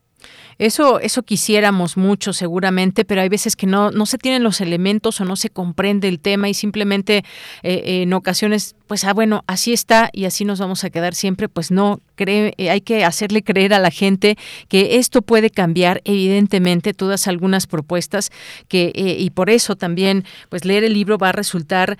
Eso, 0.63 1.01
eso 1.01 1.25
quisiéramos 1.25 1.97
mucho 1.97 2.33
seguramente, 2.33 3.05
pero 3.05 3.21
hay 3.21 3.29
veces 3.29 3.57
que 3.57 3.67
no, 3.67 3.91
no 3.91 4.07
se 4.07 4.17
tienen 4.17 4.45
los 4.45 4.61
elementos 4.61 5.21
o 5.21 5.25
no 5.25 5.35
se 5.35 5.51
comprende 5.51 6.07
el 6.07 6.21
tema 6.21 6.49
y 6.49 6.55
simplemente 6.55 7.25
eh, 7.65 8.03
en 8.03 8.13
ocasiones, 8.13 8.77
pues, 8.87 9.03
ah, 9.03 9.13
bueno, 9.13 9.43
así 9.49 9.73
está 9.73 10.09
y 10.13 10.25
así 10.25 10.45
nos 10.45 10.61
vamos 10.61 10.85
a 10.85 10.91
quedar 10.91 11.17
siempre, 11.17 11.49
pues 11.49 11.73
no, 11.73 12.01
cree, 12.15 12.55
eh, 12.59 12.71
hay 12.71 12.81
que 12.81 13.05
hacerle 13.05 13.43
creer 13.43 13.75
a 13.75 13.81
la 13.81 13.91
gente 13.91 14.37
que 14.69 14.99
esto 14.99 15.21
puede 15.23 15.51
cambiar, 15.51 16.01
evidentemente, 16.05 16.95
todas 16.95 17.27
algunas 17.27 17.67
propuestas 17.67 18.31
que, 18.69 18.93
eh, 18.95 19.17
y 19.19 19.31
por 19.31 19.51
eso 19.51 19.75
también, 19.75 20.25
pues 20.49 20.65
leer 20.65 20.85
el 20.85 20.93
libro 20.93 21.19
va 21.19 21.31
a 21.31 21.33
resultar 21.33 21.99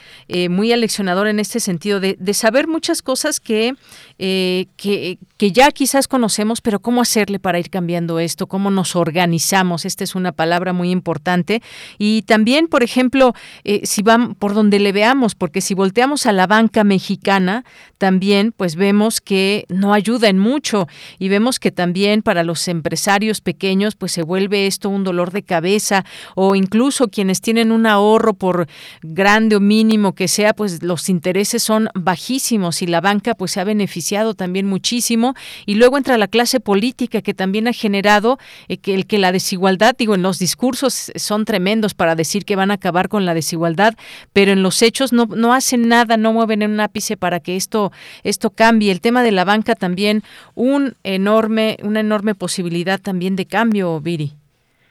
muy 0.49 0.73
aleccionador 0.73 1.27
en 1.27 1.41
este 1.41 1.59
sentido 1.59 1.99
de, 1.99 2.17
de 2.19 2.35
saber 2.35 2.69
muchas 2.69 3.03
cosas 3.03 3.41
que, 3.41 3.75
que, 4.19 5.19
que 5.37 5.53
ya 5.53 5.71
quizás 5.73 6.07
conocemos, 6.09 6.61
pero 6.61 6.81
cómo 6.81 7.03
hacerle 7.03 7.39
para 7.39 7.59
ir 7.59 7.69
cambiando 7.69 8.19
esto, 8.19 8.47
cómo 8.53 8.71
nos 8.71 8.97
organizamos. 8.97 9.87
Esta 9.87 10.05
es 10.05 10.15
una 10.15 10.31
palabra 10.31 10.75
muy 10.75 10.91
importante. 10.91 11.63
Y 11.97 12.21
también, 12.21 12.69
por 12.69 12.83
ejemplo, 12.83 13.33
eh, 13.65 13.81
si 13.85 14.03
van 14.03 14.35
por 14.35 14.53
donde 14.53 14.79
le 14.79 14.93
veamos, 14.93 15.35
porque 15.35 15.63
si 15.63 15.73
volteamos 15.73 16.27
a 16.27 16.33
la 16.33 16.47
banca 16.47 16.85
mexicana, 16.85 17.65
también 17.97 18.53
pues 18.55 18.77
vemos 18.77 19.23
que 19.23 19.65
no 19.71 19.95
ayuda 19.95 20.29
en 20.29 20.39
mucho 20.39 20.87
y 21.19 21.31
vemos 21.31 21.59
que 21.59 21.71
también 21.71 22.21
para 22.21 22.43
los 22.43 22.69
empresarios 22.69 23.41
pequeños 23.41 23.95
pues 23.95 24.13
se 24.13 24.23
vuelve 24.23 24.67
esto 24.67 24.91
un 24.91 25.05
dolor 25.05 25.31
de 25.31 25.45
cabeza 25.45 26.05
o 26.35 26.55
incluso 26.55 27.09
quienes 27.09 27.41
tienen 27.41 27.73
un 27.73 27.87
ahorro 27.87 28.35
por 28.35 28.67
grande 29.03 29.57
o 29.57 29.61
mínimo 29.61 30.15
que 30.15 30.29
sea, 30.29 30.53
pues 30.53 30.83
los 30.83 31.09
intereses 31.09 31.63
son 31.63 31.89
bajísimos 31.95 32.83
y 32.83 32.87
la 32.87 33.01
banca 33.01 33.35
pues 33.35 33.53
se 33.53 33.61
ha 33.61 33.65
beneficiado 33.65 34.35
también 34.35 34.67
muchísimo 34.67 35.35
y 35.65 35.77
luego 35.77 35.97
entra 35.97 36.19
la 36.19 36.27
clase 36.27 36.61
política 36.61 37.23
que 37.23 37.33
también 37.33 37.67
ha 37.69 37.73
generado 37.73 38.32
eh, 38.69 38.77
que 38.77 38.95
el 38.95 39.07
que 39.07 39.19
la 39.19 39.33
desigualdad, 39.33 39.95
digo, 39.97 40.15
en 40.15 40.23
los 40.23 40.39
discursos 40.39 41.13
son 41.15 41.45
tremendos 41.45 41.95
para 41.95 42.15
decir 42.15 42.45
que 42.45 42.57
van 42.57 42.71
a 42.71 42.75
acabar 42.75 43.09
con 43.09 43.25
la 43.25 43.35
desigualdad, 43.35 43.95
pero 44.33 44.53
en 44.53 44.63
los 44.63 44.83
hechos 44.83 45.13
no, 45.13 45.27
no 45.27 45.55
hacen 45.55 45.89
nada, 45.89 46.17
no 46.17 46.33
mueven 46.33 46.63
un 46.63 46.81
ápice 46.81 47.17
para 47.17 47.41
que 47.41 47.57
esto, 47.57 47.93
esto 48.23 48.51
cambie. 48.51 48.93
El 48.93 49.01
tema 49.01 49.23
de 49.23 49.33
la 49.33 49.45
banca 49.45 49.75
también, 49.75 50.23
un 50.55 50.95
enorme, 51.05 51.77
una 51.83 52.01
enorme 52.01 52.35
posibilidad 52.35 53.01
también 53.01 53.37
de 53.37 53.47
cambio, 53.47 54.01
Viri. 54.01 54.33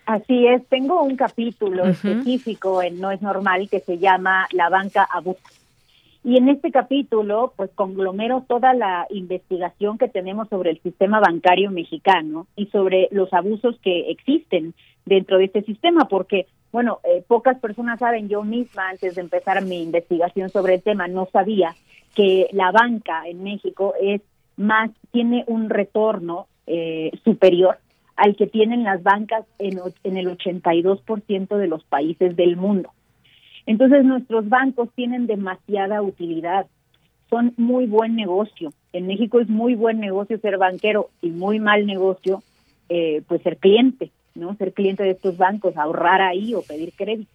Así 0.06 0.48
es, 0.48 0.68
tengo 0.68 1.04
un 1.04 1.16
capítulo 1.16 1.86
específico 1.86 2.82
en 2.82 3.00
No 3.00 3.12
es 3.12 3.22
normal 3.22 3.70
que 3.70 3.80
se 3.80 3.98
llama 3.98 4.48
La 4.52 4.68
banca 4.68 5.08
abusa 5.10 5.40
y 6.24 6.38
en 6.38 6.50
este 6.50 6.72
capítulo, 6.72 7.54
pues 7.56 7.72
conglomero 7.74 8.46
toda 8.48 8.74
la 8.74 9.08
investigación 9.10 9.98
que 9.98 10.08
tenemos 10.08 10.50
sobre 10.50 10.70
el 10.70 10.82
sistema 10.82 11.20
bancario 11.20 11.72
mexicano 11.72 12.46
y 12.56 12.68
sobre 12.68 13.08
los 13.12 13.34
abusos 13.34 13.80
que 13.82 14.12
existen 14.12 14.76
dentro 15.06 15.40
de 15.40 15.46
este 15.46 15.64
sistema, 15.64 16.08
porque, 16.08 16.46
bueno, 16.72 17.00
eh, 17.04 17.24
pocas 17.28 17.60
personas 17.60 18.00
saben, 18.00 18.30
yo 18.30 18.44
misma 18.44 18.90
antes 18.90 19.16
de 19.16 19.22
empezar 19.22 19.64
mi 19.66 19.82
investigación 19.82 20.50
sobre 20.50 20.76
el 20.76 20.84
tema 20.84 21.08
no 21.08 21.28
sabía 21.32 21.74
que 22.16 22.48
la 22.52 22.72
banca 22.72 23.28
en 23.28 23.42
México 23.42 23.96
es 24.00 24.22
más, 24.58 24.92
tiene 25.12 25.44
un 25.48 25.72
retorno 25.72 26.46
eh, 26.68 27.12
superior 27.24 27.80
al 28.16 28.36
que 28.36 28.46
tienen 28.46 28.84
las 28.84 29.02
bancas 29.02 29.46
en, 29.58 29.80
en 30.04 30.18
el 30.18 30.38
82% 30.38 31.58
de 31.58 31.68
los 31.68 31.84
países 31.86 32.36
del 32.36 32.58
mundo. 32.58 32.92
Entonces 33.66 34.04
nuestros 34.04 34.50
bancos 34.50 34.90
tienen 34.96 35.28
demasiada 35.28 36.02
utilidad, 36.02 36.68
son 37.30 37.54
muy 37.58 37.86
buen 37.86 38.16
negocio. 38.16 38.74
En 38.94 39.08
México 39.08 39.40
es 39.40 39.50
muy 39.50 39.76
buen 39.76 40.00
negocio 40.00 40.38
ser 40.40 40.58
banquero 40.58 41.10
y 41.22 41.30
muy 41.30 41.60
mal 41.60 41.86
negocio 41.86 42.44
eh, 42.90 43.22
pues 43.28 43.42
ser 43.42 43.58
cliente, 43.58 44.12
¿no? 44.36 44.56
Ser 44.56 44.74
cliente 44.74 45.04
de 45.04 45.12
estos 45.12 45.38
bancos, 45.38 45.78
ahorrar 45.78 46.22
ahí 46.22 46.54
o 46.54 46.62
pedir 46.62 46.92
crédito. 46.94 47.32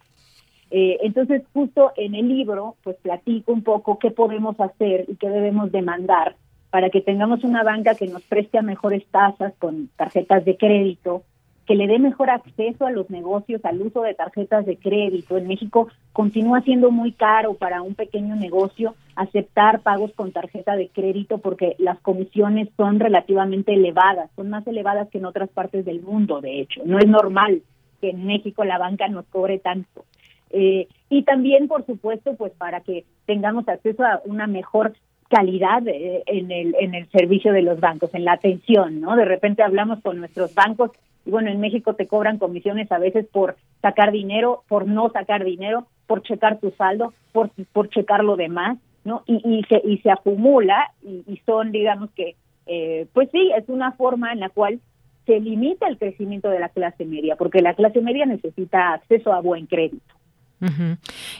Eh, 0.69 0.99
entonces, 1.01 1.41
justo 1.53 1.93
en 1.95 2.13
el 2.13 2.27
libro, 2.27 2.75
pues 2.83 2.97
platico 2.97 3.53
un 3.53 3.63
poco 3.63 3.97
qué 3.97 4.11
podemos 4.11 4.59
hacer 4.59 5.05
y 5.07 5.15
qué 5.15 5.29
debemos 5.29 5.71
demandar 5.71 6.35
para 6.69 6.89
que 6.89 7.01
tengamos 7.01 7.43
una 7.43 7.63
banca 7.63 7.95
que 7.95 8.07
nos 8.07 8.21
preste 8.23 8.57
a 8.57 8.61
mejores 8.61 9.05
tasas 9.07 9.53
con 9.57 9.87
tarjetas 9.95 10.43
de 10.45 10.57
crédito, 10.57 11.23
que 11.67 11.75
le 11.75 11.85
dé 11.85 11.99
mejor 11.99 12.29
acceso 12.29 12.85
a 12.85 12.91
los 12.91 13.09
negocios, 13.09 13.63
al 13.65 13.81
uso 13.81 14.01
de 14.01 14.13
tarjetas 14.13 14.65
de 14.65 14.77
crédito. 14.77 15.37
En 15.37 15.47
México 15.47 15.89
continúa 16.13 16.61
siendo 16.61 16.91
muy 16.91 17.11
caro 17.11 17.55
para 17.55 17.81
un 17.81 17.93
pequeño 17.93 18.37
negocio 18.37 18.95
aceptar 19.17 19.81
pagos 19.81 20.11
con 20.15 20.31
tarjeta 20.31 20.77
de 20.77 20.87
crédito 20.87 21.39
porque 21.39 21.75
las 21.77 21.99
comisiones 21.99 22.69
son 22.77 23.01
relativamente 23.01 23.73
elevadas, 23.73 24.29
son 24.37 24.49
más 24.49 24.65
elevadas 24.65 25.09
que 25.09 25.17
en 25.17 25.25
otras 25.25 25.49
partes 25.49 25.83
del 25.83 26.01
mundo, 26.01 26.39
de 26.39 26.61
hecho. 26.61 26.81
No 26.85 26.99
es 26.99 27.07
normal 27.07 27.61
que 27.99 28.11
en 28.11 28.25
México 28.25 28.63
la 28.63 28.77
banca 28.77 29.09
nos 29.09 29.25
cobre 29.25 29.59
tanto. 29.59 30.05
Eh, 30.51 30.87
y 31.09 31.23
también, 31.23 31.67
por 31.67 31.85
supuesto, 31.85 32.35
pues 32.37 32.53
para 32.53 32.79
que 32.79 33.03
tengamos 33.25 33.67
acceso 33.67 34.05
a 34.05 34.21
una 34.23 34.47
mejor 34.47 34.93
calidad 35.29 35.85
eh, 35.85 36.23
en 36.27 36.49
el 36.49 36.73
en 36.79 36.95
el 36.95 37.09
servicio 37.09 37.51
de 37.51 37.61
los 37.61 37.81
bancos, 37.81 38.13
en 38.13 38.23
la 38.23 38.31
atención, 38.33 39.01
¿no? 39.01 39.17
De 39.17 39.25
repente 39.25 39.63
hablamos 39.63 39.99
con 39.99 40.17
nuestros 40.19 40.55
bancos 40.55 40.91
y 41.27 41.31
bueno, 41.31 41.49
en 41.51 41.59
México 41.59 41.93
te 41.93 42.07
cobran 42.07 42.37
comisiones 42.37 42.91
a 42.91 42.99
veces 42.99 43.27
por 43.27 43.57
sacar 43.81 44.11
dinero, 44.11 44.63
por 44.69 44.87
no 44.87 45.09
sacar 45.09 45.43
dinero, 45.43 45.85
por 46.07 46.21
checar 46.23 46.59
tu 46.59 46.71
saldo, 46.71 47.13
por 47.33 47.51
por 47.73 47.89
checar 47.89 48.23
lo 48.23 48.37
demás, 48.37 48.77
¿no? 49.03 49.23
Y 49.27 49.41
y 49.43 49.63
se 49.63 49.81
y 49.85 49.97
se 49.97 50.09
acumula 50.09 50.91
y, 51.03 51.41
son 51.45 51.71
digamos 51.71 52.09
que 52.11 52.35
eh, 52.65 53.07
pues 53.13 53.29
sí, 53.31 53.51
es 53.55 53.67
una 53.67 53.91
forma 53.91 54.31
en 54.31 54.39
la 54.39 54.49
cual 54.49 54.79
se 55.25 55.39
limita 55.39 55.87
el 55.87 55.97
crecimiento 55.97 56.49
de 56.49 56.59
la 56.59 56.69
clase 56.69 57.03
media, 57.05 57.35
porque 57.35 57.61
la 57.61 57.73
clase 57.73 58.01
media 58.01 58.25
necesita 58.25 58.93
acceso 58.93 59.33
a 59.33 59.41
buen 59.41 59.65
crédito. 59.65 60.16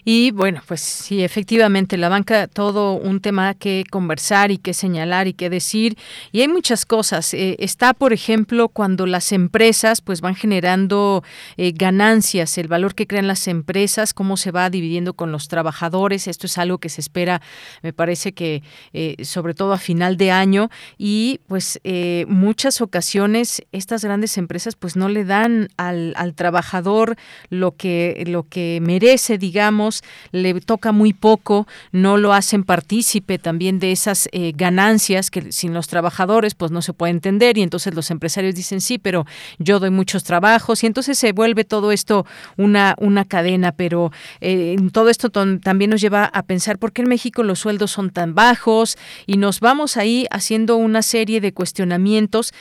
Y 0.05 0.29
bueno, 0.31 0.61
pues 0.67 0.81
sí, 0.81 1.23
efectivamente, 1.23 1.97
la 1.97 2.07
banca, 2.07 2.47
todo 2.47 2.93
un 2.93 3.19
tema 3.19 3.55
que 3.55 3.83
conversar 3.89 4.51
y 4.51 4.59
que 4.59 4.73
señalar 4.73 5.27
y 5.27 5.33
que 5.33 5.49
decir. 5.49 5.97
Y 6.31 6.41
hay 6.41 6.47
muchas 6.47 6.85
cosas. 6.85 7.33
Eh, 7.33 7.55
está, 7.59 7.93
por 7.93 8.13
ejemplo, 8.13 8.69
cuando 8.69 9.07
las 9.07 9.31
empresas 9.31 10.01
pues 10.01 10.21
van 10.21 10.35
generando 10.35 11.23
eh, 11.57 11.71
ganancias, 11.73 12.57
el 12.59 12.67
valor 12.67 12.93
que 12.93 13.07
crean 13.07 13.27
las 13.27 13.47
empresas, 13.47 14.13
cómo 14.13 14.37
se 14.37 14.51
va 14.51 14.69
dividiendo 14.69 15.13
con 15.13 15.31
los 15.31 15.47
trabajadores. 15.47 16.27
Esto 16.27 16.45
es 16.45 16.57
algo 16.59 16.77
que 16.77 16.89
se 16.89 17.01
espera, 17.01 17.41
me 17.81 17.93
parece 17.93 18.33
que 18.33 18.61
eh, 18.93 19.15
sobre 19.23 19.55
todo 19.55 19.73
a 19.73 19.79
final 19.79 20.17
de 20.17 20.31
año. 20.31 20.69
Y 20.97 21.39
pues 21.47 21.79
muchas 22.27 22.81
ocasiones 22.81 23.63
estas 23.71 24.03
grandes 24.03 24.37
empresas 24.37 24.75
pues 24.75 24.95
no 24.95 25.09
le 25.09 25.25
dan 25.25 25.69
al, 25.77 26.13
al 26.17 26.33
trabajador 26.35 27.15
lo 27.49 27.75
que, 27.75 28.23
lo 28.27 28.43
que 28.43 28.79
merece 28.81 29.06
ese 29.13 29.37
digamos, 29.37 30.03
le 30.31 30.59
toca 30.61 30.91
muy 30.91 31.13
poco, 31.13 31.67
no 31.91 32.17
lo 32.17 32.33
hacen 32.33 32.63
partícipe 32.63 33.37
también 33.39 33.79
de 33.79 33.91
esas 33.91 34.29
eh, 34.31 34.53
ganancias 34.55 35.31
que 35.31 35.51
sin 35.51 35.73
los 35.73 35.87
trabajadores 35.87 36.55
pues 36.55 36.71
no 36.71 36.81
se 36.81 36.93
puede 36.93 37.11
entender 37.11 37.57
y 37.57 37.61
entonces 37.61 37.93
los 37.93 38.11
empresarios 38.11 38.55
dicen 38.55 38.81
sí, 38.81 38.97
pero 38.97 39.25
yo 39.59 39.79
doy 39.79 39.89
muchos 39.89 40.23
trabajos 40.23 40.83
y 40.83 40.87
entonces 40.87 41.17
se 41.17 41.31
vuelve 41.31 41.63
todo 41.63 41.91
esto 41.91 42.25
una, 42.57 42.95
una 42.99 43.25
cadena, 43.25 43.71
pero 43.71 44.11
eh, 44.41 44.75
todo 44.91 45.09
esto 45.09 45.29
también 45.29 45.91
nos 45.91 46.01
lleva 46.01 46.25
a 46.25 46.43
pensar 46.43 46.77
por 46.77 46.91
qué 46.91 47.01
en 47.01 47.09
México 47.09 47.43
los 47.43 47.59
sueldos 47.59 47.91
son 47.91 48.09
tan 48.09 48.35
bajos 48.35 48.97
y 49.25 49.37
nos 49.37 49.59
vamos 49.59 49.97
ahí 49.97 50.25
haciendo 50.31 50.75
una 50.77 51.01
serie 51.01 51.41
de 51.41 51.53
cuestionamientos. 51.53 52.53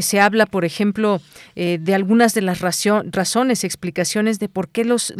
se 0.00 0.20
habla, 0.20 0.46
por 0.46 0.64
ejemplo, 0.64 1.20
eh, 1.54 1.78
de 1.80 1.94
algunas 1.94 2.34
de 2.34 2.42
las 2.42 2.60
razones, 2.60 3.64
explicaciones 3.64 4.38
de 4.38 4.48
por 4.48 4.68
qué 4.68 4.84
los 4.84 5.12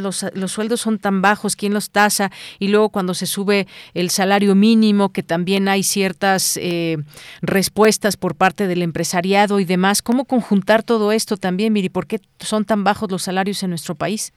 los 0.43 0.53
sueldos 0.53 0.81
son 0.83 0.99
tan 0.99 1.23
bajos, 1.23 1.57
quién 1.57 1.73
los 1.73 1.91
tasa 1.91 2.31
y 2.59 2.69
luego 2.69 2.91
cuando 2.91 3.15
se 3.15 3.27
sube 3.27 3.67
el 3.95 4.11
salario 4.11 4.55
mínimo, 4.55 5.13
que 5.13 5.23
también 5.23 5.69
hay 5.69 5.83
ciertas 5.83 6.59
eh, 6.59 6.99
respuestas 7.41 8.17
por 8.17 8.35
parte 8.35 8.67
del 8.67 8.83
empresariado 8.83 9.61
y 9.61 9.65
demás. 9.65 10.03
¿Cómo 10.03 10.27
conjuntar 10.27 10.83
todo 10.83 11.13
esto 11.13 11.37
también, 11.37 11.73
Miri? 11.73 11.89
¿Por 11.89 12.07
qué 12.07 12.21
son 12.41 12.65
tan 12.65 12.85
bajos 12.85 13.11
los 13.11 13.23
salarios 13.23 13.63
en 13.63 13.71
nuestro 13.71 13.95
país? 13.95 14.33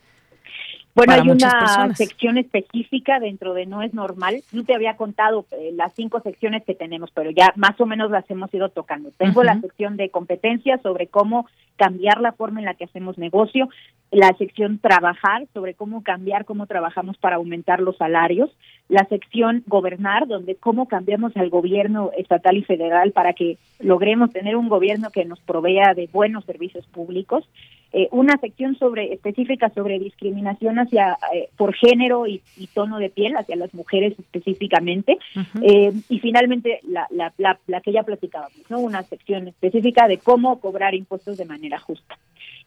Bueno, 0.95 1.11
hay 1.11 1.29
una 1.29 1.93
sección 1.93 2.37
específica 2.37 3.19
dentro 3.19 3.53
de 3.53 3.65
No 3.65 3.81
es 3.81 3.93
normal. 3.93 4.41
No 4.53 4.63
te 4.63 4.73
había 4.73 4.95
contado 4.95 5.45
eh, 5.51 5.71
las 5.73 5.93
cinco 5.93 6.21
secciones 6.21 6.63
que 6.63 6.73
tenemos, 6.73 7.11
pero 7.11 7.31
ya 7.31 7.51
más 7.57 7.79
o 7.81 7.85
menos 7.85 8.09
las 8.11 8.29
hemos 8.31 8.53
ido 8.53 8.69
tocando. 8.69 9.11
Tengo 9.17 9.43
la 9.43 9.59
sección 9.59 9.97
de 9.97 10.09
competencias 10.09 10.81
sobre 10.81 11.07
cómo 11.07 11.47
cambiar 11.75 12.21
la 12.21 12.31
forma 12.31 12.59
en 12.59 12.65
la 12.65 12.75
que 12.75 12.85
hacemos 12.85 13.17
negocio, 13.17 13.67
la 14.11 14.33
sección 14.37 14.79
trabajar 14.79 15.45
sobre 15.53 15.73
cómo 15.73 16.01
cambiar 16.01 16.45
cómo 16.45 16.67
trabajamos 16.67 17.17
para 17.17 17.35
aumentar 17.35 17.81
los 17.81 17.97
salarios, 17.97 18.49
la 18.87 19.05
sección 19.09 19.63
gobernar, 19.67 20.27
donde 20.27 20.55
cómo 20.55 20.87
cambiamos 20.87 21.35
al 21.35 21.49
gobierno 21.49 22.11
estatal 22.17 22.55
y 22.55 22.63
federal 22.63 23.11
para 23.11 23.33
que 23.33 23.57
logremos 23.79 24.31
tener 24.31 24.55
un 24.55 24.69
gobierno 24.69 25.09
que 25.09 25.25
nos 25.25 25.41
provea 25.41 25.93
de 25.93 26.07
buenos 26.13 26.45
servicios 26.45 26.85
públicos, 26.87 27.43
eh, 27.91 28.09
una 28.11 28.37
sección 28.37 28.77
sobre 28.77 29.13
específica 29.13 29.69
sobre 29.69 29.99
discriminación 29.99 30.79
hacia 30.79 31.17
eh, 31.33 31.49
por 31.55 31.73
género 31.73 32.27
y, 32.27 32.41
tono 32.73 32.99
de 32.99 33.09
piel 33.09 33.37
hacia 33.37 33.55
las 33.55 33.73
mujeres 33.73 34.19
específicamente 34.19 35.17
eh, 35.61 35.93
y 36.09 36.19
finalmente 36.19 36.81
la, 36.83 37.07
la, 37.09 37.31
la, 37.37 37.57
la, 37.67 37.79
que 37.79 37.93
ya 37.93 38.03
platicábamos, 38.03 38.59
¿no? 38.69 38.79
una 38.79 39.03
sección 39.03 39.47
específica 39.47 40.09
de 40.09 40.17
cómo 40.17 40.59
cobrar 40.59 40.93
impuestos 40.93 41.37
de 41.37 41.45
manera 41.45 41.79
justa. 41.79 42.17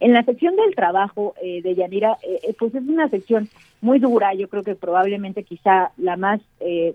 En 0.01 0.15
la 0.15 0.23
sección 0.23 0.57
del 0.57 0.75
trabajo 0.75 1.35
de 1.43 1.75
Yanira, 1.75 2.17
pues 2.59 2.75
es 2.75 2.83
una 2.83 3.09
sección 3.09 3.49
muy 3.81 3.99
dura, 3.99 4.33
yo 4.33 4.49
creo 4.49 4.63
que 4.63 4.77
probablemente 4.77 5.43
quizá 5.43 5.91
la 5.97 6.17
más 6.17 6.41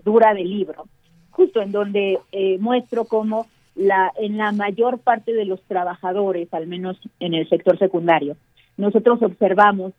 dura 0.04 0.32
del 0.32 0.48
libro, 0.48 0.86
justo 1.30 1.60
en 1.60 1.70
donde 1.70 2.18
muestro 2.58 3.04
cómo 3.04 3.46
la, 3.74 4.12
en 4.16 4.36
la 4.36 4.52
mayor 4.52 5.00
parte 5.00 5.32
de 5.32 5.44
los 5.44 5.62
trabajadores, 5.64 6.52
al 6.52 6.66
menos 6.66 6.96
en 7.20 7.34
el 7.34 7.48
sector 7.48 7.78
secundario, 7.78 8.36
nosotros 8.76 9.22
observamos 9.22 9.92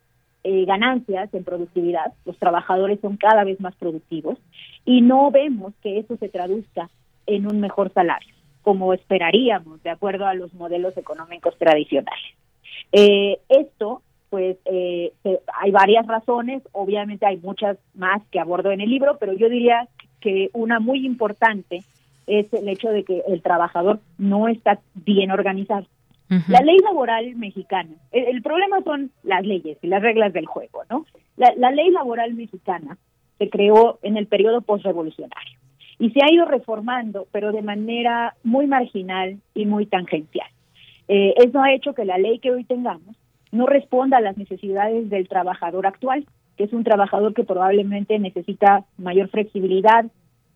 eh, 0.43 0.65
ganancias 0.65 1.33
en 1.33 1.43
productividad, 1.43 2.13
los 2.25 2.37
trabajadores 2.37 2.99
son 2.99 3.17
cada 3.17 3.43
vez 3.43 3.59
más 3.59 3.75
productivos 3.75 4.37
y 4.85 5.01
no 5.01 5.31
vemos 5.31 5.73
que 5.81 5.97
eso 5.97 6.17
se 6.17 6.29
traduzca 6.29 6.89
en 7.25 7.47
un 7.47 7.59
mejor 7.59 7.91
salario, 7.91 8.33
como 8.61 8.93
esperaríamos 8.93 9.81
de 9.81 9.89
acuerdo 9.89 10.27
a 10.27 10.35
los 10.35 10.53
modelos 10.53 10.95
económicos 10.97 11.57
tradicionales. 11.57 12.35
Eh, 12.91 13.39
esto, 13.49 14.03
pues, 14.29 14.57
eh, 14.65 15.13
hay 15.59 15.71
varias 15.71 16.05
razones, 16.05 16.61
obviamente 16.73 17.25
hay 17.25 17.37
muchas 17.37 17.77
más 17.95 18.21
que 18.31 18.39
abordo 18.39 18.71
en 18.71 18.81
el 18.81 18.89
libro, 18.89 19.17
pero 19.19 19.33
yo 19.33 19.49
diría 19.49 19.87
que 20.19 20.49
una 20.53 20.79
muy 20.79 21.05
importante 21.05 21.83
es 22.27 22.51
el 22.53 22.67
hecho 22.69 22.89
de 22.89 23.03
que 23.03 23.21
el 23.27 23.41
trabajador 23.41 23.99
no 24.17 24.47
está 24.47 24.79
bien 24.93 25.31
organizado. 25.31 25.85
La 26.47 26.59
ley 26.61 26.79
laboral 26.79 27.35
mexicana, 27.35 27.91
el, 28.11 28.41
problema 28.41 28.81
son 28.81 29.11
las 29.23 29.45
leyes 29.45 29.77
y 29.83 29.87
las 29.87 30.01
reglas 30.01 30.33
del 30.33 30.47
juego, 30.47 30.81
¿no? 30.89 31.05
La, 31.37 31.69
ley 31.69 31.91
laboral 31.91 32.33
mexicana 32.33 32.97
se 33.37 33.47
creó 33.49 33.99
en 34.01 34.17
el 34.17 34.25
periodo 34.25 34.61
postrevolucionario 34.61 35.59
y 35.99 36.09
se 36.09 36.21
ha 36.23 36.33
ido 36.33 36.45
reformando, 36.45 37.27
pero 37.31 37.51
de 37.51 37.61
manera 37.61 38.35
muy 38.43 38.65
marginal 38.65 39.37
y 39.53 39.67
muy 39.67 39.85
tangencial. 39.85 40.47
Eh, 41.07 41.35
eso 41.37 41.61
ha 41.61 41.73
hecho 41.73 41.93
que 41.93 42.05
la 42.05 42.17
ley 42.17 42.39
que 42.39 42.51
hoy 42.51 42.63
tengamos 42.63 43.15
no 43.51 43.67
responda 43.67 44.17
a 44.17 44.21
las 44.21 44.35
necesidades 44.35 45.09
del 45.11 45.27
trabajador 45.27 45.85
actual, 45.85 46.25
que 46.57 46.63
es 46.63 46.73
un 46.73 46.83
trabajador 46.83 47.35
que 47.35 47.43
probablemente 47.43 48.17
necesita 48.17 48.83
mayor 48.97 49.29
flexibilidad, 49.29 50.05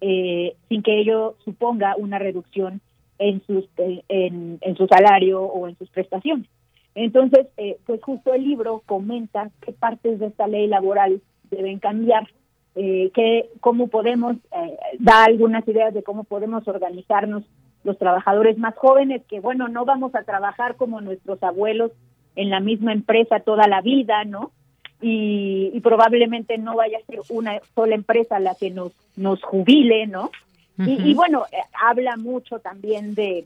eh, 0.01 0.55
sin 0.67 0.83
que 0.83 0.99
ello 0.99 1.35
suponga 1.43 1.95
una 1.97 2.19
reducción 2.19 2.81
en, 3.17 3.41
sus, 3.45 3.65
en, 3.77 4.57
en, 4.61 4.75
su 4.77 4.87
salario 4.87 5.41
o 5.43 5.67
en 5.67 5.77
sus 5.77 5.89
prestaciones. 5.89 6.47
Entonces, 6.95 7.47
eh, 7.57 7.77
pues 7.85 8.01
justo 8.01 8.33
el 8.33 8.43
libro 8.43 8.81
comenta 8.85 9.51
qué 9.61 9.73
partes 9.73 10.19
de 10.19 10.27
esta 10.27 10.47
ley 10.47 10.67
laboral 10.67 11.21
deben 11.51 11.79
cambiar, 11.79 12.27
eh, 12.75 13.11
que, 13.13 13.49
cómo 13.59 13.87
podemos, 13.87 14.35
eh, 14.35 14.77
da 14.99 15.25
algunas 15.25 15.67
ideas 15.67 15.93
de 15.93 16.03
cómo 16.03 16.23
podemos 16.23 16.67
organizarnos 16.67 17.43
los 17.83 17.97
trabajadores 17.97 18.57
más 18.57 18.75
jóvenes, 18.75 19.23
que 19.27 19.39
bueno, 19.39 19.67
no 19.67 19.85
vamos 19.85 20.13
a 20.15 20.23
trabajar 20.23 20.75
como 20.75 21.01
nuestros 21.01 21.41
abuelos 21.43 21.91
en 22.35 22.49
la 22.49 22.59
misma 22.59 22.93
empresa 22.93 23.39
toda 23.39 23.67
la 23.67 23.81
vida, 23.81 24.23
¿no? 24.25 24.51
Y, 25.01 25.79
probablemente 25.81 26.57
no 26.57 26.75
vaya 26.75 26.97
a 26.97 27.05
ser 27.05 27.21
una 27.29 27.59
sola 27.73 27.95
empresa 27.95 28.39
la 28.39 28.55
que 28.55 28.69
nos, 28.69 28.91
nos 29.15 29.41
jubile, 29.41 30.07
¿no? 30.07 30.31
y, 30.77 31.13
bueno, 31.13 31.45
eh, 31.51 31.57
habla 31.73 32.15
mucho 32.15 32.59
también 32.59 33.13
de, 33.13 33.45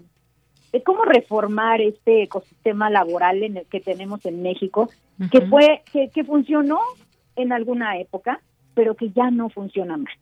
de 0.71 0.83
cómo 0.83 1.03
reformar 1.03 1.81
este 1.81 2.23
ecosistema 2.23 2.91
laboral 2.91 3.41
en 3.41 3.57
el 3.57 3.65
que 3.65 3.79
tenemos 3.79 4.23
en 4.25 4.43
México, 4.43 4.89
que 5.31 5.41
fue 5.41 5.81
que, 5.91 6.09
que 6.09 6.23
funcionó 6.23 6.79
en 7.35 7.51
alguna 7.51 7.97
época, 7.97 8.39
pero 8.75 8.95
que 8.95 9.09
ya 9.09 9.31
no 9.31 9.49
funciona 9.49 9.97
más. 9.97 10.13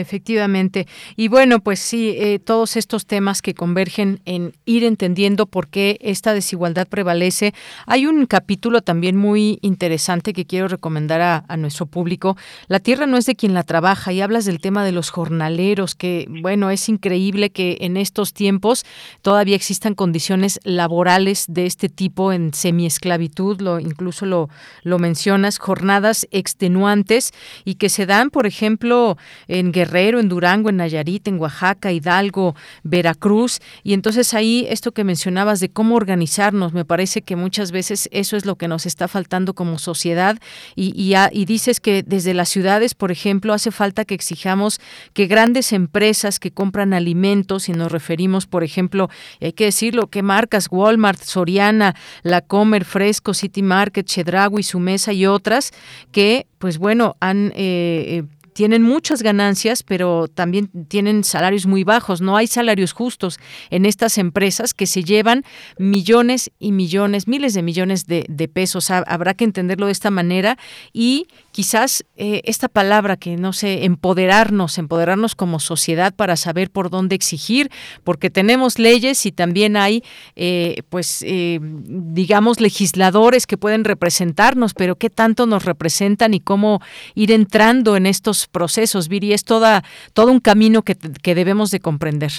Efectivamente. 0.00 0.86
Y 1.16 1.28
bueno, 1.28 1.60
pues 1.60 1.78
sí, 1.78 2.14
eh, 2.16 2.38
todos 2.38 2.76
estos 2.76 3.06
temas 3.06 3.42
que 3.42 3.54
convergen 3.54 4.20
en 4.24 4.52
ir 4.64 4.84
entendiendo 4.84 5.46
por 5.46 5.68
qué 5.68 5.98
esta 6.00 6.34
desigualdad 6.34 6.88
prevalece. 6.88 7.54
Hay 7.86 8.06
un 8.06 8.26
capítulo 8.26 8.80
también 8.80 9.16
muy 9.16 9.58
interesante 9.62 10.32
que 10.32 10.46
quiero 10.46 10.68
recomendar 10.68 11.20
a, 11.20 11.56
nuestro 11.56 11.86
público. 11.86 12.36
La 12.68 12.80
tierra 12.80 13.06
no 13.06 13.18
es 13.18 13.26
de 13.26 13.36
quien 13.36 13.52
la 13.52 13.64
trabaja 13.64 14.12
y 14.12 14.20
hablas 14.22 14.46
del 14.46 14.60
tema 14.60 14.84
de 14.84 14.92
los 14.92 15.10
jornaleros, 15.10 15.94
que 15.94 16.26
bueno, 16.28 16.70
es 16.70 16.88
increíble 16.88 17.50
que 17.50 17.78
en 17.80 17.96
estos 17.96 18.32
tiempos 18.32 18.86
todavía 19.20 19.56
existan 19.56 19.94
condiciones 19.94 20.58
laborales 20.64 21.44
de 21.48 21.66
este 21.66 21.88
tipo 21.88 22.32
en 22.32 22.54
semiesclavitud, 22.54 23.60
lo, 23.60 23.78
incluso 23.78 24.24
lo, 24.24 24.48
lo 24.82 24.98
mencionas, 24.98 25.58
jornadas 25.58 26.26
extenuantes 26.30 27.32
y 27.64 27.74
que 27.74 27.90
se 27.90 28.06
dan, 28.06 28.30
por 28.30 28.46
ejemplo, 28.46 29.18
en 29.48 29.72
En 29.92 30.28
Durango, 30.28 30.70
en 30.70 30.76
Nayarit, 30.76 31.26
en 31.28 31.38
Oaxaca, 31.38 31.92
Hidalgo, 31.92 32.54
Veracruz. 32.84 33.58
Y 33.82 33.92
entonces 33.92 34.34
ahí 34.34 34.66
esto 34.70 34.92
que 34.92 35.04
mencionabas 35.04 35.60
de 35.60 35.68
cómo 35.68 35.96
organizarnos, 35.96 36.72
me 36.72 36.84
parece 36.84 37.22
que 37.22 37.36
muchas 37.36 37.72
veces 37.72 38.08
eso 38.12 38.36
es 38.36 38.46
lo 38.46 38.56
que 38.56 38.68
nos 38.68 38.86
está 38.86 39.08
faltando 39.08 39.54
como 39.54 39.78
sociedad. 39.78 40.38
Y, 40.76 41.14
y, 41.32 41.44
dices 41.44 41.80
que 41.80 42.02
desde 42.02 42.34
las 42.34 42.48
ciudades, 42.48 42.94
por 42.94 43.10
ejemplo, 43.10 43.52
hace 43.52 43.70
falta 43.70 44.04
que 44.04 44.14
exijamos 44.14 44.80
que 45.12 45.26
grandes 45.26 45.72
empresas 45.72 46.38
que 46.38 46.52
compran 46.52 46.94
alimentos, 46.94 47.68
y 47.68 47.72
nos 47.72 47.90
referimos, 47.90 48.46
por 48.46 48.62
ejemplo, 48.62 49.10
hay 49.40 49.52
que 49.52 49.64
decirlo, 49.64 50.06
que 50.06 50.22
marcas, 50.22 50.68
Walmart, 50.70 51.20
Soriana, 51.20 51.96
La 52.22 52.40
Comer, 52.40 52.84
Fresco, 52.84 53.34
City 53.34 53.62
Market, 53.62 54.06
Chedraui, 54.06 54.62
Sumesa 54.62 55.12
y 55.12 55.26
otras, 55.26 55.72
que 56.12 56.46
pues 56.58 56.76
bueno, 56.76 57.16
han 57.20 57.52
eh, 57.56 58.24
tienen 58.52 58.82
muchas 58.82 59.22
ganancias, 59.22 59.82
pero 59.82 60.28
también 60.28 60.68
tienen 60.88 61.24
salarios 61.24 61.66
muy 61.66 61.84
bajos. 61.84 62.20
No 62.20 62.36
hay 62.36 62.46
salarios 62.46 62.92
justos 62.92 63.38
en 63.70 63.86
estas 63.86 64.18
empresas 64.18 64.74
que 64.74 64.86
se 64.86 65.04
llevan 65.04 65.44
millones 65.78 66.50
y 66.58 66.72
millones, 66.72 67.28
miles 67.28 67.54
de 67.54 67.62
millones 67.62 68.06
de, 68.06 68.50
pesos. 68.52 68.90
Habrá 68.90 69.34
que 69.34 69.44
entenderlo 69.44 69.86
de 69.86 69.92
esta 69.92 70.10
manera 70.10 70.58
y 70.92 71.28
quizás 71.52 72.04
eh, 72.16 72.42
esta 72.44 72.68
palabra 72.68 73.16
que 73.16 73.36
no 73.36 73.52
sé, 73.52 73.84
empoderarnos, 73.84 74.78
empoderarnos 74.78 75.34
como 75.34 75.60
sociedad 75.60 76.14
para 76.14 76.36
saber 76.36 76.70
por 76.70 76.90
dónde 76.90 77.14
exigir, 77.14 77.70
porque 78.04 78.30
tenemos 78.30 78.78
leyes 78.78 79.26
y 79.26 79.32
también 79.32 79.76
hay, 79.76 80.02
eh, 80.36 80.82
pues, 80.88 81.22
eh, 81.26 81.58
digamos, 81.60 82.60
legisladores 82.60 83.46
que 83.46 83.56
pueden 83.56 83.84
representarnos, 83.84 84.74
pero 84.74 84.96
qué 84.96 85.10
tanto 85.10 85.46
nos 85.46 85.64
representan 85.64 86.34
y 86.34 86.40
cómo 86.40 86.80
ir 87.14 87.32
entrando 87.32 87.96
en 87.96 88.06
estos 88.06 88.46
procesos, 88.46 89.08
Viri, 89.08 89.32
es 89.32 89.44
toda, 89.44 89.84
todo 90.12 90.32
un 90.32 90.40
camino 90.40 90.82
que, 90.82 90.96
que 90.96 91.34
debemos 91.34 91.70
de 91.70 91.80
comprender. 91.80 92.32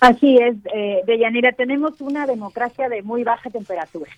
Así 0.00 0.36
es, 0.36 0.56
eh, 0.74 1.02
Deyanira, 1.06 1.52
tenemos 1.52 2.00
una 2.00 2.26
democracia 2.26 2.88
de 2.88 3.02
muy 3.02 3.24
baja 3.24 3.48
temperatura, 3.48 4.10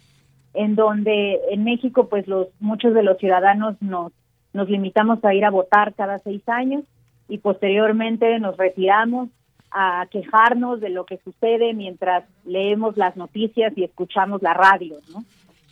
en 0.55 0.75
donde 0.75 1.41
en 1.51 1.65
México, 1.65 2.09
pues 2.09 2.27
los 2.27 2.49
muchos 2.61 2.95
de 2.95 3.03
los 3.03 3.19
ciudadanos 3.19 3.77
nos, 3.81 4.13
nos 4.53 4.69
limitamos 4.69 5.25
a 5.25 5.35
ir 5.35 5.45
a 5.45 5.51
votar 5.51 5.95
cada 5.95 6.19
seis 6.19 6.43
años 6.49 6.85
y 7.29 7.39
posteriormente 7.39 8.39
nos 8.39 8.57
retiramos 8.57 9.29
a 9.71 10.07
quejarnos 10.11 10.81
de 10.81 10.89
lo 10.89 11.05
que 11.05 11.19
sucede 11.19 11.75
mientras 11.75 12.25
leemos 12.45 12.97
las 12.97 13.17
noticias 13.17 13.73
y 13.77 13.85
escuchamos 13.85 14.43
la 14.43 14.55
radio, 14.55 14.97
¿no? 15.13 15.25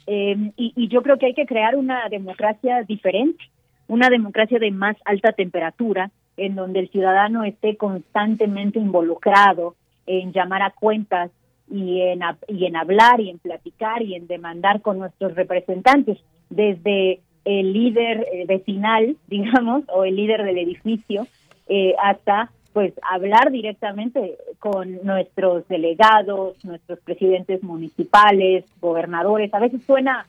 Y, 0.07 0.53
y 0.57 0.89
yo 0.89 1.03
creo 1.03 1.19
que 1.19 1.27
hay 1.27 1.35
que 1.35 1.47
crear 1.47 1.75
una 1.75 2.09
democracia 2.09 2.83
diferente, 2.85 3.43
una 3.89 4.09
democracia 4.09 4.59
de 4.59 4.71
más 4.71 4.97
alta 5.05 5.33
temperatura, 5.33 6.11
en 6.37 6.55
donde 6.55 6.81
el 6.81 6.91
ciudadano 6.91 7.43
esté 7.43 7.77
constantemente 7.77 8.79
involucrado 8.79 9.75
en 10.07 10.33
llamar 10.33 10.63
a 10.63 10.71
cuentas 10.71 11.31
y 11.71 12.01
en, 12.01 12.21
y 12.49 12.67
en 12.67 12.77
hablar 12.77 13.21
y 13.21 13.31
en 13.31 13.39
platicar 13.39 14.03
y 14.03 14.15
en 14.15 14.27
demandar 14.27 14.81
con 14.83 14.99
nuestros 14.99 15.35
representantes, 15.35 16.19
desde 16.51 17.21
el 17.45 17.73
líder 17.73 18.27
eh, 18.33 18.45
vecinal, 18.47 19.17
digamos, 19.29 19.85
o 19.89 20.05
el 20.05 20.17
líder 20.17 20.45
del 20.45 20.59
edificio, 20.59 21.27
eh, 21.69 21.95
hasta 22.03 22.51
pues 22.73 22.93
hablar 23.11 23.51
directamente 23.51 24.37
con 24.59 25.03
nuestros 25.03 25.67
delegados, 25.67 26.63
nuestros 26.63 27.01
presidentes 27.01 27.63
municipales, 27.63 28.67
gobernadores. 28.83 29.53
A 29.55 29.61
veces 29.61 29.83
suena 29.85 30.27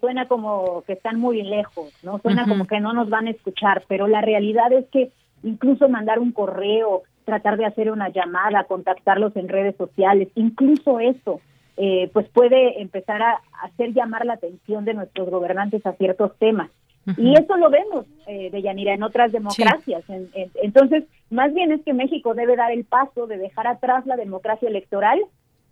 suena 0.00 0.26
como 0.26 0.82
que 0.86 0.94
están 0.94 1.20
muy 1.20 1.42
lejos, 1.42 1.92
¿no? 2.02 2.18
Suena 2.18 2.42
uh 2.42 2.46
-huh. 2.46 2.48
como 2.48 2.66
que 2.66 2.80
no 2.80 2.92
nos 2.92 3.08
van 3.08 3.26
a 3.26 3.30
escuchar, 3.30 3.84
pero 3.88 4.08
la 4.08 4.20
realidad 4.20 4.72
es 4.72 4.86
que 4.86 5.12
incluso 5.44 5.88
mandar 5.88 6.18
un 6.18 6.32
correo, 6.32 7.02
tratar 7.24 7.56
de 7.56 7.66
hacer 7.66 7.90
una 7.90 8.08
llamada, 8.08 8.64
contactarlos 8.64 9.34
en 9.36 9.48
redes 9.48 9.76
sociales, 9.76 10.28
incluso 10.34 11.00
eso, 11.00 11.40
eh, 11.76 12.10
pues 12.12 12.28
puede 12.28 12.80
empezar 12.80 13.22
a 13.22 13.40
hacer 13.62 13.92
llamar 13.92 14.26
la 14.26 14.34
atención 14.34 14.84
de 14.84 14.94
nuestros 14.94 15.30
gobernantes 15.30 15.84
a 15.86 15.92
ciertos 15.92 16.36
temas. 16.38 16.70
Uh 17.06 17.10
-huh. 17.10 17.18
Y 17.18 17.34
eso 17.34 17.56
lo 17.56 17.70
vemos, 17.70 18.06
eh, 18.26 18.50
de 18.50 18.62
Yanira, 18.62 18.94
en 18.94 19.02
otras 19.02 19.32
democracias. 19.32 20.04
Sí. 20.06 20.12
En, 20.12 20.28
en, 20.34 20.50
entonces, 20.62 21.04
más 21.30 21.52
bien 21.52 21.72
es 21.72 21.82
que 21.82 21.94
México 21.94 22.34
debe 22.34 22.54
dar 22.56 22.70
el 22.70 22.84
paso 22.84 23.26
de 23.26 23.38
dejar 23.38 23.66
atrás 23.66 24.06
la 24.06 24.16
democracia 24.16 24.68
electoral 24.68 25.20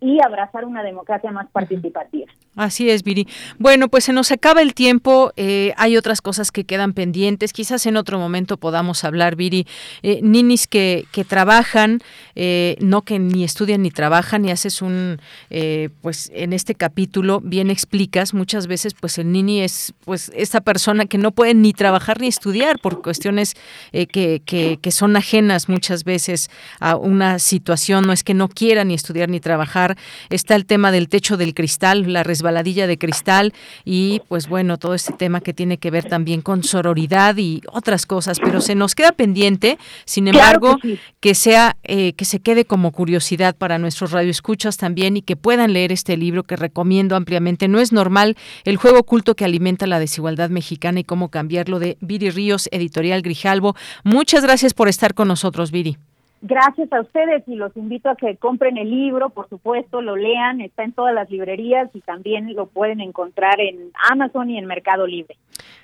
y 0.01 0.17
abrazar 0.25 0.65
una 0.65 0.81
democracia 0.81 1.31
más 1.31 1.47
participativa. 1.51 2.25
Así 2.55 2.89
es, 2.89 3.03
Viri. 3.03 3.27
Bueno, 3.59 3.87
pues 3.87 4.03
se 4.03 4.13
nos 4.13 4.31
acaba 4.31 4.61
el 4.61 4.73
tiempo. 4.73 5.31
Eh, 5.37 5.73
hay 5.77 5.95
otras 5.95 6.21
cosas 6.21 6.51
que 6.51 6.65
quedan 6.65 6.91
pendientes. 6.93 7.53
Quizás 7.53 7.85
en 7.85 7.95
otro 7.95 8.19
momento 8.19 8.57
podamos 8.57 9.05
hablar, 9.05 9.35
Viri. 9.35 9.67
Eh, 10.01 10.19
ninis 10.23 10.67
que, 10.67 11.05
que 11.13 11.23
trabajan, 11.23 11.99
eh, 12.35 12.75
no 12.81 13.03
que 13.03 13.19
ni 13.19 13.43
estudian 13.43 13.83
ni 13.83 13.91
trabajan, 13.91 14.43
y 14.43 14.51
haces 14.51 14.81
un, 14.81 15.21
eh, 15.49 15.89
pues 16.01 16.31
en 16.33 16.51
este 16.51 16.75
capítulo 16.75 17.39
bien 17.39 17.69
explicas 17.69 18.33
muchas 18.33 18.67
veces, 18.67 18.95
pues 18.99 19.17
el 19.19 19.31
nini 19.31 19.61
es, 19.61 19.93
pues 20.03 20.31
esta 20.35 20.61
persona 20.61 21.05
que 21.05 21.19
no 21.19 21.31
puede 21.31 21.53
ni 21.53 21.73
trabajar 21.73 22.19
ni 22.19 22.27
estudiar 22.27 22.79
por 22.79 23.01
cuestiones 23.01 23.53
eh, 23.93 24.07
que, 24.07 24.41
que, 24.43 24.79
que 24.81 24.91
son 24.91 25.15
ajenas 25.15 25.69
muchas 25.69 26.03
veces 26.03 26.49
a 26.79 26.95
una 26.95 27.39
situación. 27.39 28.07
No 28.07 28.13
es 28.13 28.23
que 28.23 28.33
no 28.33 28.49
quiera 28.49 28.83
ni 28.83 28.95
estudiar 28.95 29.29
ni 29.29 29.39
trabajar 29.39 29.90
está 30.29 30.55
el 30.55 30.65
tema 30.65 30.91
del 30.91 31.09
techo 31.09 31.37
del 31.37 31.53
cristal, 31.53 32.11
la 32.11 32.23
resbaladilla 32.23 32.87
de 32.87 32.97
cristal 32.97 33.53
y 33.85 34.21
pues 34.27 34.47
bueno, 34.47 34.77
todo 34.77 34.93
este 34.93 35.13
tema 35.13 35.41
que 35.41 35.53
tiene 35.53 35.77
que 35.77 35.91
ver 35.91 36.05
también 36.05 36.41
con 36.41 36.63
sororidad 36.63 37.37
y 37.37 37.61
otras 37.71 38.05
cosas, 38.05 38.39
pero 38.39 38.61
se 38.61 38.75
nos 38.75 38.95
queda 38.95 39.11
pendiente, 39.11 39.77
sin 40.05 40.27
embargo, 40.27 40.77
claro 40.77 40.79
que, 40.81 40.95
sí. 40.95 40.99
que, 41.19 41.35
sea 41.35 41.77
eh, 41.83 42.13
que 42.13 42.25
se 42.25 42.39
quede 42.39 42.65
como 42.65 42.91
curiosidad 42.91 43.55
para 43.55 43.77
nuestros 43.77 44.11
radioescuchas 44.11 44.77
también 44.77 45.17
y 45.17 45.21
que 45.21 45.35
puedan 45.35 45.73
leer 45.73 45.91
este 45.91 46.17
libro 46.17 46.43
que 46.43 46.55
recomiendo 46.55 47.15
ampliamente. 47.15 47.67
No 47.67 47.79
es 47.79 47.91
normal 47.91 48.37
el 48.63 48.77
juego 48.77 48.99
oculto 48.99 49.35
que 49.35 49.45
alimenta 49.45 49.87
la 49.87 49.99
desigualdad 49.99 50.49
mexicana 50.49 50.99
y 50.99 51.03
cómo 51.03 51.29
cambiarlo 51.29 51.79
de 51.79 51.97
Viri 52.01 52.29
Ríos, 52.29 52.69
editorial 52.71 53.21
Grijalvo. 53.21 53.75
Muchas 54.03 54.43
gracias 54.43 54.73
por 54.73 54.87
estar 54.87 55.13
con 55.13 55.27
nosotros, 55.27 55.71
Viri. 55.71 55.97
Gracias 56.41 56.91
a 56.91 57.01
ustedes 57.01 57.43
y 57.47 57.55
los 57.55 57.75
invito 57.77 58.09
a 58.09 58.15
que 58.15 58.35
compren 58.37 58.77
el 58.77 58.89
libro, 58.89 59.29
por 59.29 59.47
supuesto, 59.47 60.01
lo 60.01 60.15
lean, 60.15 60.59
está 60.61 60.83
en 60.83 60.91
todas 60.91 61.13
las 61.13 61.29
librerías 61.29 61.89
y 61.93 62.01
también 62.01 62.55
lo 62.55 62.65
pueden 62.65 62.99
encontrar 62.99 63.61
en 63.61 63.91
Amazon 64.09 64.49
y 64.49 64.57
en 64.57 64.65
Mercado 64.65 65.05
Libre. 65.05 65.37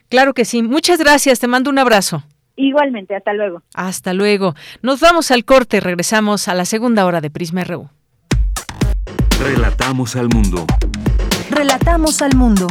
Claro 0.09 0.33
que 0.33 0.45
sí, 0.45 0.63
muchas 0.63 0.99
gracias, 0.99 1.39
te 1.39 1.47
mando 1.47 1.69
un 1.69 1.77
abrazo. 1.77 2.23
Igualmente, 2.55 3.15
hasta 3.15 3.33
luego. 3.33 3.61
Hasta 3.75 4.13
luego. 4.13 4.55
Nos 4.81 4.99
vamos 4.99 5.29
al 5.29 5.45
corte, 5.45 5.79
regresamos 5.79 6.47
a 6.47 6.55
la 6.55 6.65
segunda 6.65 7.05
hora 7.05 7.21
de 7.21 7.29
Prisma 7.29 7.63
RU. 7.63 7.89
Relatamos 9.39 10.15
al 10.15 10.27
mundo. 10.29 10.65
Relatamos 11.51 12.23
al 12.23 12.35
mundo. 12.35 12.67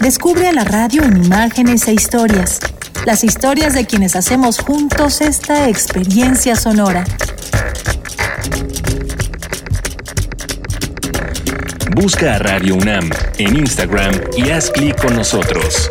Descubre 0.00 0.46
a 0.46 0.52
la 0.52 0.62
radio 0.62 1.02
en 1.02 1.24
imágenes 1.24 1.88
e 1.88 1.92
historias. 1.92 2.60
Las 3.04 3.24
historias 3.24 3.74
de 3.74 3.84
quienes 3.84 4.14
hacemos 4.14 4.60
juntos 4.60 5.20
esta 5.20 5.68
experiencia 5.68 6.54
sonora. 6.54 7.04
Busca 11.96 12.36
a 12.36 12.38
Radio 12.38 12.76
UNAM 12.76 13.10
en 13.38 13.56
Instagram 13.56 14.14
y 14.36 14.50
haz 14.50 14.70
clic 14.70 15.00
con 15.02 15.16
nosotros. 15.16 15.90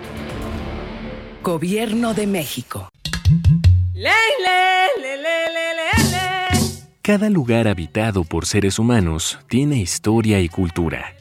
Gobierno 1.43 2.13
de 2.13 2.27
México. 2.27 2.89
Cada 7.01 7.31
lugar 7.31 7.67
habitado 7.67 8.23
por 8.23 8.45
seres 8.45 8.77
humanos 8.77 9.39
tiene 9.49 9.77
historia 9.77 10.39
y 10.39 10.49
cultura. 10.49 11.15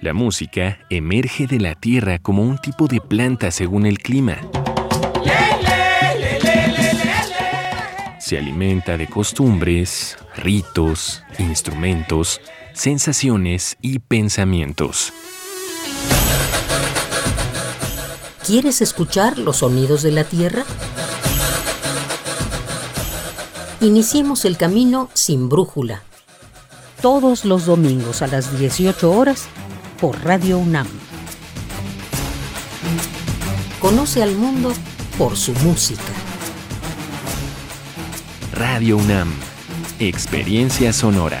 La 0.00 0.14
música 0.14 0.78
emerge 0.88 1.46
de 1.46 1.60
la 1.60 1.74
tierra 1.74 2.18
como 2.18 2.42
un 2.42 2.56
tipo 2.56 2.86
de 2.86 3.02
planta 3.02 3.50
según 3.50 3.84
el 3.84 3.98
clima. 3.98 4.38
Se 8.18 8.38
alimenta 8.38 8.96
de 8.96 9.08
costumbres, 9.08 10.16
ritos, 10.36 11.22
instrumentos, 11.38 12.40
sensaciones 12.72 13.76
y 13.82 13.98
pensamientos. 13.98 15.12
¿Quieres 18.50 18.82
escuchar 18.82 19.38
los 19.38 19.58
sonidos 19.58 20.02
de 20.02 20.10
la 20.10 20.24
Tierra? 20.24 20.64
Iniciemos 23.80 24.44
el 24.44 24.56
camino 24.56 25.08
sin 25.14 25.48
brújula. 25.48 26.02
Todos 27.00 27.44
los 27.44 27.64
domingos 27.64 28.22
a 28.22 28.26
las 28.26 28.58
18 28.58 29.08
horas 29.08 29.44
por 30.00 30.24
Radio 30.24 30.58
UNAM. 30.58 30.88
Conoce 33.78 34.20
al 34.20 34.34
mundo 34.34 34.72
por 35.16 35.36
su 35.36 35.52
música. 35.52 36.12
Radio 38.52 38.96
UNAM. 38.96 39.32
Experiencia 40.00 40.92
sonora. 40.92 41.40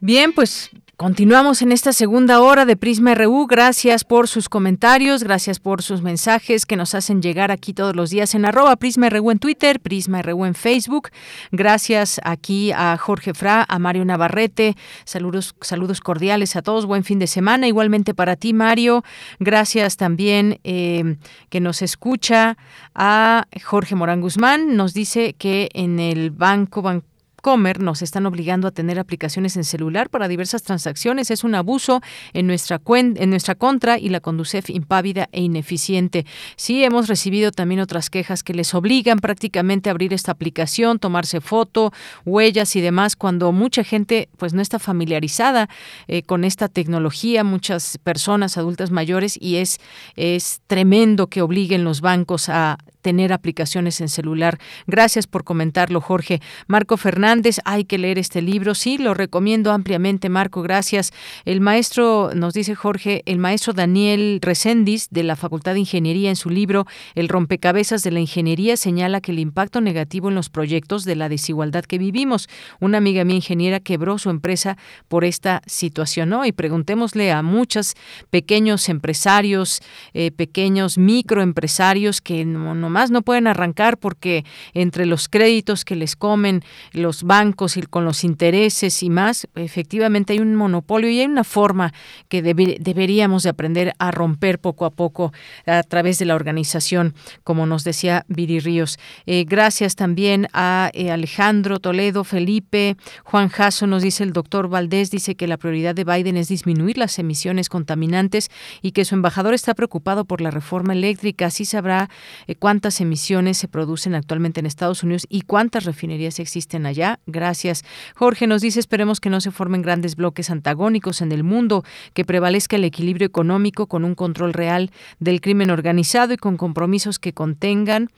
Bien, 0.00 0.32
pues 0.32 0.70
Continuamos 0.96 1.60
en 1.60 1.72
esta 1.72 1.92
segunda 1.92 2.40
hora 2.40 2.64
de 2.64 2.76
Prisma 2.76 3.16
RU. 3.16 3.48
Gracias 3.48 4.04
por 4.04 4.28
sus 4.28 4.48
comentarios, 4.48 5.24
gracias 5.24 5.58
por 5.58 5.82
sus 5.82 6.02
mensajes 6.02 6.66
que 6.66 6.76
nos 6.76 6.94
hacen 6.94 7.20
llegar 7.20 7.50
aquí 7.50 7.74
todos 7.74 7.96
los 7.96 8.10
días 8.10 8.36
en 8.36 8.44
arroba 8.44 8.76
Prisma 8.76 9.10
RU 9.10 9.32
en 9.32 9.40
Twitter, 9.40 9.80
Prisma 9.80 10.22
RU 10.22 10.44
en 10.44 10.54
Facebook. 10.54 11.08
Gracias 11.50 12.20
aquí 12.22 12.70
a 12.70 12.96
Jorge 12.96 13.34
Fra, 13.34 13.66
a 13.68 13.78
Mario 13.80 14.04
Navarrete. 14.04 14.76
Saludos, 15.04 15.56
saludos 15.62 16.00
cordiales 16.00 16.54
a 16.54 16.62
todos. 16.62 16.86
Buen 16.86 17.02
fin 17.02 17.18
de 17.18 17.26
semana. 17.26 17.66
Igualmente 17.66 18.14
para 18.14 18.36
ti, 18.36 18.52
Mario. 18.52 19.02
Gracias 19.40 19.96
también 19.96 20.60
eh, 20.62 21.16
que 21.48 21.58
nos 21.58 21.82
escucha 21.82 22.56
a 22.94 23.48
Jorge 23.64 23.96
Morán 23.96 24.20
Guzmán. 24.20 24.76
Nos 24.76 24.94
dice 24.94 25.32
que 25.32 25.70
en 25.74 25.98
el 25.98 26.30
Banco 26.30 26.82
Banco 26.82 27.13
Comer 27.44 27.78
nos 27.82 28.00
están 28.00 28.24
obligando 28.24 28.66
a 28.66 28.70
tener 28.70 28.98
aplicaciones 28.98 29.58
en 29.58 29.64
celular 29.64 30.08
para 30.08 30.28
diversas 30.28 30.62
transacciones. 30.62 31.30
Es 31.30 31.44
un 31.44 31.54
abuso 31.54 32.00
en 32.32 32.46
nuestra, 32.46 32.80
en 32.86 33.28
nuestra 33.28 33.54
contra 33.54 33.98
y 33.98 34.08
la 34.08 34.20
Conducef 34.20 34.70
impávida 34.70 35.28
e 35.30 35.42
ineficiente. 35.42 36.24
Sí, 36.56 36.82
hemos 36.82 37.06
recibido 37.06 37.50
también 37.50 37.82
otras 37.82 38.08
quejas 38.08 38.42
que 38.42 38.54
les 38.54 38.74
obligan 38.74 39.18
prácticamente 39.18 39.90
a 39.90 39.92
abrir 39.92 40.14
esta 40.14 40.32
aplicación, 40.32 40.98
tomarse 40.98 41.42
foto, 41.42 41.92
huellas 42.24 42.76
y 42.76 42.80
demás, 42.80 43.14
cuando 43.14 43.52
mucha 43.52 43.84
gente 43.84 44.30
pues 44.38 44.54
no 44.54 44.62
está 44.62 44.78
familiarizada 44.78 45.68
eh, 46.08 46.22
con 46.22 46.44
esta 46.44 46.68
tecnología, 46.68 47.44
muchas 47.44 47.98
personas 47.98 48.56
adultas 48.56 48.90
mayores, 48.90 49.36
y 49.38 49.56
es, 49.56 49.80
es 50.16 50.62
tremendo 50.66 51.26
que 51.26 51.42
obliguen 51.42 51.84
los 51.84 52.00
bancos 52.00 52.48
a 52.48 52.78
tener 53.04 53.34
aplicaciones 53.34 54.00
en 54.00 54.08
celular. 54.08 54.58
Gracias 54.86 55.26
por 55.26 55.44
comentarlo, 55.44 56.00
Jorge. 56.00 56.40
Marco 56.68 56.96
Fernández, 56.96 57.60
hay 57.66 57.84
que 57.84 57.98
leer 57.98 58.18
este 58.18 58.40
libro. 58.40 58.74
Sí, 58.74 58.96
lo 58.96 59.12
recomiendo 59.12 59.72
ampliamente, 59.72 60.30
Marco. 60.30 60.62
Gracias. 60.62 61.12
El 61.44 61.60
maestro, 61.60 62.30
nos 62.34 62.54
dice 62.54 62.74
Jorge, 62.74 63.22
el 63.26 63.38
maestro 63.38 63.74
Daniel 63.74 64.38
Recendis 64.40 65.08
de 65.10 65.22
la 65.22 65.36
Facultad 65.36 65.74
de 65.74 65.80
Ingeniería 65.80 66.30
en 66.30 66.36
su 66.36 66.48
libro 66.48 66.86
El 67.14 67.28
rompecabezas 67.28 68.02
de 68.02 68.10
la 68.10 68.20
ingeniería 68.20 68.78
señala 68.78 69.20
que 69.20 69.32
el 69.32 69.38
impacto 69.38 69.82
negativo 69.82 70.30
en 70.30 70.34
los 70.34 70.48
proyectos 70.48 71.04
de 71.04 71.14
la 71.14 71.28
desigualdad 71.28 71.84
que 71.84 71.98
vivimos. 71.98 72.48
Una 72.80 72.96
amiga 72.96 73.22
mía 73.24 73.36
ingeniera 73.36 73.80
quebró 73.80 74.16
su 74.16 74.30
empresa 74.30 74.78
por 75.08 75.26
esta 75.26 75.60
situación, 75.66 76.30
¿no? 76.30 76.46
Y 76.46 76.52
preguntémosle 76.52 77.32
a 77.32 77.42
muchos 77.42 77.96
pequeños 78.30 78.88
empresarios, 78.88 79.82
eh, 80.14 80.30
pequeños 80.30 80.96
microempresarios 80.96 82.22
que 82.22 82.46
no, 82.46 82.74
no 82.74 82.93
más 82.94 83.10
no 83.10 83.22
pueden 83.22 83.48
arrancar 83.48 83.98
porque 83.98 84.44
entre 84.72 85.04
los 85.04 85.28
créditos 85.28 85.84
que 85.84 85.96
les 85.96 86.14
comen 86.14 86.62
los 86.92 87.24
bancos 87.24 87.76
y 87.76 87.82
con 87.82 88.04
los 88.04 88.22
intereses 88.22 89.02
y 89.02 89.10
más, 89.10 89.48
efectivamente 89.56 90.32
hay 90.32 90.38
un 90.38 90.54
monopolio 90.54 91.10
y 91.10 91.18
hay 91.18 91.26
una 91.26 91.42
forma 91.42 91.92
que 92.28 92.42
deberíamos 92.42 93.42
de 93.42 93.50
aprender 93.50 93.92
a 93.98 94.12
romper 94.12 94.60
poco 94.60 94.84
a 94.84 94.90
poco 94.90 95.32
a 95.66 95.82
través 95.82 96.18
de 96.20 96.24
la 96.24 96.36
organización, 96.36 97.14
como 97.42 97.66
nos 97.66 97.82
decía 97.82 98.24
Viri 98.28 98.60
Ríos. 98.60 98.98
Eh, 99.26 99.44
gracias 99.44 99.96
también 99.96 100.46
a 100.52 100.90
eh, 100.94 101.10
Alejandro 101.10 101.80
Toledo, 101.80 102.22
Felipe, 102.22 102.96
Juan 103.24 103.48
Jasso 103.48 103.88
nos 103.88 104.02
dice 104.02 104.22
el 104.22 104.32
doctor 104.32 104.68
Valdés, 104.68 105.10
dice 105.10 105.34
que 105.34 105.48
la 105.48 105.56
prioridad 105.56 105.96
de 105.96 106.04
Biden 106.04 106.36
es 106.36 106.46
disminuir 106.46 106.96
las 106.96 107.18
emisiones 107.18 107.68
contaminantes 107.68 108.50
y 108.82 108.92
que 108.92 109.04
su 109.04 109.16
embajador 109.16 109.52
está 109.52 109.74
preocupado 109.74 110.24
por 110.24 110.40
la 110.40 110.52
reforma 110.52 110.92
eléctrica. 110.92 111.46
Así 111.46 111.64
sabrá 111.64 112.08
eh, 112.46 112.54
cuántas 112.84 113.00
emisiones 113.00 113.56
se 113.56 113.66
producen 113.66 114.14
actualmente 114.14 114.60
en 114.60 114.66
Estados 114.66 115.02
Unidos 115.02 115.26
y 115.30 115.40
cuántas 115.40 115.84
refinerías 115.84 116.38
existen 116.38 116.84
allá. 116.84 117.18
Gracias. 117.26 117.82
Jorge 118.14 118.46
nos 118.46 118.60
dice, 118.60 118.78
esperemos 118.78 119.20
que 119.20 119.30
no 119.30 119.40
se 119.40 119.50
formen 119.50 119.80
grandes 119.80 120.16
bloques 120.16 120.50
antagónicos 120.50 121.22
en 121.22 121.32
el 121.32 121.44
mundo, 121.44 121.82
que 122.12 122.26
prevalezca 122.26 122.76
el 122.76 122.84
equilibrio 122.84 123.26
económico 123.26 123.86
con 123.86 124.04
un 124.04 124.14
control 124.14 124.52
real 124.52 124.90
del 125.18 125.40
crimen 125.40 125.70
organizado 125.70 126.34
y 126.34 126.36
con 126.36 126.58
compromisos 126.58 127.18
que 127.18 127.32
contengan 127.32 128.10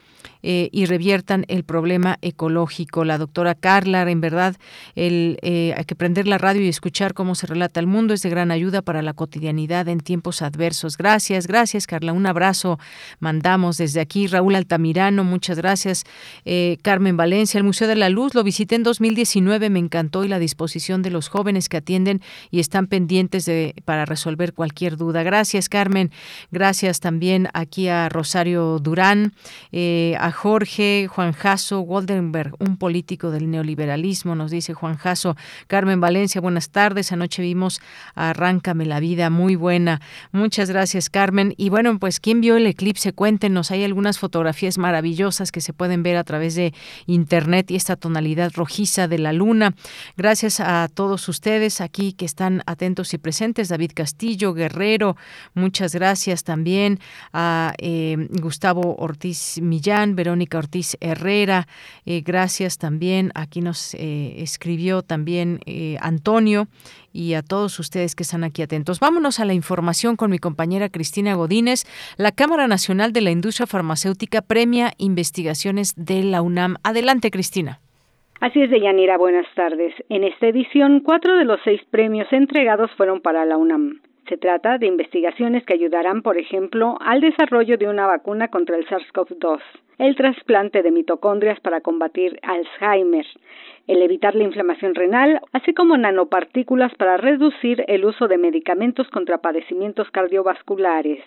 eh, 0.43 0.67
y 0.73 0.85
reviertan 0.85 1.45
el 1.47 1.63
problema 1.63 2.17
ecológico. 2.21 3.05
La 3.05 3.17
doctora 3.17 3.55
Carla, 3.55 4.09
en 4.09 4.19
verdad, 4.19 4.57
eh, 4.95 5.73
hay 5.77 5.85
que 5.85 5.95
prender 5.95 6.27
la 6.27 6.37
radio 6.37 6.61
y 6.61 6.67
escuchar 6.67 7.13
cómo 7.13 7.35
se 7.35 7.47
relata 7.47 7.79
el 7.79 7.87
mundo 7.87 8.13
es 8.13 8.21
de 8.21 8.29
gran 8.29 8.51
ayuda 8.51 8.81
para 8.81 9.01
la 9.01 9.13
cotidianidad 9.13 9.87
en 9.87 10.01
tiempos 10.01 10.41
adversos. 10.41 10.97
Gracias, 10.97 11.47
gracias 11.47 11.87
Carla. 11.87 12.11
Un 12.11 12.25
abrazo 12.25 12.79
mandamos 13.19 13.77
desde 13.77 14.01
aquí. 14.01 14.27
Raúl 14.27 14.56
Altamirano, 14.57 15.23
muchas 15.23 15.57
gracias. 15.57 16.03
Eh, 16.45 16.77
Carmen 16.81 17.17
Valencia, 17.17 17.57
el 17.57 17.63
Museo 17.63 17.87
de 17.87 17.95
la 17.95 18.09
Luz, 18.09 18.35
lo 18.35 18.43
visité 18.43 18.75
en 18.75 18.83
2019, 18.83 19.69
me 19.69 19.79
encantó 19.79 20.23
y 20.23 20.27
la 20.27 20.39
disposición 20.39 21.01
de 21.01 21.11
los 21.11 21.29
jóvenes 21.29 21.69
que 21.69 21.77
atienden 21.77 22.21
y 22.51 22.59
están 22.59 22.87
pendientes 22.87 23.45
de, 23.45 23.75
para 23.85 24.05
resolver 24.05 24.53
cualquier 24.53 24.97
duda. 24.97 25.23
Gracias, 25.23 25.69
Carmen. 25.69 26.11
Gracias 26.51 26.99
también 26.99 27.47
aquí 27.53 27.87
a 27.87 28.09
Rosario 28.09 28.79
Durán, 28.79 29.33
eh, 29.71 30.15
a 30.19 30.31
Jorge, 30.31 31.07
Juan 31.09 31.31
Jasso, 31.33 31.79
Goldenberg, 31.81 32.55
un 32.59 32.77
político 32.77 33.31
del 33.31 33.49
neoliberalismo, 33.49 34.35
nos 34.35 34.51
dice 34.51 34.73
Juan 34.73 34.97
Jasso. 34.97 35.35
Carmen 35.67 36.01
Valencia, 36.01 36.41
buenas 36.41 36.69
tardes. 36.69 37.11
Anoche 37.11 37.41
vimos 37.41 37.79
Arráncame 38.15 38.85
la 38.85 38.99
vida, 38.99 39.29
muy 39.29 39.55
buena. 39.55 40.01
Muchas 40.31 40.69
gracias, 40.69 41.09
Carmen. 41.09 41.53
Y 41.57 41.69
bueno, 41.69 41.99
pues, 41.99 42.19
¿quién 42.19 42.41
vio 42.41 42.57
el 42.57 42.65
eclipse? 42.65 43.13
Cuéntenos, 43.13 43.71
hay 43.71 43.83
algunas 43.83 44.19
fotografías 44.19 44.46
fotografías 44.47 44.77
maravillosas 44.77 45.51
que 45.51 45.59
se 45.59 45.73
pueden 45.73 46.03
ver 46.03 46.15
a 46.15 46.23
través 46.23 46.55
de 46.55 46.73
internet 47.05 47.69
y 47.69 47.75
esta 47.75 47.97
tonalidad 47.97 48.53
rojiza 48.55 49.09
de 49.09 49.17
la 49.17 49.33
luna. 49.33 49.75
Gracias 50.15 50.61
a 50.61 50.87
todos 50.87 51.27
ustedes 51.27 51.81
aquí 51.81 52.13
que 52.13 52.23
están 52.23 52.63
atentos 52.65 53.13
y 53.13 53.17
presentes. 53.17 53.67
David 53.67 53.91
Castillo, 53.93 54.53
Guerrero, 54.53 55.17
muchas 55.53 55.93
gracias 55.93 56.45
también 56.45 56.99
a 57.33 57.73
eh, 57.77 58.15
Gustavo 58.41 58.95
Ortiz 58.97 59.59
Millán, 59.61 60.15
Verónica 60.15 60.59
Ortiz 60.59 60.95
Herrera. 61.01 61.67
Eh, 62.05 62.21
gracias 62.21 62.77
también. 62.77 63.33
Aquí 63.35 63.59
nos 63.59 63.95
eh, 63.95 64.35
escribió 64.37 65.01
también 65.01 65.59
Antonio 65.99 66.69
y 67.13 67.33
a 67.33 67.41
todos 67.41 67.79
ustedes 67.79 68.15
que 68.15 68.23
están 68.23 68.43
aquí 68.43 68.61
atentos. 68.61 68.99
Vámonos 68.99 69.39
a 69.39 69.45
la 69.45 69.53
información 69.53 70.15
con 70.15 70.31
mi 70.31 70.39
compañera 70.39 70.89
Cristina 70.89 71.35
Godínez. 71.35 71.85
La 72.17 72.31
Cámara 72.31 72.67
Nacional 72.67 73.13
de 73.13 73.21
la 73.21 73.31
Industria 73.31 73.67
Farmacéutica 73.67 74.41
premia 74.41 74.91
investigaciones 74.97 75.93
de 75.95 76.23
la 76.23 76.41
UNAM. 76.41 76.75
Adelante, 76.83 77.31
Cristina. 77.31 77.79
Así 78.39 78.61
es, 78.61 78.69
Deyanira, 78.69 79.17
buenas 79.17 79.47
tardes. 79.55 79.93
En 80.09 80.23
esta 80.23 80.47
edición, 80.47 80.99
cuatro 80.99 81.37
de 81.37 81.45
los 81.45 81.59
seis 81.63 81.81
premios 81.89 82.31
entregados 82.31 82.91
fueron 82.95 83.21
para 83.21 83.45
la 83.45 83.57
UNAM. 83.57 84.01
Se 84.29 84.37
trata 84.37 84.77
de 84.77 84.87
investigaciones 84.87 85.65
que 85.65 85.73
ayudarán, 85.73 86.21
por 86.21 86.37
ejemplo, 86.37 86.97
al 86.99 87.21
desarrollo 87.21 87.77
de 87.77 87.87
una 87.87 88.05
vacuna 88.05 88.49
contra 88.49 88.75
el 88.75 88.85
SARS-CoV-2, 88.85 89.59
el 89.99 90.15
trasplante 90.17 90.83
de 90.83 90.91
mitocondrias 90.91 91.59
para 91.61 91.79
combatir 91.79 92.37
Alzheimer, 92.43 93.25
el 93.87 94.01
evitar 94.01 94.35
la 94.35 94.43
inflamación 94.43 94.95
renal, 94.95 95.41
así 95.53 95.73
como 95.73 95.97
nanopartículas 95.97 96.93
para 96.95 97.17
reducir 97.17 97.83
el 97.87 98.05
uso 98.05 98.27
de 98.27 98.37
medicamentos 98.37 99.07
contra 99.09 99.39
padecimientos 99.39 100.09
cardiovasculares. 100.11 101.23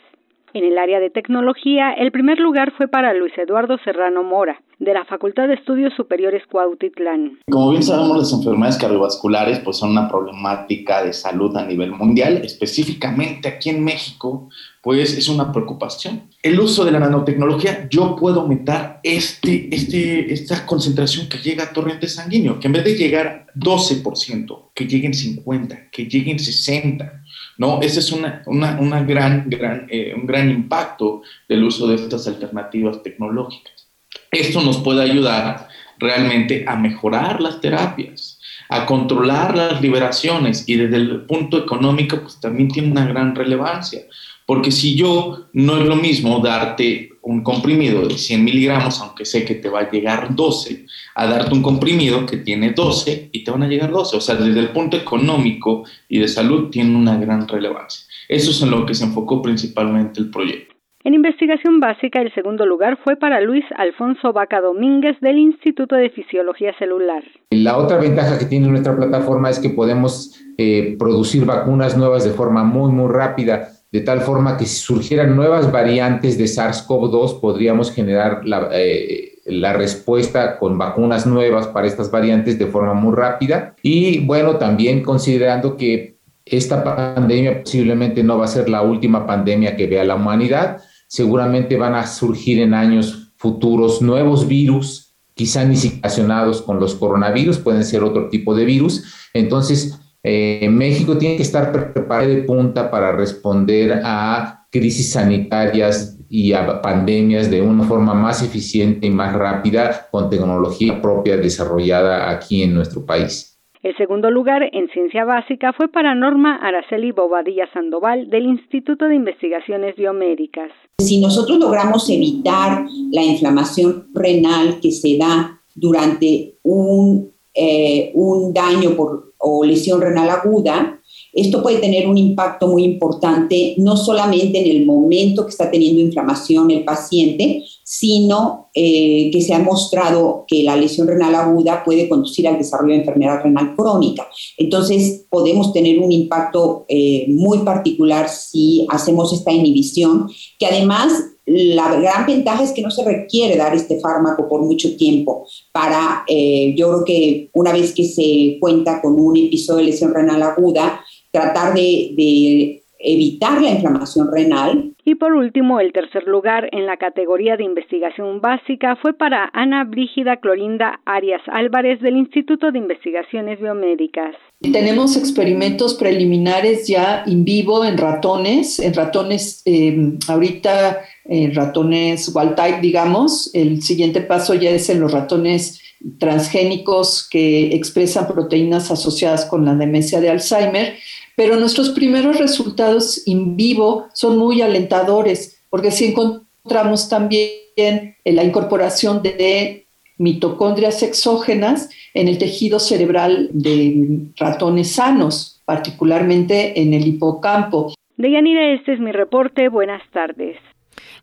En 0.52 0.64
el 0.64 0.78
área 0.78 0.98
de 0.98 1.10
tecnología, 1.10 1.92
el 1.92 2.10
primer 2.10 2.40
lugar 2.40 2.72
fue 2.76 2.88
para 2.88 3.14
Luis 3.14 3.32
Eduardo 3.38 3.78
Serrano 3.84 4.24
Mora, 4.24 4.60
de 4.80 4.92
la 4.92 5.04
Facultad 5.04 5.46
de 5.46 5.54
Estudios 5.54 5.94
Superiores 5.94 6.42
Cuautitlán. 6.50 7.38
Como 7.48 7.70
bien 7.70 7.84
sabemos, 7.84 8.18
las 8.18 8.32
enfermedades 8.32 8.76
cardiovasculares 8.76 9.60
pues, 9.60 9.76
son 9.76 9.90
una 9.90 10.08
problemática 10.08 11.04
de 11.04 11.12
salud 11.12 11.56
a 11.56 11.64
nivel 11.64 11.92
mundial, 11.92 12.40
específicamente 12.42 13.48
aquí 13.48 13.70
en 13.70 13.84
México, 13.84 14.48
pues 14.82 15.16
es 15.16 15.28
una 15.28 15.52
preocupación. 15.52 16.30
El 16.42 16.58
uso 16.58 16.84
de 16.84 16.90
la 16.90 17.00
nanotecnología, 17.00 17.86
yo 17.90 18.16
puedo 18.16 18.40
aumentar 18.40 19.00
este, 19.02 19.74
este, 19.74 20.32
esta 20.32 20.64
concentración 20.64 21.28
que 21.28 21.38
llega 21.38 21.64
a 21.64 21.72
torrente 21.72 22.08
sanguíneo, 22.08 22.58
que 22.58 22.66
en 22.66 22.72
vez 22.72 22.84
de 22.84 22.94
llegar 22.94 23.46
12%, 23.54 24.70
que 24.74 24.86
lleguen 24.86 25.12
50, 25.12 25.90
que 25.90 26.06
lleguen 26.06 26.38
60, 26.38 27.22
¿no? 27.58 27.80
Ese 27.82 28.00
es 28.00 28.10
una, 28.10 28.42
una, 28.46 29.02
gran, 29.02 29.50
gran, 29.50 29.86
eh, 29.90 30.14
un 30.14 30.26
gran 30.26 30.50
impacto 30.50 31.22
del 31.46 31.64
uso 31.64 31.86
de 31.86 31.96
estas 31.96 32.26
alternativas 32.26 33.02
tecnológicas. 33.02 33.88
Esto 34.30 34.62
nos 34.62 34.78
puede 34.78 35.02
ayudar 35.02 35.68
realmente 35.98 36.64
a 36.66 36.76
mejorar 36.76 37.40
las 37.40 37.60
terapias, 37.60 38.40
a 38.68 38.86
controlar 38.86 39.56
las 39.56 39.82
liberaciones 39.82 40.64
y 40.66 40.76
desde 40.76 40.96
el 40.96 41.22
punto 41.22 41.58
económico 41.58 42.20
pues 42.22 42.40
también 42.40 42.68
tiene 42.68 42.90
una 42.90 43.06
gran 43.06 43.34
relevancia, 43.34 44.02
porque 44.50 44.72
si 44.72 44.96
yo 44.96 45.46
no 45.52 45.78
es 45.78 45.86
lo 45.86 45.94
mismo 45.94 46.40
darte 46.40 47.10
un 47.22 47.44
comprimido 47.44 48.08
de 48.08 48.18
100 48.18 48.42
miligramos, 48.42 49.00
aunque 49.00 49.24
sé 49.24 49.44
que 49.44 49.54
te 49.54 49.68
va 49.68 49.78
a 49.78 49.90
llegar 49.92 50.34
12, 50.34 50.86
a 51.14 51.26
darte 51.28 51.54
un 51.54 51.62
comprimido 51.62 52.26
que 52.26 52.38
tiene 52.38 52.72
12 52.72 53.28
y 53.30 53.44
te 53.44 53.50
van 53.52 53.62
a 53.62 53.68
llegar 53.68 53.92
12. 53.92 54.16
O 54.16 54.20
sea, 54.20 54.34
desde 54.34 54.58
el 54.58 54.70
punto 54.70 54.96
económico 54.96 55.84
y 56.08 56.18
de 56.18 56.26
salud 56.26 56.68
tiene 56.68 56.96
una 56.96 57.16
gran 57.16 57.46
relevancia. 57.46 58.04
Eso 58.28 58.50
es 58.50 58.60
en 58.60 58.72
lo 58.72 58.84
que 58.86 58.94
se 58.94 59.04
enfocó 59.04 59.40
principalmente 59.40 60.18
el 60.18 60.32
proyecto. 60.32 60.74
En 61.04 61.14
investigación 61.14 61.78
básica, 61.78 62.20
el 62.20 62.34
segundo 62.34 62.66
lugar 62.66 62.98
fue 63.04 63.14
para 63.14 63.40
Luis 63.40 63.64
Alfonso 63.76 64.32
Vaca 64.32 64.60
Domínguez 64.60 65.16
del 65.20 65.38
Instituto 65.38 65.94
de 65.94 66.10
Fisiología 66.10 66.76
Celular. 66.76 67.22
La 67.52 67.78
otra 67.78 67.98
ventaja 67.98 68.36
que 68.36 68.46
tiene 68.46 68.66
nuestra 68.66 68.96
plataforma 68.96 69.48
es 69.48 69.60
que 69.60 69.70
podemos 69.70 70.42
eh, 70.58 70.96
producir 70.98 71.46
vacunas 71.46 71.96
nuevas 71.96 72.24
de 72.24 72.32
forma 72.32 72.64
muy, 72.64 72.90
muy 72.90 73.10
rápida, 73.10 73.79
de 73.92 74.00
tal 74.00 74.20
forma 74.20 74.56
que 74.56 74.66
si 74.66 74.76
surgieran 74.80 75.34
nuevas 75.34 75.72
variantes 75.72 76.38
de 76.38 76.44
SARS-CoV-2, 76.44 77.40
podríamos 77.40 77.92
generar 77.92 78.42
la, 78.44 78.68
eh, 78.72 79.40
la 79.46 79.72
respuesta 79.72 80.58
con 80.58 80.78
vacunas 80.78 81.26
nuevas 81.26 81.66
para 81.66 81.86
estas 81.86 82.10
variantes 82.10 82.58
de 82.58 82.66
forma 82.66 82.94
muy 82.94 83.14
rápida. 83.14 83.74
Y 83.82 84.20
bueno, 84.20 84.56
también 84.56 85.02
considerando 85.02 85.76
que 85.76 86.18
esta 86.44 86.82
pandemia 86.82 87.62
posiblemente 87.62 88.22
no 88.22 88.38
va 88.38 88.44
a 88.44 88.48
ser 88.48 88.68
la 88.68 88.82
última 88.82 89.26
pandemia 89.26 89.76
que 89.76 89.86
vea 89.86 90.04
la 90.04 90.16
humanidad, 90.16 90.82
seguramente 91.06 91.76
van 91.76 91.94
a 91.94 92.06
surgir 92.06 92.60
en 92.60 92.74
años 92.74 93.32
futuros 93.36 94.02
nuevos 94.02 94.46
virus, 94.46 95.14
quizá 95.34 95.64
ni 95.64 95.76
relacionados 95.76 96.62
con 96.62 96.78
los 96.78 96.94
coronavirus, 96.94 97.58
pueden 97.58 97.84
ser 97.84 98.02
otro 98.02 98.28
tipo 98.28 98.54
de 98.54 98.64
virus. 98.64 99.04
Entonces, 99.32 99.98
eh, 100.22 100.68
México 100.70 101.16
tiene 101.16 101.36
que 101.36 101.42
estar 101.42 101.72
preparado 101.92 102.28
de 102.28 102.42
punta 102.42 102.90
para 102.90 103.12
responder 103.12 104.00
a 104.04 104.66
crisis 104.70 105.12
sanitarias 105.12 106.18
y 106.28 106.52
a 106.52 106.80
pandemias 106.80 107.50
de 107.50 107.60
una 107.60 107.84
forma 107.84 108.14
más 108.14 108.42
eficiente 108.42 109.06
y 109.06 109.10
más 109.10 109.34
rápida 109.34 110.08
con 110.10 110.30
tecnología 110.30 111.00
propia 111.02 111.36
desarrollada 111.36 112.30
aquí 112.30 112.62
en 112.62 112.74
nuestro 112.74 113.04
país. 113.04 113.50
El 113.82 113.96
segundo 113.96 114.30
lugar 114.30 114.62
en 114.72 114.88
ciencia 114.90 115.24
básica 115.24 115.72
fue 115.72 115.88
para 115.88 116.14
Norma 116.14 116.56
Araceli 116.56 117.12
Bobadilla 117.12 117.66
Sandoval 117.72 118.28
del 118.28 118.44
Instituto 118.44 119.06
de 119.06 119.14
Investigaciones 119.14 119.96
Biomédicas. 119.96 120.70
Si 120.98 121.18
nosotros 121.18 121.58
logramos 121.58 122.08
evitar 122.10 122.84
la 123.10 123.22
inflamación 123.22 124.08
renal 124.14 124.80
que 124.82 124.90
se 124.92 125.16
da 125.16 125.62
durante 125.74 126.58
un, 126.62 127.32
eh, 127.54 128.12
un 128.14 128.52
daño 128.52 128.96
por, 128.96 129.34
o 129.38 129.64
lesión 129.64 130.00
renal 130.00 130.30
aguda, 130.30 131.00
esto 131.32 131.62
puede 131.62 131.78
tener 131.78 132.08
un 132.08 132.18
impacto 132.18 132.66
muy 132.66 132.84
importante, 132.84 133.74
no 133.78 133.96
solamente 133.96 134.60
en 134.60 134.76
el 134.76 134.86
momento 134.86 135.44
que 135.44 135.50
está 135.50 135.70
teniendo 135.70 136.00
inflamación 136.00 136.70
el 136.70 136.84
paciente, 136.84 137.62
sino 137.84 138.70
eh, 138.74 139.30
que 139.32 139.40
se 139.40 139.54
ha 139.54 139.60
mostrado 139.60 140.44
que 140.46 140.62
la 140.62 140.76
lesión 140.76 141.06
renal 141.06 141.34
aguda 141.34 141.84
puede 141.84 142.08
conducir 142.08 142.48
al 142.48 142.58
desarrollo 142.58 142.94
de 142.94 143.00
enfermedad 143.00 143.42
renal 143.42 143.74
crónica. 143.76 144.26
Entonces, 144.56 145.26
podemos 145.30 145.72
tener 145.72 146.00
un 146.00 146.10
impacto 146.10 146.84
eh, 146.88 147.26
muy 147.28 147.58
particular 147.58 148.28
si 148.28 148.86
hacemos 148.90 149.32
esta 149.32 149.52
inhibición, 149.52 150.28
que 150.58 150.66
además 150.66 151.12
la 151.46 151.94
gran 151.96 152.26
ventaja 152.26 152.62
es 152.62 152.72
que 152.72 152.82
no 152.82 152.90
se 152.90 153.04
requiere 153.04 153.56
dar 153.56 153.74
este 153.74 153.98
fármaco 154.00 154.48
por 154.48 154.62
mucho 154.62 154.96
tiempo 154.96 155.46
para, 155.72 156.24
eh, 156.28 156.74
yo 156.76 156.88
creo 156.88 157.04
que 157.04 157.50
una 157.54 157.72
vez 157.72 157.94
que 157.94 158.04
se 158.04 158.58
cuenta 158.60 159.00
con 159.00 159.18
un 159.18 159.36
episodio 159.36 159.78
de 159.78 159.84
lesión 159.90 160.14
renal 160.14 160.42
aguda, 160.42 161.04
tratar 161.30 161.74
de, 161.74 162.76
evitar 163.02 163.62
la 163.62 163.70
inflamación 163.70 164.30
renal. 164.30 164.92
Y 165.06 165.14
por 165.14 165.32
último, 165.32 165.80
el 165.80 165.90
tercer 165.92 166.24
lugar 166.24 166.68
en 166.72 166.84
la 166.84 166.98
categoría 166.98 167.56
de 167.56 167.64
investigación 167.64 168.42
básica 168.42 168.96
fue 168.96 169.14
para 169.14 169.50
Ana 169.54 169.84
Brígida 169.84 170.36
Clorinda 170.36 171.00
Arias 171.06 171.40
Álvarez 171.46 172.00
del 172.02 172.18
Instituto 172.18 172.70
de 172.70 172.78
Investigaciones 172.78 173.58
Biomédicas. 173.58 174.36
Tenemos 174.60 175.16
experimentos 175.16 175.94
preliminares 175.94 176.86
ya 176.86 177.22
in 177.26 177.46
vivo 177.46 177.86
en 177.86 177.96
ratones, 177.96 178.78
en 178.78 178.92
ratones 178.92 179.62
eh, 179.64 180.18
ahorita, 180.28 180.98
en 181.30 181.54
ratones 181.54 182.30
wild 182.34 182.54
type, 182.54 182.80
digamos. 182.82 183.50
El 183.54 183.82
siguiente 183.82 184.20
paso 184.20 184.52
ya 184.52 184.70
es 184.70 184.90
en 184.90 185.00
los 185.00 185.12
ratones 185.12 185.80
transgénicos 186.18 187.26
que 187.30 187.74
expresan 187.74 188.26
proteínas 188.26 188.90
asociadas 188.90 189.46
con 189.46 189.64
la 189.64 189.74
demencia 189.74 190.20
de 190.20 190.28
Alzheimer 190.28 190.96
pero 191.40 191.56
nuestros 191.56 191.88
primeros 191.88 192.38
resultados 192.38 193.26
en 193.26 193.56
vivo 193.56 194.08
son 194.12 194.36
muy 194.36 194.60
alentadores, 194.60 195.64
porque 195.70 195.90
si 195.90 196.08
encontramos 196.08 197.08
también 197.08 198.14
la 198.26 198.44
incorporación 198.44 199.22
de 199.22 199.86
mitocondrias 200.18 201.02
exógenas 201.02 201.88
en 202.12 202.28
el 202.28 202.36
tejido 202.36 202.78
cerebral 202.78 203.48
de 203.54 204.28
ratones 204.36 204.92
sanos, 204.92 205.62
particularmente 205.64 206.78
en 206.78 206.92
el 206.92 207.06
hipocampo. 207.06 207.94
Deyanira, 208.18 208.74
este 208.74 208.92
es 208.92 209.00
mi 209.00 209.10
reporte. 209.10 209.70
Buenas 209.70 210.02
tardes. 210.12 210.58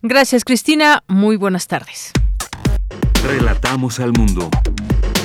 Gracias, 0.02 0.44
Cristina. 0.44 1.02
Muy 1.08 1.36
buenas 1.36 1.66
tardes. 1.66 2.12
Relatamos 3.24 3.98
al 3.98 4.12
mundo. 4.12 4.48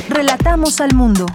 Relatamos 0.09 0.81
al 0.81 0.95
mundo. 0.95 1.25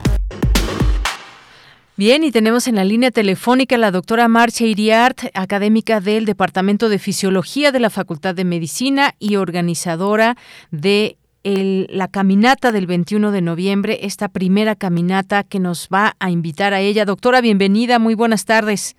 Bien, 1.96 2.22
y 2.22 2.30
tenemos 2.30 2.68
en 2.68 2.76
la 2.76 2.84
línea 2.84 3.10
telefónica 3.10 3.74
a 3.74 3.78
la 3.78 3.90
doctora 3.90 4.28
Marcia 4.28 4.66
Iriart, 4.66 5.18
académica 5.34 6.00
del 6.00 6.26
Departamento 6.26 6.88
de 6.88 6.98
Fisiología 6.98 7.72
de 7.72 7.80
la 7.80 7.90
Facultad 7.90 8.34
de 8.34 8.44
Medicina 8.44 9.14
y 9.18 9.36
organizadora 9.36 10.36
de 10.70 11.16
la 11.42 12.08
caminata 12.08 12.72
del 12.72 12.86
21 12.86 13.30
de 13.30 13.40
noviembre, 13.40 14.00
esta 14.02 14.28
primera 14.28 14.74
caminata 14.74 15.44
que 15.44 15.60
nos 15.60 15.88
va 15.92 16.14
a 16.18 16.30
invitar 16.30 16.74
a 16.74 16.80
ella. 16.80 17.04
Doctora, 17.04 17.40
bienvenida, 17.40 17.98
muy 17.98 18.14
buenas 18.14 18.44
tardes. 18.44 18.96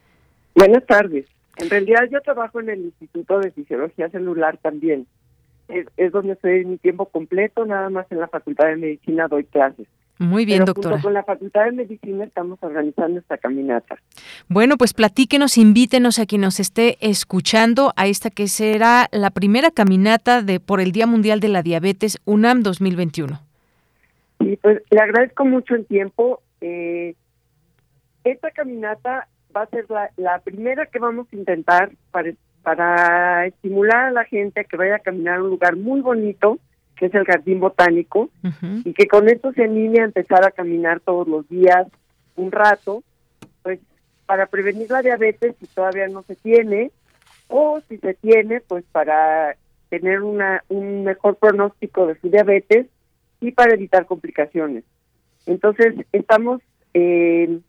Buenas 0.56 0.86
tardes. 0.86 1.26
En 1.60 1.70
realidad 1.70 2.08
yo 2.12 2.22
trabajo 2.22 2.60
en 2.60 2.70
el 2.70 2.80
Instituto 2.80 3.40
de 3.40 3.52
Fisiología 3.52 4.10
Celular 4.10 4.58
también. 4.58 5.08
Es, 5.68 5.88
es 5.98 6.12
donde 6.12 6.34
estoy 6.34 6.62
en 6.62 6.72
mi 6.72 6.78
tiempo 6.78 7.06
completo, 7.06 7.66
nada 7.66 7.90
más 7.90 8.12
en 8.12 8.20
la 8.20 8.28
Facultad 8.28 8.68
de 8.68 8.78
Medicina 8.78 9.28
doy 9.28 9.44
clases. 9.44 9.88
Muy 10.20 10.44
bien, 10.44 10.66
doctora. 10.66 11.02
con 11.02 11.14
la 11.14 11.24
Facultad 11.24 11.64
de 11.64 11.72
Medicina 11.72 12.26
estamos 12.26 12.60
organizando 12.62 13.20
esta 13.20 13.38
caminata. 13.38 13.98
Bueno, 14.50 14.76
pues 14.76 14.94
platíquenos, 14.94 15.58
invítenos 15.58 16.20
a 16.20 16.26
quien 16.26 16.42
nos 16.42 16.60
esté 16.60 16.98
escuchando 17.00 17.94
a 17.96 18.06
esta 18.06 18.30
que 18.30 18.50
será 18.50 19.08
la 19.14 19.30
primera 19.30 19.72
caminata 19.72 20.42
de 20.42 20.60
por 20.60 20.82
el 20.82 20.92
Día 20.92 21.08
Mundial 21.08 21.40
de 21.40 21.48
la 21.48 21.64
Diabetes 21.64 22.20
UNAM 22.26 22.64
2021. 22.64 23.40
Sí, 24.40 24.60
pues 24.62 24.82
le 24.90 25.00
agradezco 25.00 25.46
mucho 25.46 25.76
el 25.76 25.86
tiempo. 25.86 26.42
Eh, 26.60 27.16
esta 28.26 28.52
caminata 28.52 29.30
va 29.56 29.64
a 29.64 29.68
ser 29.68 29.86
la, 30.18 30.40
primera 30.40 30.86
que 30.86 31.00
vamos 31.00 31.28
a 31.32 31.36
intentar 31.36 31.92
para, 32.12 32.32
para 32.62 33.46
estimular 33.48 34.06
a 34.06 34.12
la 34.12 34.26
gente 34.26 34.62
a 34.62 34.64
que 34.64 34.78
vaya 34.78 34.96
a 34.96 35.00
caminar 35.00 35.40
a 35.40 35.44
un 35.44 35.50
lugar 35.50 35.76
muy 35.76 36.02
bonito 36.02 36.60
que 37.00 37.06
es 37.06 37.16
el 37.16 37.24
jardín 37.24 37.62
botánico, 37.62 38.30
y 38.84 38.94
que 38.94 39.08
con 39.08 39.30
esto 39.30 39.54
se 39.54 39.64
anime 39.64 40.02
a 40.02 40.04
empezar 40.04 40.46
a 40.46 40.52
caminar 40.52 41.00
todos 41.00 41.30
los 41.30 41.48
días 41.48 41.88
un 42.36 42.52
rato, 42.52 43.04
pues 43.64 43.80
para 44.26 44.48
prevenir 44.48 44.92
la 44.92 45.02
diabetes 45.02 45.56
si 45.62 45.68
todavía 45.68 46.10
no 46.10 46.24
se 46.24 46.36
tiene, 46.36 46.92
o 47.48 47.80
si 47.88 47.98
se 48.00 48.16
tiene, 48.16 48.60
pues 48.60 48.84
para 48.92 49.56
tener 49.88 50.22
una, 50.22 50.62
un 50.68 51.06
mejor 51.06 51.38
pronóstico 51.38 52.06
de 52.06 52.20
su 52.20 52.30
diabetes 52.30 52.88
y 53.40 53.52
para 53.52 53.74
evitar 53.74 54.06
complicaciones. 54.06 54.84
Entonces, 55.46 55.96
estamos 56.12 56.62
eh, 56.94 57.60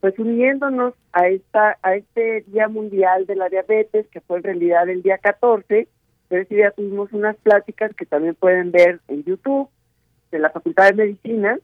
pues 0.00 0.18
uniéndonos 0.18 0.94
a 1.12 1.28
esta 1.28 1.78
a 1.82 1.94
este 1.94 2.42
Día 2.46 2.68
Mundial 2.68 3.26
de 3.26 3.36
la 3.36 3.48
Diabetes, 3.48 4.06
que 4.08 4.20
fue 4.20 4.38
en 4.38 4.44
realidad 4.44 4.88
el 4.88 5.02
día 5.02 5.18
14, 5.18 5.88
pero 6.28 6.42
ese 6.42 6.54
día 6.54 6.70
tuvimos 6.70 7.12
unas 7.12 7.36
pláticas 7.36 7.94
que 7.94 8.06
también 8.06 8.34
pueden 8.34 8.72
ver 8.72 9.00
en 9.08 9.24
YouTube 9.24 9.68
de 10.30 10.38
la 10.38 10.50
Facultad 10.50 10.86
de 10.86 10.94
Medicina. 10.94 11.58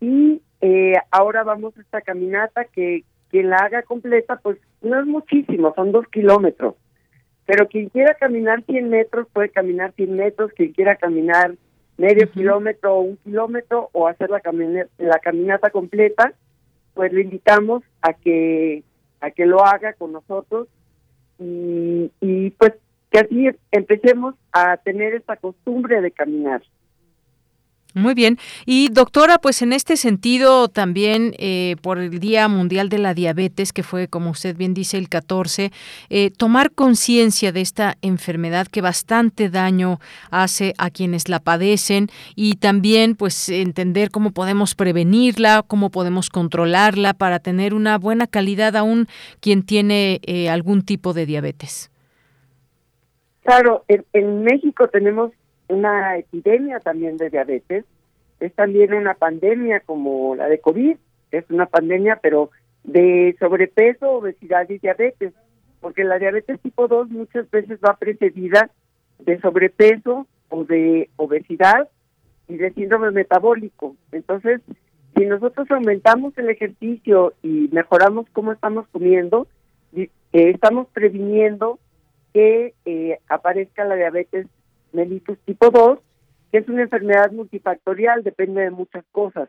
Y 0.00 0.42
eh, 0.60 0.94
ahora 1.10 1.42
vamos 1.42 1.76
a 1.76 1.80
esta 1.80 2.00
caminata 2.02 2.64
que 2.64 3.04
quien 3.30 3.50
la 3.50 3.56
haga 3.56 3.82
completa 3.82 4.36
pues 4.36 4.58
no 4.82 5.00
es 5.00 5.06
muchísimo, 5.06 5.72
son 5.74 5.92
dos 5.92 6.06
kilómetros, 6.08 6.74
pero 7.46 7.66
quien 7.68 7.88
quiera 7.88 8.14
caminar 8.14 8.62
100 8.64 8.88
metros 8.88 9.26
puede 9.32 9.48
caminar 9.48 9.92
100 9.92 10.14
metros, 10.14 10.52
quien 10.52 10.72
quiera 10.72 10.96
caminar 10.96 11.54
medio 11.96 12.30
kilómetro 12.30 12.94
o 12.94 13.00
un 13.00 13.16
kilómetro 13.18 13.90
o 13.92 14.08
hacer 14.08 14.30
la, 14.30 14.40
caminata, 14.40 14.90
la 14.98 15.18
caminata 15.18 15.70
completa, 15.70 16.32
pues 16.94 17.12
le 17.12 17.22
invitamos 17.22 17.82
a 18.00 18.12
que 18.14 18.82
a 19.20 19.30
que 19.30 19.46
lo 19.46 19.64
haga 19.64 19.94
con 19.94 20.12
nosotros 20.12 20.68
y, 21.38 22.10
y 22.20 22.50
pues 22.50 22.74
que 23.10 23.20
así 23.20 23.48
empecemos 23.70 24.34
a 24.52 24.76
tener 24.76 25.14
esta 25.14 25.36
costumbre 25.36 26.00
de 26.00 26.10
caminar. 26.10 26.62
Muy 27.94 28.14
bien. 28.14 28.38
Y 28.66 28.88
doctora, 28.88 29.38
pues 29.38 29.62
en 29.62 29.72
este 29.72 29.96
sentido 29.96 30.68
también 30.68 31.32
eh, 31.38 31.76
por 31.80 31.98
el 31.98 32.18
Día 32.18 32.48
Mundial 32.48 32.88
de 32.88 32.98
la 32.98 33.14
Diabetes, 33.14 33.72
que 33.72 33.84
fue, 33.84 34.08
como 34.08 34.30
usted 34.30 34.56
bien 34.56 34.74
dice, 34.74 34.98
el 34.98 35.08
14, 35.08 35.70
eh, 36.10 36.30
tomar 36.36 36.72
conciencia 36.72 37.52
de 37.52 37.60
esta 37.60 37.96
enfermedad 38.02 38.66
que 38.66 38.80
bastante 38.80 39.48
daño 39.48 40.00
hace 40.32 40.74
a 40.76 40.90
quienes 40.90 41.28
la 41.28 41.38
padecen 41.38 42.08
y 42.34 42.56
también 42.56 43.14
pues 43.14 43.48
entender 43.48 44.10
cómo 44.10 44.32
podemos 44.32 44.74
prevenirla, 44.74 45.62
cómo 45.64 45.90
podemos 45.90 46.30
controlarla 46.30 47.14
para 47.14 47.38
tener 47.38 47.74
una 47.74 47.96
buena 47.98 48.26
calidad 48.26 48.74
aún 48.74 49.06
quien 49.38 49.62
tiene 49.62 50.20
eh, 50.24 50.48
algún 50.48 50.82
tipo 50.82 51.12
de 51.12 51.26
diabetes. 51.26 51.92
Claro, 53.44 53.84
en 53.88 54.42
México 54.42 54.88
tenemos 54.88 55.30
una 55.68 56.16
epidemia 56.18 56.80
también 56.80 57.16
de 57.16 57.30
diabetes, 57.30 57.84
es 58.40 58.52
también 58.54 58.94
una 58.94 59.14
pandemia 59.14 59.80
como 59.80 60.34
la 60.34 60.48
de 60.48 60.58
COVID, 60.58 60.96
es 61.30 61.44
una 61.50 61.66
pandemia 61.66 62.18
pero 62.22 62.50
de 62.82 63.34
sobrepeso, 63.38 64.10
obesidad 64.10 64.68
y 64.68 64.78
diabetes, 64.78 65.32
porque 65.80 66.04
la 66.04 66.18
diabetes 66.18 66.60
tipo 66.60 66.88
2 66.88 67.10
muchas 67.10 67.50
veces 67.50 67.78
va 67.84 67.96
precedida 67.96 68.70
de 69.18 69.40
sobrepeso 69.40 70.26
o 70.50 70.64
de 70.64 71.08
obesidad 71.16 71.88
y 72.48 72.56
de 72.56 72.72
síndrome 72.72 73.10
metabólico. 73.10 73.96
Entonces, 74.12 74.60
si 75.16 75.24
nosotros 75.24 75.70
aumentamos 75.70 76.36
el 76.38 76.50
ejercicio 76.50 77.32
y 77.42 77.68
mejoramos 77.72 78.26
cómo 78.32 78.52
estamos 78.52 78.86
comiendo, 78.88 79.46
eh, 79.94 80.10
estamos 80.32 80.88
previniendo 80.92 81.78
que 82.32 82.74
eh, 82.84 83.18
aparezca 83.28 83.84
la 83.84 83.94
diabetes 83.94 84.46
mellitus 84.94 85.38
tipo 85.40 85.70
2, 85.70 85.98
que 86.52 86.58
es 86.58 86.68
una 86.68 86.82
enfermedad 86.82 87.32
multifactorial, 87.32 88.22
depende 88.22 88.62
de 88.62 88.70
muchas 88.70 89.04
cosas. 89.12 89.48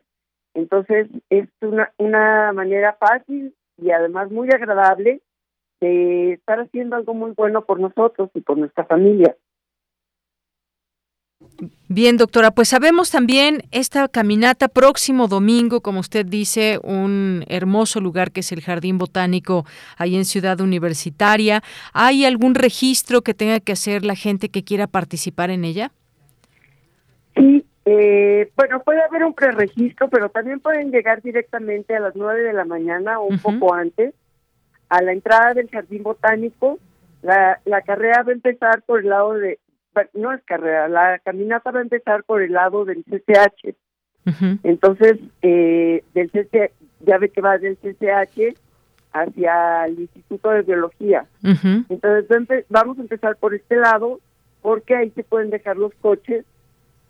Entonces, 0.53 1.07
es 1.29 1.47
una, 1.61 1.91
una 1.97 2.51
manera 2.53 2.97
fácil 2.99 3.53
y 3.77 3.91
además 3.91 4.31
muy 4.31 4.49
agradable 4.49 5.21
de 5.81 6.33
estar 6.33 6.59
haciendo 6.59 6.95
algo 6.95 7.13
muy 7.13 7.31
bueno 7.31 7.65
por 7.65 7.79
nosotros 7.79 8.29
y 8.33 8.41
por 8.41 8.57
nuestra 8.57 8.85
familia. 8.85 9.35
Bien, 11.87 12.17
doctora, 12.17 12.51
pues 12.51 12.69
sabemos 12.69 13.11
también 13.11 13.63
esta 13.71 14.07
caminata 14.07 14.67
próximo 14.67 15.27
domingo, 15.27 15.81
como 15.81 15.99
usted 15.99 16.25
dice, 16.25 16.79
un 16.83 17.45
hermoso 17.47 18.01
lugar 18.01 18.31
que 18.31 18.39
es 18.39 18.51
el 18.51 18.61
Jardín 18.61 18.97
Botánico 18.97 19.65
ahí 19.97 20.15
en 20.15 20.25
Ciudad 20.25 20.59
Universitaria. 20.59 21.61
¿Hay 21.93 22.25
algún 22.25 22.55
registro 22.55 23.21
que 23.21 23.33
tenga 23.33 23.59
que 23.59 23.73
hacer 23.73 24.03
la 24.03 24.15
gente 24.15 24.49
que 24.49 24.63
quiera 24.63 24.87
participar 24.87 25.51
en 25.51 25.63
ella? 25.63 25.91
Sí, 27.35 27.65
eh, 27.85 28.51
bueno, 28.55 28.81
puede 28.83 29.03
haber 29.03 29.23
un 29.23 29.33
preregistro, 29.33 30.09
pero 30.09 30.29
también 30.29 30.59
pueden 30.59 30.91
llegar 30.91 31.21
directamente 31.21 31.95
a 31.95 31.99
las 31.99 32.15
nueve 32.15 32.41
de 32.41 32.53
la 32.53 32.65
mañana 32.65 33.19
o 33.19 33.27
un 33.27 33.39
poco 33.39 33.73
antes 33.73 34.13
a 34.89 35.01
la 35.01 35.13
entrada 35.13 35.53
del 35.53 35.69
Jardín 35.69 36.03
Botánico. 36.03 36.79
La, 37.21 37.59
la 37.65 37.81
carrera 37.81 38.23
va 38.23 38.31
a 38.31 38.35
empezar 38.35 38.81
por 38.83 39.01
el 39.01 39.09
lado 39.09 39.33
de, 39.33 39.59
no 40.13 40.33
es 40.33 40.43
carrera, 40.43 40.87
la 40.87 41.19
caminata 41.19 41.71
va 41.71 41.79
a 41.79 41.83
empezar 41.83 42.23
por 42.23 42.41
el 42.41 42.53
lado 42.53 42.85
del 42.85 43.03
CCH. 43.03 43.75
Entonces, 44.63 45.19
eh, 45.41 46.03
del 46.13 46.31
CCH, 46.31 46.71
ya 47.01 47.17
ve 47.19 47.29
que 47.29 47.41
va 47.41 47.57
del 47.57 47.77
CCH 47.77 48.57
hacia 49.13 49.85
el 49.85 49.99
Instituto 49.99 50.49
de 50.49 50.63
Biología. 50.63 51.25
Entonces, 51.43 52.65
vamos 52.69 52.97
a 52.97 53.01
empezar 53.01 53.35
por 53.37 53.53
este 53.53 53.75
lado 53.75 54.19
porque 54.61 54.95
ahí 54.95 55.11
se 55.11 55.23
pueden 55.23 55.51
dejar 55.51 55.77
los 55.77 55.93
coches 56.01 56.43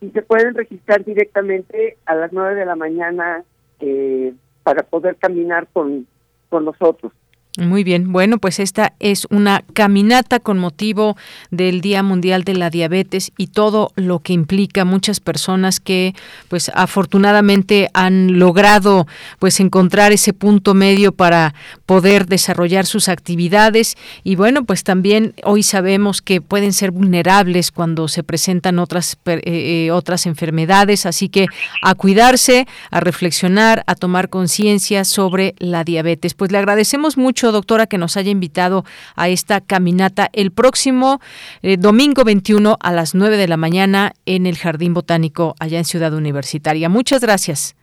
y 0.02 0.10
se 0.10 0.22
pueden 0.22 0.54
registrar 0.54 1.04
directamente 1.04 1.98
a 2.06 2.16
las 2.16 2.34
nueve 2.34 2.56
de 2.56 2.66
la 2.66 2.76
mañana 2.76 3.44
eh, 3.80 4.34
para 4.64 4.84
poder 4.84 5.16
caminar 5.16 5.68
con, 5.72 6.06
con 6.50 6.66
nosotros. 6.66 7.14
Muy 7.58 7.86
bien, 7.86 8.12
bueno, 8.12 8.38
pues 8.38 8.60
esta 8.60 8.92
es 9.00 9.28
una 9.30 9.64
caminata 9.74 10.42
con 10.42 10.60
motivo 10.60 11.16
del 11.52 11.80
Día 11.80 12.04
Mundial 12.04 12.44
de 12.44 12.54
la 12.54 12.70
Diabetes 12.70 13.32
y 13.38 13.48
todo 13.48 13.94
lo 13.96 14.20
que 14.20 14.34
implica. 14.34 14.84
Muchas 14.84 15.22
personas 15.22 15.80
que 15.80 16.14
pues 16.50 16.70
afortunadamente 16.76 17.90
han 17.94 18.40
logrado 18.40 19.08
pues 19.40 19.62
encontrar 19.62 20.12
ese 20.12 20.34
punto 20.34 20.74
medio 20.74 21.14
para 21.14 21.56
poder 21.86 22.26
desarrollar 22.26 22.86
sus 22.86 23.08
actividades. 23.08 23.96
Y 24.26 24.36
bueno, 24.36 24.66
pues 24.66 24.84
también 24.84 25.34
hoy 25.46 25.64
sabemos 25.64 26.22
que 26.22 26.42
pueden 26.42 26.74
ser 26.74 26.92
vulnerables 26.92 27.72
cuando 27.72 28.10
se 28.10 28.24
presentan 28.24 28.80
otras 28.80 29.18
eh, 29.28 29.40
eh, 29.46 29.92
otras 29.92 30.26
enfermedades, 30.26 31.06
así 31.06 31.30
que 31.30 31.46
a 31.82 31.96
cuidarse, 31.96 32.68
a 32.92 33.00
reflexionar, 33.00 33.86
a 33.88 33.96
tomar 33.96 34.28
conciencia 34.28 35.06
sobre 35.06 35.56
la 35.58 35.86
diabetes. 35.86 36.34
Pues 36.34 36.52
le 36.52 36.58
agradecemos 36.58 37.16
mucho 37.18 37.45
doctora, 37.52 37.88
que 37.88 37.98
nos 37.98 38.18
haya 38.18 38.32
invitado 38.32 38.86
a 39.16 39.30
esta 39.30 39.62
caminata 39.62 40.30
el 40.34 40.52
próximo 40.52 41.20
eh, 41.62 41.78
domingo 41.78 42.24
21 42.24 42.78
a 42.80 42.92
las 42.92 43.16
9 43.16 43.38
de 43.38 43.48
la 43.48 43.58
mañana 43.58 44.14
en 44.26 44.46
el 44.46 44.58
Jardín 44.58 44.94
Botánico 44.94 45.56
allá 45.60 45.78
en 45.78 45.86
Ciudad 45.86 46.14
Universitaria. 46.14 46.90
Muchas 46.90 47.22
gracias. 47.22 47.76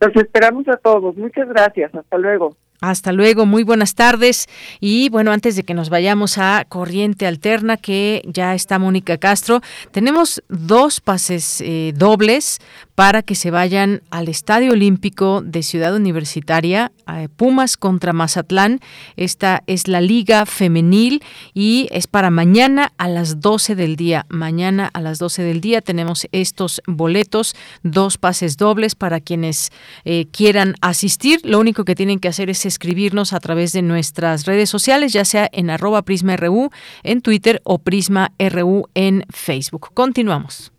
Los 0.00 0.16
esperamos 0.16 0.66
a 0.68 0.76
todos. 0.76 1.16
Muchas 1.16 1.48
gracias. 1.48 1.94
Hasta 1.94 2.16
luego. 2.16 2.56
Hasta 2.80 3.12
luego, 3.12 3.44
muy 3.44 3.62
buenas 3.62 3.94
tardes. 3.94 4.46
Y 4.80 5.10
bueno, 5.10 5.32
antes 5.32 5.54
de 5.54 5.64
que 5.64 5.74
nos 5.74 5.90
vayamos 5.90 6.38
a 6.38 6.64
Corriente 6.66 7.26
Alterna, 7.26 7.76
que 7.76 8.22
ya 8.24 8.54
está 8.54 8.78
Mónica 8.78 9.18
Castro, 9.18 9.60
tenemos 9.90 10.42
dos 10.48 11.02
pases 11.02 11.60
eh, 11.60 11.92
dobles 11.94 12.58
para 12.94 13.22
que 13.22 13.34
se 13.34 13.50
vayan 13.50 14.02
al 14.10 14.28
Estadio 14.28 14.72
Olímpico 14.72 15.42
de 15.42 15.62
Ciudad 15.62 15.94
Universitaria, 15.94 16.92
Pumas 17.36 17.76
contra 17.76 18.12
Mazatlán. 18.12 18.80
Esta 19.16 19.62
es 19.66 19.88
la 19.88 20.00
Liga 20.00 20.46
Femenil 20.46 21.22
y 21.54 21.88
es 21.90 22.06
para 22.06 22.30
mañana 22.30 22.92
a 22.98 23.08
las 23.08 23.40
12 23.40 23.74
del 23.74 23.96
día. 23.96 24.26
Mañana 24.28 24.90
a 24.92 25.00
las 25.00 25.18
12 25.18 25.42
del 25.42 25.60
día 25.60 25.80
tenemos 25.80 26.26
estos 26.32 26.82
boletos, 26.86 27.54
dos 27.82 28.18
pases 28.18 28.56
dobles 28.56 28.94
para 28.94 29.20
quienes 29.20 29.72
eh, 30.04 30.26
quieran 30.30 30.74
asistir. 30.80 31.40
Lo 31.44 31.58
único 31.58 31.84
que 31.84 31.94
tienen 31.94 32.20
que 32.20 32.28
hacer 32.28 32.50
es 32.50 32.66
escribirnos 32.66 33.32
a 33.32 33.40
través 33.40 33.72
de 33.72 33.82
nuestras 33.82 34.46
redes 34.46 34.70
sociales, 34.70 35.12
ya 35.12 35.24
sea 35.24 35.48
en 35.52 35.70
arroba 35.70 36.02
PrismaRU 36.02 36.70
en 37.02 37.22
Twitter 37.22 37.60
o 37.64 37.78
PrismaRU 37.78 38.88
en 38.94 39.24
Facebook. 39.30 39.90
Continuamos. 39.94 40.72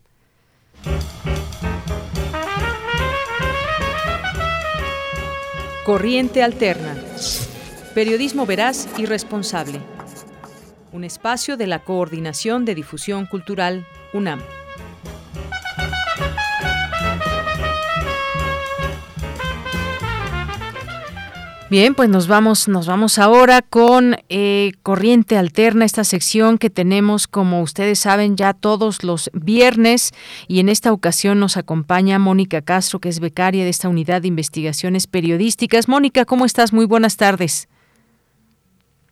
Corriente 5.85 6.43
Alterna. 6.43 6.95
Periodismo 7.95 8.45
veraz 8.45 8.87
y 8.99 9.07
responsable. 9.07 9.79
Un 10.91 11.03
espacio 11.03 11.57
de 11.57 11.65
la 11.65 11.79
Coordinación 11.79 12.65
de 12.65 12.75
Difusión 12.75 13.25
Cultural, 13.25 13.87
UNAM. 14.13 14.41
Bien, 21.71 21.95
pues 21.95 22.09
nos 22.09 22.27
vamos, 22.27 22.67
nos 22.67 22.85
vamos 22.85 23.17
ahora 23.17 23.61
con 23.61 24.17
eh, 24.27 24.73
Corriente 24.83 25.37
Alterna, 25.37 25.85
esta 25.85 26.03
sección 26.03 26.57
que 26.57 26.69
tenemos, 26.69 27.29
como 27.29 27.61
ustedes 27.61 27.97
saben, 27.97 28.35
ya 28.35 28.53
todos 28.53 29.05
los 29.05 29.31
viernes 29.31 30.11
y 30.49 30.59
en 30.59 30.67
esta 30.67 30.91
ocasión 30.91 31.39
nos 31.39 31.55
acompaña 31.55 32.19
Mónica 32.19 32.61
Castro, 32.61 32.99
que 32.99 33.07
es 33.07 33.21
becaria 33.21 33.63
de 33.63 33.69
esta 33.69 33.87
unidad 33.87 34.21
de 34.21 34.27
investigaciones 34.27 35.07
periodísticas. 35.07 35.87
Mónica, 35.87 36.25
¿cómo 36.25 36.43
estás? 36.43 36.73
Muy 36.73 36.85
buenas 36.85 37.15
tardes. 37.15 37.69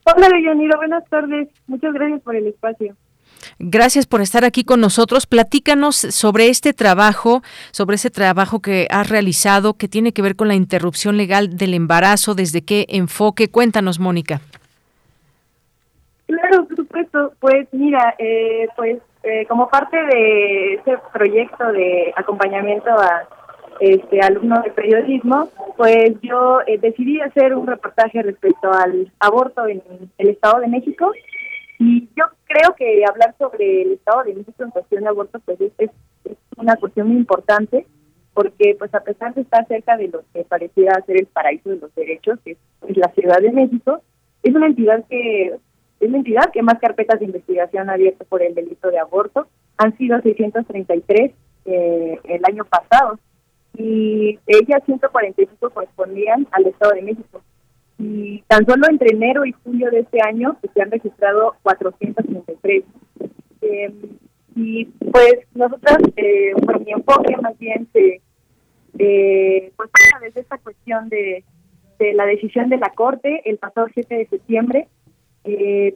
Hola, 0.03 0.27
Leonira, 0.27 0.75
buenas 0.75 1.07
tardes. 1.07 1.47
Muchas 1.65 1.93
gracias 1.93 2.21
por 2.23 2.35
el 2.35 2.47
espacio. 2.47 2.93
Gracias 3.59 4.05
por 4.05 4.21
estar 4.21 4.45
aquí 4.45 4.63
con 4.63 4.81
nosotros. 4.81 5.27
Platícanos 5.27 5.95
sobre 5.95 6.49
este 6.49 6.73
trabajo, 6.73 7.41
sobre 7.71 7.95
ese 7.95 8.09
trabajo 8.09 8.61
que 8.61 8.87
has 8.89 9.09
realizado 9.09 9.75
que 9.75 9.87
tiene 9.87 10.11
que 10.11 10.21
ver 10.21 10.35
con 10.35 10.47
la 10.47 10.55
interrupción 10.55 11.17
legal 11.17 11.57
del 11.57 11.73
embarazo. 11.73 12.35
¿Desde 12.35 12.63
qué 12.63 12.85
enfoque? 12.89 13.49
Cuéntanos, 13.49 13.99
Mónica. 13.99 14.41
Claro, 16.27 16.65
por 16.65 16.75
supuesto. 16.75 17.33
Pues 17.39 17.67
mira, 17.71 18.15
eh, 18.19 18.67
pues 18.75 18.99
eh, 19.23 19.45
como 19.47 19.69
parte 19.69 19.97
de 19.97 20.73
ese 20.75 20.97
proyecto 21.11 21.71
de 21.71 22.13
acompañamiento 22.15 22.89
a 22.91 23.27
este 23.79 24.21
alumno 24.21 24.61
de 24.61 24.71
periodismo, 24.71 25.49
pues 25.77 26.13
yo 26.21 26.61
eh, 26.67 26.77
decidí 26.79 27.19
hacer 27.21 27.55
un 27.55 27.65
reportaje 27.65 28.21
respecto 28.21 28.71
al 28.71 29.11
aborto 29.19 29.67
en 29.67 29.81
el 30.17 30.29
Estado 30.29 30.59
de 30.59 30.67
México 30.67 31.11
y 31.79 32.07
yo 32.15 32.25
creo 32.49 32.75
que 32.75 33.05
hablar 33.05 33.35
sobre 33.37 33.83
el 33.83 33.91
Estado 33.93 34.23
de 34.23 34.33
México 34.33 34.63
en 34.63 34.71
cuestión 34.71 35.03
de 35.03 35.09
aborto 35.09 35.39
pues 35.45 35.59
es, 35.61 35.89
una 36.57 36.75
cuestión 36.75 37.07
muy 37.07 37.17
importante 37.17 37.85
porque 38.33 38.75
pues 38.77 38.93
a 38.93 38.99
pesar 39.01 39.33
de 39.33 39.41
estar 39.41 39.65
cerca 39.67 39.95
de 39.95 40.09
lo 40.09 40.23
que 40.33 40.43
pareciera 40.43 41.01
ser 41.05 41.17
el 41.17 41.27
paraíso 41.27 41.69
de 41.69 41.77
los 41.77 41.93
derechos, 41.95 42.39
que 42.43 42.57
es 42.87 42.97
la 42.97 43.11
Ciudad 43.13 43.39
de 43.39 43.51
México, 43.51 44.01
es 44.43 44.55
una 44.55 44.67
entidad 44.67 45.05
que 45.07 45.57
es 45.99 46.09
la 46.09 46.17
entidad 46.17 46.51
que 46.51 46.61
más 46.61 46.79
carpetas 46.79 47.19
de 47.19 47.25
investigación 47.25 47.89
ha 47.89 47.93
abierto 47.93 48.25
por 48.25 48.41
el 48.41 48.55
delito 48.55 48.89
de 48.89 48.99
aborto. 48.99 49.47
Han 49.77 49.97
sido 49.97 50.19
633 50.21 51.31
eh, 51.65 52.19
el 52.23 52.41
año 52.45 52.65
pasado 52.65 53.19
y 53.77 54.39
ellas 54.47 54.81
145 54.85 55.69
correspondían 55.69 56.47
al 56.51 56.67
Estado 56.67 56.93
de 56.93 57.01
México. 57.01 57.41
Y 57.99 58.41
tan 58.47 58.65
solo 58.65 58.87
entre 58.89 59.13
enero 59.13 59.45
y 59.45 59.51
julio 59.51 59.91
de 59.91 59.99
este 59.99 60.19
año 60.21 60.57
pues, 60.61 60.71
se 60.73 60.81
han 60.81 60.89
registrado 60.89 61.55
433. 61.63 62.83
Eh, 63.61 63.93
y 64.55 64.85
pues 64.85 65.35
nosotras, 65.53 65.97
eh, 66.15 66.53
por 66.65 66.83
mi 66.83 66.91
enfoque 66.91 67.35
más 67.37 67.57
bien 67.59 67.87
se, 67.93 68.21
eh, 68.97 69.71
pues 69.75 69.89
desde 70.21 70.41
esta 70.41 70.57
cuestión 70.57 71.09
de, 71.09 71.43
de 71.99 72.13
la 72.13 72.25
decisión 72.25 72.69
de 72.69 72.77
la 72.77 72.89
Corte 72.89 73.41
el 73.45 73.57
pasado 73.57 73.87
7 73.93 74.15
de 74.15 74.27
septiembre, 74.27 74.87
eh, 75.43 75.95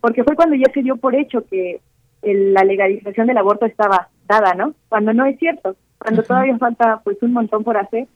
porque 0.00 0.24
fue 0.24 0.36
cuando 0.36 0.56
ya 0.56 0.72
se 0.72 0.82
dio 0.82 0.96
por 0.96 1.14
hecho 1.14 1.44
que 1.46 1.80
la 2.22 2.64
legalización 2.64 3.26
del 3.26 3.38
aborto 3.38 3.66
estaba 3.66 4.08
dada, 4.26 4.54
¿no? 4.54 4.74
Cuando 4.88 5.12
no 5.12 5.24
es 5.24 5.38
cierto, 5.38 5.76
cuando 5.98 6.22
todavía 6.22 6.56
falta 6.58 7.00
pues 7.04 7.22
un 7.22 7.32
montón 7.32 7.64
por 7.64 7.76
hacer, 7.76 8.06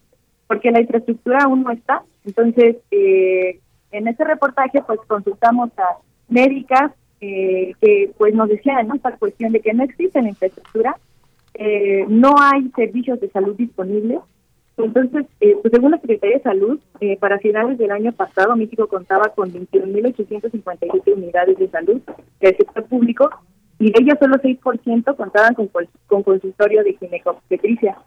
porque 0.47 0.71
la 0.71 0.81
infraestructura 0.81 1.45
aún 1.45 1.63
no 1.63 1.71
está. 1.71 2.03
Entonces, 2.25 2.77
eh, 2.91 3.61
en 3.91 4.09
ese 4.09 4.25
reportaje 4.25 4.83
pues 4.87 5.01
consultamos 5.07 5.71
a 5.79 5.99
médicas 6.29 6.93
eh, 7.21 7.75
que 7.81 8.11
pues 8.19 8.35
nos 8.35 8.49
decían 8.49 8.89
¿no? 8.89 8.95
esta 8.95 9.17
cuestión 9.17 9.53
de 9.53 9.61
que 9.61 9.73
no 9.73 9.85
existe 9.85 10.19
infraestructura, 10.19 10.97
eh, 11.55 12.05
no 12.09 12.35
hay 12.39 12.71
servicios 12.75 13.21
de 13.21 13.31
salud 13.31 13.55
disponibles. 13.57 14.21
Entonces, 14.79 15.27
eh, 15.41 15.57
pues 15.61 15.71
según 15.73 15.91
la 15.91 16.01
Secretaría 16.01 16.39
de 16.39 16.43
Salud, 16.43 16.81
eh, 17.01 17.17
para 17.19 17.39
finales 17.39 17.79
del 17.79 17.91
año 17.91 18.13
pasado, 18.13 18.57
México 18.57 18.89
contaba 18.89 19.29
con 19.35 19.53
21.857 19.53 21.15
unidades 21.15 21.59
de 21.59 21.69
salud 21.69 22.01
del 22.41 22.57
sector 22.57 22.85
público 22.87 23.31
y 23.79 23.93
de 23.93 24.01
ellas 24.01 24.19
solo 24.19 24.37
6% 24.37 25.17
contaban 25.17 25.55
con, 25.55 25.71
con 26.07 26.23
consultorio 26.23 26.83
de 26.83 26.95
ginecobstetricia. 26.95 27.99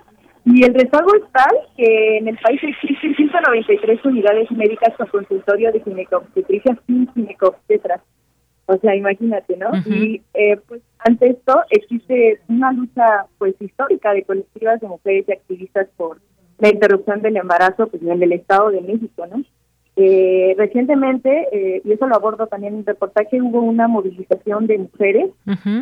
Y 0.45 0.63
el 0.63 0.75
rezago 0.75 1.15
es 1.15 1.23
tal 1.31 1.55
que 1.75 2.17
en 2.17 2.27
el 2.27 2.37
país 2.37 2.61
existen 2.63 3.15
193 3.15 4.05
unidades 4.05 4.51
médicas 4.51 4.95
con 4.95 5.07
consultorio 5.07 5.71
de 5.71 5.81
ginecobstetricia 5.81 6.77
sin 6.85 7.11
ginecobstetras. 7.13 8.01
O 8.67 8.77
sea, 8.77 8.95
imagínate, 8.95 9.57
¿no? 9.57 9.69
Y 9.85 10.21
eh, 10.33 10.57
pues 10.67 10.81
ante 10.99 11.31
esto 11.31 11.61
existe 11.69 12.39
una 12.47 12.71
lucha 12.71 13.25
pues 13.37 13.55
histórica 13.59 14.13
de 14.13 14.23
colectivas 14.23 14.79
de 14.81 14.87
mujeres 14.87 15.25
y 15.27 15.33
activistas 15.33 15.87
por 15.97 16.19
la 16.59 16.69
interrupción 16.69 17.21
del 17.21 17.37
embarazo 17.37 17.87
pues 17.87 18.01
en 18.01 18.21
el 18.21 18.31
Estado 18.31 18.69
de 18.69 18.81
México, 18.81 19.25
¿no? 19.27 19.43
Eh, 19.97 20.55
recientemente, 20.57 21.47
eh, 21.53 21.81
y 21.85 21.91
eso 21.93 22.05
lo 22.05 22.15
abordo 22.15 22.47
también 22.47 22.73
en 22.73 22.79
el 22.79 22.85
reportaje, 22.85 23.41
hubo 23.41 23.61
una 23.61 23.87
movilización 23.87 24.67
de 24.67 24.79
mujeres 24.79 25.29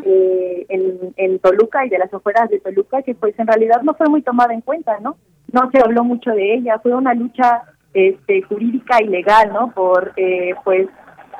eh, 0.06 0.65
en, 0.69 1.14
en 1.18 1.40
Toluca 1.40 1.84
y 1.84 1.90
de 1.90 1.98
las 1.98 2.14
afueras 2.14 2.48
de 2.49 2.60
Toluca 2.60 3.02
que 3.02 3.15
pues 3.15 3.34
en 3.40 3.48
realidad 3.48 3.81
no 3.81 3.95
fue 3.95 4.07
muy 4.10 4.22
tomada 4.22 4.53
en 4.53 4.61
cuenta, 4.61 4.99
¿no? 4.99 5.15
No 5.52 5.69
se 5.72 5.80
habló 5.80 6.03
mucho 6.03 6.30
de 6.30 6.53
ella, 6.53 6.77
fue 6.77 6.94
una 6.94 7.15
lucha 7.15 7.64
este, 7.94 8.41
jurídica 8.44 9.02
y 9.02 9.07
legal, 9.07 9.52
¿no? 9.52 9.72
Por 9.72 10.14
eh, 10.15 10.53
pues 10.64 10.88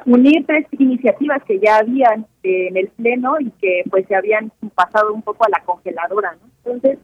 unir 0.05 0.45
tres 0.45 0.67
iniciativas 0.71 1.43
que 1.43 1.59
ya 1.59 1.77
habían 1.77 2.25
eh, 2.43 2.67
en 2.67 2.77
el 2.77 2.89
pleno 2.89 3.39
y 3.39 3.51
que 3.51 3.83
pues 3.89 4.05
se 4.07 4.15
habían 4.15 4.51
pasado 4.75 5.13
un 5.13 5.21
poco 5.21 5.45
a 5.45 5.49
la 5.49 5.63
congeladora, 5.63 6.33
¿no? 6.33 6.49
Entonces, 6.65 6.99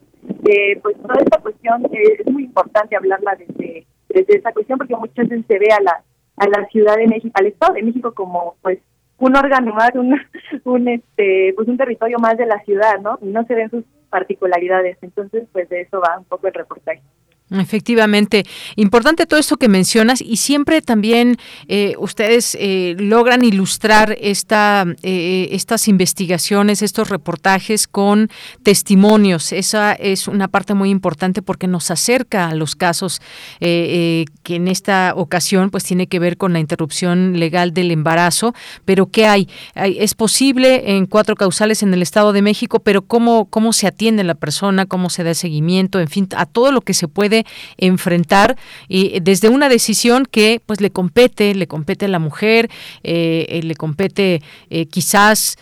eh, 0.46 0.80
pues 0.82 0.98
toda 1.02 1.16
esta 1.20 1.40
cuestión 1.40 1.88
es 1.92 2.32
muy 2.32 2.44
importante 2.44 2.96
hablarla 2.96 3.36
desde 3.36 3.86
desde 4.10 4.38
esa 4.38 4.52
cuestión 4.52 4.78
porque 4.78 4.96
muchas 4.96 5.28
veces 5.28 5.46
se 5.48 5.60
ve 5.60 5.68
a 5.72 5.82
la 5.82 6.04
a 6.38 6.48
la 6.48 6.66
Ciudad 6.68 6.96
de 6.96 7.08
México, 7.08 7.32
al 7.34 7.48
Estado 7.48 7.74
de 7.74 7.84
México 7.84 8.14
como 8.14 8.56
pues 8.62 8.80
un 9.18 9.36
órgano 9.36 9.74
más, 9.74 9.92
un, 9.96 10.16
un 10.64 10.88
este 10.88 11.54
pues 11.56 11.68
un 11.68 11.78
territorio 11.78 12.18
más 12.20 12.38
de 12.38 12.46
la 12.46 12.60
ciudad, 12.64 13.00
¿no? 13.02 13.20
Y 13.22 13.28
no 13.28 13.44
se 13.46 13.56
ven 13.56 13.70
sus 13.70 13.84
particularidades. 14.10 14.98
Entonces, 15.02 15.48
pues 15.52 15.70
de 15.70 15.82
eso 15.82 16.00
va 16.00 16.18
un 16.18 16.26
poco 16.26 16.48
el 16.48 16.54
reportaje. 16.54 17.02
Efectivamente, 17.52 18.46
importante 18.76 19.26
todo 19.26 19.40
esto 19.40 19.58
que 19.58 19.70
mencionas 19.70 20.22
y 20.22 20.38
siempre 20.38 20.82
también 20.82 21.38
eh, 21.68 21.96
ustedes 21.98 22.56
eh, 22.60 22.96
logran 23.00 23.44
ilustrar 23.44 24.16
esta, 24.22 24.86
eh, 25.02 25.50
estas 25.52 25.88
investigaciones, 25.88 26.82
estos 26.82 27.10
reportajes 27.10 27.88
con 27.88 28.30
testimonios. 28.64 29.52
Esa 29.52 29.94
es 29.94 30.28
una 30.28 30.48
parte 30.48 30.74
muy 30.74 30.90
importante 30.90 31.42
porque 31.42 31.68
nos 31.68 31.90
acerca 31.92 32.50
a 32.50 32.56
los 32.56 32.76
casos 32.76 33.22
que 33.60 34.26
en 34.48 34.68
esta 34.68 35.14
ocasión 35.16 35.70
pues 35.70 35.84
tiene 35.84 36.08
que 36.08 36.20
ver 36.20 36.38
con 36.38 36.54
la 36.54 36.60
interrupción 36.60 37.40
legal 37.40 37.74
del 37.74 37.92
embarazo. 37.92 38.54
Pero 38.86 39.08
¿qué 39.08 39.26
hay? 39.26 39.50
Es 39.76 40.14
posible 40.14 40.96
en 40.96 41.06
cuatro 41.06 41.36
causales 41.36 41.84
en 41.84 41.94
el 41.94 42.02
Estado 42.02 42.32
de 42.32 42.42
México, 42.42 42.80
pero 42.80 43.02
cómo 43.02 43.46
cómo 43.50 43.74
se 43.74 43.88
atiende 43.88 44.24
la 44.24 44.36
persona, 44.36 44.86
cómo 44.86 45.10
se 45.10 45.24
da 45.24 45.34
seguimiento, 45.34 46.00
en 46.00 46.08
fin, 46.08 46.28
a 46.36 46.46
todo 46.46 46.72
lo 46.72 46.82
que 46.82 46.94
se 46.94 47.08
puede 47.08 47.39
enfrentar 47.78 48.58
y 48.88 49.20
desde 49.22 49.50
una 49.50 49.70
decisión 49.70 50.26
que 50.30 50.62
pues 50.66 50.82
le 50.82 50.92
compete, 50.92 51.56
le 51.56 51.68
compete 51.68 52.06
a 52.06 52.10
la 52.10 52.20
mujer, 52.20 52.70
eh, 53.04 53.46
eh, 53.50 53.64
le 53.64 53.76
compete 53.76 54.42
eh, 54.70 54.86
quizás 54.86 55.58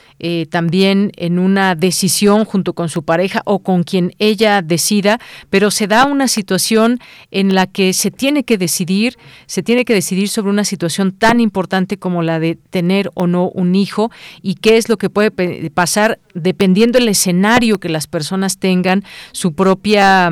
también 0.50 1.12
en 1.16 1.38
una 1.38 1.76
decisión 1.76 2.44
junto 2.44 2.74
con 2.74 2.90
su 2.90 3.04
pareja 3.04 3.44
o 3.46 3.60
con 3.60 3.84
quien 3.84 4.16
ella 4.18 4.64
decida, 4.64 5.20
pero 5.52 5.70
se 5.70 5.86
da 5.86 6.06
una 6.06 6.28
situación 6.28 7.00
en 7.30 7.54
la 7.54 7.68
que 7.68 7.94
se 7.94 8.10
tiene 8.10 8.44
que 8.44 8.58
decidir, 8.58 9.16
se 9.46 9.62
tiene 9.62 9.86
que 9.86 9.94
decidir 9.94 10.28
sobre 10.30 10.50
una 10.50 10.64
situación 10.64 11.12
tan 11.12 11.40
importante 11.40 11.98
como 11.98 12.24
la 12.24 12.40
de 12.40 12.56
tener 12.56 13.12
o 13.14 13.28
no 13.28 13.50
un 13.50 13.76
hijo 13.76 14.10
y 14.42 14.56
qué 14.56 14.78
es 14.78 14.90
lo 14.90 14.98
que 14.98 15.12
puede 15.12 15.30
pasar 15.70 16.20
dependiendo 16.34 16.98
el 16.98 17.10
escenario 17.10 17.80
que 17.80 17.90
las 17.90 18.08
personas 18.08 18.58
tengan, 18.58 19.04
su 19.34 19.54
propia 19.54 20.32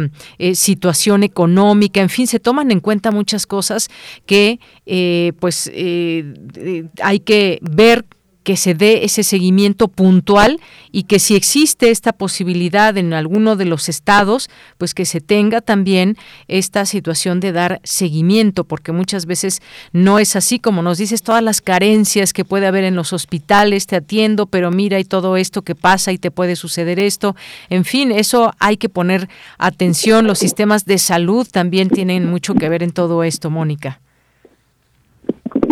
situación 0.56 1.22
económica 1.36 2.00
en 2.00 2.08
fin, 2.08 2.28
se 2.28 2.40
toman 2.40 2.72
en 2.72 2.80
cuenta 2.80 3.12
muchas 3.12 3.46
cosas 3.46 3.90
que 4.26 4.60
eh, 4.86 5.34
pues 5.42 5.70
eh, 5.74 6.86
hay 7.02 7.20
que 7.20 7.60
ver 7.62 8.06
que 8.46 8.56
se 8.58 8.76
dé 8.76 9.04
ese 9.04 9.24
seguimiento 9.24 9.88
puntual 9.88 10.62
y 10.92 11.04
que 11.04 11.18
si 11.18 11.36
existe 11.36 11.90
esta 11.90 12.14
posibilidad 12.14 12.96
en 12.96 13.12
alguno 13.12 13.56
de 13.56 13.66
los 13.66 13.90
estados, 13.90 14.50
pues 14.78 14.94
que 14.94 15.04
se 15.04 15.20
tenga 15.20 15.62
también 15.62 16.16
esta 16.48 16.86
situación 16.86 17.40
de 17.40 17.52
dar 17.52 17.82
seguimiento, 17.84 18.64
porque 18.64 18.92
muchas 18.92 19.26
veces 19.26 19.64
no 19.92 20.20
es 20.20 20.36
así, 20.36 20.60
como 20.60 20.84
nos 20.84 21.00
dices, 21.00 21.24
todas 21.24 21.42
las 21.42 21.60
carencias 21.60 22.34
que 22.34 22.46
puede 22.46 22.68
haber 22.68 22.84
en 22.84 22.96
los 22.96 23.14
hospitales, 23.14 23.88
te 23.88 23.96
atiendo, 23.96 24.46
pero 24.46 24.70
mira 24.70 25.00
y 25.00 25.06
todo 25.06 25.38
esto 25.38 25.64
que 25.64 25.74
pasa 25.74 26.12
y 26.12 26.20
te 26.20 26.30
puede 26.30 26.56
suceder 26.56 27.00
esto, 27.00 27.36
en 27.70 27.84
fin, 27.84 28.12
eso 28.12 28.54
hay 28.60 28.78
que 28.78 28.90
poner 28.90 29.28
atención, 29.58 30.28
los 30.28 30.38
sistemas 30.38 30.86
de 30.86 31.00
salud 31.00 31.48
también 31.52 31.90
tienen 31.90 32.30
mucho 32.30 32.54
que 32.54 32.70
ver 32.70 32.84
en 32.84 32.92
todo 32.92 33.24
esto, 33.24 33.50
Mónica. 33.50 34.05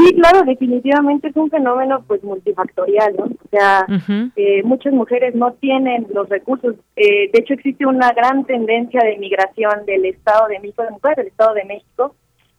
Sí, 0.04 0.16
claro, 0.16 0.44
definitivamente 0.46 1.30
es 1.30 1.36
un 1.36 1.50
fenómeno 1.50 2.04
pues 2.08 2.24
multifactorial, 2.24 3.16
¿no? 3.16 3.24
O 3.26 3.50
sea, 3.50 3.86
eh, 4.36 4.62
muchas 4.64 4.92
mujeres 4.92 5.34
no 5.34 5.54
tienen 5.54 6.08
los 6.14 6.28
recursos. 6.28 6.76
Eh, 6.96 7.30
de 7.32 7.40
hecho, 7.40 7.54
existe 7.54 7.86
una 7.86 8.12
gran 8.12 8.44
tendencia 8.46 9.02
de 9.02 9.18
migración 9.18 9.86
del 9.86 10.06
Estado 10.06 10.48
de 10.48 10.60
México, 10.60 10.84
de 10.84 10.92
mujeres 10.92 11.18
del 11.18 11.28
Estado 11.28 11.54
de 11.54 11.66
México, 11.66 12.16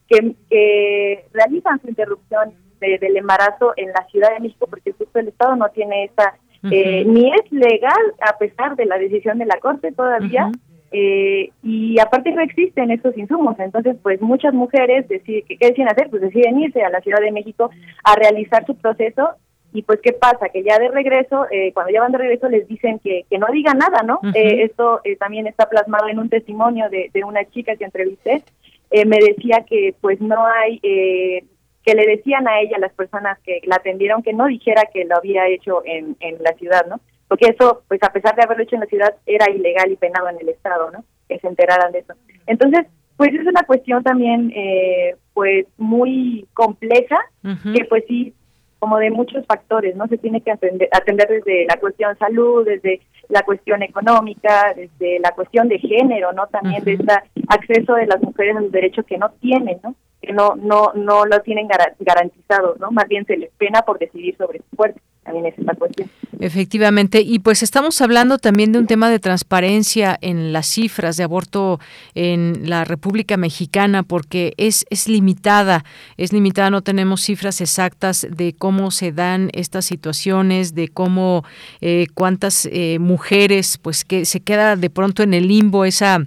que, 0.08 1.24
realizan 1.32 1.80
su 1.80 1.88
interrupción 1.88 2.52
del 2.80 3.16
embarazo 3.16 3.72
en 3.76 3.88
la 3.88 4.06
Ciudad 4.10 4.32
de 4.34 4.40
México 4.40 4.66
porque 4.68 4.92
justo 4.92 5.18
el 5.18 5.28
Estado 5.28 5.56
no 5.56 5.68
tiene 5.70 6.04
esa, 6.04 6.34
eh, 6.70 7.04
ni 7.06 7.32
es 7.32 7.50
legal 7.50 8.14
a 8.20 8.36
pesar 8.36 8.76
de 8.76 8.84
la 8.86 8.98
decisión 8.98 9.38
de 9.38 9.46
la 9.46 9.58
Corte 9.58 9.92
todavía. 9.92 10.50
Eh, 10.96 11.50
y 11.64 11.98
aparte 11.98 12.30
no 12.30 12.40
existen 12.40 12.92
estos 12.92 13.18
insumos, 13.18 13.58
entonces 13.58 13.96
pues 14.00 14.20
muchas 14.22 14.54
mujeres 14.54 15.08
deciden, 15.08 15.42
¿qué, 15.48 15.56
deciden 15.58 15.88
hacer? 15.88 16.08
Pues 16.08 16.22
deciden 16.22 16.60
irse 16.60 16.84
a 16.84 16.88
la 16.88 17.00
Ciudad 17.00 17.20
de 17.20 17.32
México 17.32 17.68
a 18.04 18.14
realizar 18.14 18.64
su 18.64 18.76
proceso 18.76 19.30
y 19.72 19.82
pues 19.82 19.98
qué 20.00 20.12
pasa, 20.12 20.50
que 20.50 20.62
ya 20.62 20.78
de 20.78 20.88
regreso, 20.90 21.46
eh, 21.50 21.72
cuando 21.72 21.92
ya 21.92 22.00
van 22.00 22.12
de 22.12 22.18
regreso 22.18 22.48
les 22.48 22.68
dicen 22.68 23.00
que, 23.00 23.24
que 23.28 23.38
no 23.38 23.48
digan 23.52 23.76
nada, 23.76 24.04
¿no? 24.04 24.20
eh, 24.36 24.62
esto 24.62 25.00
eh, 25.02 25.16
también 25.16 25.48
está 25.48 25.68
plasmado 25.68 26.06
en 26.06 26.20
un 26.20 26.28
testimonio 26.28 26.88
de, 26.88 27.10
de 27.12 27.24
una 27.24 27.44
chica 27.50 27.74
que 27.74 27.86
entrevisté, 27.86 28.44
eh, 28.92 29.04
me 29.04 29.18
decía 29.18 29.64
que 29.68 29.96
pues 30.00 30.20
no 30.20 30.46
hay, 30.46 30.78
que 30.78 31.94
le 31.94 32.06
decían 32.06 32.46
a 32.46 32.60
ella, 32.60 32.78
las 32.78 32.92
personas 32.92 33.40
que 33.40 33.62
la 33.64 33.76
atendieron, 33.76 34.22
que 34.22 34.32
no 34.32 34.46
dijera 34.46 34.88
que 34.94 35.04
lo 35.06 35.16
había 35.16 35.48
hecho 35.48 35.82
en, 35.84 36.16
en 36.20 36.40
la 36.40 36.52
ciudad, 36.52 36.86
¿no? 36.86 37.00
Porque 37.34 37.46
eso, 37.50 37.82
pues 37.88 38.00
a 38.00 38.12
pesar 38.12 38.36
de 38.36 38.44
haberlo 38.44 38.62
hecho 38.62 38.76
en 38.76 38.82
la 38.82 38.86
ciudad, 38.86 39.12
era 39.26 39.50
ilegal 39.50 39.90
y 39.90 39.96
penado 39.96 40.28
en 40.28 40.38
el 40.40 40.50
Estado, 40.50 40.92
¿no? 40.92 41.04
Que 41.28 41.40
se 41.40 41.48
enteraran 41.48 41.90
de 41.90 41.98
eso. 41.98 42.14
Entonces, 42.46 42.86
pues 43.16 43.34
es 43.34 43.44
una 43.44 43.64
cuestión 43.64 44.04
también, 44.04 44.52
eh, 44.54 45.16
pues 45.32 45.66
muy 45.76 46.46
compleja, 46.54 47.18
que 47.42 47.86
pues 47.86 48.04
sí, 48.06 48.32
como 48.78 48.98
de 48.98 49.10
muchos 49.10 49.44
factores, 49.46 49.96
¿no? 49.96 50.06
Se 50.06 50.16
tiene 50.16 50.42
que 50.42 50.52
atender, 50.52 50.88
atender 50.92 51.26
desde 51.26 51.66
la 51.66 51.76
cuestión 51.80 52.16
salud, 52.18 52.64
desde 52.64 53.00
la 53.28 53.42
cuestión 53.42 53.82
económica, 53.82 54.72
desde 54.76 55.18
la 55.18 55.32
cuestión 55.32 55.66
de 55.66 55.80
género, 55.80 56.32
¿no? 56.34 56.46
También 56.46 56.84
desde 56.84 57.04
acceso 57.48 57.94
de 57.94 58.06
las 58.06 58.22
mujeres 58.22 58.56
a 58.58 58.60
los 58.60 58.70
derechos 58.70 59.04
que 59.06 59.18
no 59.18 59.30
tienen, 59.40 59.80
¿no? 59.82 59.96
Que 60.24 60.32
no 60.32 60.54
no 60.56 60.92
no 60.94 61.26
lo 61.26 61.40
tienen 61.40 61.68
garantizado, 62.00 62.76
¿no? 62.78 62.90
Más 62.90 63.08
bien 63.08 63.24
se 63.26 63.36
les 63.36 63.50
pena 63.52 63.82
por 63.82 63.98
decidir 63.98 64.36
sobre 64.36 64.58
su 64.58 64.76
cuerpo. 64.76 65.00
también 65.22 65.46
es 65.46 65.58
esta 65.58 65.74
cuestión. 65.74 66.08
Efectivamente, 66.40 67.22
y 67.22 67.38
pues 67.38 67.62
estamos 67.62 68.02
hablando 68.02 68.36
también 68.38 68.72
de 68.72 68.78
un 68.78 68.86
tema 68.86 69.08
de 69.08 69.18
transparencia 69.18 70.18
en 70.20 70.52
las 70.52 70.66
cifras 70.66 71.16
de 71.16 71.24
aborto 71.24 71.80
en 72.14 72.68
la 72.68 72.84
República 72.84 73.38
Mexicana, 73.38 74.02
porque 74.02 74.52
es, 74.58 74.84
es 74.90 75.08
limitada, 75.08 75.84
es 76.18 76.34
limitada, 76.34 76.68
no 76.68 76.82
tenemos 76.82 77.22
cifras 77.22 77.62
exactas 77.62 78.26
de 78.30 78.52
cómo 78.52 78.90
se 78.90 79.12
dan 79.12 79.48
estas 79.54 79.86
situaciones, 79.86 80.74
de 80.74 80.88
cómo 80.88 81.44
eh, 81.80 82.06
cuántas 82.12 82.66
eh, 82.66 82.98
mujeres, 83.00 83.78
pues 83.78 84.04
que 84.04 84.26
se 84.26 84.40
queda 84.40 84.76
de 84.76 84.90
pronto 84.90 85.22
en 85.22 85.32
el 85.32 85.48
limbo 85.48 85.86
esa 85.86 86.26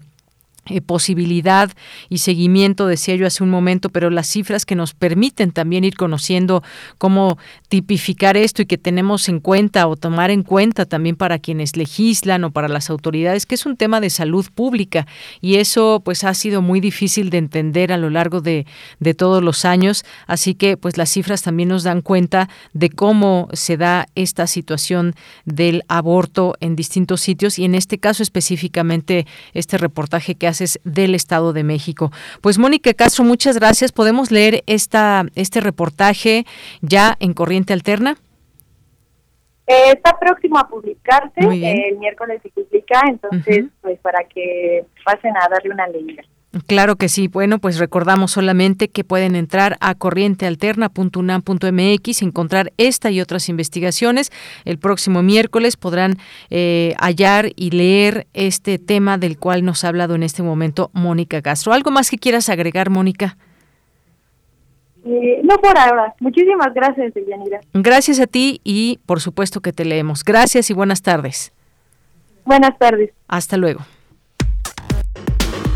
eh, 0.70 0.82
posibilidad 0.82 1.72
y 2.10 2.20
seguimiento, 2.20 2.88
decía 2.88 3.16
yo 3.16 3.28
hace 3.28 3.44
un 3.44 3.50
momento, 3.50 3.90
pero 3.90 4.10
las 4.10 4.28
cifras 4.28 4.66
que 4.66 4.76
nos 4.76 4.94
permiten 4.94 5.52
también 5.52 5.84
ir 5.84 5.96
conociendo 5.96 6.64
cómo 6.98 7.38
tipificar 7.70 8.38
esto 8.38 8.62
y 8.62 8.66
que 8.66 8.78
tenemos 8.78 9.30
en 9.30 9.40
cuenta 9.40 9.88
o 9.88 9.96
tomar 9.96 10.32
en 10.32 10.44
cuenta 10.44 10.86
también 10.86 11.16
para 11.16 11.40
quienes 11.40 11.76
legislan 11.78 12.44
o 12.44 12.52
para 12.52 12.68
las 12.68 12.90
autoridades, 12.90 13.46
que 13.46 13.56
es 13.56 13.66
un 13.66 13.78
tema 13.78 14.02
de 14.02 14.10
salud 14.10 14.46
pública. 14.54 15.08
Y 15.42 15.56
eso 15.56 16.02
pues 16.04 16.24
ha 16.24 16.34
sido 16.34 16.62
muy 16.62 16.80
difícil 16.80 17.30
de 17.30 17.38
entender 17.38 17.92
a 17.92 17.98
lo 17.98 18.10
largo 18.10 18.42
de, 18.42 18.66
de 19.00 19.14
todos 19.14 19.44
los 19.44 19.66
años, 19.66 20.06
así 20.26 20.56
que 20.56 20.78
pues 20.78 20.98
las 20.98 21.10
cifras 21.10 21.42
también 21.42 21.70
nos 21.70 21.84
dan 21.84 22.02
cuenta 22.02 22.50
de 22.74 22.90
cómo 22.90 23.48
se 23.54 23.78
da 23.78 24.08
esta 24.16 24.48
situación 24.48 25.16
del 25.46 25.84
aborto 25.88 26.56
en 26.60 26.76
distintos 26.76 27.22
sitios 27.22 27.60
y 27.60 27.66
en 27.66 27.76
este 27.76 27.98
caso 27.98 28.24
específicamente 28.24 29.26
este 29.54 29.78
reportaje 29.78 30.36
que 30.36 30.48
hace 30.48 30.57
del 30.84 31.16
Estado 31.16 31.54
de 31.54 31.64
México. 31.64 32.12
Pues 32.42 32.58
Mónica 32.58 32.94
Castro, 32.94 33.24
muchas 33.24 33.58
gracias. 33.58 33.92
¿Podemos 33.92 34.32
leer 34.32 34.64
esta, 34.68 35.26
este 35.36 35.62
reportaje 35.62 36.46
ya 36.82 37.16
en 37.20 37.34
Corriente 37.34 37.74
Alterna? 37.74 38.18
Eh, 39.68 39.92
está 39.96 40.18
próximo 40.18 40.58
a 40.58 40.68
publicarse, 40.68 41.42
el 41.42 41.98
miércoles 41.98 42.42
se 42.42 42.50
publica, 42.50 43.02
entonces 43.10 43.66
pues 43.82 44.00
para 44.00 44.24
que 44.24 44.86
pasen 45.04 45.36
a 45.36 45.50
darle 45.50 45.72
una 45.72 45.88
leída. 45.88 46.24
Claro 46.66 46.96
que 46.96 47.10
sí. 47.10 47.28
Bueno, 47.28 47.60
pues 47.60 47.78
recordamos 47.78 48.32
solamente 48.32 48.88
que 48.88 49.04
pueden 49.04 49.36
entrar 49.36 49.78
a 49.80 49.94
corrientealterna.unam.mx, 49.96 52.22
encontrar 52.22 52.72
esta 52.78 53.12
y 53.12 53.20
otras 53.22 53.50
investigaciones. 53.50 54.32
El 54.66 54.80
próximo 54.80 55.22
miércoles 55.24 55.76
podrán 55.78 56.18
eh, 56.50 56.96
hallar 57.00 57.52
y 57.56 57.70
leer 57.72 58.28
este 58.34 58.80
tema 58.80 59.18
del 59.18 59.38
cual 59.38 59.66
nos 59.66 59.84
ha 59.84 59.90
hablado 59.90 60.16
en 60.16 60.24
este 60.24 60.42
momento 60.42 60.90
Mónica 60.94 61.42
Castro. 61.42 61.74
¿Algo 61.74 61.92
más 61.92 62.10
que 62.10 62.18
quieras 62.18 62.48
agregar, 62.50 62.90
Mónica? 62.90 63.36
Eh, 65.06 65.42
no 65.44 65.58
por 65.58 65.78
ahora. 65.78 66.16
Muchísimas 66.20 66.74
gracias, 66.74 67.14
Yanira. 67.16 67.60
Gracias 67.74 68.20
a 68.20 68.28
ti 68.28 68.62
y 68.64 69.00
por 69.06 69.22
supuesto 69.22 69.62
que 69.62 69.74
te 69.74 69.86
leemos. 69.86 70.24
Gracias 70.24 70.70
y 70.70 70.74
buenas 70.74 71.02
tardes. 71.02 71.54
Buenas 72.46 72.78
tardes. 72.78 73.12
Hasta 73.28 73.58
luego. 73.58 73.82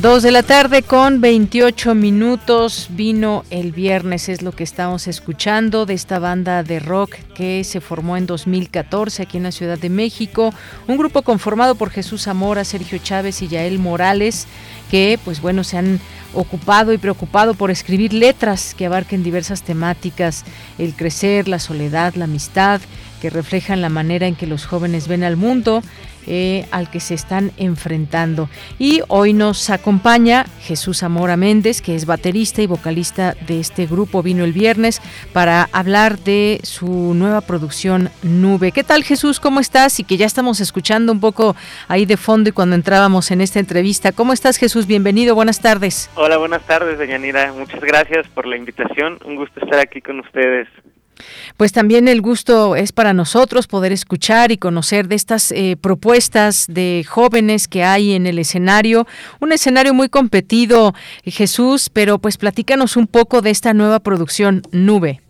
Dos 0.00 0.22
de 0.22 0.30
la 0.30 0.42
tarde 0.42 0.82
con 0.82 1.20
28 1.20 1.94
minutos 1.94 2.86
vino 2.88 3.44
el 3.50 3.70
viernes, 3.70 4.30
es 4.30 4.40
lo 4.40 4.52
que 4.52 4.64
estamos 4.64 5.06
escuchando 5.06 5.84
de 5.84 5.92
esta 5.92 6.18
banda 6.18 6.62
de 6.62 6.80
rock 6.80 7.16
que 7.34 7.64
se 7.64 7.82
formó 7.82 8.16
en 8.16 8.24
2014 8.24 9.22
aquí 9.22 9.36
en 9.36 9.42
la 9.42 9.52
Ciudad 9.52 9.78
de 9.78 9.90
México. 9.90 10.54
Un 10.86 10.96
grupo 10.96 11.20
conformado 11.20 11.74
por 11.74 11.90
Jesús 11.90 12.22
Zamora, 12.22 12.64
Sergio 12.64 12.96
Chávez 12.96 13.42
y 13.42 13.48
Yael 13.48 13.78
Morales 13.78 14.46
que 14.90 15.18
pues 15.24 15.40
bueno 15.40 15.64
se 15.64 15.76
han 15.78 16.00
ocupado 16.34 16.92
y 16.92 16.98
preocupado 16.98 17.54
por 17.54 17.70
escribir 17.70 18.12
letras 18.12 18.74
que 18.74 18.86
abarquen 18.86 19.22
diversas 19.22 19.62
temáticas, 19.62 20.44
el 20.78 20.94
crecer, 20.94 21.46
la 21.46 21.58
soledad, 21.58 22.14
la 22.14 22.24
amistad, 22.24 22.80
que 23.20 23.30
reflejan 23.30 23.80
la 23.80 23.88
manera 23.88 24.26
en 24.26 24.34
que 24.34 24.46
los 24.46 24.66
jóvenes 24.66 25.08
ven 25.08 25.24
al 25.24 25.36
mundo, 25.36 25.82
eh, 26.32 26.64
al 26.70 26.88
que 26.88 27.00
se 27.00 27.14
están 27.14 27.50
enfrentando. 27.56 28.48
Y 28.78 29.02
hoy 29.08 29.32
nos 29.32 29.68
acompaña 29.68 30.46
Jesús 30.60 30.98
Zamora 30.98 31.36
Méndez, 31.36 31.82
que 31.82 31.96
es 31.96 32.06
baterista 32.06 32.62
y 32.62 32.68
vocalista 32.68 33.34
de 33.48 33.58
este 33.58 33.86
grupo, 33.86 34.22
vino 34.22 34.44
el 34.44 34.52
viernes 34.52 35.02
para 35.32 35.68
hablar 35.72 36.20
de 36.20 36.60
su 36.62 37.14
nueva 37.14 37.40
producción 37.40 38.10
Nube. 38.22 38.70
¿Qué 38.70 38.84
tal 38.84 39.02
Jesús? 39.02 39.40
¿Cómo 39.40 39.58
estás? 39.58 39.98
Y 39.98 40.04
que 40.04 40.16
ya 40.16 40.26
estamos 40.26 40.60
escuchando 40.60 41.10
un 41.10 41.18
poco 41.18 41.56
ahí 41.88 42.06
de 42.06 42.16
fondo 42.16 42.48
y 42.48 42.52
cuando 42.52 42.76
entrábamos 42.76 43.32
en 43.32 43.40
esta 43.40 43.58
entrevista. 43.58 44.12
¿Cómo 44.12 44.32
estás 44.32 44.56
Jesús? 44.56 44.86
Bienvenido, 44.86 45.34
buenas 45.34 45.60
tardes. 45.60 46.10
Hola, 46.14 46.36
buenas 46.36 46.62
tardes, 46.64 46.96
doña 46.96 47.18
Nira. 47.18 47.52
Muchas 47.52 47.80
gracias 47.80 48.28
por 48.28 48.46
la 48.46 48.56
invitación. 48.56 49.18
Un 49.24 49.34
gusto 49.34 49.58
estar 49.64 49.80
aquí 49.80 50.00
con 50.00 50.20
ustedes. 50.20 50.68
Pues 51.56 51.72
también 51.72 52.08
el 52.08 52.20
gusto 52.20 52.76
es 52.76 52.92
para 52.92 53.12
nosotros 53.12 53.66
poder 53.66 53.92
escuchar 53.92 54.52
y 54.52 54.58
conocer 54.58 55.08
de 55.08 55.14
estas 55.14 55.52
eh, 55.52 55.76
propuestas 55.80 56.66
de 56.68 57.04
jóvenes 57.08 57.68
que 57.68 57.84
hay 57.84 58.14
en 58.14 58.26
el 58.26 58.38
escenario, 58.38 59.06
un 59.40 59.52
escenario 59.52 59.94
muy 59.94 60.08
competido, 60.08 60.92
Jesús, 61.24 61.90
pero 61.90 62.18
pues 62.18 62.38
platícanos 62.38 62.96
un 62.96 63.06
poco 63.06 63.42
de 63.42 63.50
esta 63.50 63.74
nueva 63.74 64.00
producción 64.00 64.62
Nube. 64.72 65.20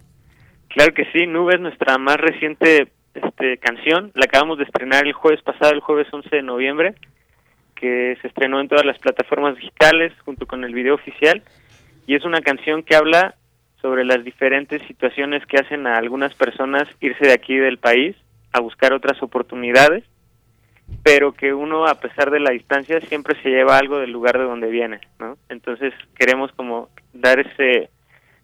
Claro 0.69 0.95
que 0.95 1.05
sí, 1.13 1.27
Nube 1.27 1.55
es 1.55 1.61
nuestra 1.61 1.99
más 1.99 2.17
reciente 2.17 2.89
este, 3.15 3.59
canción, 3.59 4.13
la 4.15 4.27
acabamos 4.27 4.59
de 4.59 4.65
estrenar 4.65 5.07
el 5.07 5.13
jueves 5.13 5.43
pasado, 5.43 5.73
el 5.73 5.81
jueves 5.81 6.07
11 6.13 6.37
de 6.37 6.43
noviembre, 6.43 6.95
que 7.75 8.17
se 8.21 8.29
estrenó 8.29 8.61
en 8.61 8.69
todas 8.69 8.85
las 8.85 8.99
plataformas 8.99 9.57
digitales 9.57 10.13
junto 10.25 10.47
con 10.47 10.65
el 10.65 10.75
video 10.75 10.95
oficial. 10.95 11.43
Y 12.07 12.15
es 12.15 12.25
una 12.25 12.41
canción 12.41 12.83
que 12.83 12.95
habla 12.95 13.35
sobre 13.81 14.05
las 14.05 14.25
diferentes 14.25 14.83
situaciones 14.87 15.45
que 15.47 15.59
hacen 15.59 15.87
a 15.87 15.97
algunas 15.97 16.35
personas 16.35 16.89
irse 17.01 17.27
de 17.27 17.33
aquí 17.33 17.57
del 17.57 17.79
país 17.79 18.17
a 18.53 18.61
buscar 18.61 18.93
otras 18.93 19.23
oportunidades, 19.23 20.05
pero 21.03 21.33
que 21.33 21.55
uno 21.55 21.87
a 21.87 21.95
pesar 21.95 22.31
de 22.31 22.41
la 22.41 22.51
distancia 22.51 23.01
siempre 23.03 23.41
se 23.43 23.49
lleva 23.49 23.79
algo 23.79 23.99
del 23.99 24.11
lugar 24.11 24.39
de 24.39 24.45
donde 24.45 24.69
viene, 24.69 25.01
¿no? 25.19 25.37
Entonces 25.49 25.95
queremos 26.17 26.53
como 26.53 26.89
dar 27.13 27.39
ese 27.39 27.91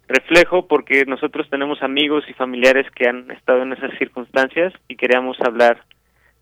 reflejo 0.09 0.67
porque 0.69 1.05
nosotros 1.05 1.49
tenemos 1.51 1.83
amigos 1.83 2.25
y 2.29 2.33
familiares 2.33 2.87
que 2.95 3.09
han 3.09 3.31
estado 3.31 3.63
en 3.63 3.73
esas 3.73 3.97
circunstancias 3.99 4.73
y 4.89 4.97
queríamos 4.97 5.37
hablar 5.41 5.83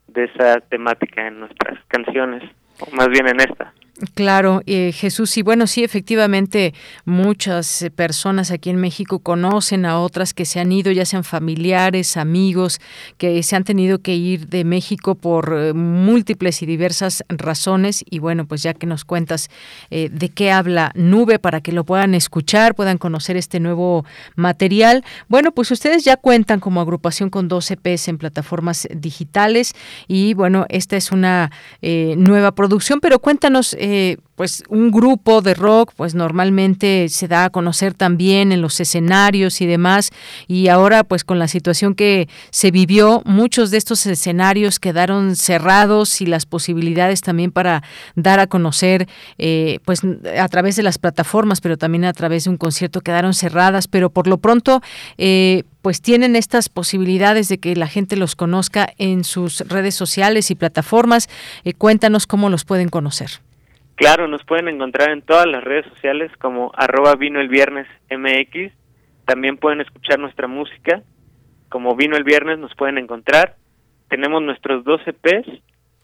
de 0.07 0.25
esa 0.25 0.59
temática 0.61 1.27
en 1.27 1.39
nuestras 1.39 1.83
canciones, 1.87 2.43
o 2.79 2.95
más 2.95 3.09
bien 3.09 3.27
en 3.27 3.39
esta. 3.39 3.73
Claro, 4.13 4.61
eh, 4.65 4.91
Jesús, 4.91 5.37
y 5.37 5.41
bueno, 5.41 5.67
sí, 5.67 5.81
efectivamente, 5.81 6.73
muchas 7.05 7.81
eh, 7.81 7.89
personas 7.89 8.51
aquí 8.51 8.69
en 8.69 8.75
México 8.75 9.19
conocen 9.19 9.85
a 9.85 10.01
otras 10.01 10.33
que 10.33 10.43
se 10.43 10.59
han 10.59 10.73
ido, 10.73 10.91
ya 10.91 11.05
sean 11.05 11.23
familiares, 11.23 12.17
amigos, 12.17 12.81
que 13.17 13.41
se 13.41 13.55
han 13.55 13.63
tenido 13.63 13.99
que 13.99 14.13
ir 14.13 14.49
de 14.49 14.65
México 14.65 15.15
por 15.15 15.55
eh, 15.57 15.71
múltiples 15.73 16.61
y 16.61 16.65
diversas 16.65 17.23
razones. 17.29 18.03
Y 18.09 18.19
bueno, 18.19 18.45
pues 18.45 18.63
ya 18.63 18.73
que 18.73 18.85
nos 18.85 19.05
cuentas 19.05 19.49
de 19.89 20.29
qué 20.29 20.51
habla 20.51 20.91
Nube 20.95 21.39
para 21.39 21.61
que 21.61 21.71
lo 21.71 21.85
puedan 21.85 22.15
escuchar, 22.15 22.75
puedan 22.75 22.97
conocer 22.97 23.37
este 23.37 23.59
nuevo 23.59 24.03
material. 24.35 25.05
Bueno, 25.29 25.53
pues 25.53 25.71
ustedes 25.71 26.03
ya 26.03 26.17
cuentan 26.17 26.59
como 26.59 26.81
agrupación 26.81 27.29
con 27.29 27.47
12 27.47 27.75
EPs 27.75 28.09
en 28.09 28.17
plataformas 28.17 28.87
digitales 28.93 29.73
y 30.07 30.33
bueno, 30.33 30.65
esta 30.69 30.97
es 30.97 31.11
una 31.11 31.51
nueva 31.81 32.53
producción, 32.53 32.99
pero 32.99 33.19
cuéntanos 33.19 33.75
eh, 33.87 34.17
pues 34.33 34.63
un 34.67 34.89
grupo 34.89 35.43
de 35.43 35.53
rock 35.53 35.93
pues 35.95 36.15
normalmente 36.15 37.07
se 37.07 37.27
da 37.27 37.45
a 37.45 37.49
conocer 37.51 37.93
también 37.93 38.51
en 38.51 38.59
los 38.59 38.79
escenarios 38.79 39.61
y 39.61 39.67
demás 39.67 40.09
y 40.47 40.69
ahora 40.69 41.03
pues 41.03 41.23
con 41.23 41.37
la 41.37 41.47
situación 41.47 41.93
que 41.93 42.27
se 42.49 42.71
vivió 42.71 43.21
muchos 43.25 43.69
de 43.69 43.77
estos 43.77 44.03
escenarios 44.07 44.79
quedaron 44.79 45.35
cerrados 45.35 46.19
y 46.19 46.25
las 46.25 46.47
posibilidades 46.47 47.21
también 47.21 47.51
para 47.51 47.83
dar 48.15 48.39
a 48.39 48.47
conocer 48.47 49.07
eh, 49.37 49.77
pues 49.85 50.01
a 50.03 50.47
través 50.47 50.75
de 50.77 50.81
las 50.81 50.97
plataformas 50.97 51.61
pero 51.61 51.77
también 51.77 52.05
a 52.05 52.13
través 52.13 52.45
de 52.45 52.49
un 52.49 52.57
concierto 52.57 53.01
quedaron 53.01 53.35
cerradas 53.35 53.87
pero 53.87 54.09
por 54.09 54.25
lo 54.25 54.39
pronto 54.39 54.81
eh, 55.19 55.61
pues 55.83 56.01
tienen 56.01 56.35
estas 56.35 56.69
posibilidades 56.69 57.49
de 57.49 57.59
que 57.59 57.75
la 57.75 57.87
gente 57.87 58.15
los 58.15 58.35
conozca 58.35 58.91
en 58.97 59.23
sus 59.23 59.59
redes 59.59 59.93
sociales 59.93 60.49
y 60.49 60.55
plataformas. 60.55 61.29
cuéntanos 61.77 62.25
cómo 62.25 62.49
los 62.49 62.65
pueden 62.65 62.89
conocer. 62.89 63.29
Claro, 63.95 64.27
nos 64.27 64.43
pueden 64.43 64.67
encontrar 64.67 65.11
en 65.11 65.21
todas 65.21 65.47
las 65.47 65.63
redes 65.63 65.85
sociales 65.87 66.31
como 66.37 66.71
arroba 66.75 67.15
vino 67.15 67.39
el 67.39 67.47
viernes 67.47 67.87
MX 68.09 68.73
también 69.25 69.57
pueden 69.57 69.81
escuchar 69.81 70.19
nuestra 70.19 70.47
música. 70.47 71.01
Como 71.69 71.95
vino 71.95 72.15
el 72.15 72.23
viernes, 72.23 72.59
nos 72.59 72.73
pueden 72.75 72.97
encontrar. 72.97 73.55
Tenemos 74.07 74.41
nuestros 74.41 74.83
dos 74.83 75.01
EPs 75.05 75.47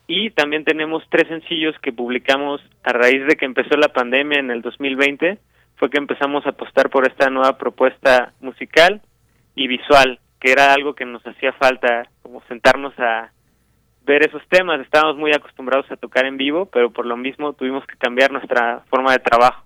y 0.08 0.30
también 0.30 0.64
tenemos 0.64 1.04
tres 1.08 1.28
sencillos 1.28 1.74
que 1.80 1.92
publicamos 1.92 2.60
a 2.82 2.92
raíz 2.92 3.24
de 3.26 3.36
que 3.36 3.46
empezó 3.46 3.76
la 3.76 3.92
pandemia 3.92 4.40
en 4.40 4.50
el 4.50 4.60
2020. 4.60 5.38
Fue 5.76 5.88
que 5.88 5.98
empezamos 5.98 6.44
a 6.44 6.50
apostar 6.50 6.90
por 6.90 7.06
esta 7.06 7.30
nueva 7.30 7.56
propuesta 7.58 8.32
musical 8.40 9.00
y 9.54 9.68
visual, 9.68 10.18
que 10.40 10.50
era 10.50 10.72
algo 10.72 10.94
que 10.94 11.04
nos 11.04 11.24
hacía 11.24 11.52
falta, 11.52 12.08
como 12.22 12.42
sentarnos 12.48 12.98
a 12.98 13.30
ver 14.04 14.26
esos 14.26 14.42
temas. 14.48 14.80
Estábamos 14.80 15.16
muy 15.16 15.32
acostumbrados 15.32 15.90
a 15.90 15.96
tocar 15.96 16.26
en 16.26 16.36
vivo, 16.36 16.66
pero 16.66 16.90
por 16.90 17.06
lo 17.06 17.16
mismo 17.16 17.52
tuvimos 17.52 17.86
que 17.86 17.96
cambiar 17.96 18.32
nuestra 18.32 18.82
forma 18.88 19.12
de 19.12 19.18
trabajo. 19.18 19.64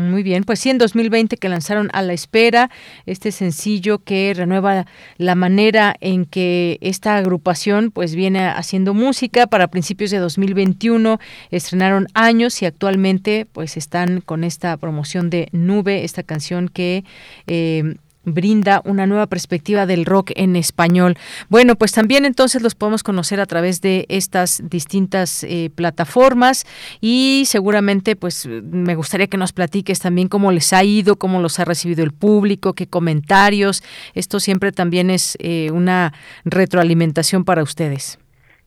Muy 0.00 0.24
bien, 0.24 0.42
pues 0.42 0.58
sí, 0.58 0.70
en 0.70 0.78
2020 0.78 1.36
que 1.36 1.48
lanzaron 1.48 1.90
A 1.92 2.02
la 2.02 2.12
Espera, 2.12 2.70
este 3.06 3.30
sencillo 3.30 4.00
que 4.00 4.34
renueva 4.34 4.84
la 5.16 5.36
manera 5.36 5.94
en 6.00 6.24
que 6.24 6.78
esta 6.80 7.16
agrupación 7.16 7.92
pues 7.92 8.16
viene 8.16 8.48
haciendo 8.48 8.94
música 8.94 9.46
para 9.46 9.68
principios 9.68 10.10
de 10.10 10.18
2021, 10.18 11.20
estrenaron 11.52 12.08
años 12.14 12.60
y 12.62 12.66
actualmente 12.66 13.46
pues 13.52 13.76
están 13.76 14.22
con 14.22 14.42
esta 14.42 14.76
promoción 14.76 15.30
de 15.30 15.48
Nube, 15.52 16.02
esta 16.02 16.24
canción 16.24 16.68
que 16.68 17.04
eh, 17.46 17.94
brinda 18.26 18.82
una 18.84 19.06
nueva 19.06 19.26
perspectiva 19.28 19.86
del 19.86 20.04
rock 20.04 20.32
en 20.36 20.56
español. 20.56 21.14
Bueno, 21.48 21.76
pues 21.76 21.92
también 21.92 22.26
entonces 22.26 22.60
los 22.60 22.74
podemos 22.74 23.02
conocer 23.02 23.40
a 23.40 23.46
través 23.46 23.80
de 23.80 24.04
estas 24.10 24.62
distintas 24.68 25.44
eh, 25.44 25.70
plataformas 25.74 26.66
y 27.00 27.44
seguramente 27.46 28.16
pues 28.16 28.46
me 28.46 28.94
gustaría 28.94 29.28
que 29.28 29.38
nos 29.38 29.52
platiques 29.52 30.00
también 30.00 30.28
cómo 30.28 30.52
les 30.52 30.72
ha 30.74 30.84
ido, 30.84 31.16
cómo 31.16 31.40
los 31.40 31.58
ha 31.58 31.64
recibido 31.64 32.04
el 32.04 32.12
público, 32.12 32.74
qué 32.74 32.86
comentarios. 32.86 33.82
Esto 34.14 34.40
siempre 34.40 34.72
también 34.72 35.08
es 35.08 35.38
eh, 35.40 35.70
una 35.72 36.12
retroalimentación 36.44 37.44
para 37.44 37.62
ustedes. 37.62 38.18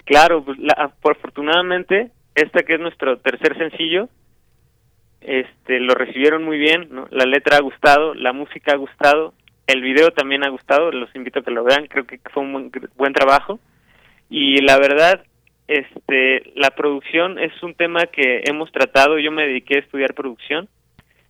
Claro, 0.06 0.44
pues 0.44 0.58
afortunadamente 0.76 2.12
esta 2.34 2.64
que 2.64 2.76
es 2.76 2.80
nuestro 2.80 3.20
tercer 3.20 3.58
sencillo, 3.58 4.10
este 5.22 5.80
lo 5.80 5.94
recibieron 5.94 6.44
muy 6.44 6.58
bien, 6.58 6.90
la 7.12 7.26
letra 7.26 7.58
ha 7.58 7.62
gustado, 7.62 8.14
la 8.14 8.34
música 8.34 8.72
ha 8.74 8.78
gustado, 8.78 9.34
el 9.70 9.82
video 9.82 10.10
también 10.12 10.44
ha 10.44 10.50
gustado, 10.50 10.92
los 10.92 11.14
invito 11.16 11.40
a 11.40 11.44
que 11.44 11.52
lo 11.52 11.64
vean, 11.64 11.86
creo 11.86 12.06
que 12.06 12.20
fue 12.34 12.42
un 12.42 12.72
buen, 12.96 13.14
trabajo. 13.14 13.60
Y 14.30 14.62
la 14.62 14.78
verdad, 14.80 15.24
este, 15.68 16.52
la 16.56 16.72
producción 16.72 17.38
es 17.38 17.52
un 17.62 17.76
tema 17.76 18.08
que 18.08 18.42
hemos 18.46 18.72
tratado, 18.72 19.20
yo 19.20 19.32
me 19.32 19.46
dediqué 19.46 19.76
a 19.76 19.82
estudiar 19.82 20.16
producción, 20.16 20.68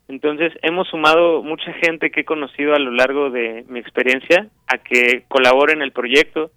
entonces 0.08 0.54
hemos 0.62 0.88
sumado 0.88 1.44
mucha 1.44 1.74
gente 1.74 2.12
que 2.12 2.22
he 2.22 2.26
conocido 2.26 2.74
a 2.74 2.80
lo 2.80 2.92
largo 2.92 3.30
de 3.30 3.66
mi 3.68 3.80
experiencia 3.80 4.48
a 4.68 4.78
que 4.78 5.26
colabore 5.28 5.74
en 5.74 5.82
el 5.82 5.92
proyecto 5.92 6.50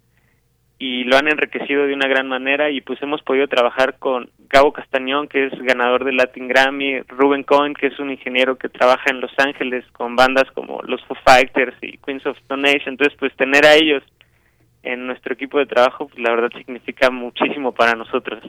y 0.79 1.03
lo 1.05 1.17
han 1.17 1.27
enriquecido 1.27 1.85
de 1.85 1.93
una 1.93 2.07
gran 2.07 2.27
manera 2.27 2.69
y 2.69 2.81
pues 2.81 3.01
hemos 3.01 3.21
podido 3.21 3.47
trabajar 3.47 3.97
con 3.99 4.29
Gabo 4.49 4.73
Castañón, 4.73 5.27
que 5.27 5.47
es 5.47 5.53
ganador 5.61 6.03
del 6.03 6.17
Latin 6.17 6.47
Grammy, 6.47 7.01
Ruben 7.07 7.43
Cohen, 7.43 7.73
que 7.73 7.87
es 7.87 7.99
un 7.99 8.11
ingeniero 8.11 8.57
que 8.57 8.69
trabaja 8.69 9.09
en 9.09 9.21
Los 9.21 9.31
Ángeles 9.37 9.85
con 9.91 10.15
bandas 10.15 10.49
como 10.53 10.81
los 10.83 11.03
Foo 11.05 11.17
Fighters 11.25 11.75
y 11.81 11.97
Queens 11.97 12.25
of 12.25 12.37
Stone 12.39 12.69
Age, 12.69 12.89
entonces 12.89 13.17
pues 13.19 13.35
tener 13.35 13.65
a 13.65 13.75
ellos 13.75 14.03
en 14.83 15.07
nuestro 15.07 15.33
equipo 15.33 15.57
de 15.59 15.65
trabajo, 15.65 16.07
pues 16.07 16.19
la 16.19 16.31
verdad 16.31 16.49
significa 16.57 17.09
muchísimo 17.09 17.71
para 17.71 17.93
nosotros. 17.93 18.43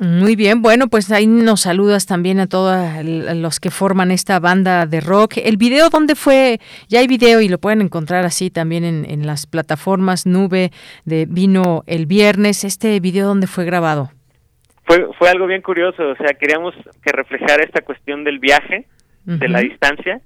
Muy 0.00 0.34
bien, 0.34 0.62
bueno, 0.62 0.88
pues 0.88 1.12
ahí 1.12 1.26
nos 1.26 1.60
saludas 1.60 2.06
también 2.06 2.40
a 2.40 2.46
todos 2.46 2.74
los 3.04 3.60
que 3.60 3.68
forman 3.68 4.10
esta 4.10 4.40
banda 4.40 4.86
de 4.86 5.02
rock. 5.02 5.34
¿El 5.44 5.58
video 5.58 5.90
dónde 5.90 6.14
fue? 6.14 6.58
Ya 6.88 7.00
hay 7.00 7.06
video 7.06 7.42
y 7.42 7.50
lo 7.50 7.58
pueden 7.58 7.82
encontrar 7.82 8.24
así 8.24 8.48
también 8.50 8.82
en, 8.84 9.26
las 9.26 9.46
plataformas 9.46 10.24
Nube 10.24 10.70
de 11.04 11.26
Vino 11.28 11.82
el 11.86 12.06
viernes. 12.06 12.64
¿Este 12.64 12.98
video 12.98 13.26
dónde 13.26 13.46
fue 13.46 13.66
grabado? 13.66 14.08
Fue, 14.84 15.06
fue 15.18 15.28
algo 15.28 15.46
bien 15.46 15.60
curioso, 15.60 16.08
o 16.08 16.16
sea, 16.16 16.28
queríamos 16.32 16.74
que 17.04 17.12
reflejara 17.12 17.62
esta 17.62 17.82
cuestión 17.82 18.24
del 18.24 18.38
viaje, 18.38 18.86
de 19.26 19.48
la 19.48 19.60
distancia, 19.60 20.22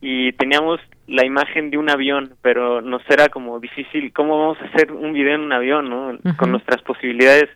y 0.00 0.32
teníamos 0.32 0.80
la 1.06 1.26
imagen 1.26 1.70
de 1.70 1.76
un 1.76 1.90
avión, 1.90 2.32
pero 2.40 2.80
nos 2.80 3.02
era 3.10 3.28
como 3.28 3.60
difícil, 3.60 4.10
¿cómo 4.14 4.38
vamos 4.38 4.58
a 4.62 4.64
hacer 4.64 4.90
un 4.90 5.12
video 5.12 5.34
en 5.34 5.42
un 5.42 5.52
avión, 5.52 5.90
no? 5.90 6.18
Con 6.38 6.50
nuestras 6.50 6.80
posibilidades 6.80 7.50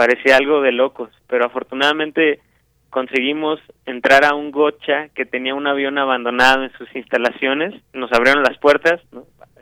parecía 0.00 0.38
algo 0.38 0.62
de 0.62 0.72
locos, 0.72 1.10
pero 1.28 1.44
afortunadamente 1.44 2.40
conseguimos 2.88 3.60
entrar 3.84 4.24
a 4.24 4.34
un 4.34 4.50
gocha 4.50 5.10
que 5.14 5.26
tenía 5.26 5.54
un 5.54 5.66
avión 5.66 5.98
abandonado 5.98 6.64
en 6.64 6.72
sus 6.72 6.88
instalaciones, 6.96 7.74
nos 7.92 8.10
abrieron 8.10 8.42
las 8.42 8.56
puertas, 8.56 8.98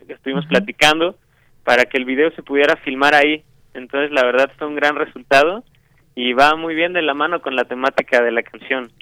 estuvimos 0.07 0.47
platicando 0.47 1.17
para 1.65 1.87
que 1.87 1.99
el 1.99 2.05
video 2.05 2.31
se 2.37 2.45
pudiera 2.45 2.77
filmar 2.77 3.17
ahí, 3.17 3.43
entonces 3.75 4.13
la 4.13 4.23
verdad 4.23 4.49
fue 4.57 4.69
un 4.69 4.77
gran 4.77 4.95
resultado 4.95 5.65
y 6.15 6.35
va 6.35 6.55
muy 6.55 6.77
bien 6.77 6.93
de 6.93 7.03
la 7.03 7.15
mano 7.15 7.43
con 7.43 7.57
la 7.57 7.65
temática 7.65 8.23
de 8.23 8.31
la 8.31 8.45
canción. 8.45 8.93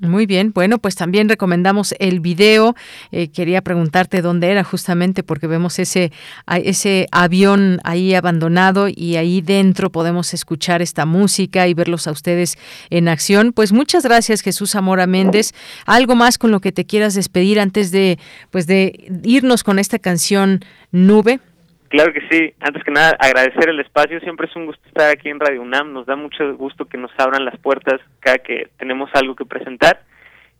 Muy 0.00 0.26
bien, 0.26 0.52
bueno, 0.54 0.78
pues 0.78 0.94
también 0.94 1.28
recomendamos 1.28 1.92
el 1.98 2.20
video. 2.20 2.76
Eh, 3.10 3.28
quería 3.28 3.62
preguntarte 3.62 4.22
dónde 4.22 4.48
era 4.48 4.62
justamente 4.62 5.24
porque 5.24 5.48
vemos 5.48 5.80
ese, 5.80 6.12
ese 6.46 7.08
avión 7.10 7.80
ahí 7.82 8.14
abandonado 8.14 8.86
y 8.88 9.16
ahí 9.16 9.40
dentro 9.40 9.90
podemos 9.90 10.34
escuchar 10.34 10.82
esta 10.82 11.04
música 11.04 11.66
y 11.66 11.74
verlos 11.74 12.06
a 12.06 12.12
ustedes 12.12 12.58
en 12.90 13.08
acción. 13.08 13.52
Pues 13.52 13.72
muchas 13.72 14.04
gracias 14.04 14.42
Jesús 14.42 14.70
Zamora 14.70 15.08
Méndez. 15.08 15.52
¿Algo 15.84 16.14
más 16.14 16.38
con 16.38 16.52
lo 16.52 16.60
que 16.60 16.70
te 16.70 16.86
quieras 16.86 17.14
despedir 17.14 17.58
antes 17.58 17.90
de, 17.90 18.20
pues 18.50 18.68
de 18.68 19.10
irnos 19.24 19.64
con 19.64 19.80
esta 19.80 19.98
canción 19.98 20.64
Nube? 20.92 21.40
Claro 21.88 22.12
que 22.12 22.20
sí. 22.30 22.54
Antes 22.60 22.84
que 22.84 22.90
nada, 22.90 23.16
agradecer 23.18 23.68
el 23.68 23.80
espacio. 23.80 24.20
Siempre 24.20 24.46
es 24.46 24.56
un 24.56 24.66
gusto 24.66 24.86
estar 24.86 25.10
aquí 25.10 25.28
en 25.28 25.40
Radio 25.40 25.62
UNAM. 25.62 25.92
Nos 25.92 26.06
da 26.06 26.16
mucho 26.16 26.54
gusto 26.56 26.84
que 26.84 26.98
nos 26.98 27.10
abran 27.18 27.44
las 27.44 27.58
puertas 27.58 28.00
cada 28.20 28.38
que 28.38 28.68
tenemos 28.78 29.10
algo 29.14 29.34
que 29.34 29.46
presentar. 29.46 30.02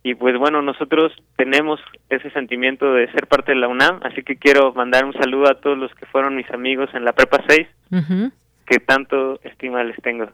Y 0.01 0.15
pues 0.15 0.37
bueno, 0.37 0.61
nosotros 0.61 1.11
tenemos 1.35 1.79
ese 2.09 2.29
sentimiento 2.31 2.93
de 2.93 3.11
ser 3.11 3.27
parte 3.27 3.51
de 3.51 3.59
la 3.59 3.67
UNAM, 3.67 3.99
así 4.03 4.23
que 4.23 4.37
quiero 4.37 4.73
mandar 4.73 5.03
un 5.03 5.13
saludo 5.13 5.49
a 5.49 5.59
todos 5.59 5.77
los 5.77 5.93
que 5.95 6.05
fueron 6.05 6.37
mis 6.37 6.49
amigos 6.51 6.89
en 6.93 7.03
la 7.03 7.11
Prepa 7.11 7.43
6, 7.47 7.67
que 8.65 8.79
tanto 8.79 9.41
estima 9.43 9.83
les 9.83 9.97
tengo. 9.97 10.29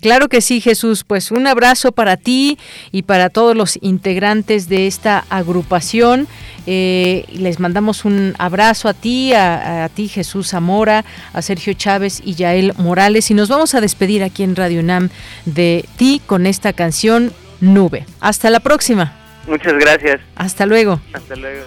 Claro 0.00 0.28
que 0.28 0.40
sí, 0.40 0.60
Jesús. 0.60 1.04
Pues 1.04 1.30
un 1.30 1.46
abrazo 1.46 1.92
para 1.92 2.16
ti 2.16 2.58
y 2.92 3.02
para 3.02 3.30
todos 3.30 3.56
los 3.56 3.78
integrantes 3.82 4.68
de 4.68 4.86
esta 4.86 5.24
agrupación. 5.30 6.28
Eh, 6.66 7.24
les 7.32 7.58
mandamos 7.58 8.04
un 8.04 8.34
abrazo 8.38 8.88
a 8.88 8.94
ti, 8.94 9.32
a, 9.32 9.88
ti 9.94 10.08
Jesús 10.08 10.48
Zamora, 10.50 11.04
a 11.32 11.42
Sergio 11.42 11.72
Chávez 11.72 12.20
y 12.24 12.34
Yael 12.34 12.74
Morales. 12.76 13.30
Y 13.30 13.34
nos 13.34 13.48
vamos 13.48 13.74
a 13.74 13.80
despedir 13.80 14.22
aquí 14.22 14.42
en 14.42 14.56
Radio 14.56 14.80
UNAM 14.80 15.08
de 15.46 15.84
ti 15.96 16.20
con 16.26 16.46
esta 16.46 16.72
canción 16.72 17.32
Nube. 17.60 18.06
Hasta 18.20 18.50
la 18.50 18.60
próxima. 18.60 19.16
Muchas 19.46 19.74
gracias. 19.74 20.20
Hasta 20.36 20.66
luego. 20.66 21.00
Hasta 21.12 21.36
luego. 21.36 21.64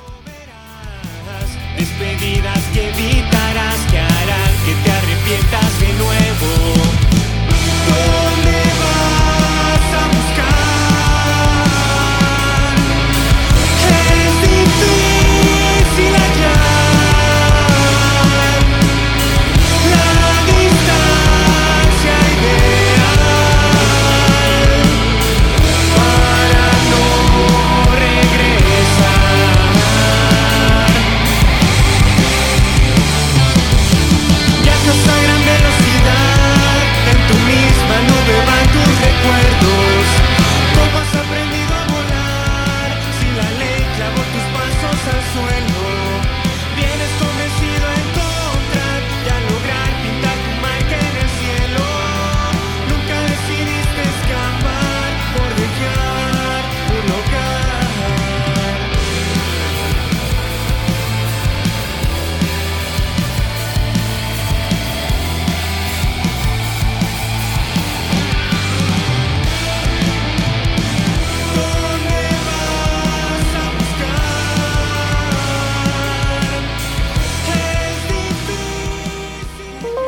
Despedidas 1.77 2.59
que 2.73 2.89
evitarás 2.89 3.79
que 3.91 3.99
harán 3.99 4.53
que 4.65 4.73
te 4.83 4.91
arrepientas 4.91 5.79
de 5.79 5.93
nuevo. 5.93 6.92
¿Dónde 7.85 8.32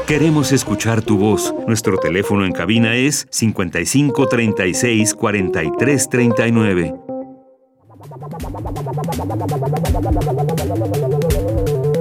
Queremos 0.08 0.52
escuchar 0.52 1.02
tu 1.02 1.18
voz. 1.18 1.52
Nuestro 1.66 1.98
teléfono 1.98 2.46
en 2.46 2.52
cabina 2.52 2.96
es 2.96 3.26
55 3.32 4.28
36 4.28 5.16
43 5.16 6.10
39. 6.10 6.94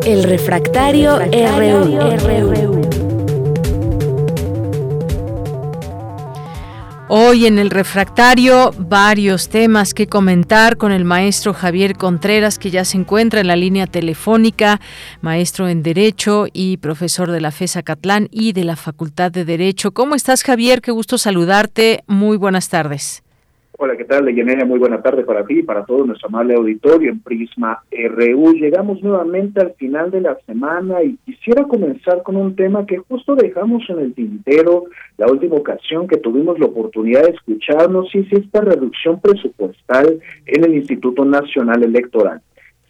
El 0.05 0.23
refractario, 0.25 1.19
RU. 1.19 3.04
Hoy 7.09 7.45
en 7.45 7.59
el 7.59 7.69
refractario 7.69 8.73
varios 8.79 9.51
temas 9.51 9.93
que 9.93 10.07
comentar 10.07 10.79
con 10.79 10.91
el 10.91 11.05
maestro 11.05 11.53
Javier 11.53 11.97
Contreras 11.99 12.59
que 12.59 12.71
ya 12.71 12.87
se 12.87 12.97
encuentra 12.97 13.41
en 13.41 13.47
la 13.47 13.57
línea 13.57 13.87
telefónica, 13.87 14.81
maestro 15.21 15.69
en 15.69 15.83
Derecho 15.83 16.47
y 16.51 16.79
profesor 16.79 17.31
de 17.31 17.43
la 17.43 17.51
FESA 17.51 17.83
Catlán 17.83 18.29
y 18.31 18.53
de 18.55 18.65
la 18.65 18.77
Facultad 18.77 19.31
de 19.31 19.45
Derecho. 19.45 19.93
¿Cómo 19.93 20.15
estás 20.15 20.43
Javier? 20.43 20.81
Qué 20.81 20.93
gusto 20.93 21.19
saludarte. 21.19 22.05
Muy 22.07 22.39
buenas 22.39 22.71
tardes. 22.71 23.24
Hola, 23.77 23.97
¿qué 23.97 24.05
tal, 24.05 24.25
Leyenera? 24.25 24.65
Muy 24.65 24.79
buena 24.79 25.03
tarde 25.03 25.25
para 25.25 25.45
ti 25.45 25.59
y 25.59 25.63
para 25.65 25.85
todo 25.85 26.07
nuestro 26.07 26.29
amable 26.29 26.55
auditorio 26.55 27.11
en 27.11 27.19
Prisma 27.19 27.83
RU. 27.91 28.53
Llegamos 28.53 29.03
nuevamente 29.03 29.61
al 29.61 29.73
final 29.73 30.13
de 30.13 30.21
la 30.21 30.39
semana 30.47 31.03
y 31.03 31.17
quisiera 31.25 31.65
comenzar 31.65 32.23
con 32.23 32.37
un 32.37 32.55
tema 32.55 32.87
que 32.87 32.99
justo 32.99 33.35
dejamos 33.35 33.83
en 33.89 33.99
el 33.99 34.15
tintero 34.15 34.85
la 35.19 35.27
última 35.27 35.57
ocasión 35.57 36.07
que 36.07 36.19
tuvimos 36.19 36.57
la 36.61 36.67
oportunidad 36.67 37.25
de 37.25 37.31
escucharnos 37.31 38.15
y 38.15 38.21
es 38.21 38.33
esta 38.33 38.61
reducción 38.61 39.21
presupuestal 39.21 40.21
en 40.47 40.65
el 40.65 40.75
Instituto 40.77 41.25
Nacional 41.25 41.83
Electoral. 41.83 42.43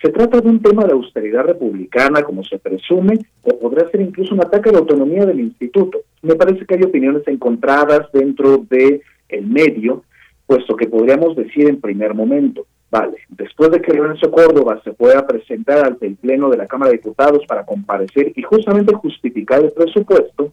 Se 0.02 0.10
trata 0.10 0.42
de 0.42 0.50
un 0.50 0.60
tema 0.60 0.84
de 0.84 0.92
austeridad 0.92 1.44
republicana, 1.44 2.22
como 2.22 2.44
se 2.44 2.58
presume, 2.58 3.20
o 3.42 3.58
podrá 3.58 3.88
ser 3.88 4.02
incluso 4.02 4.34
un 4.34 4.42
ataque 4.42 4.68
a 4.68 4.72
la 4.72 4.80
autonomía 4.80 5.24
del 5.24 5.40
instituto. 5.40 6.00
Me 6.20 6.34
parece 6.34 6.66
que 6.66 6.74
hay 6.74 6.82
opiniones 6.82 7.26
encontradas 7.26 8.12
dentro 8.12 8.58
de 8.68 9.00
el 9.30 9.46
medio, 9.46 10.04
puesto 10.46 10.76
que 10.76 10.86
podríamos 10.86 11.36
decir 11.36 11.68
en 11.68 11.80
primer 11.80 12.14
momento, 12.14 12.66
vale, 12.90 13.16
después 13.28 13.70
de 13.70 13.80
que 13.80 13.94
Lorenzo 13.94 14.30
Córdoba 14.30 14.80
se 14.84 14.92
pueda 14.92 15.26
presentar 15.26 15.86
ante 15.86 16.06
el 16.06 16.16
Pleno 16.16 16.48
de 16.50 16.58
la 16.58 16.66
Cámara 16.66 16.90
de 16.90 16.98
Diputados 16.98 17.44
para 17.46 17.64
comparecer 17.64 18.32
y 18.36 18.42
justamente 18.42 18.94
justificar 18.94 19.64
el 19.64 19.72
presupuesto, 19.72 20.52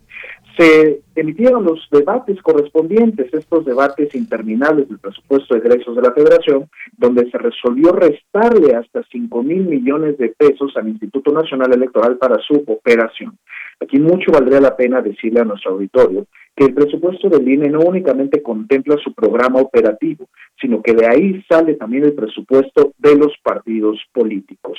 se 0.58 1.02
emitieron 1.16 1.64
los 1.64 1.88
debates 1.92 2.42
correspondientes, 2.42 3.34
estos 3.34 3.66
debates 3.66 4.14
interminables 4.16 4.90
del 4.90 5.00
presupuesto 5.00 5.54
de 5.54 5.62
egresos 5.62 5.96
de 5.96 6.02
la 6.02 6.14
Federación, 6.14 6.70
donde 6.98 7.30
se 7.30 7.38
resolvió 7.38 7.92
restarle 7.92 8.76
hasta 8.76 9.04
5 9.12 9.44
mil 9.44 9.64
millones 9.64 10.18
de 10.18 10.30
pesos 10.30 10.76
al 10.76 10.90
Instituto 10.90 11.32
Nacional 11.32 11.74
Electoral 11.74 12.18
para 12.18 12.38
su 12.42 12.64
operación. 12.68 13.38
Aquí 13.80 14.00
mucho 14.00 14.32
valdría 14.32 14.62
la 14.62 14.76
pena 14.76 15.02
decirle 15.02 15.42
a 15.42 15.46
nuestro 15.46 15.72
auditorio 15.72 16.28
que 16.56 16.66
el 16.66 16.74
presupuesto 16.74 17.30
del 17.30 17.48
INE 17.48 17.70
no 17.70 17.80
únicamente 17.80 18.42
contempla 18.42 18.98
su 19.04 19.14
programa 19.14 19.60
operativo, 19.60 20.28
sino 20.60 20.82
que 20.82 20.94
de 20.94 21.08
ahí 21.08 21.44
sale 21.50 21.76
también 21.76 22.04
el 22.04 22.14
presupuesto 22.14 22.94
de 22.98 23.16
los 23.16 23.34
partidos 23.42 24.00
políticos. 24.14 24.78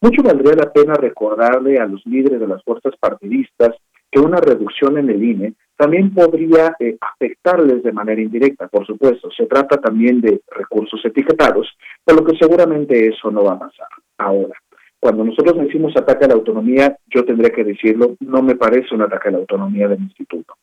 Mucho 0.00 0.22
valdría 0.22 0.54
la 0.54 0.72
pena 0.72 0.94
recordarle 0.94 1.78
a 1.78 1.86
los 1.86 2.04
líderes 2.06 2.40
de 2.40 2.46
las 2.46 2.62
fuerzas 2.62 2.94
partidistas 3.00 3.74
que 4.14 4.20
una 4.20 4.38
reducción 4.38 4.98
en 4.98 5.10
el 5.10 5.22
INE 5.22 5.54
también 5.76 6.14
podría 6.14 6.76
eh, 6.78 6.96
afectarles 7.00 7.82
de 7.82 7.92
manera 7.92 8.20
indirecta, 8.20 8.68
por 8.68 8.86
supuesto. 8.86 9.28
Se 9.36 9.46
trata 9.46 9.78
también 9.78 10.20
de 10.20 10.40
recursos 10.52 11.04
etiquetados, 11.04 11.68
por 12.04 12.20
lo 12.20 12.24
que 12.24 12.36
seguramente 12.38 13.08
eso 13.08 13.30
no 13.32 13.42
va 13.42 13.54
a 13.54 13.58
pasar. 13.58 13.88
Ahora, 14.18 14.54
cuando 15.00 15.24
nosotros 15.24 15.58
decimos 15.58 15.96
ataque 15.96 16.26
a 16.26 16.28
la 16.28 16.34
autonomía, 16.34 16.96
yo 17.12 17.24
tendré 17.24 17.50
que 17.50 17.64
decirlo, 17.64 18.16
no 18.20 18.40
me 18.40 18.54
parece 18.54 18.94
un 18.94 19.02
ataque 19.02 19.28
a 19.28 19.32
la 19.32 19.38
autonomía 19.38 19.88
del 19.88 20.00
instituto 20.00 20.54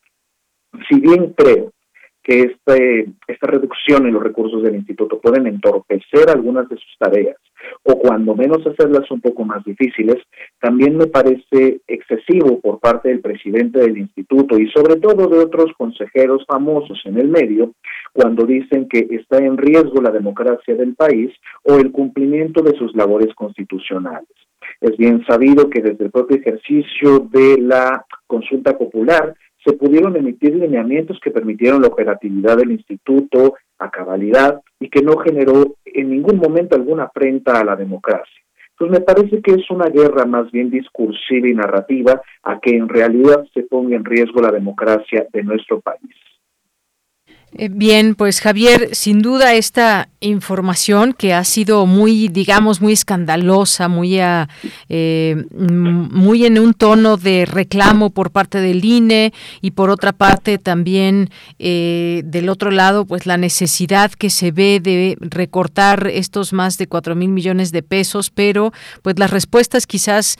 si 0.90 1.00
bien 1.00 1.34
creo 1.34 1.72
que 2.24 2.42
este, 2.42 3.08
esta 3.28 3.48
reducción 3.48 4.06
en 4.06 4.14
los 4.14 4.24
recursos 4.24 4.62
del 4.62 4.76
instituto 4.76 5.20
pueden 5.20 5.48
entorpecer 5.48 6.30
algunas 6.30 6.70
de 6.70 6.76
sus 6.76 6.98
tareas 7.00 7.38
o 7.84 7.98
cuando 7.98 8.36
menos 8.36 8.66
hacerlas 8.66 9.10
un 9.12 9.22
poco 9.22 9.44
más 9.46 9.64
difíciles, 9.64 10.18
también 10.60 10.98
me 10.98 11.08
parece 11.08 11.82
excesivo 11.88 12.60
por 12.60 12.80
parte 12.80 13.10
del 13.10 13.22
presidente 13.22 13.80
del 13.80 13.98
instituto 13.98 14.58
y 14.60 14.70
sobre 14.72 14.98
todo 14.98 15.28
de 15.28 15.40
otros 15.40 15.72
consejeros 15.78 16.46
famosos 16.48 17.02
en 17.06 17.18
el 17.18 17.28
medio 17.28 17.74
cuando 18.14 18.46
dicen 18.46 18.88
que 18.88 19.08
está 19.12 19.38
en 19.38 19.58
riesgo 19.58 20.02
la 20.02 20.12
democracia 20.12 20.76
del 20.76 20.96
país 20.96 21.32
o 21.64 21.76
el 21.78 21.92
cumplimiento 21.92 22.62
de 22.62 22.78
sus 22.78 22.96
labores 22.96 23.34
constitucionales. 23.36 24.28
Es 24.80 24.98
bien 24.98 25.24
sabido 25.26 25.70
que 25.70 25.82
desde 25.82 26.06
el 26.06 26.12
propio 26.12 26.38
ejercicio 26.38 27.20
de 27.32 27.58
la 27.60 28.06
consulta 28.28 28.78
popular 28.78 29.36
se 29.64 29.74
pudieron 29.74 30.16
emitir 30.16 30.56
lineamientos 30.56 31.20
que 31.24 31.32
permitieron 31.32 31.82
la 31.82 31.90
operatividad 31.90 32.58
del 32.58 32.72
instituto 32.72 33.56
a 33.82 33.90
cabalidad 33.90 34.62
y 34.80 34.90
que 34.90 35.02
no 35.02 35.18
generó 35.18 35.76
en 35.86 36.10
ningún 36.10 36.38
momento 36.38 36.76
alguna 36.76 37.04
afrenta 37.04 37.60
a 37.60 37.64
la 37.64 37.76
democracia. 37.76 38.42
Entonces 38.72 39.00
me 39.00 39.06
parece 39.06 39.42
que 39.42 39.52
es 39.52 39.70
una 39.70 39.90
guerra 39.90 40.26
más 40.26 40.52
bien 40.52 40.70
discursiva 40.70 41.48
y 41.48 41.54
narrativa 41.54 42.22
a 42.44 42.60
que 42.60 42.76
en 42.76 42.90
realidad 42.90 43.46
se 43.54 43.64
ponga 43.64 43.96
en 43.96 44.06
riesgo 44.06 44.42
la 44.42 44.52
democracia 44.52 45.28
de 45.32 45.44
nuestro 45.44 45.82
país. 45.82 46.16
Eh, 47.54 47.68
bien, 47.70 48.16
pues 48.16 48.40
Javier, 48.40 48.90
sin 48.94 49.22
duda 49.22 49.54
esta 49.56 50.08
información 50.22 51.12
que 51.12 51.34
ha 51.34 51.44
sido 51.44 51.86
muy, 51.86 52.30
digamos, 52.30 52.80
muy 52.80 52.94
escandalosa, 52.94 53.90
muy, 53.90 54.20
eh, 54.20 55.46
muy 55.50 56.46
en 56.46 56.60
un 56.60 56.74
tono 56.74 57.18
de 57.18 57.46
reclamo 57.46 58.12
por 58.12 58.32
parte 58.32 58.62
del 58.62 58.86
INE 58.86 59.34
y 59.62 59.72
por 59.72 59.90
otra 59.90 60.14
parte 60.14 60.60
también 60.60 61.30
eh, 61.60 62.22
del 62.24 62.48
otro 62.48 62.72
lado, 62.72 63.04
pues 63.04 63.26
la 63.26 63.36
necesidad 63.36 64.12
que 64.12 64.30
se 64.30 64.52
ve 64.52 64.80
de 64.82 65.18
recortar 65.20 66.08
estos 66.08 66.54
más 66.54 66.78
de 66.78 66.88
cuatro 66.88 67.16
mil 67.16 67.30
millones 67.30 67.74
de 67.74 67.84
pesos, 67.84 68.30
pero 68.30 68.72
pues 69.02 69.20
las 69.20 69.32
respuestas 69.32 69.88
quizás 69.88 70.38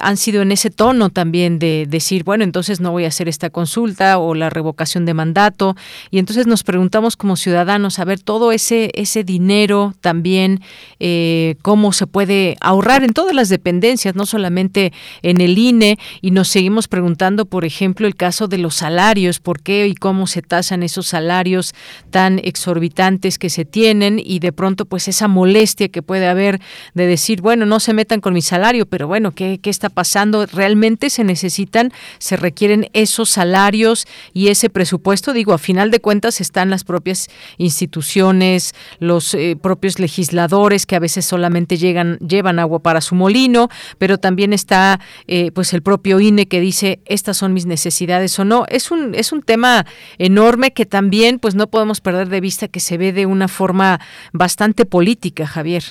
han 0.00 0.16
sido 0.16 0.42
en 0.42 0.52
ese 0.52 0.70
tono 0.70 1.10
también 1.10 1.58
de 1.58 1.86
decir, 1.88 2.24
bueno, 2.24 2.44
entonces 2.44 2.80
no 2.80 2.92
voy 2.92 3.04
a 3.04 3.08
hacer 3.08 3.28
esta 3.28 3.50
consulta 3.50 4.18
o 4.18 4.34
la 4.34 4.48
revocación 4.48 5.04
de 5.04 5.14
mandato 5.14 5.76
y 6.10 6.18
entonces 6.18 6.37
nos 6.46 6.62
preguntamos 6.62 7.16
como 7.16 7.36
ciudadanos, 7.36 7.98
a 7.98 8.04
ver, 8.04 8.20
todo 8.20 8.52
ese, 8.52 8.90
ese 8.94 9.24
dinero 9.24 9.94
también, 10.00 10.60
eh, 11.00 11.56
cómo 11.62 11.92
se 11.92 12.06
puede 12.06 12.56
ahorrar 12.60 13.04
en 13.04 13.12
todas 13.12 13.34
las 13.34 13.48
dependencias, 13.48 14.14
no 14.14 14.26
solamente 14.26 14.92
en 15.22 15.40
el 15.40 15.58
INE, 15.58 15.98
y 16.20 16.30
nos 16.30 16.48
seguimos 16.48 16.88
preguntando, 16.88 17.46
por 17.46 17.64
ejemplo, 17.64 18.06
el 18.06 18.16
caso 18.16 18.48
de 18.48 18.58
los 18.58 18.74
salarios, 18.74 19.40
por 19.40 19.60
qué 19.62 19.86
y 19.86 19.94
cómo 19.94 20.26
se 20.26 20.42
tasan 20.42 20.82
esos 20.82 21.06
salarios 21.06 21.74
tan 22.10 22.38
exorbitantes 22.42 23.38
que 23.38 23.50
se 23.50 23.64
tienen, 23.64 24.20
y 24.22 24.38
de 24.38 24.52
pronto, 24.52 24.84
pues 24.84 25.08
esa 25.08 25.28
molestia 25.28 25.88
que 25.88 26.02
puede 26.02 26.28
haber 26.28 26.60
de 26.94 27.06
decir, 27.06 27.40
bueno, 27.40 27.66
no 27.66 27.80
se 27.80 27.94
metan 27.94 28.20
con 28.20 28.34
mi 28.34 28.42
salario, 28.42 28.86
pero 28.86 29.06
bueno, 29.08 29.32
¿qué, 29.32 29.58
qué 29.62 29.70
está 29.70 29.88
pasando? 29.88 30.46
¿Realmente 30.46 31.10
se 31.10 31.24
necesitan, 31.24 31.92
se 32.18 32.36
requieren 32.36 32.88
esos 32.92 33.30
salarios 33.30 34.06
y 34.32 34.48
ese 34.48 34.70
presupuesto? 34.70 35.32
Digo, 35.32 35.52
a 35.52 35.58
final 35.58 35.90
de 35.90 36.00
cuentas, 36.00 36.27
están 36.40 36.70
las 36.70 36.84
propias 36.84 37.28
instituciones, 37.56 38.74
los 39.00 39.34
eh, 39.34 39.56
propios 39.60 39.98
legisladores 39.98 40.86
que 40.86 40.96
a 40.96 41.00
veces 41.00 41.24
solamente 41.24 41.76
llegan, 41.76 42.18
llevan 42.18 42.58
agua 42.58 42.80
para 42.80 43.00
su 43.00 43.14
molino, 43.14 43.68
pero 43.98 44.18
también 44.18 44.52
está 44.52 45.00
eh, 45.26 45.50
pues 45.52 45.72
el 45.72 45.82
propio 45.82 46.20
INE 46.20 46.46
que 46.46 46.60
dice 46.60 47.00
estas 47.06 47.36
son 47.36 47.54
mis 47.54 47.66
necesidades 47.66 48.38
o 48.38 48.44
no. 48.44 48.64
Es 48.68 48.90
un, 48.90 49.14
es 49.14 49.32
un 49.32 49.42
tema 49.42 49.86
enorme 50.18 50.72
que 50.72 50.86
también 50.86 51.38
pues 51.38 51.54
no 51.54 51.68
podemos 51.68 52.00
perder 52.00 52.28
de 52.28 52.40
vista 52.40 52.68
que 52.68 52.80
se 52.80 52.98
ve 52.98 53.12
de 53.12 53.26
una 53.26 53.48
forma 53.48 54.00
bastante 54.32 54.84
política, 54.84 55.46
Javier. 55.46 55.82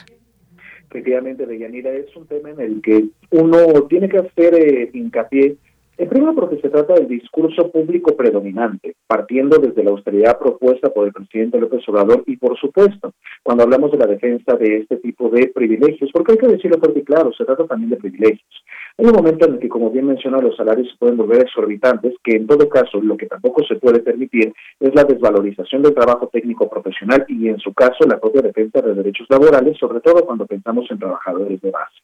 Efectivamente, 0.89 1.45
Deyanira, 1.45 1.91
es 1.91 2.15
un 2.15 2.25
tema 2.27 2.49
en 2.51 2.61
el 2.61 2.81
que 2.81 3.05
uno 3.31 3.83
tiene 3.89 4.07
que 4.07 4.19
hacer 4.19 4.55
eh, 4.55 4.89
hincapié 4.93 5.57
en 5.97 6.09
primero 6.09 6.35
porque 6.35 6.59
se 6.61 6.69
trata 6.69 6.93
del 6.93 7.07
discurso 7.07 7.71
público 7.71 8.15
predominante, 8.15 8.95
partiendo 9.07 9.57
desde 9.57 9.83
la 9.83 9.91
austeridad 9.91 10.37
propuesta 10.37 10.89
por 10.89 11.07
el 11.07 11.13
presidente 11.13 11.59
López 11.59 11.87
Obrador 11.87 12.23
y 12.27 12.37
por 12.37 12.57
supuesto, 12.57 13.13
cuando 13.41 13.63
hablamos 13.63 13.91
de 13.91 13.97
la 13.97 14.05
defensa 14.05 14.55
de 14.57 14.77
este 14.77 14.97
tipo 14.97 15.29
de 15.29 15.47
privilegios, 15.47 16.11
porque 16.13 16.33
hay 16.33 16.37
que 16.37 16.47
decirlo 16.47 16.77
fuerte 16.77 16.99
y 16.99 17.03
claro, 17.03 17.31
se 17.33 17.45
trata 17.45 17.65
también 17.65 17.89
de 17.89 17.97
privilegios. 17.97 18.63
Hay 18.99 19.05
un 19.05 19.11
momento 19.11 19.45
en 19.45 19.53
el 19.53 19.59
que, 19.59 19.69
como 19.69 19.91
bien 19.91 20.07
menciona, 20.07 20.39
los 20.39 20.55
salarios 20.55 20.89
se 20.89 20.97
pueden 20.97 21.17
volver 21.17 21.41
exorbitantes, 21.41 22.15
que 22.23 22.35
en 22.35 22.47
todo 22.47 22.67
caso 22.67 22.99
lo 22.99 23.15
que 23.15 23.27
tampoco 23.27 23.63
se 23.63 23.75
puede 23.75 23.99
permitir 23.99 24.51
es 24.79 24.95
la 24.95 25.03
desvalorización 25.03 25.83
del 25.83 25.93
trabajo 25.93 26.29
técnico 26.33 26.67
profesional 26.67 27.23
y 27.27 27.47
en 27.47 27.59
su 27.59 27.75
caso 27.75 28.07
la 28.07 28.19
propia 28.19 28.41
defensa 28.41 28.81
de 28.81 28.95
derechos 28.95 29.27
laborales, 29.29 29.77
sobre 29.77 29.99
todo 29.99 30.25
cuando 30.25 30.47
pensamos 30.47 30.89
en 30.89 30.97
trabajadores 30.97 31.61
de 31.61 31.69
base. 31.69 31.97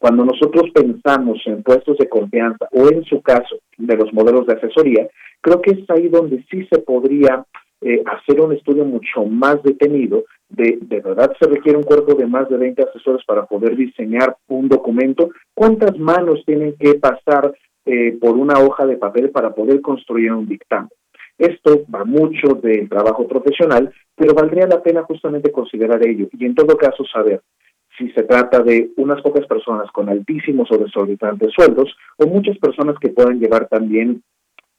Cuando 0.00 0.24
nosotros 0.24 0.70
pensamos 0.72 1.42
en 1.44 1.62
puestos 1.62 1.98
de 1.98 2.08
confianza 2.08 2.66
o 2.72 2.88
en 2.88 3.04
su 3.04 3.20
caso 3.20 3.58
de 3.76 3.96
los 3.96 4.10
modelos 4.14 4.46
de 4.46 4.54
asesoría, 4.54 5.08
creo 5.42 5.60
que 5.60 5.72
es 5.72 5.90
ahí 5.90 6.08
donde 6.08 6.42
sí 6.50 6.66
se 6.72 6.78
podría 6.78 7.44
eh, 7.82 8.02
hacer 8.06 8.40
un 8.40 8.54
estudio 8.54 8.86
mucho 8.86 9.26
más 9.26 9.62
detenido 9.62 10.24
de, 10.50 10.78
de 10.80 11.00
verdad 11.00 11.32
se 11.40 11.48
requiere 11.48 11.78
un 11.78 11.84
cuerpo 11.84 12.14
de 12.14 12.26
más 12.26 12.48
de 12.48 12.56
20 12.56 12.82
asesores 12.82 13.24
para 13.24 13.46
poder 13.46 13.76
diseñar 13.76 14.36
un 14.48 14.68
documento, 14.68 15.30
cuántas 15.54 15.98
manos 15.98 16.42
tienen 16.44 16.74
que 16.78 16.94
pasar 16.94 17.54
eh, 17.86 18.16
por 18.20 18.36
una 18.36 18.58
hoja 18.60 18.86
de 18.86 18.96
papel 18.96 19.30
para 19.30 19.54
poder 19.54 19.80
construir 19.80 20.32
un 20.32 20.46
dictamen. 20.46 20.90
Esto 21.38 21.84
va 21.92 22.04
mucho 22.04 22.48
del 22.62 22.88
trabajo 22.88 23.26
profesional, 23.26 23.90
pero 24.14 24.34
valdría 24.34 24.66
la 24.66 24.82
pena 24.82 25.02
justamente 25.04 25.50
considerar 25.50 26.06
ello 26.06 26.28
y 26.38 26.44
en 26.44 26.54
todo 26.54 26.76
caso 26.76 27.02
saber 27.06 27.40
si 27.96 28.10
se 28.10 28.24
trata 28.24 28.60
de 28.60 28.90
unas 28.96 29.22
pocas 29.22 29.46
personas 29.46 29.90
con 29.92 30.08
altísimos 30.08 30.70
o 30.70 30.78
desorbitantes 30.78 31.52
sueldos 31.52 31.96
o 32.18 32.26
muchas 32.26 32.58
personas 32.58 32.96
que 33.00 33.08
puedan 33.08 33.38
llevar 33.38 33.68
también 33.68 34.22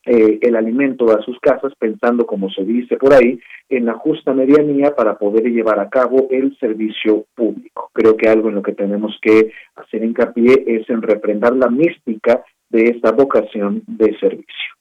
eh, 0.06 0.40
el 0.41 0.56
alimento 0.56 1.11
a 1.11 1.22
sus 1.22 1.40
casas 1.40 1.73
pensando, 1.78 2.26
como 2.26 2.49
se 2.49 2.64
dice 2.64 2.98
por 2.98 3.14
ahí, 3.14 3.40
en 3.69 3.86
la 3.86 3.94
justa 3.94 4.34
medianía 4.34 4.95
para 4.95 5.18
poder 5.18 5.44
llevar 5.44 5.80
a 5.80 5.90
cabo 5.90 6.28
el 6.32 6.57
servicio 6.57 7.26
público. 7.36 7.90
Creo 7.94 8.18
que 8.18 8.28
algo 8.28 8.49
en 8.49 8.56
lo 8.56 8.64
que 8.64 8.73
tenemos 8.73 9.18
que 9.22 9.52
hacer 9.76 10.03
hincapié 10.03 10.64
es 10.65 10.90
en 10.90 11.02
reprendar 11.02 11.56
la 11.56 11.69
mística 11.69 12.44
de 12.69 12.86
esta 12.86 13.11
vocación 13.11 13.84
de 13.86 14.18
servicio. 14.19 14.80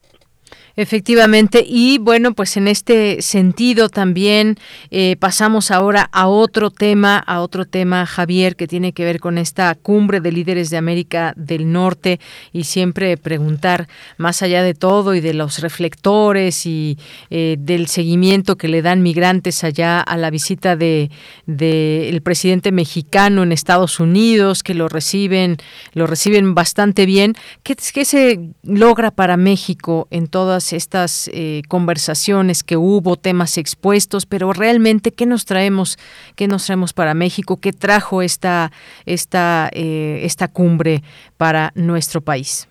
Efectivamente, 0.76 1.64
y 1.66 1.98
bueno, 1.98 2.32
pues 2.32 2.56
en 2.56 2.68
este 2.68 3.22
sentido 3.22 3.88
también 3.88 4.56
eh, 4.90 5.16
pasamos 5.18 5.70
ahora 5.70 6.08
a 6.12 6.28
otro 6.28 6.70
tema, 6.70 7.18
a 7.18 7.40
otro 7.40 7.64
tema, 7.64 8.06
Javier, 8.06 8.56
que 8.56 8.66
tiene 8.66 8.92
que 8.92 9.04
ver 9.04 9.20
con 9.20 9.38
esta 9.38 9.74
cumbre 9.74 10.20
de 10.20 10.32
líderes 10.32 10.70
de 10.70 10.76
América 10.76 11.34
del 11.36 11.72
Norte 11.72 12.20
y 12.52 12.64
siempre 12.64 13.16
preguntar, 13.16 13.88
más 14.16 14.42
allá 14.42 14.62
de 14.62 14.74
todo 14.74 15.14
y 15.14 15.20
de 15.20 15.34
los 15.34 15.58
reflectores 15.58 16.66
y 16.66 16.98
eh, 17.30 17.56
del 17.58 17.86
seguimiento 17.88 18.56
que 18.56 18.68
le 18.68 18.82
dan 18.82 19.02
migrantes 19.02 19.64
allá 19.64 20.00
a 20.00 20.16
la 20.16 20.30
visita 20.30 20.76
de, 20.76 21.10
el 21.46 22.22
presidente 22.22 22.72
mexicano 22.72 23.42
en 23.42 23.52
Estados 23.52 24.00
Unidos, 24.00 24.62
que 24.62 24.74
lo 24.74 24.88
reciben, 24.88 25.56
lo 25.94 26.06
reciben 26.06 26.54
bastante 26.54 27.06
bien, 27.06 27.34
¿qué, 27.62 27.76
qué 27.92 28.04
se 28.04 28.50
logra 28.62 29.10
para 29.10 29.36
México 29.36 30.06
en 30.10 30.28
todas 30.28 30.59
estas 30.72 31.28
eh, 31.32 31.62
conversaciones 31.68 32.62
que 32.62 32.76
hubo, 32.76 33.16
temas 33.16 33.58
expuestos, 33.58 34.26
pero 34.26 34.52
realmente 34.52 35.10
qué 35.10 35.26
nos 35.26 35.44
traemos, 35.44 35.98
qué 36.36 36.46
nos 36.46 36.66
traemos 36.66 36.92
para 36.92 37.14
México, 37.14 37.58
qué 37.60 37.72
trajo 37.72 38.22
esta 38.22 38.70
esta 39.06 39.70
eh, 39.72 40.20
esta 40.22 40.48
cumbre 40.48 41.02
para 41.36 41.72
nuestro 41.74 42.20
país. 42.20 42.68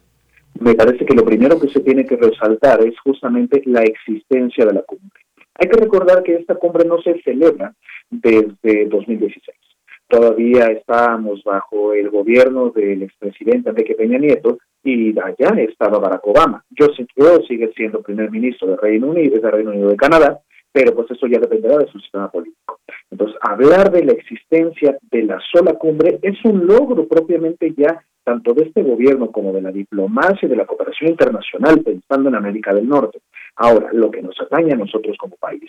Me 0.59 0.75
parece 0.75 1.05
que 1.05 1.13
lo 1.13 1.25
primero 1.25 1.59
que 1.59 1.69
se 1.69 1.79
tiene 1.81 2.05
que 2.05 2.17
resaltar 2.17 2.81
es 2.85 2.99
justamente 2.99 3.61
la 3.65 3.81
existencia 3.81 4.65
de 4.65 4.73
la 4.73 4.81
cumbre. 4.81 5.21
Hay 5.55 5.67
que 5.69 5.77
recordar 5.77 6.23
que 6.23 6.35
esta 6.35 6.55
cumbre 6.55 6.87
no 6.87 7.01
se 7.01 7.21
celebra 7.21 7.73
desde 8.09 8.85
2016 8.85 9.68
todavía 10.09 10.65
estábamos 10.67 11.43
bajo 11.43 11.93
el 11.93 12.09
gobierno 12.09 12.71
del 12.71 13.03
expresidente 13.03 13.69
Enrique 13.69 13.95
Peña 13.95 14.17
Nieto 14.17 14.57
y 14.83 15.17
allá 15.19 15.61
estaba 15.61 15.99
Barack 15.99 16.25
Obama. 16.27 16.65
Joseph 16.77 17.07
Trudeau 17.15 17.43
sigue 17.45 17.71
siendo 17.75 18.01
primer 18.01 18.31
ministro 18.31 18.67
del 18.67 18.77
Reino 18.79 19.07
Unido, 19.07 19.39
del 19.39 19.51
Reino 19.51 19.71
Unido 19.71 19.89
de 19.89 19.95
Canadá, 19.95 20.39
pero 20.71 20.95
pues 20.95 21.11
eso 21.11 21.27
ya 21.27 21.39
dependerá 21.39 21.77
de 21.77 21.87
su 21.87 21.99
sistema 21.99 22.29
político. 22.31 22.79
Entonces, 23.11 23.37
hablar 23.41 23.91
de 23.91 24.03
la 24.03 24.13
existencia 24.13 24.97
de 25.11 25.23
la 25.23 25.39
sola 25.51 25.73
cumbre 25.73 26.19
es 26.21 26.43
un 26.43 26.65
logro 26.65 27.07
propiamente 27.07 27.73
ya 27.77 28.03
tanto 28.29 28.53
de 28.53 28.65
este 28.65 28.83
gobierno 28.83 29.31
como 29.31 29.51
de 29.51 29.59
la 29.59 29.71
diplomacia 29.71 30.45
y 30.45 30.49
de 30.49 30.55
la 30.55 30.67
cooperación 30.67 31.09
internacional 31.09 31.81
pensando 31.81 32.29
en 32.29 32.35
América 32.35 32.71
del 32.75 32.87
Norte. 32.87 33.21
Ahora, 33.55 33.89
lo 33.91 34.11
que 34.11 34.21
nos 34.21 34.39
atañe 34.39 34.71
a 34.71 34.77
nosotros 34.77 35.17
como 35.17 35.35
país, 35.37 35.67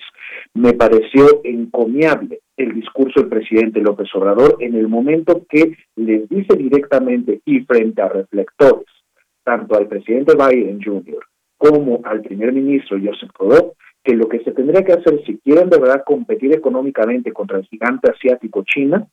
me 0.52 0.74
pareció 0.74 1.40
encomiable 1.42 2.40
el 2.58 2.74
discurso 2.74 3.20
del 3.20 3.30
presidente 3.30 3.80
López 3.80 4.14
Obrador 4.14 4.58
en 4.60 4.74
el 4.74 4.88
momento 4.88 5.46
que 5.48 5.74
les 5.96 6.28
dice 6.28 6.54
directamente 6.54 7.40
y 7.46 7.60
frente 7.60 8.02
a 8.02 8.10
reflectores, 8.10 8.84
tanto 9.42 9.78
al 9.78 9.88
presidente 9.88 10.34
Biden 10.34 10.82
Jr. 10.84 11.24
como 11.56 12.02
al 12.04 12.20
primer 12.20 12.52
ministro 12.52 12.98
Joseph 13.02 13.30
Trudeau, 13.38 13.72
que 14.04 14.16
lo 14.16 14.28
que 14.28 14.40
se 14.40 14.52
tendría 14.52 14.84
que 14.84 14.92
hacer 14.92 15.18
si 15.24 15.38
quieren 15.38 15.70
de 15.70 15.78
verdad 15.78 16.02
competir 16.04 16.52
económicamente 16.52 17.32
contra 17.32 17.56
el 17.56 17.64
gigante 17.64 18.10
asiático 18.10 18.64
China 18.64 19.08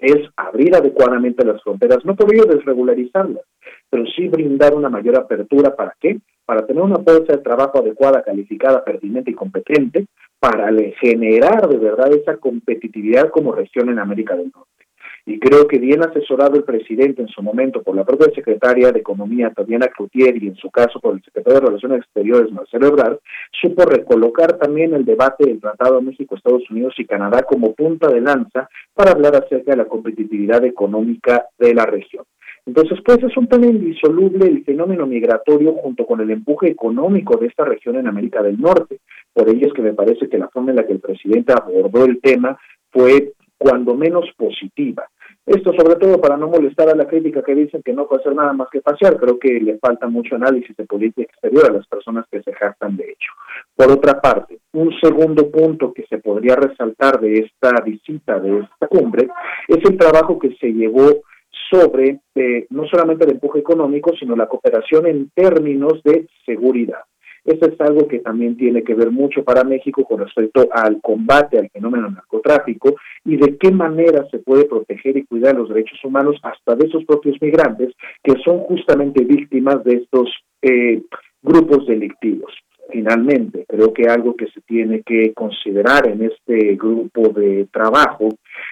es 0.00 0.28
abrir 0.36 0.74
adecuadamente 0.74 1.44
las 1.44 1.62
fronteras, 1.62 2.04
no 2.04 2.16
por 2.16 2.34
ello 2.34 2.44
desregularizarlas, 2.44 3.44
pero 3.88 4.04
sí 4.06 4.28
brindar 4.28 4.74
una 4.74 4.88
mayor 4.88 5.18
apertura. 5.18 5.74
¿Para 5.76 5.94
qué? 6.00 6.18
Para 6.44 6.66
tener 6.66 6.82
una 6.82 6.98
fuerza 6.98 7.34
de 7.34 7.42
trabajo 7.42 7.78
adecuada, 7.78 8.22
calificada, 8.22 8.84
pertinente 8.84 9.30
y 9.30 9.34
competente, 9.34 10.06
para 10.38 10.70
generar 11.00 11.68
de 11.68 11.76
verdad 11.76 12.12
esa 12.12 12.36
competitividad 12.38 13.30
como 13.30 13.52
región 13.52 13.90
en 13.90 13.98
América 13.98 14.34
del 14.34 14.50
Norte 14.54 14.79
y 15.26 15.38
creo 15.38 15.66
que 15.66 15.78
bien 15.78 16.02
asesorado 16.02 16.56
el 16.56 16.64
presidente 16.64 17.22
en 17.22 17.28
su 17.28 17.42
momento 17.42 17.82
por 17.82 17.94
la 17.94 18.04
propia 18.04 18.32
secretaria 18.34 18.90
de 18.92 19.00
Economía, 19.00 19.52
Tatiana 19.54 19.88
Cloutier, 19.88 20.42
y 20.42 20.48
en 20.48 20.56
su 20.56 20.70
caso 20.70 21.00
por 21.00 21.14
el 21.14 21.22
secretario 21.22 21.60
de 21.60 21.66
Relaciones 21.66 21.98
Exteriores, 21.98 22.52
Marcelo 22.52 22.88
Ebrard, 22.88 23.18
supo 23.60 23.84
recolocar 23.84 24.58
también 24.58 24.94
el 24.94 25.04
debate 25.04 25.46
del 25.46 25.60
Tratado 25.60 26.00
México, 26.00 26.34
Estados 26.34 26.68
Unidos 26.70 26.94
y 26.98 27.06
Canadá 27.06 27.42
como 27.42 27.74
punta 27.74 28.08
de 28.08 28.20
lanza 28.20 28.68
para 28.94 29.12
hablar 29.12 29.36
acerca 29.36 29.72
de 29.72 29.76
la 29.76 29.84
competitividad 29.86 30.64
económica 30.64 31.46
de 31.58 31.74
la 31.74 31.86
región. 31.86 32.24
Entonces, 32.66 32.98
pues 33.04 33.22
es 33.22 33.36
un 33.36 33.48
tema 33.48 33.66
indisoluble 33.66 34.46
el 34.46 34.64
fenómeno 34.64 35.06
migratorio 35.06 35.72
junto 35.74 36.06
con 36.06 36.20
el 36.20 36.30
empuje 36.30 36.68
económico 36.68 37.36
de 37.36 37.46
esta 37.46 37.64
región 37.64 37.96
en 37.96 38.06
América 38.06 38.42
del 38.42 38.60
Norte. 38.60 39.00
Por 39.32 39.48
ello 39.48 39.66
es 39.66 39.72
que 39.72 39.82
me 39.82 39.94
parece 39.94 40.28
que 40.28 40.38
la 40.38 40.48
forma 40.48 40.70
en 40.70 40.76
la 40.76 40.86
que 40.86 40.92
el 40.92 41.00
presidente 41.00 41.52
abordó 41.52 42.04
el 42.04 42.20
tema 42.20 42.58
fue 42.90 43.32
cuando 43.60 43.94
menos 43.94 44.24
positiva. 44.38 45.06
Esto 45.44 45.72
sobre 45.74 45.96
todo 45.96 46.18
para 46.18 46.38
no 46.38 46.48
molestar 46.48 46.88
a 46.88 46.94
la 46.94 47.06
crítica 47.06 47.42
que 47.42 47.54
dicen 47.54 47.82
que 47.82 47.92
no 47.92 48.06
puede 48.06 48.22
hacer 48.22 48.34
nada 48.34 48.54
más 48.54 48.68
que 48.70 48.80
pasear. 48.80 49.18
Creo 49.18 49.38
que 49.38 49.60
le 49.60 49.78
falta 49.78 50.08
mucho 50.08 50.36
análisis 50.36 50.74
de 50.76 50.86
política 50.86 51.22
exterior 51.22 51.68
a 51.68 51.74
las 51.74 51.86
personas 51.86 52.24
que 52.30 52.42
se 52.42 52.54
jactan 52.54 52.96
de 52.96 53.04
hecho. 53.04 53.32
Por 53.76 53.90
otra 53.92 54.18
parte, 54.18 54.60
un 54.72 54.92
segundo 54.98 55.50
punto 55.50 55.92
que 55.92 56.06
se 56.08 56.18
podría 56.18 56.56
resaltar 56.56 57.20
de 57.20 57.34
esta 57.34 57.82
visita, 57.84 58.40
de 58.40 58.60
esta 58.60 58.86
cumbre, 58.88 59.28
es 59.68 59.78
el 59.84 59.98
trabajo 59.98 60.38
que 60.38 60.54
se 60.56 60.72
llevó 60.72 61.22
sobre 61.70 62.20
eh, 62.34 62.66
no 62.70 62.86
solamente 62.86 63.24
el 63.24 63.32
empuje 63.32 63.58
económico, 63.58 64.12
sino 64.18 64.34
la 64.34 64.46
cooperación 64.46 65.06
en 65.06 65.30
términos 65.34 66.02
de 66.02 66.28
seguridad. 66.46 67.00
Eso 67.44 67.66
es 67.66 67.80
algo 67.80 68.06
que 68.06 68.20
también 68.20 68.56
tiene 68.56 68.82
que 68.82 68.94
ver 68.94 69.10
mucho 69.10 69.42
para 69.44 69.64
México 69.64 70.04
con 70.04 70.20
respecto 70.20 70.68
al 70.72 71.00
combate 71.00 71.58
al 71.58 71.70
fenómeno 71.70 72.10
narcotráfico 72.10 72.96
y 73.24 73.36
de 73.36 73.56
qué 73.56 73.70
manera 73.70 74.26
se 74.30 74.38
puede 74.38 74.64
proteger 74.64 75.16
y 75.16 75.24
cuidar 75.24 75.56
los 75.56 75.68
derechos 75.68 75.98
humanos 76.04 76.36
hasta 76.42 76.74
de 76.74 76.86
esos 76.86 77.04
propios 77.04 77.36
migrantes 77.40 77.94
que 78.22 78.34
son 78.44 78.58
justamente 78.60 79.24
víctimas 79.24 79.82
de 79.84 79.96
estos 79.96 80.30
eh, 80.62 81.02
grupos 81.42 81.86
delictivos. 81.86 82.52
Finalmente, 82.90 83.64
creo 83.68 83.92
que 83.92 84.08
algo 84.08 84.34
que 84.34 84.46
se 84.46 84.60
tiene 84.62 85.02
que 85.02 85.32
considerar 85.32 86.08
en 86.08 86.22
este 86.24 86.74
grupo 86.74 87.28
de 87.28 87.68
trabajo 87.72 88.28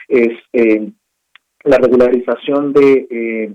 es 0.09 0.37
eh, 0.53 0.91
la 1.65 1.79
regularización 1.79 2.73
de 2.73 3.07
eh, 3.11 3.55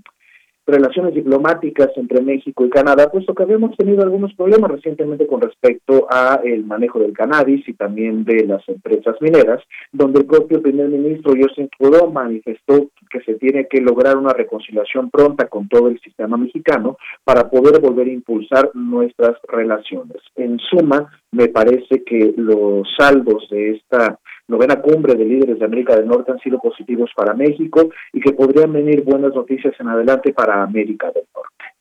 relaciones 0.66 1.14
diplomáticas 1.14 1.90
entre 1.96 2.22
México 2.22 2.66
y 2.66 2.70
Canadá, 2.70 3.10
puesto 3.12 3.34
que 3.34 3.44
habíamos 3.44 3.76
tenido 3.76 4.02
algunos 4.02 4.34
problemas 4.34 4.72
recientemente 4.72 5.28
con 5.28 5.42
respecto 5.42 6.08
a 6.10 6.40
el 6.44 6.64
manejo 6.66 7.00
del 7.00 7.14
cannabis 7.14 7.68
y 7.68 7.74
también 7.74 8.24
de 8.24 8.46
las 8.46 8.68
empresas 8.70 9.16
mineras, 9.20 9.62
donde 9.92 10.20
el 10.20 10.26
propio 10.26 10.62
primer 10.62 10.88
ministro 10.88 11.34
José 11.40 11.70
Trudeau 11.78 12.12
manifestó 12.12 12.90
que 13.10 13.22
se 13.22 13.36
tiene 13.36 13.68
que 13.68 13.82
lograr 13.82 14.18
una 14.18 14.34
reconciliación 14.34 15.10
pronta 15.10 15.48
con 15.48 15.68
todo 15.68 15.88
el 15.88 16.00
sistema 16.00 16.38
mexicano 16.38 16.98
para 17.24 17.50
poder 17.50 17.80
volver 17.82 18.08
a 18.08 18.14
impulsar 18.14 18.72
nuestras 18.74 19.38
relaciones. 19.48 20.18
En 20.36 20.58
suma, 20.60 21.12
me 21.32 21.48
parece 21.48 22.04
que 22.04 22.34
los 22.38 22.88
saldos 22.98 23.48
de 23.50 23.72
esta 23.72 24.20
novena 24.48 24.82
cumbre 24.82 25.16
de 25.16 25.26
líderes 25.26 25.60
de 25.60 25.66
América 25.66 25.96
del 25.96 26.08
Norte 26.08 26.32
han 26.32 26.40
sido 26.40 26.60
positivos 26.60 27.12
para 27.16 27.34
México 27.34 27.90
y 28.12 28.20
que 28.20 28.34
podrían 28.34 28.74
venir 28.74 29.04
buenas 29.04 29.34
noticias 29.34 29.74
en 29.80 29.88
adelante 29.88 30.34
para 30.34 30.64
América 30.64 31.12
del 31.12 31.26
Norte. 31.34 31.73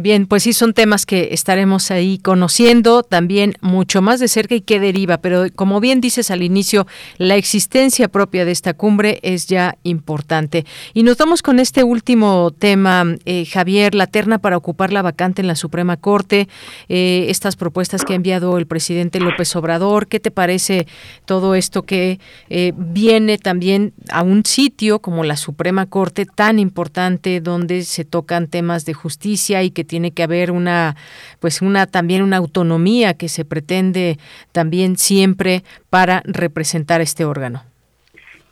Bien, 0.00 0.26
pues 0.26 0.44
sí, 0.44 0.54
son 0.54 0.72
temas 0.72 1.04
que 1.04 1.28
estaremos 1.32 1.90
ahí 1.90 2.16
conociendo 2.16 3.02
también 3.02 3.52
mucho 3.60 4.00
más 4.00 4.18
de 4.18 4.28
cerca 4.28 4.54
y 4.54 4.62
qué 4.62 4.80
deriva, 4.80 5.18
pero 5.18 5.44
como 5.54 5.78
bien 5.78 6.00
dices 6.00 6.30
al 6.30 6.42
inicio, 6.42 6.86
la 7.18 7.36
existencia 7.36 8.08
propia 8.08 8.46
de 8.46 8.50
esta 8.50 8.72
cumbre 8.72 9.20
es 9.22 9.46
ya 9.46 9.76
importante. 9.82 10.64
Y 10.94 11.02
nos 11.02 11.18
vamos 11.18 11.42
con 11.42 11.60
este 11.60 11.84
último 11.84 12.50
tema, 12.50 13.14
eh, 13.26 13.44
Javier, 13.44 13.94
la 13.94 14.06
terna 14.06 14.38
para 14.38 14.56
ocupar 14.56 14.90
la 14.90 15.02
vacante 15.02 15.42
en 15.42 15.48
la 15.48 15.54
Suprema 15.54 15.98
Corte, 15.98 16.48
eh, 16.88 17.26
estas 17.28 17.56
propuestas 17.56 18.02
que 18.02 18.14
ha 18.14 18.16
enviado 18.16 18.56
el 18.56 18.66
presidente 18.66 19.20
López 19.20 19.54
Obrador, 19.54 20.08
¿qué 20.08 20.18
te 20.18 20.30
parece 20.30 20.86
todo 21.26 21.54
esto 21.54 21.82
que 21.82 22.20
eh, 22.48 22.72
viene 22.74 23.36
también 23.36 23.92
a 24.08 24.22
un 24.22 24.46
sitio 24.46 25.00
como 25.00 25.24
la 25.24 25.36
Suprema 25.36 25.84
Corte 25.84 26.24
tan 26.24 26.58
importante 26.58 27.42
donde 27.42 27.82
se 27.84 28.06
tocan 28.06 28.46
temas 28.46 28.86
de 28.86 28.94
justicia 28.94 29.62
y 29.62 29.72
que 29.72 29.89
tiene 29.90 30.12
que 30.12 30.22
haber 30.22 30.52
una 30.52 30.94
pues 31.40 31.62
una 31.62 31.86
también 31.86 32.22
una 32.22 32.36
autonomía 32.36 33.14
que 33.14 33.28
se 33.28 33.44
pretende 33.44 34.18
también 34.52 34.96
siempre 34.96 35.64
para 35.90 36.22
representar 36.24 37.00
este 37.00 37.24
órgano. 37.24 37.62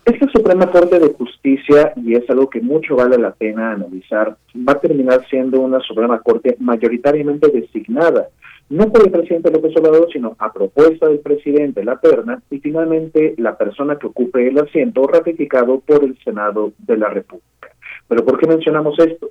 Esta 0.03 0.27
Suprema 0.31 0.69
Corte 0.69 0.99
de 0.99 1.13
Justicia 1.13 1.93
y 1.95 2.15
es 2.15 2.29
algo 2.29 2.49
que 2.49 2.59
mucho 2.59 2.97
vale 2.97 3.17
la 3.17 3.31
pena 3.31 3.71
analizar, 3.71 4.35
va 4.67 4.73
a 4.73 4.79
terminar 4.79 5.25
siendo 5.29 5.61
una 5.61 5.79
Suprema 5.79 6.19
Corte 6.19 6.57
mayoritariamente 6.59 7.47
designada, 7.47 8.27
no 8.69 8.91
por 8.91 9.05
el 9.05 9.11
presidente 9.11 9.51
López 9.51 9.71
Obrador, 9.77 10.09
sino 10.11 10.35
a 10.39 10.51
propuesta 10.51 11.07
del 11.07 11.19
presidente 11.19 11.85
La 11.85 12.01
Perna, 12.01 12.41
y 12.51 12.59
finalmente 12.59 13.35
la 13.37 13.57
persona 13.57 13.97
que 13.97 14.07
ocupe 14.07 14.45
el 14.45 14.57
asiento 14.59 15.07
ratificado 15.07 15.79
por 15.79 16.03
el 16.03 16.17
Senado 16.23 16.73
de 16.79 16.97
la 16.97 17.09
República. 17.09 17.69
Pero 18.09 18.25
¿por 18.25 18.39
qué 18.39 18.47
mencionamos 18.47 18.97
esto? 18.99 19.29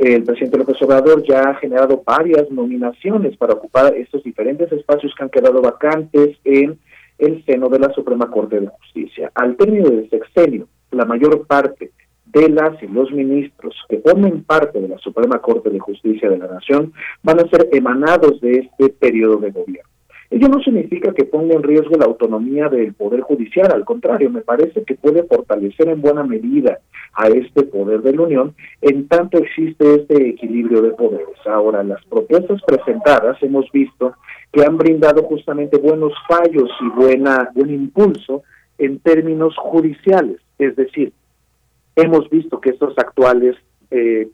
El 0.00 0.24
presidente 0.24 0.56
López 0.56 0.80
Obrador 0.80 1.22
ya 1.28 1.42
ha 1.42 1.54
generado 1.56 2.02
varias 2.02 2.50
nominaciones 2.50 3.36
para 3.36 3.52
ocupar 3.52 3.94
estos 3.94 4.22
diferentes 4.22 4.72
espacios 4.72 5.12
que 5.14 5.22
han 5.22 5.28
quedado 5.28 5.60
vacantes 5.60 6.38
en 6.42 6.78
el 7.18 7.44
seno 7.44 7.68
de 7.68 7.80
la 7.80 7.92
Suprema 7.92 8.30
Corte 8.30 8.60
de 8.60 8.68
Justicia. 8.68 9.30
Al 9.34 9.56
término 9.56 9.90
del 9.90 10.08
sexenio, 10.08 10.68
la 10.90 11.04
mayor 11.04 11.46
parte 11.46 11.90
de 12.24 12.48
las 12.48 12.82
y 12.82 12.86
los 12.86 13.12
ministros 13.12 13.76
que 13.90 13.98
formen 13.98 14.42
parte 14.44 14.80
de 14.80 14.88
la 14.88 14.96
Suprema 14.96 15.38
Corte 15.42 15.68
de 15.68 15.80
Justicia 15.80 16.30
de 16.30 16.38
la 16.38 16.46
Nación 16.46 16.94
van 17.22 17.40
a 17.40 17.48
ser 17.50 17.68
emanados 17.70 18.40
de 18.40 18.52
este 18.52 18.88
periodo 18.88 19.36
de 19.36 19.50
gobierno. 19.50 19.89
Ello 20.30 20.48
no 20.48 20.62
significa 20.62 21.12
que 21.12 21.24
ponga 21.24 21.54
en 21.54 21.64
riesgo 21.64 21.96
la 21.98 22.04
autonomía 22.04 22.68
del 22.68 22.94
Poder 22.94 23.20
Judicial, 23.22 23.72
al 23.72 23.84
contrario, 23.84 24.30
me 24.30 24.42
parece 24.42 24.84
que 24.84 24.94
puede 24.94 25.24
fortalecer 25.24 25.88
en 25.88 26.00
buena 26.00 26.22
medida 26.22 26.78
a 27.14 27.26
este 27.26 27.64
poder 27.64 28.00
de 28.02 28.14
la 28.14 28.22
Unión, 28.22 28.54
en 28.80 29.08
tanto 29.08 29.38
existe 29.38 29.96
este 29.96 30.28
equilibrio 30.28 30.82
de 30.82 30.90
poderes. 30.90 31.36
Ahora, 31.46 31.82
las 31.82 32.04
propuestas 32.04 32.62
presentadas 32.62 33.42
hemos 33.42 33.70
visto 33.72 34.14
que 34.52 34.64
han 34.64 34.78
brindado 34.78 35.24
justamente 35.24 35.78
buenos 35.78 36.12
fallos 36.28 36.70
y 36.80 36.88
buena, 36.90 37.50
buen 37.52 37.74
impulso 37.74 38.44
en 38.78 39.00
términos 39.00 39.56
judiciales, 39.56 40.40
es 40.58 40.76
decir, 40.76 41.12
hemos 41.96 42.30
visto 42.30 42.60
que 42.60 42.70
estos 42.70 42.96
actuales 42.98 43.56
eh, 43.90 44.28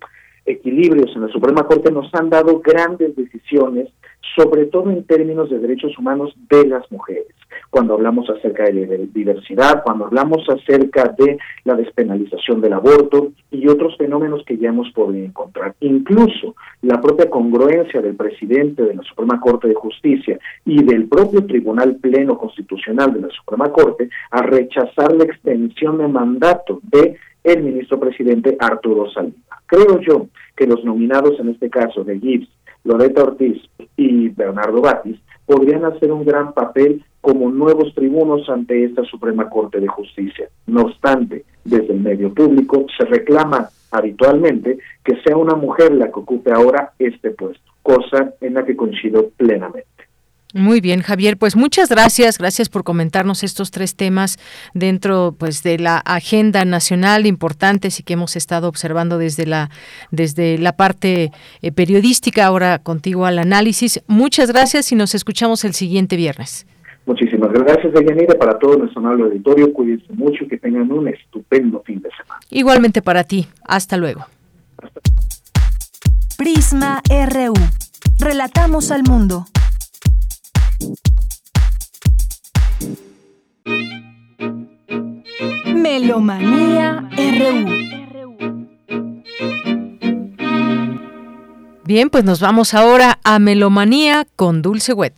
equilibrios 0.47 1.15
en 1.15 1.23
la 1.23 1.29
Suprema 1.29 1.67
Corte 1.67 1.91
nos 1.91 2.13
han 2.15 2.31
dado 2.31 2.61
grandes 2.61 3.15
decisiones 3.17 3.89
sobre 4.37 4.67
todo 4.67 4.91
en 4.91 5.05
términos 5.05 5.51
de 5.51 5.59
derechos 5.59 5.97
humanos 5.99 6.35
de 6.51 6.67
las 6.67 6.91
mujeres. 6.91 7.27
Cuando 7.71 7.95
hablamos 7.95 8.29
acerca 8.29 8.65
de 8.65 8.87
la 8.87 8.97
diversidad, 9.13 9.83
cuando 9.83 10.07
hablamos 10.07 10.47
acerca 10.49 11.15
de 11.19 11.39
la 11.65 11.75
despenalización 11.75 12.61
del 12.61 12.75
aborto 12.75 13.33
y 13.51 13.67
otros 13.69 13.97
fenómenos 13.97 14.45
que 14.45 14.59
ya 14.59 14.69
hemos 14.69 14.91
podido 14.93 15.25
encontrar. 15.25 15.75
Incluso 15.81 16.55
la 16.83 17.01
propia 17.01 17.31
congruencia 17.31 18.01
del 18.03 18.15
presidente 18.15 18.83
de 18.83 18.95
la 18.95 19.03
Suprema 19.03 19.41
Corte 19.41 19.69
de 19.69 19.75
Justicia 19.75 20.39
y 20.65 20.83
del 20.83 21.09
propio 21.09 21.45
Tribunal 21.47 21.97
Pleno 21.97 22.37
Constitucional 22.37 23.15
de 23.15 23.23
la 23.23 23.31
Suprema 23.31 23.71
Corte 23.71 24.11
a 24.31 24.43
rechazar 24.43 25.13
la 25.15 25.25
extensión 25.25 25.99
de 25.99 26.09
mandato 26.09 26.81
de 26.83 27.17
el 27.43 27.63
ministro 27.63 27.99
presidente 27.99 28.57
Arturo 28.59 29.11
Salinas. 29.11 29.46
Creo 29.67 30.01
yo 30.01 30.29
que 30.57 30.67
los 30.67 30.85
nominados 30.85 31.39
en 31.41 31.51
este 31.51 31.69
caso 31.71 32.05
de 32.05 32.19
Gibbs, 32.19 32.49
Loreta 32.85 33.25
Ortiz 33.25 33.61
y 33.97 34.29
Bernardo 34.29 34.81
Batis 34.81 35.19
podrían 35.45 35.85
hacer 35.85 36.13
un 36.13 36.25
gran 36.25 36.53
papel 36.53 37.05
como 37.21 37.51
nuevos 37.51 37.95
tribunos 37.95 38.49
ante 38.49 38.85
esta 38.85 39.03
Suprema 39.05 39.51
Corte 39.51 39.81
de 39.81 39.89
Justicia. 39.89 40.49
No 40.67 40.83
obstante, 40.83 41.45
desde 41.65 41.93
el 41.93 42.01
medio 42.01 42.33
público 42.33 42.87
se 42.97 43.05
reclama 43.05 43.69
habitualmente 43.91 44.79
que 45.05 45.21
sea 45.23 45.37
una 45.37 45.55
mujer 45.55 45.93
la 45.95 46.07
que 46.07 46.21
ocupe 46.21 46.53
ahora 46.53 46.93
este 46.99 47.31
puesto, 47.31 47.73
cosa 47.83 48.35
en 48.41 48.55
la 48.55 48.65
que 48.65 48.77
coincido 48.77 49.31
plenamente. 49.37 49.89
Muy 50.57 50.81
bien, 50.81 51.03
Javier, 51.03 51.37
pues 51.37 51.55
muchas 51.55 51.91
gracias, 51.91 52.39
gracias 52.39 52.71
por 52.71 52.83
comentarnos 52.83 53.45
estos 53.45 53.71
tres 53.71 53.95
temas 53.95 54.39
dentro 54.73 55.37
pues 55.39 55.63
de 55.63 55.79
la 55.79 55.99
agenda 55.99 56.65
nacional 56.65 57.27
importantes 57.27 58.01
y 58.01 58.03
que 58.03 58.15
hemos 58.15 58.37
estado 58.37 58.67
observando 58.67 59.19
desde 59.19 59.45
la 59.45 59.69
desde 60.11 60.57
la 60.57 60.73
parte 60.73 61.31
eh, 61.61 61.73
periodística 61.73 62.47
ahora 62.47 62.79
contigo 62.79 63.27
al 63.27 63.39
análisis. 63.39 64.03
Muchas 64.07 64.51
gracias 64.51 64.91
y 64.93 64.97
nos 64.97 65.15
escuchamos 65.15 65.63
el 65.67 65.75
siguiente 65.75 66.17
viernes. 66.17 66.67
Muchísimas 67.05 67.53
gracias, 67.53 67.93
Deyanira, 67.93 68.39
para 68.39 68.59
todo 68.59 68.79
nuestro 68.79 69.01
amable 69.01 69.25
auditorio. 69.25 69.71
Cuídense 69.75 70.11
mucho 70.15 70.45
y 70.45 70.49
que 70.49 70.57
tengan 70.57 70.91
un 70.91 71.07
estupendo 71.09 71.83
fin 71.83 72.01
de 72.01 72.09
semana. 72.17 72.41
Igualmente 72.49 73.03
para 73.03 73.25
ti. 73.25 73.47
Hasta 73.63 73.99
luego. 73.99 74.25
Prisma 76.39 77.03
RU. 77.11 77.53
Relatamos 78.19 78.91
al 78.91 79.03
mundo. 79.03 79.45
Melomanía 85.75 87.09
RU. 87.17 87.87
Bien, 91.85 92.11
pues 92.11 92.25
nos 92.25 92.41
vamos 92.41 92.75
ahora 92.75 93.19
a 93.23 93.39
Melomanía 93.39 94.27
con 94.37 94.61
Dulce 94.61 94.93
Wet. 94.93 95.15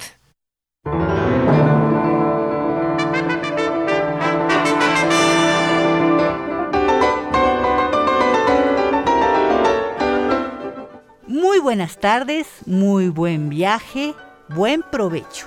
Muy 11.27 11.59
buenas 11.59 11.99
tardes, 11.99 12.47
muy 12.67 13.09
buen 13.09 13.49
viaje, 13.49 14.15
buen 14.49 14.83
provecho. 14.83 15.47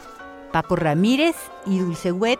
Papo 0.52 0.76
Ramírez 0.76 1.36
y 1.65 1.80
Dulce 1.80 2.11
Wet 2.11 2.40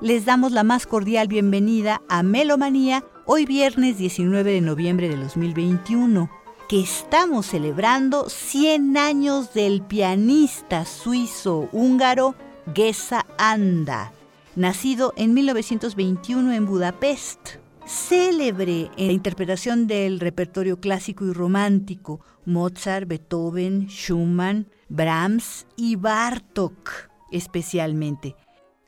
les 0.00 0.24
damos 0.24 0.52
la 0.52 0.62
más 0.62 0.86
cordial 0.86 1.26
bienvenida 1.26 2.02
a 2.08 2.22
Melomanía 2.22 3.04
hoy 3.24 3.46
viernes 3.46 3.98
19 3.98 4.52
de 4.52 4.60
noviembre 4.60 5.08
de 5.08 5.16
2021, 5.16 6.30
que 6.68 6.80
estamos 6.80 7.46
celebrando 7.46 8.28
100 8.28 8.96
años 8.96 9.52
del 9.54 9.82
pianista 9.82 10.84
suizo-húngaro 10.84 12.34
Gesa 12.74 13.26
Anda, 13.38 14.12
nacido 14.54 15.12
en 15.16 15.34
1921 15.34 16.52
en 16.52 16.66
Budapest. 16.66 17.56
Célebre 17.86 18.90
en 18.96 19.06
la 19.06 19.12
interpretación 19.12 19.86
del 19.86 20.18
repertorio 20.18 20.80
clásico 20.80 21.24
y 21.24 21.32
romántico, 21.32 22.20
Mozart, 22.44 23.06
Beethoven, 23.06 23.86
Schumann, 23.88 24.66
Brahms 24.88 25.66
y 25.76 25.96
Bartok 25.96 27.10
especialmente. 27.30 28.36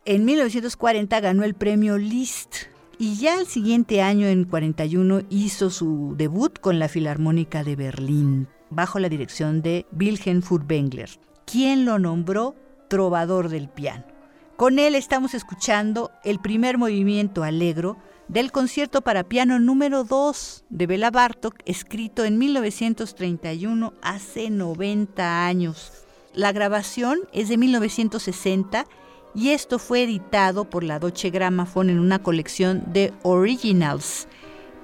En 0.05 0.25
1940 0.25 1.21
ganó 1.21 1.45
el 1.45 1.55
premio 1.55 1.99
Liszt 1.99 2.55
y 2.99 3.17
ya 3.17 3.39
el 3.39 3.47
siguiente 3.47 4.03
año, 4.03 4.27
en 4.27 4.45
41, 4.45 5.23
hizo 5.31 5.71
su 5.71 6.15
debut 6.17 6.59
con 6.59 6.79
la 6.79 6.89
Filarmónica 6.89 7.63
de 7.63 7.77
Berlín, 7.77 8.49
bajo 8.71 8.99
la 8.99 9.09
dirección 9.09 9.63
de 9.63 9.87
Wilhelm 9.93 10.43
Furtwängler, 10.43 11.11
quien 11.45 11.85
lo 11.85 11.99
nombró 11.99 12.57
trovador 12.89 13.51
del 13.51 13.69
piano. 13.69 14.05
Con 14.57 14.81
él 14.81 14.97
estamos 14.97 15.35
escuchando 15.35 16.11
el 16.25 16.41
primer 16.41 16.79
movimiento 16.79 17.45
alegro 17.45 17.99
del 18.29 18.53
concierto 18.53 19.01
para 19.01 19.25
piano 19.25 19.59
número 19.59 20.05
2 20.05 20.65
de 20.69 20.87
Bela 20.87 21.11
Bartok, 21.11 21.55
escrito 21.65 22.25
en 22.25 22.39
1931, 22.39 23.95
hace 24.03 24.51
90 24.51 25.47
años. 25.47 25.93
La 26.35 26.53
grabación 26.53 27.19
es 27.33 27.49
de 27.49 27.57
1960 27.57 28.87
y 29.35 29.51
esto 29.51 29.79
fue 29.79 30.03
editado 30.03 30.69
por 30.69 30.85
la 30.85 30.99
Deutsche 30.99 31.31
Grammophon 31.31 31.91
en 31.91 31.99
una 31.99 32.23
colección 32.23 32.85
de 32.93 33.13
Originals 33.23 34.29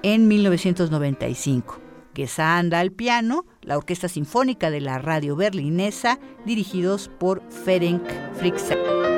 en 0.01 0.27
1995. 0.27 1.79
Gesa 2.15 2.57
anda 2.57 2.79
al 2.79 2.91
piano, 2.91 3.45
la 3.61 3.77
Orquesta 3.77 4.07
Sinfónica 4.07 4.71
de 4.71 4.81
la 4.81 4.97
Radio 4.99 5.35
Berlinesa, 5.35 6.19
dirigidos 6.45 7.09
por 7.19 7.43
Ferenc 7.49 8.03
Frixen. 8.37 9.14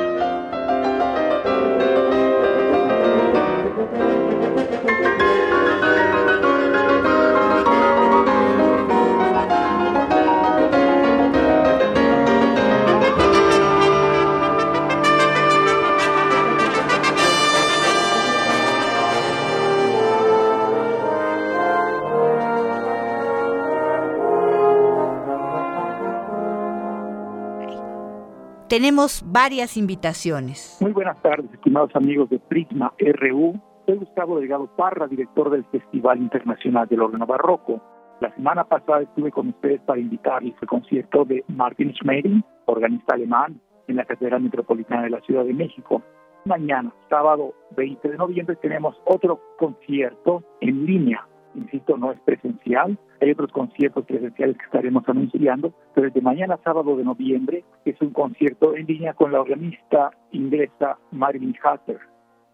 Tenemos 28.67 29.23
varias 29.25 29.77
invitaciones. 29.77 30.77
Muy 30.81 30.91
buenas 30.91 31.21
tardes, 31.21 31.51
estimados 31.53 31.95
amigos 31.95 32.29
de 32.29 32.39
Prisma 32.39 32.93
RU. 32.99 33.59
Soy 33.85 33.97
Gustavo 33.97 34.39
Delgado 34.39 34.67
Parra, 34.75 35.07
director 35.07 35.49
del 35.49 35.63
Festival 35.65 36.19
Internacional 36.19 36.87
del 36.87 37.01
Órgano 37.01 37.25
Barroco. 37.25 37.81
La 38.19 38.33
semana 38.35 38.65
pasada 38.65 39.01
estuve 39.01 39.31
con 39.31 39.49
ustedes 39.49 39.79
para 39.81 39.99
invitarles 39.99 40.55
al 40.61 40.67
concierto 40.67 41.23
de 41.23 41.45
Martin 41.47 41.93
Schmeling, 41.93 42.41
organista 42.65 43.13
alemán, 43.13 43.61
en 43.87 43.95
la 43.95 44.05
Catedral 44.05 44.41
Metropolitana 44.41 45.03
de 45.03 45.11
la 45.11 45.21
Ciudad 45.21 45.45
de 45.45 45.53
México. 45.53 46.01
Mañana, 46.43 46.91
sábado 47.09 47.53
20 47.77 48.09
de 48.09 48.17
noviembre, 48.17 48.57
tenemos 48.57 48.95
otro 49.05 49.39
concierto 49.57 50.43
en 50.59 50.85
línea. 50.85 51.25
Insisto, 51.57 51.97
no 51.97 52.11
es 52.11 52.19
presencial. 52.21 52.97
Hay 53.19 53.31
otros 53.31 53.51
conciertos 53.51 54.05
presenciales 54.05 54.57
que 54.57 54.65
estaremos 54.65 55.03
anunciando, 55.09 55.73
pero 55.93 56.07
desde 56.07 56.21
mañana, 56.21 56.59
sábado 56.63 56.95
de 56.95 57.03
noviembre, 57.03 57.63
es 57.83 57.99
un 57.99 58.11
concierto 58.11 58.75
en 58.75 58.85
línea 58.85 59.13
con 59.13 59.31
la 59.31 59.41
organista 59.41 60.11
inglesa 60.31 60.97
Marilyn 61.11 61.55
Hatter. 61.63 61.99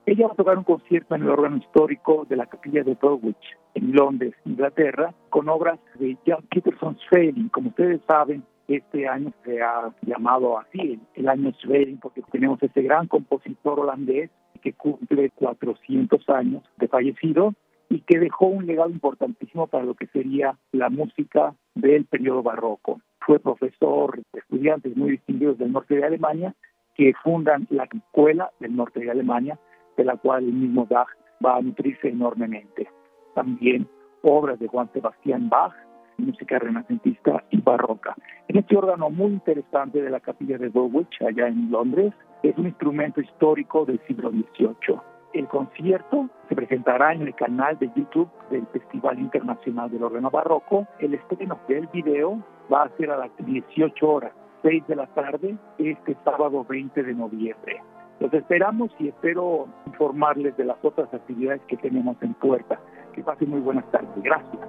Ella 0.05 0.27
va 0.27 0.33
a 0.33 0.37
tocar 0.37 0.57
un 0.57 0.63
concierto 0.63 1.15
en 1.15 1.23
el 1.23 1.29
órgano 1.29 1.57
histórico 1.57 2.25
de 2.29 2.35
la 2.37 2.45
capilla 2.45 2.83
de 2.83 2.95
Dulwich, 2.95 3.57
en 3.73 3.93
Londres, 3.93 4.33
Inglaterra, 4.45 5.13
con 5.29 5.49
obras 5.49 5.79
de 5.95 6.17
John 6.25 6.45
Peterson 6.49 6.97
Sailing. 7.09 7.49
Como 7.49 7.69
ustedes 7.69 8.01
saben, 8.07 8.43
este 8.67 9.07
año 9.07 9.31
se 9.43 9.61
ha 9.61 9.93
llamado 10.01 10.59
así, 10.59 10.99
el 11.15 11.27
año 11.27 11.53
Sailing, 11.61 11.99
porque 11.99 12.21
tenemos 12.31 12.61
ese 12.63 12.81
gran 12.81 13.07
compositor 13.07 13.79
holandés 13.79 14.29
que 14.61 14.73
cumple 14.73 15.29
400 15.31 16.29
años 16.29 16.63
de 16.77 16.87
fallecido 16.87 17.53
y 17.93 18.01
que 18.01 18.17
dejó 18.17 18.47
un 18.47 18.65
legado 18.65 18.89
importantísimo 18.89 19.67
para 19.67 19.83
lo 19.83 19.93
que 19.93 20.07
sería 20.07 20.57
la 20.71 20.89
música 20.89 21.53
del 21.75 22.05
periodo 22.05 22.41
barroco. 22.41 23.01
Fue 23.19 23.37
profesor 23.37 24.19
de 24.33 24.39
estudiantes 24.39 24.97
muy 24.97 25.11
distinguidos 25.11 25.59
del 25.59 25.71
norte 25.71 25.95
de 25.95 26.03
Alemania 26.03 26.55
que 26.95 27.13
fundan 27.23 27.67
la 27.69 27.83
escuela 27.83 28.49
del 28.59 28.75
norte 28.75 28.99
de 28.99 29.11
Alemania, 29.11 29.59
de 29.95 30.05
la 30.05 30.17
cual 30.17 30.43
el 30.43 30.53
mismo 30.53 30.87
Bach 30.87 31.07
va 31.45 31.57
a 31.57 31.61
nutrirse 31.61 32.09
enormemente. 32.09 32.89
También 33.35 33.87
obras 34.23 34.57
de 34.59 34.67
Juan 34.67 34.91
Sebastián 34.91 35.49
Bach, 35.49 35.75
música 36.17 36.57
renacentista 36.57 37.43
y 37.51 37.61
barroca. 37.61 38.15
En 38.47 38.57
este 38.57 38.75
órgano 38.75 39.11
muy 39.11 39.33
interesante 39.33 40.01
de 40.01 40.09
la 40.09 40.19
capilla 40.19 40.57
de 40.57 40.69
Dulwich, 40.69 41.21
allá 41.21 41.47
en 41.47 41.69
Londres, 41.69 42.11
es 42.41 42.57
un 42.57 42.65
instrumento 42.65 43.21
histórico 43.21 43.85
del 43.85 43.99
siglo 44.07 44.31
XVIII. 44.31 45.12
El 45.33 45.47
concierto 45.47 46.29
se 46.47 46.55
presentará 46.55 47.13
en 47.13 47.23
el 47.23 47.33
canal 47.33 47.79
de 47.79 47.89
YouTube 47.95 48.29
del 48.51 48.67
Festival 48.67 49.17
Internacional 49.19 49.89
del 49.89 50.03
Órgano 50.03 50.29
Barroco. 50.29 50.87
El 50.99 51.15
estreno 51.15 51.59
del 51.67 51.87
video 51.87 52.39
va 52.71 52.83
a 52.83 52.89
ser 52.97 53.09
a 53.09 53.17
las 53.17 53.31
18 53.39 54.07
horas, 54.07 54.31
6 54.61 54.85
de 54.87 54.95
la 54.95 55.07
tarde, 55.07 55.57
este 55.79 56.15
sábado 56.23 56.63
20 56.69 57.01
de 57.01 57.15
noviembre. 57.15 57.81
Los 58.19 58.31
esperamos 58.31 58.91
y 58.99 59.07
espero 59.07 59.67
informarles 59.87 60.55
de 60.55 60.65
las 60.65 60.77
otras 60.83 61.11
actividades 61.11 61.61
que 61.67 61.77
tenemos 61.77 62.15
en 62.21 62.35
puerta. 62.35 62.79
Que 63.13 63.23
pasen 63.23 63.49
muy 63.49 63.61
buenas 63.61 63.89
tardes. 63.89 64.09
Gracias. 64.17 64.61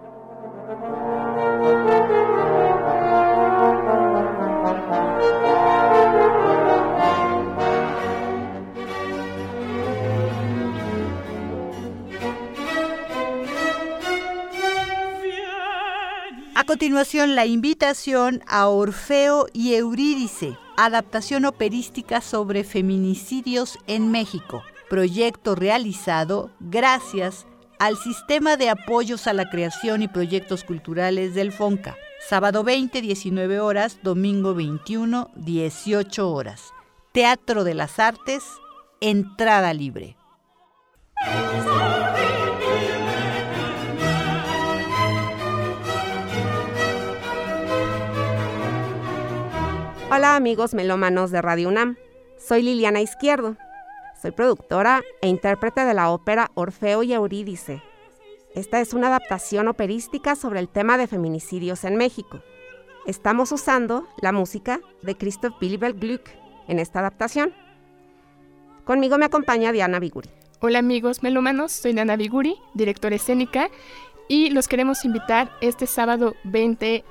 A 16.56 16.62
continuación, 16.64 17.34
la 17.34 17.46
invitación 17.46 18.40
a 18.46 18.68
Orfeo 18.68 19.48
y 19.52 19.74
Eurídice, 19.74 20.56
adaptación 20.76 21.46
operística 21.46 22.20
sobre 22.20 22.62
feminicidios 22.62 23.76
en 23.88 24.12
México, 24.12 24.62
proyecto 24.88 25.56
realizado 25.56 26.52
gracias 26.60 27.44
al 27.80 27.96
Sistema 27.96 28.56
de 28.56 28.70
Apoyos 28.70 29.26
a 29.26 29.32
la 29.32 29.50
Creación 29.50 30.02
y 30.02 30.08
Proyectos 30.08 30.62
Culturales 30.62 31.34
del 31.34 31.50
FONCA. 31.50 31.96
Sábado 32.28 32.62
20, 32.62 33.02
19 33.02 33.58
horas, 33.58 33.98
domingo 34.04 34.54
21, 34.54 35.32
18 35.34 36.30
horas. 36.30 36.72
Teatro 37.10 37.64
de 37.64 37.74
las 37.74 37.98
Artes, 37.98 38.44
entrada 39.00 39.74
libre. 39.74 40.16
Hola 50.16 50.36
amigos 50.36 50.74
melómanos 50.74 51.32
de 51.32 51.42
Radio 51.42 51.68
UNAM, 51.68 51.96
soy 52.38 52.62
Liliana 52.62 53.00
Izquierdo. 53.00 53.56
Soy 54.22 54.30
productora 54.30 55.02
e 55.20 55.26
intérprete 55.26 55.84
de 55.84 55.92
la 55.92 56.10
ópera 56.10 56.52
Orfeo 56.54 57.02
y 57.02 57.12
Eurídice. 57.12 57.82
Esta 58.54 58.80
es 58.80 58.94
una 58.94 59.08
adaptación 59.08 59.66
operística 59.66 60.36
sobre 60.36 60.60
el 60.60 60.68
tema 60.68 60.98
de 60.98 61.08
feminicidios 61.08 61.82
en 61.82 61.96
México. 61.96 62.38
Estamos 63.06 63.50
usando 63.50 64.06
la 64.22 64.30
música 64.30 64.78
de 65.02 65.16
Christoph 65.16 65.60
Willibald 65.60 65.98
Gluck 65.98 66.28
en 66.68 66.78
esta 66.78 67.00
adaptación. 67.00 67.52
Conmigo 68.84 69.18
me 69.18 69.24
acompaña 69.24 69.72
Diana 69.72 69.98
Viguri. 69.98 70.30
Hola 70.60 70.78
amigos 70.78 71.24
melómanos, 71.24 71.72
soy 71.72 71.92
Diana 71.92 72.14
Viguri, 72.14 72.54
directora 72.74 73.16
escénica, 73.16 73.68
y 74.28 74.50
los 74.50 74.68
queremos 74.68 75.04
invitar 75.04 75.50
este 75.60 75.88
sábado 75.88 76.36
20 76.44 77.04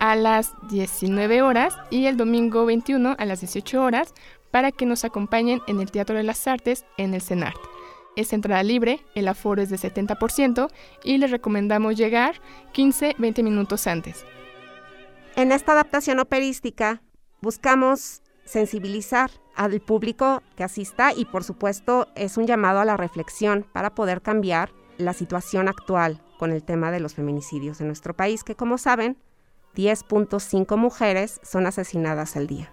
a 0.00 0.16
las 0.16 0.52
19 0.68 1.42
horas 1.42 1.76
y 1.90 2.06
el 2.06 2.16
domingo 2.16 2.66
21 2.66 3.16
a 3.18 3.24
las 3.24 3.40
18 3.40 3.82
horas 3.82 4.14
para 4.50 4.72
que 4.72 4.86
nos 4.86 5.04
acompañen 5.04 5.60
en 5.66 5.80
el 5.80 5.90
Teatro 5.90 6.16
de 6.16 6.22
las 6.22 6.46
Artes 6.46 6.84
en 6.96 7.14
el 7.14 7.22
CENART. 7.22 7.58
Es 8.16 8.32
entrada 8.32 8.62
libre, 8.62 9.00
el 9.14 9.28
aforo 9.28 9.62
es 9.62 9.70
de 9.70 9.76
70% 9.76 10.70
y 11.04 11.18
les 11.18 11.30
recomendamos 11.30 11.96
llegar 11.96 12.40
15-20 12.74 13.42
minutos 13.42 13.86
antes. 13.86 14.24
En 15.36 15.52
esta 15.52 15.72
adaptación 15.72 16.18
operística 16.18 17.00
buscamos 17.40 18.22
sensibilizar 18.44 19.30
al 19.54 19.80
público 19.80 20.42
que 20.56 20.64
asista 20.64 21.12
y 21.14 21.26
por 21.26 21.44
supuesto 21.44 22.08
es 22.16 22.36
un 22.36 22.46
llamado 22.46 22.80
a 22.80 22.84
la 22.84 22.96
reflexión 22.96 23.66
para 23.72 23.94
poder 23.94 24.22
cambiar 24.22 24.72
la 24.96 25.12
situación 25.12 25.68
actual 25.68 26.20
con 26.38 26.50
el 26.50 26.64
tema 26.64 26.90
de 26.90 27.00
los 27.00 27.14
feminicidios 27.14 27.80
en 27.80 27.86
nuestro 27.88 28.14
país, 28.14 28.42
que 28.42 28.54
como 28.54 28.78
saben 28.78 29.16
10.5 29.74 30.76
mujeres 30.76 31.40
son 31.42 31.66
asesinadas 31.66 32.36
al 32.36 32.46
día. 32.46 32.72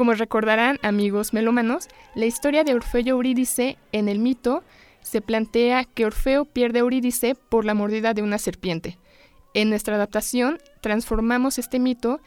Como 0.00 0.14
recordarán 0.14 0.78
amigos 0.82 1.34
melómanos, 1.34 1.88
la 2.14 2.24
historia 2.24 2.64
de 2.64 2.72
Orfeo 2.72 3.02
y 3.02 3.08
Eurídice 3.10 3.76
en 3.92 4.08
el 4.08 4.18
mito 4.18 4.64
se 5.02 5.20
plantea 5.20 5.84
que 5.84 6.06
Orfeo 6.06 6.46
pierde 6.46 6.78
a 6.78 6.80
Eurídice 6.80 7.34
por 7.34 7.66
la 7.66 7.74
mordida 7.74 8.14
de 8.14 8.22
una 8.22 8.38
serpiente. 8.38 8.96
En 9.52 9.68
nuestra 9.68 9.96
adaptación 9.96 10.58
transformamos 10.80 11.58
este 11.58 11.78
mito 11.78 12.20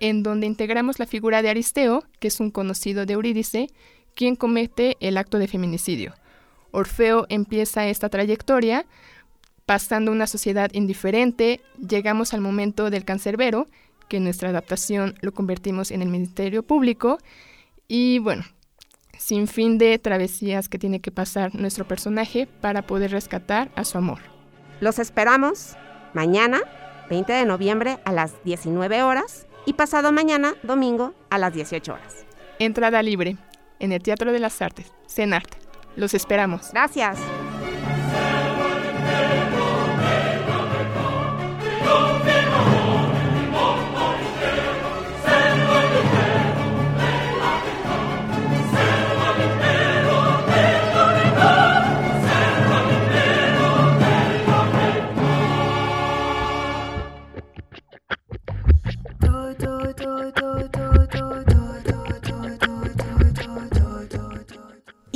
en 0.00 0.24
donde 0.24 0.48
integramos 0.48 0.98
la 0.98 1.06
figura 1.06 1.40
de 1.42 1.50
Aristeo, 1.50 2.02
que 2.18 2.26
es 2.28 2.40
un 2.40 2.50
conocido 2.50 3.06
de 3.06 3.12
Eurídice, 3.12 3.68
quien 4.14 4.36
comete 4.36 4.96
el 5.00 5.16
acto 5.16 5.38
de 5.38 5.48
feminicidio. 5.48 6.14
Orfeo 6.72 7.26
empieza 7.28 7.88
esta 7.88 8.08
trayectoria 8.08 8.86
pasando 9.70 10.10
una 10.10 10.26
sociedad 10.26 10.68
indiferente, 10.72 11.60
llegamos 11.78 12.34
al 12.34 12.40
momento 12.40 12.90
del 12.90 13.04
cancerbero, 13.04 13.68
que 14.08 14.16
en 14.16 14.24
nuestra 14.24 14.48
adaptación 14.48 15.14
lo 15.20 15.32
convertimos 15.32 15.92
en 15.92 16.02
el 16.02 16.08
Ministerio 16.08 16.64
Público, 16.64 17.18
y 17.86 18.18
bueno, 18.18 18.42
sin 19.16 19.46
fin 19.46 19.78
de 19.78 19.96
travesías 20.00 20.68
que 20.68 20.80
tiene 20.80 21.00
que 21.00 21.12
pasar 21.12 21.54
nuestro 21.54 21.86
personaje 21.86 22.48
para 22.60 22.82
poder 22.82 23.12
rescatar 23.12 23.70
a 23.76 23.84
su 23.84 23.96
amor. 23.96 24.18
Los 24.80 24.98
esperamos 24.98 25.76
mañana, 26.14 26.62
20 27.08 27.32
de 27.32 27.44
noviembre, 27.44 27.98
a 28.04 28.10
las 28.10 28.42
19 28.42 29.04
horas, 29.04 29.46
y 29.66 29.74
pasado 29.74 30.10
mañana, 30.10 30.54
domingo, 30.64 31.14
a 31.30 31.38
las 31.38 31.54
18 31.54 31.92
horas. 31.92 32.26
Entrada 32.58 33.04
libre 33.04 33.36
en 33.80 33.92
el 33.92 34.02
Teatro 34.02 34.32
de 34.32 34.38
las 34.38 34.62
Artes, 34.62 34.92
CENART. 35.08 35.54
Los 35.96 36.14
esperamos. 36.14 36.70
Gracias. 36.72 37.18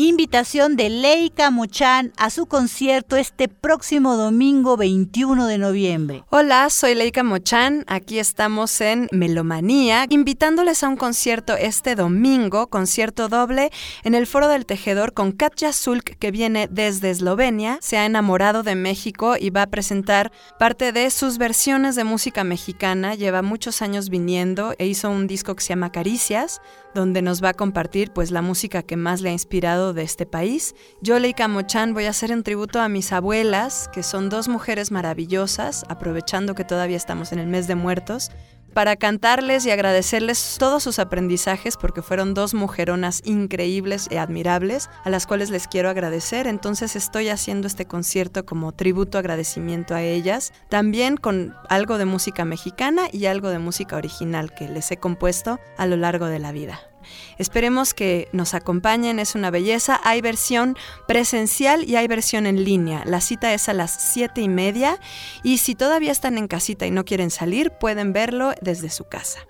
Invitación 0.05 0.76
de 0.76 0.90
Leica 0.90 1.51
Muchan 1.51 2.12
a 2.18 2.28
su 2.28 2.44
concierto 2.44 3.16
este 3.16 3.48
próximo 3.48 4.16
domingo 4.16 4.76
21 4.76 5.47
de 5.47 5.56
noviembre. 5.56 6.24
Hola, 6.28 6.68
soy 6.68 6.94
Leica 6.94 7.22
Mochán. 7.22 7.85
Aquí 7.86 8.18
estamos 8.18 8.82
en 8.82 9.09
Melomanía, 9.12 10.05
invitándoles 10.10 10.85
a 10.85 10.89
un 10.89 10.98
concierto 10.98 11.56
este 11.56 11.94
domingo, 11.94 12.66
concierto 12.66 13.31
doble, 13.31 13.70
en 14.02 14.14
el 14.14 14.26
Foro 14.26 14.48
del 14.48 14.66
Tejedor 14.66 15.14
con 15.14 15.32
Katja 15.32 15.72
Zulk, 15.72 16.18
que 16.18 16.31
viene 16.31 16.68
desde 16.70 17.09
Eslovenia. 17.09 17.78
Se 17.81 17.97
ha 17.97 18.05
enamorado 18.05 18.62
de 18.62 18.74
México 18.74 19.36
y 19.40 19.48
va 19.48 19.62
a 19.62 19.68
presentar 19.68 20.32
parte 20.59 20.93
de 20.93 21.09
sus 21.09 21.39
versiones 21.39 21.97
de 21.97 22.05
música 22.05 22.44
mexicana. 22.44 23.14
Lleva 23.14 23.40
muchos 23.40 23.81
años 23.81 24.10
viniendo 24.10 24.74
e 24.76 24.86
hizo 24.86 25.09
un 25.09 25.26
disco 25.26 25.56
que 25.56 25.62
se 25.62 25.70
llama 25.70 25.93
Caricias 25.93 26.60
donde 26.94 27.22
nos 27.22 27.42
va 27.42 27.50
a 27.50 27.54
compartir 27.54 28.12
pues 28.12 28.30
la 28.30 28.42
música 28.42 28.82
que 28.82 28.96
más 28.96 29.20
le 29.20 29.30
ha 29.30 29.32
inspirado 29.32 29.92
de 29.92 30.02
este 30.02 30.26
país. 30.26 30.74
Yo, 31.00 31.18
Leica 31.18 31.48
Mochan, 31.48 31.94
voy 31.94 32.04
a 32.04 32.10
hacer 32.10 32.32
un 32.32 32.42
tributo 32.42 32.80
a 32.80 32.88
mis 32.88 33.12
abuelas, 33.12 33.88
que 33.92 34.02
son 34.02 34.28
dos 34.28 34.48
mujeres 34.48 34.90
maravillosas, 34.90 35.84
aprovechando 35.88 36.54
que 36.54 36.64
todavía 36.64 36.96
estamos 36.96 37.32
en 37.32 37.38
el 37.38 37.46
mes 37.46 37.66
de 37.66 37.74
muertos, 37.74 38.30
para 38.74 38.96
cantarles 38.96 39.64
y 39.64 39.70
agradecerles 39.70 40.56
todos 40.59 40.82
sus 40.82 40.98
aprendizajes 40.98 41.76
porque 41.76 42.02
fueron 42.02 42.34
dos 42.34 42.52
mujeronas 42.52 43.22
increíbles 43.24 44.09
y 44.10 44.16
admirables 44.16 44.90
a 45.05 45.10
las 45.10 45.26
cuales 45.26 45.51
les 45.51 45.68
quiero 45.68 45.88
agradecer. 45.88 46.46
Entonces 46.46 46.96
estoy 46.96 47.28
haciendo 47.28 47.66
este 47.66 47.86
concierto 47.86 48.44
como 48.44 48.72
tributo 48.72 49.16
agradecimiento 49.18 49.94
a 49.94 50.02
ellas, 50.02 50.52
también 50.68 51.16
con 51.16 51.55
algo 51.68 51.96
de 51.96 52.05
música 52.05 52.44
mexicana 52.44 53.06
y 53.12 53.26
algo 53.26 53.48
de 53.48 53.59
música 53.59 53.96
original 53.96 54.52
que 54.52 54.68
les 54.68 54.90
he 54.90 54.96
compuesto 54.96 55.59
a 55.78 55.86
lo 55.86 55.96
largo 55.96 56.26
de 56.26 56.40
la 56.40 56.52
vida. 56.52 56.93
Esperemos 57.39 57.94
que 57.94 58.28
nos 58.32 58.55
acompañen, 58.55 59.18
es 59.18 59.35
una 59.35 59.51
belleza. 59.51 60.01
Hay 60.05 60.20
versión 60.20 60.76
presencial 61.06 61.85
y 61.85 61.97
hay 61.97 62.06
versión 62.09 62.47
en 62.47 62.64
línea. 62.64 63.02
La 63.06 63.20
cita 63.20 63.52
es 63.55 63.68
a 63.68 63.72
las 63.72 64.12
7 64.12 64.40
y 64.40 64.48
media 64.48 64.98
y 65.43 65.59
si 65.59 65.74
todavía 65.74 66.12
están 66.12 66.39
en 66.39 66.48
casita 66.48 66.86
y 66.86 66.90
no 66.90 67.05
quieren 67.05 67.31
salir, 67.31 67.70
pueden 67.70 68.12
verlo 68.12 68.52
desde 68.60 68.90
su 68.90 69.05
casa. 69.05 69.40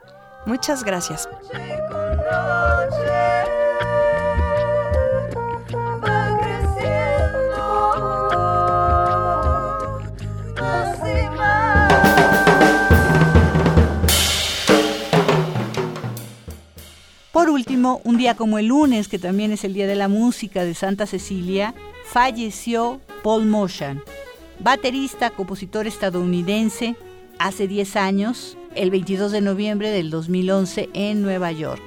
Muchas 0.47 0.85
gracias. 0.85 1.29
Por 17.35 17.51
último, 17.51 18.01
un 18.05 18.17
día 18.17 18.37
como 18.37 18.61
el 18.61 18.67
lunes, 18.67 19.09
que 19.09 19.19
también 19.19 19.51
es 19.51 19.65
el 19.65 19.75
Día 19.75 19.89
de 19.89 19.97
la 19.97 20.07
Música 20.07 20.65
de 20.65 20.73
Santa 20.73 21.05
Cecilia, 21.05 21.75
falleció 22.05 23.01
Paul 23.25 23.47
Motion, 23.47 24.01
baterista, 24.61 25.31
compositor 25.31 25.89
estadounidense, 25.89 26.95
hace 27.41 27.67
10 27.67 27.97
años, 27.97 28.57
el 28.77 28.93
22 28.93 29.33
de 29.33 29.41
noviembre 29.41 29.91
del 29.91 30.11
2011 30.11 30.91
en 30.95 31.23
Nueva 31.23 31.51
York. 31.51 31.83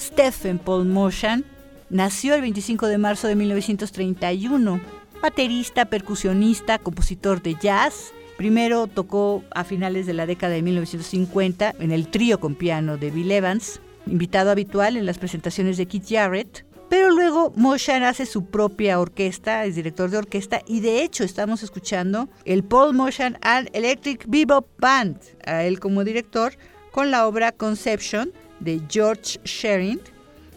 Stephen 0.00 0.58
Paul 0.58 0.86
Motion 0.86 1.44
nació 1.88 2.34
el 2.34 2.40
25 2.40 2.88
de 2.88 2.98
marzo 2.98 3.28
de 3.28 3.36
1931, 3.36 4.80
baterista, 5.22 5.84
percusionista, 5.84 6.80
compositor 6.80 7.40
de 7.40 7.54
jazz. 7.54 8.12
Primero 8.36 8.88
tocó 8.88 9.44
a 9.52 9.62
finales 9.62 10.06
de 10.06 10.14
la 10.14 10.26
década 10.26 10.54
de 10.54 10.62
1950 10.62 11.76
en 11.78 11.92
el 11.92 12.08
trío 12.08 12.40
con 12.40 12.56
piano 12.56 12.96
de 12.96 13.12
Bill 13.12 13.30
Evans, 13.30 13.80
invitado 14.06 14.50
habitual 14.50 14.96
en 14.96 15.06
las 15.06 15.18
presentaciones 15.18 15.76
de 15.76 15.86
Keith 15.86 16.08
Jarrett. 16.08 16.64
Pero 16.88 17.10
luego 17.10 17.52
Motion 17.54 18.02
hace 18.02 18.26
su 18.26 18.46
propia 18.46 18.98
orquesta, 18.98 19.64
es 19.64 19.76
director 19.76 20.10
de 20.10 20.18
orquesta, 20.18 20.60
y 20.66 20.80
de 20.80 21.04
hecho 21.04 21.22
estamos 21.22 21.62
escuchando 21.62 22.28
el 22.44 22.64
Paul 22.64 22.94
Motion 22.94 23.38
and 23.42 23.70
Electric 23.72 24.24
Bebop 24.26 24.66
Band, 24.78 25.16
a 25.46 25.62
él 25.62 25.78
como 25.78 26.02
director, 26.02 26.54
con 26.90 27.12
la 27.12 27.28
obra 27.28 27.52
Conception 27.52 28.32
de 28.58 28.80
George 28.88 29.38
Sherin, 29.44 30.00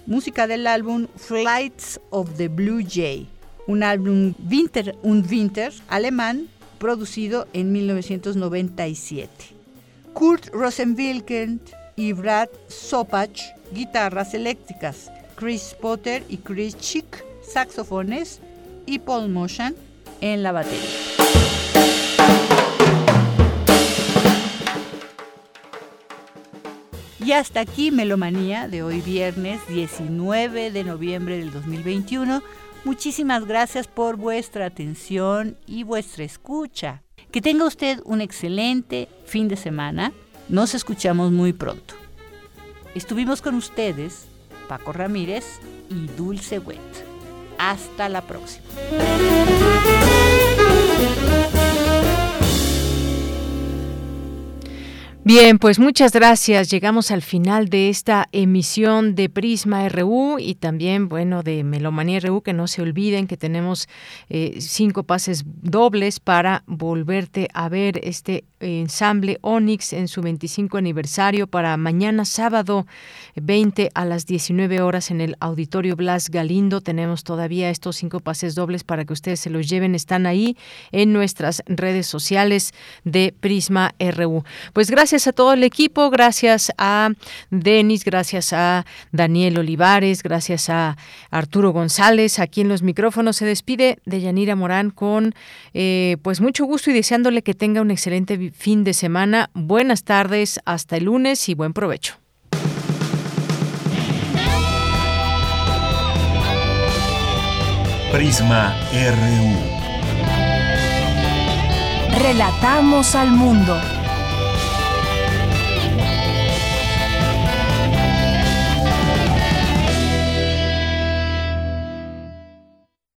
música 0.08 0.48
del 0.48 0.66
álbum 0.66 1.08
Flights 1.16 2.00
of 2.10 2.36
the 2.36 2.48
Blue 2.48 2.82
Jay, 2.84 3.28
un 3.68 3.84
álbum 3.84 4.34
Winter 4.50 4.98
und 5.04 5.30
Winter 5.30 5.72
alemán 5.88 6.48
producido 6.80 7.48
en 7.54 7.72
1997. 7.72 9.30
Kurt 10.14 10.50
Rosenwilken 10.54 11.62
y 11.96 12.14
Brad 12.14 12.50
Sopach, 12.68 13.40
guitarras 13.72 14.34
eléctricas, 14.34 15.12
Chris 15.36 15.76
Potter 15.80 16.24
y 16.30 16.38
Chris 16.38 16.78
Chick, 16.78 17.26
saxofones 17.42 18.40
y 18.86 19.00
Paul 19.00 19.30
Motion 19.30 19.76
en 20.22 20.44
la 20.44 20.52
batería. 20.52 20.80
Y 27.24 27.32
hasta 27.32 27.62
aquí 27.62 27.90
Melomanía 27.90 28.68
de 28.68 28.84
hoy 28.84 29.00
viernes 29.00 29.62
19 29.70 30.72
de 30.72 30.84
noviembre 30.84 31.38
del 31.38 31.52
2021. 31.52 32.44
Muchísimas 32.84 33.46
gracias 33.46 33.88
por 33.88 34.18
vuestra 34.18 34.66
atención 34.66 35.56
y 35.66 35.84
vuestra 35.84 36.26
escucha. 36.26 37.02
Que 37.32 37.42
tenga 37.42 37.66
usted 37.66 38.02
un 38.04 38.20
excelente 38.20 39.08
fin 39.26 39.48
de 39.48 39.56
semana. 39.56 40.12
Nos 40.50 40.76
escuchamos 40.76 41.32
muy 41.32 41.54
pronto. 41.54 41.96
Estuvimos 42.96 43.42
con 43.42 43.56
ustedes, 43.56 44.26
Paco 44.68 44.94
Ramírez 44.94 45.60
y 45.90 46.08
Dulce 46.18 46.60
Wet. 46.60 46.80
Hasta 47.58 48.10
la 48.10 48.22
próxima. 48.22 48.66
Bien, 55.26 55.58
pues 55.58 55.80
muchas 55.80 56.12
gracias. 56.12 56.70
Llegamos 56.70 57.10
al 57.10 57.22
final 57.22 57.70
de 57.70 57.88
esta 57.88 58.28
emisión 58.34 59.16
de 59.16 59.30
Prisma 59.30 59.88
RU 59.88 60.38
y 60.38 60.56
también, 60.56 61.08
bueno, 61.08 61.44
de 61.44 61.64
Melomanía 61.64 62.20
RU, 62.20 62.42
que 62.42 62.52
no 62.52 62.68
se 62.68 62.82
olviden 62.82 63.28
que 63.28 63.38
tenemos 63.38 63.88
eh, 64.28 64.58
cinco 64.60 65.04
pases 65.04 65.46
dobles 65.46 66.20
para 66.20 66.64
volverte 66.68 67.48
a 67.54 67.70
ver 67.70 68.02
este 68.04 68.44
ensamble 68.64 69.38
Onyx 69.42 69.94
en 69.94 70.08
su 70.08 70.22
25 70.22 70.78
aniversario 70.78 71.46
para 71.46 71.78
mañana 71.78 72.26
sábado 72.26 72.88
20 73.36 73.92
a 73.94 74.06
las 74.06 74.26
19 74.26 74.82
horas 74.82 75.12
en 75.12 75.22
el 75.22 75.36
Auditorio 75.40 75.96
Blas 75.96 76.32
Galindo. 76.32 76.82
Tenemos 76.82 77.24
todavía 77.24 77.70
estos 77.70 77.98
cinco 77.98 78.20
pases 78.20 78.56
dobles 78.56 78.84
para 78.84 79.06
que 79.06 79.14
ustedes 79.14 79.40
se 79.40 79.52
los 79.52 79.70
lleven. 79.70 79.94
Están 79.94 80.26
ahí 80.26 80.58
en 80.92 81.14
nuestras 81.14 81.62
redes 81.68 82.08
sociales 82.08 82.74
de 83.04 83.34
Prisma 83.40 83.94
RU. 84.00 84.44
Pues 84.74 84.90
gracias 84.90 85.04
gracias 85.04 85.28
a 85.28 85.34
todo 85.34 85.52
el 85.52 85.66
equipo, 85.66 86.10
gracias 86.10 86.72
a 86.78 87.10
Denis, 87.52 88.06
gracias 88.06 88.54
a 88.54 88.86
Daniel 89.12 89.60
Olivares, 89.60 90.24
gracias 90.24 90.70
a 90.70 90.98
Arturo 91.30 91.72
González. 91.74 92.40
Aquí 92.40 92.62
en 92.62 92.70
los 92.70 92.84
micrófonos 92.84 93.36
se 93.36 93.46
despide 93.46 94.00
de 94.06 94.22
Yanira 94.22 94.56
Morán 94.56 94.92
con 94.92 95.36
eh, 95.74 96.16
pues 96.22 96.40
mucho 96.40 96.64
gusto 96.64 96.90
y 96.90 96.94
deseándole 96.94 97.42
que 97.42 97.54
tenga 97.54 97.82
un 97.82 97.92
excelente 97.92 98.53
fin 98.54 98.84
de 98.84 98.94
semana. 98.94 99.50
Buenas 99.54 100.04
tardes, 100.04 100.60
hasta 100.66 100.98
el 100.98 101.06
lunes 101.06 101.50
y 101.50 101.54
buen 101.54 101.74
provecho. 101.74 102.16
Prisma 108.12 108.76
RU. 108.94 109.84
Relatamos 112.20 113.16
al 113.16 113.32
mundo. 113.32 113.76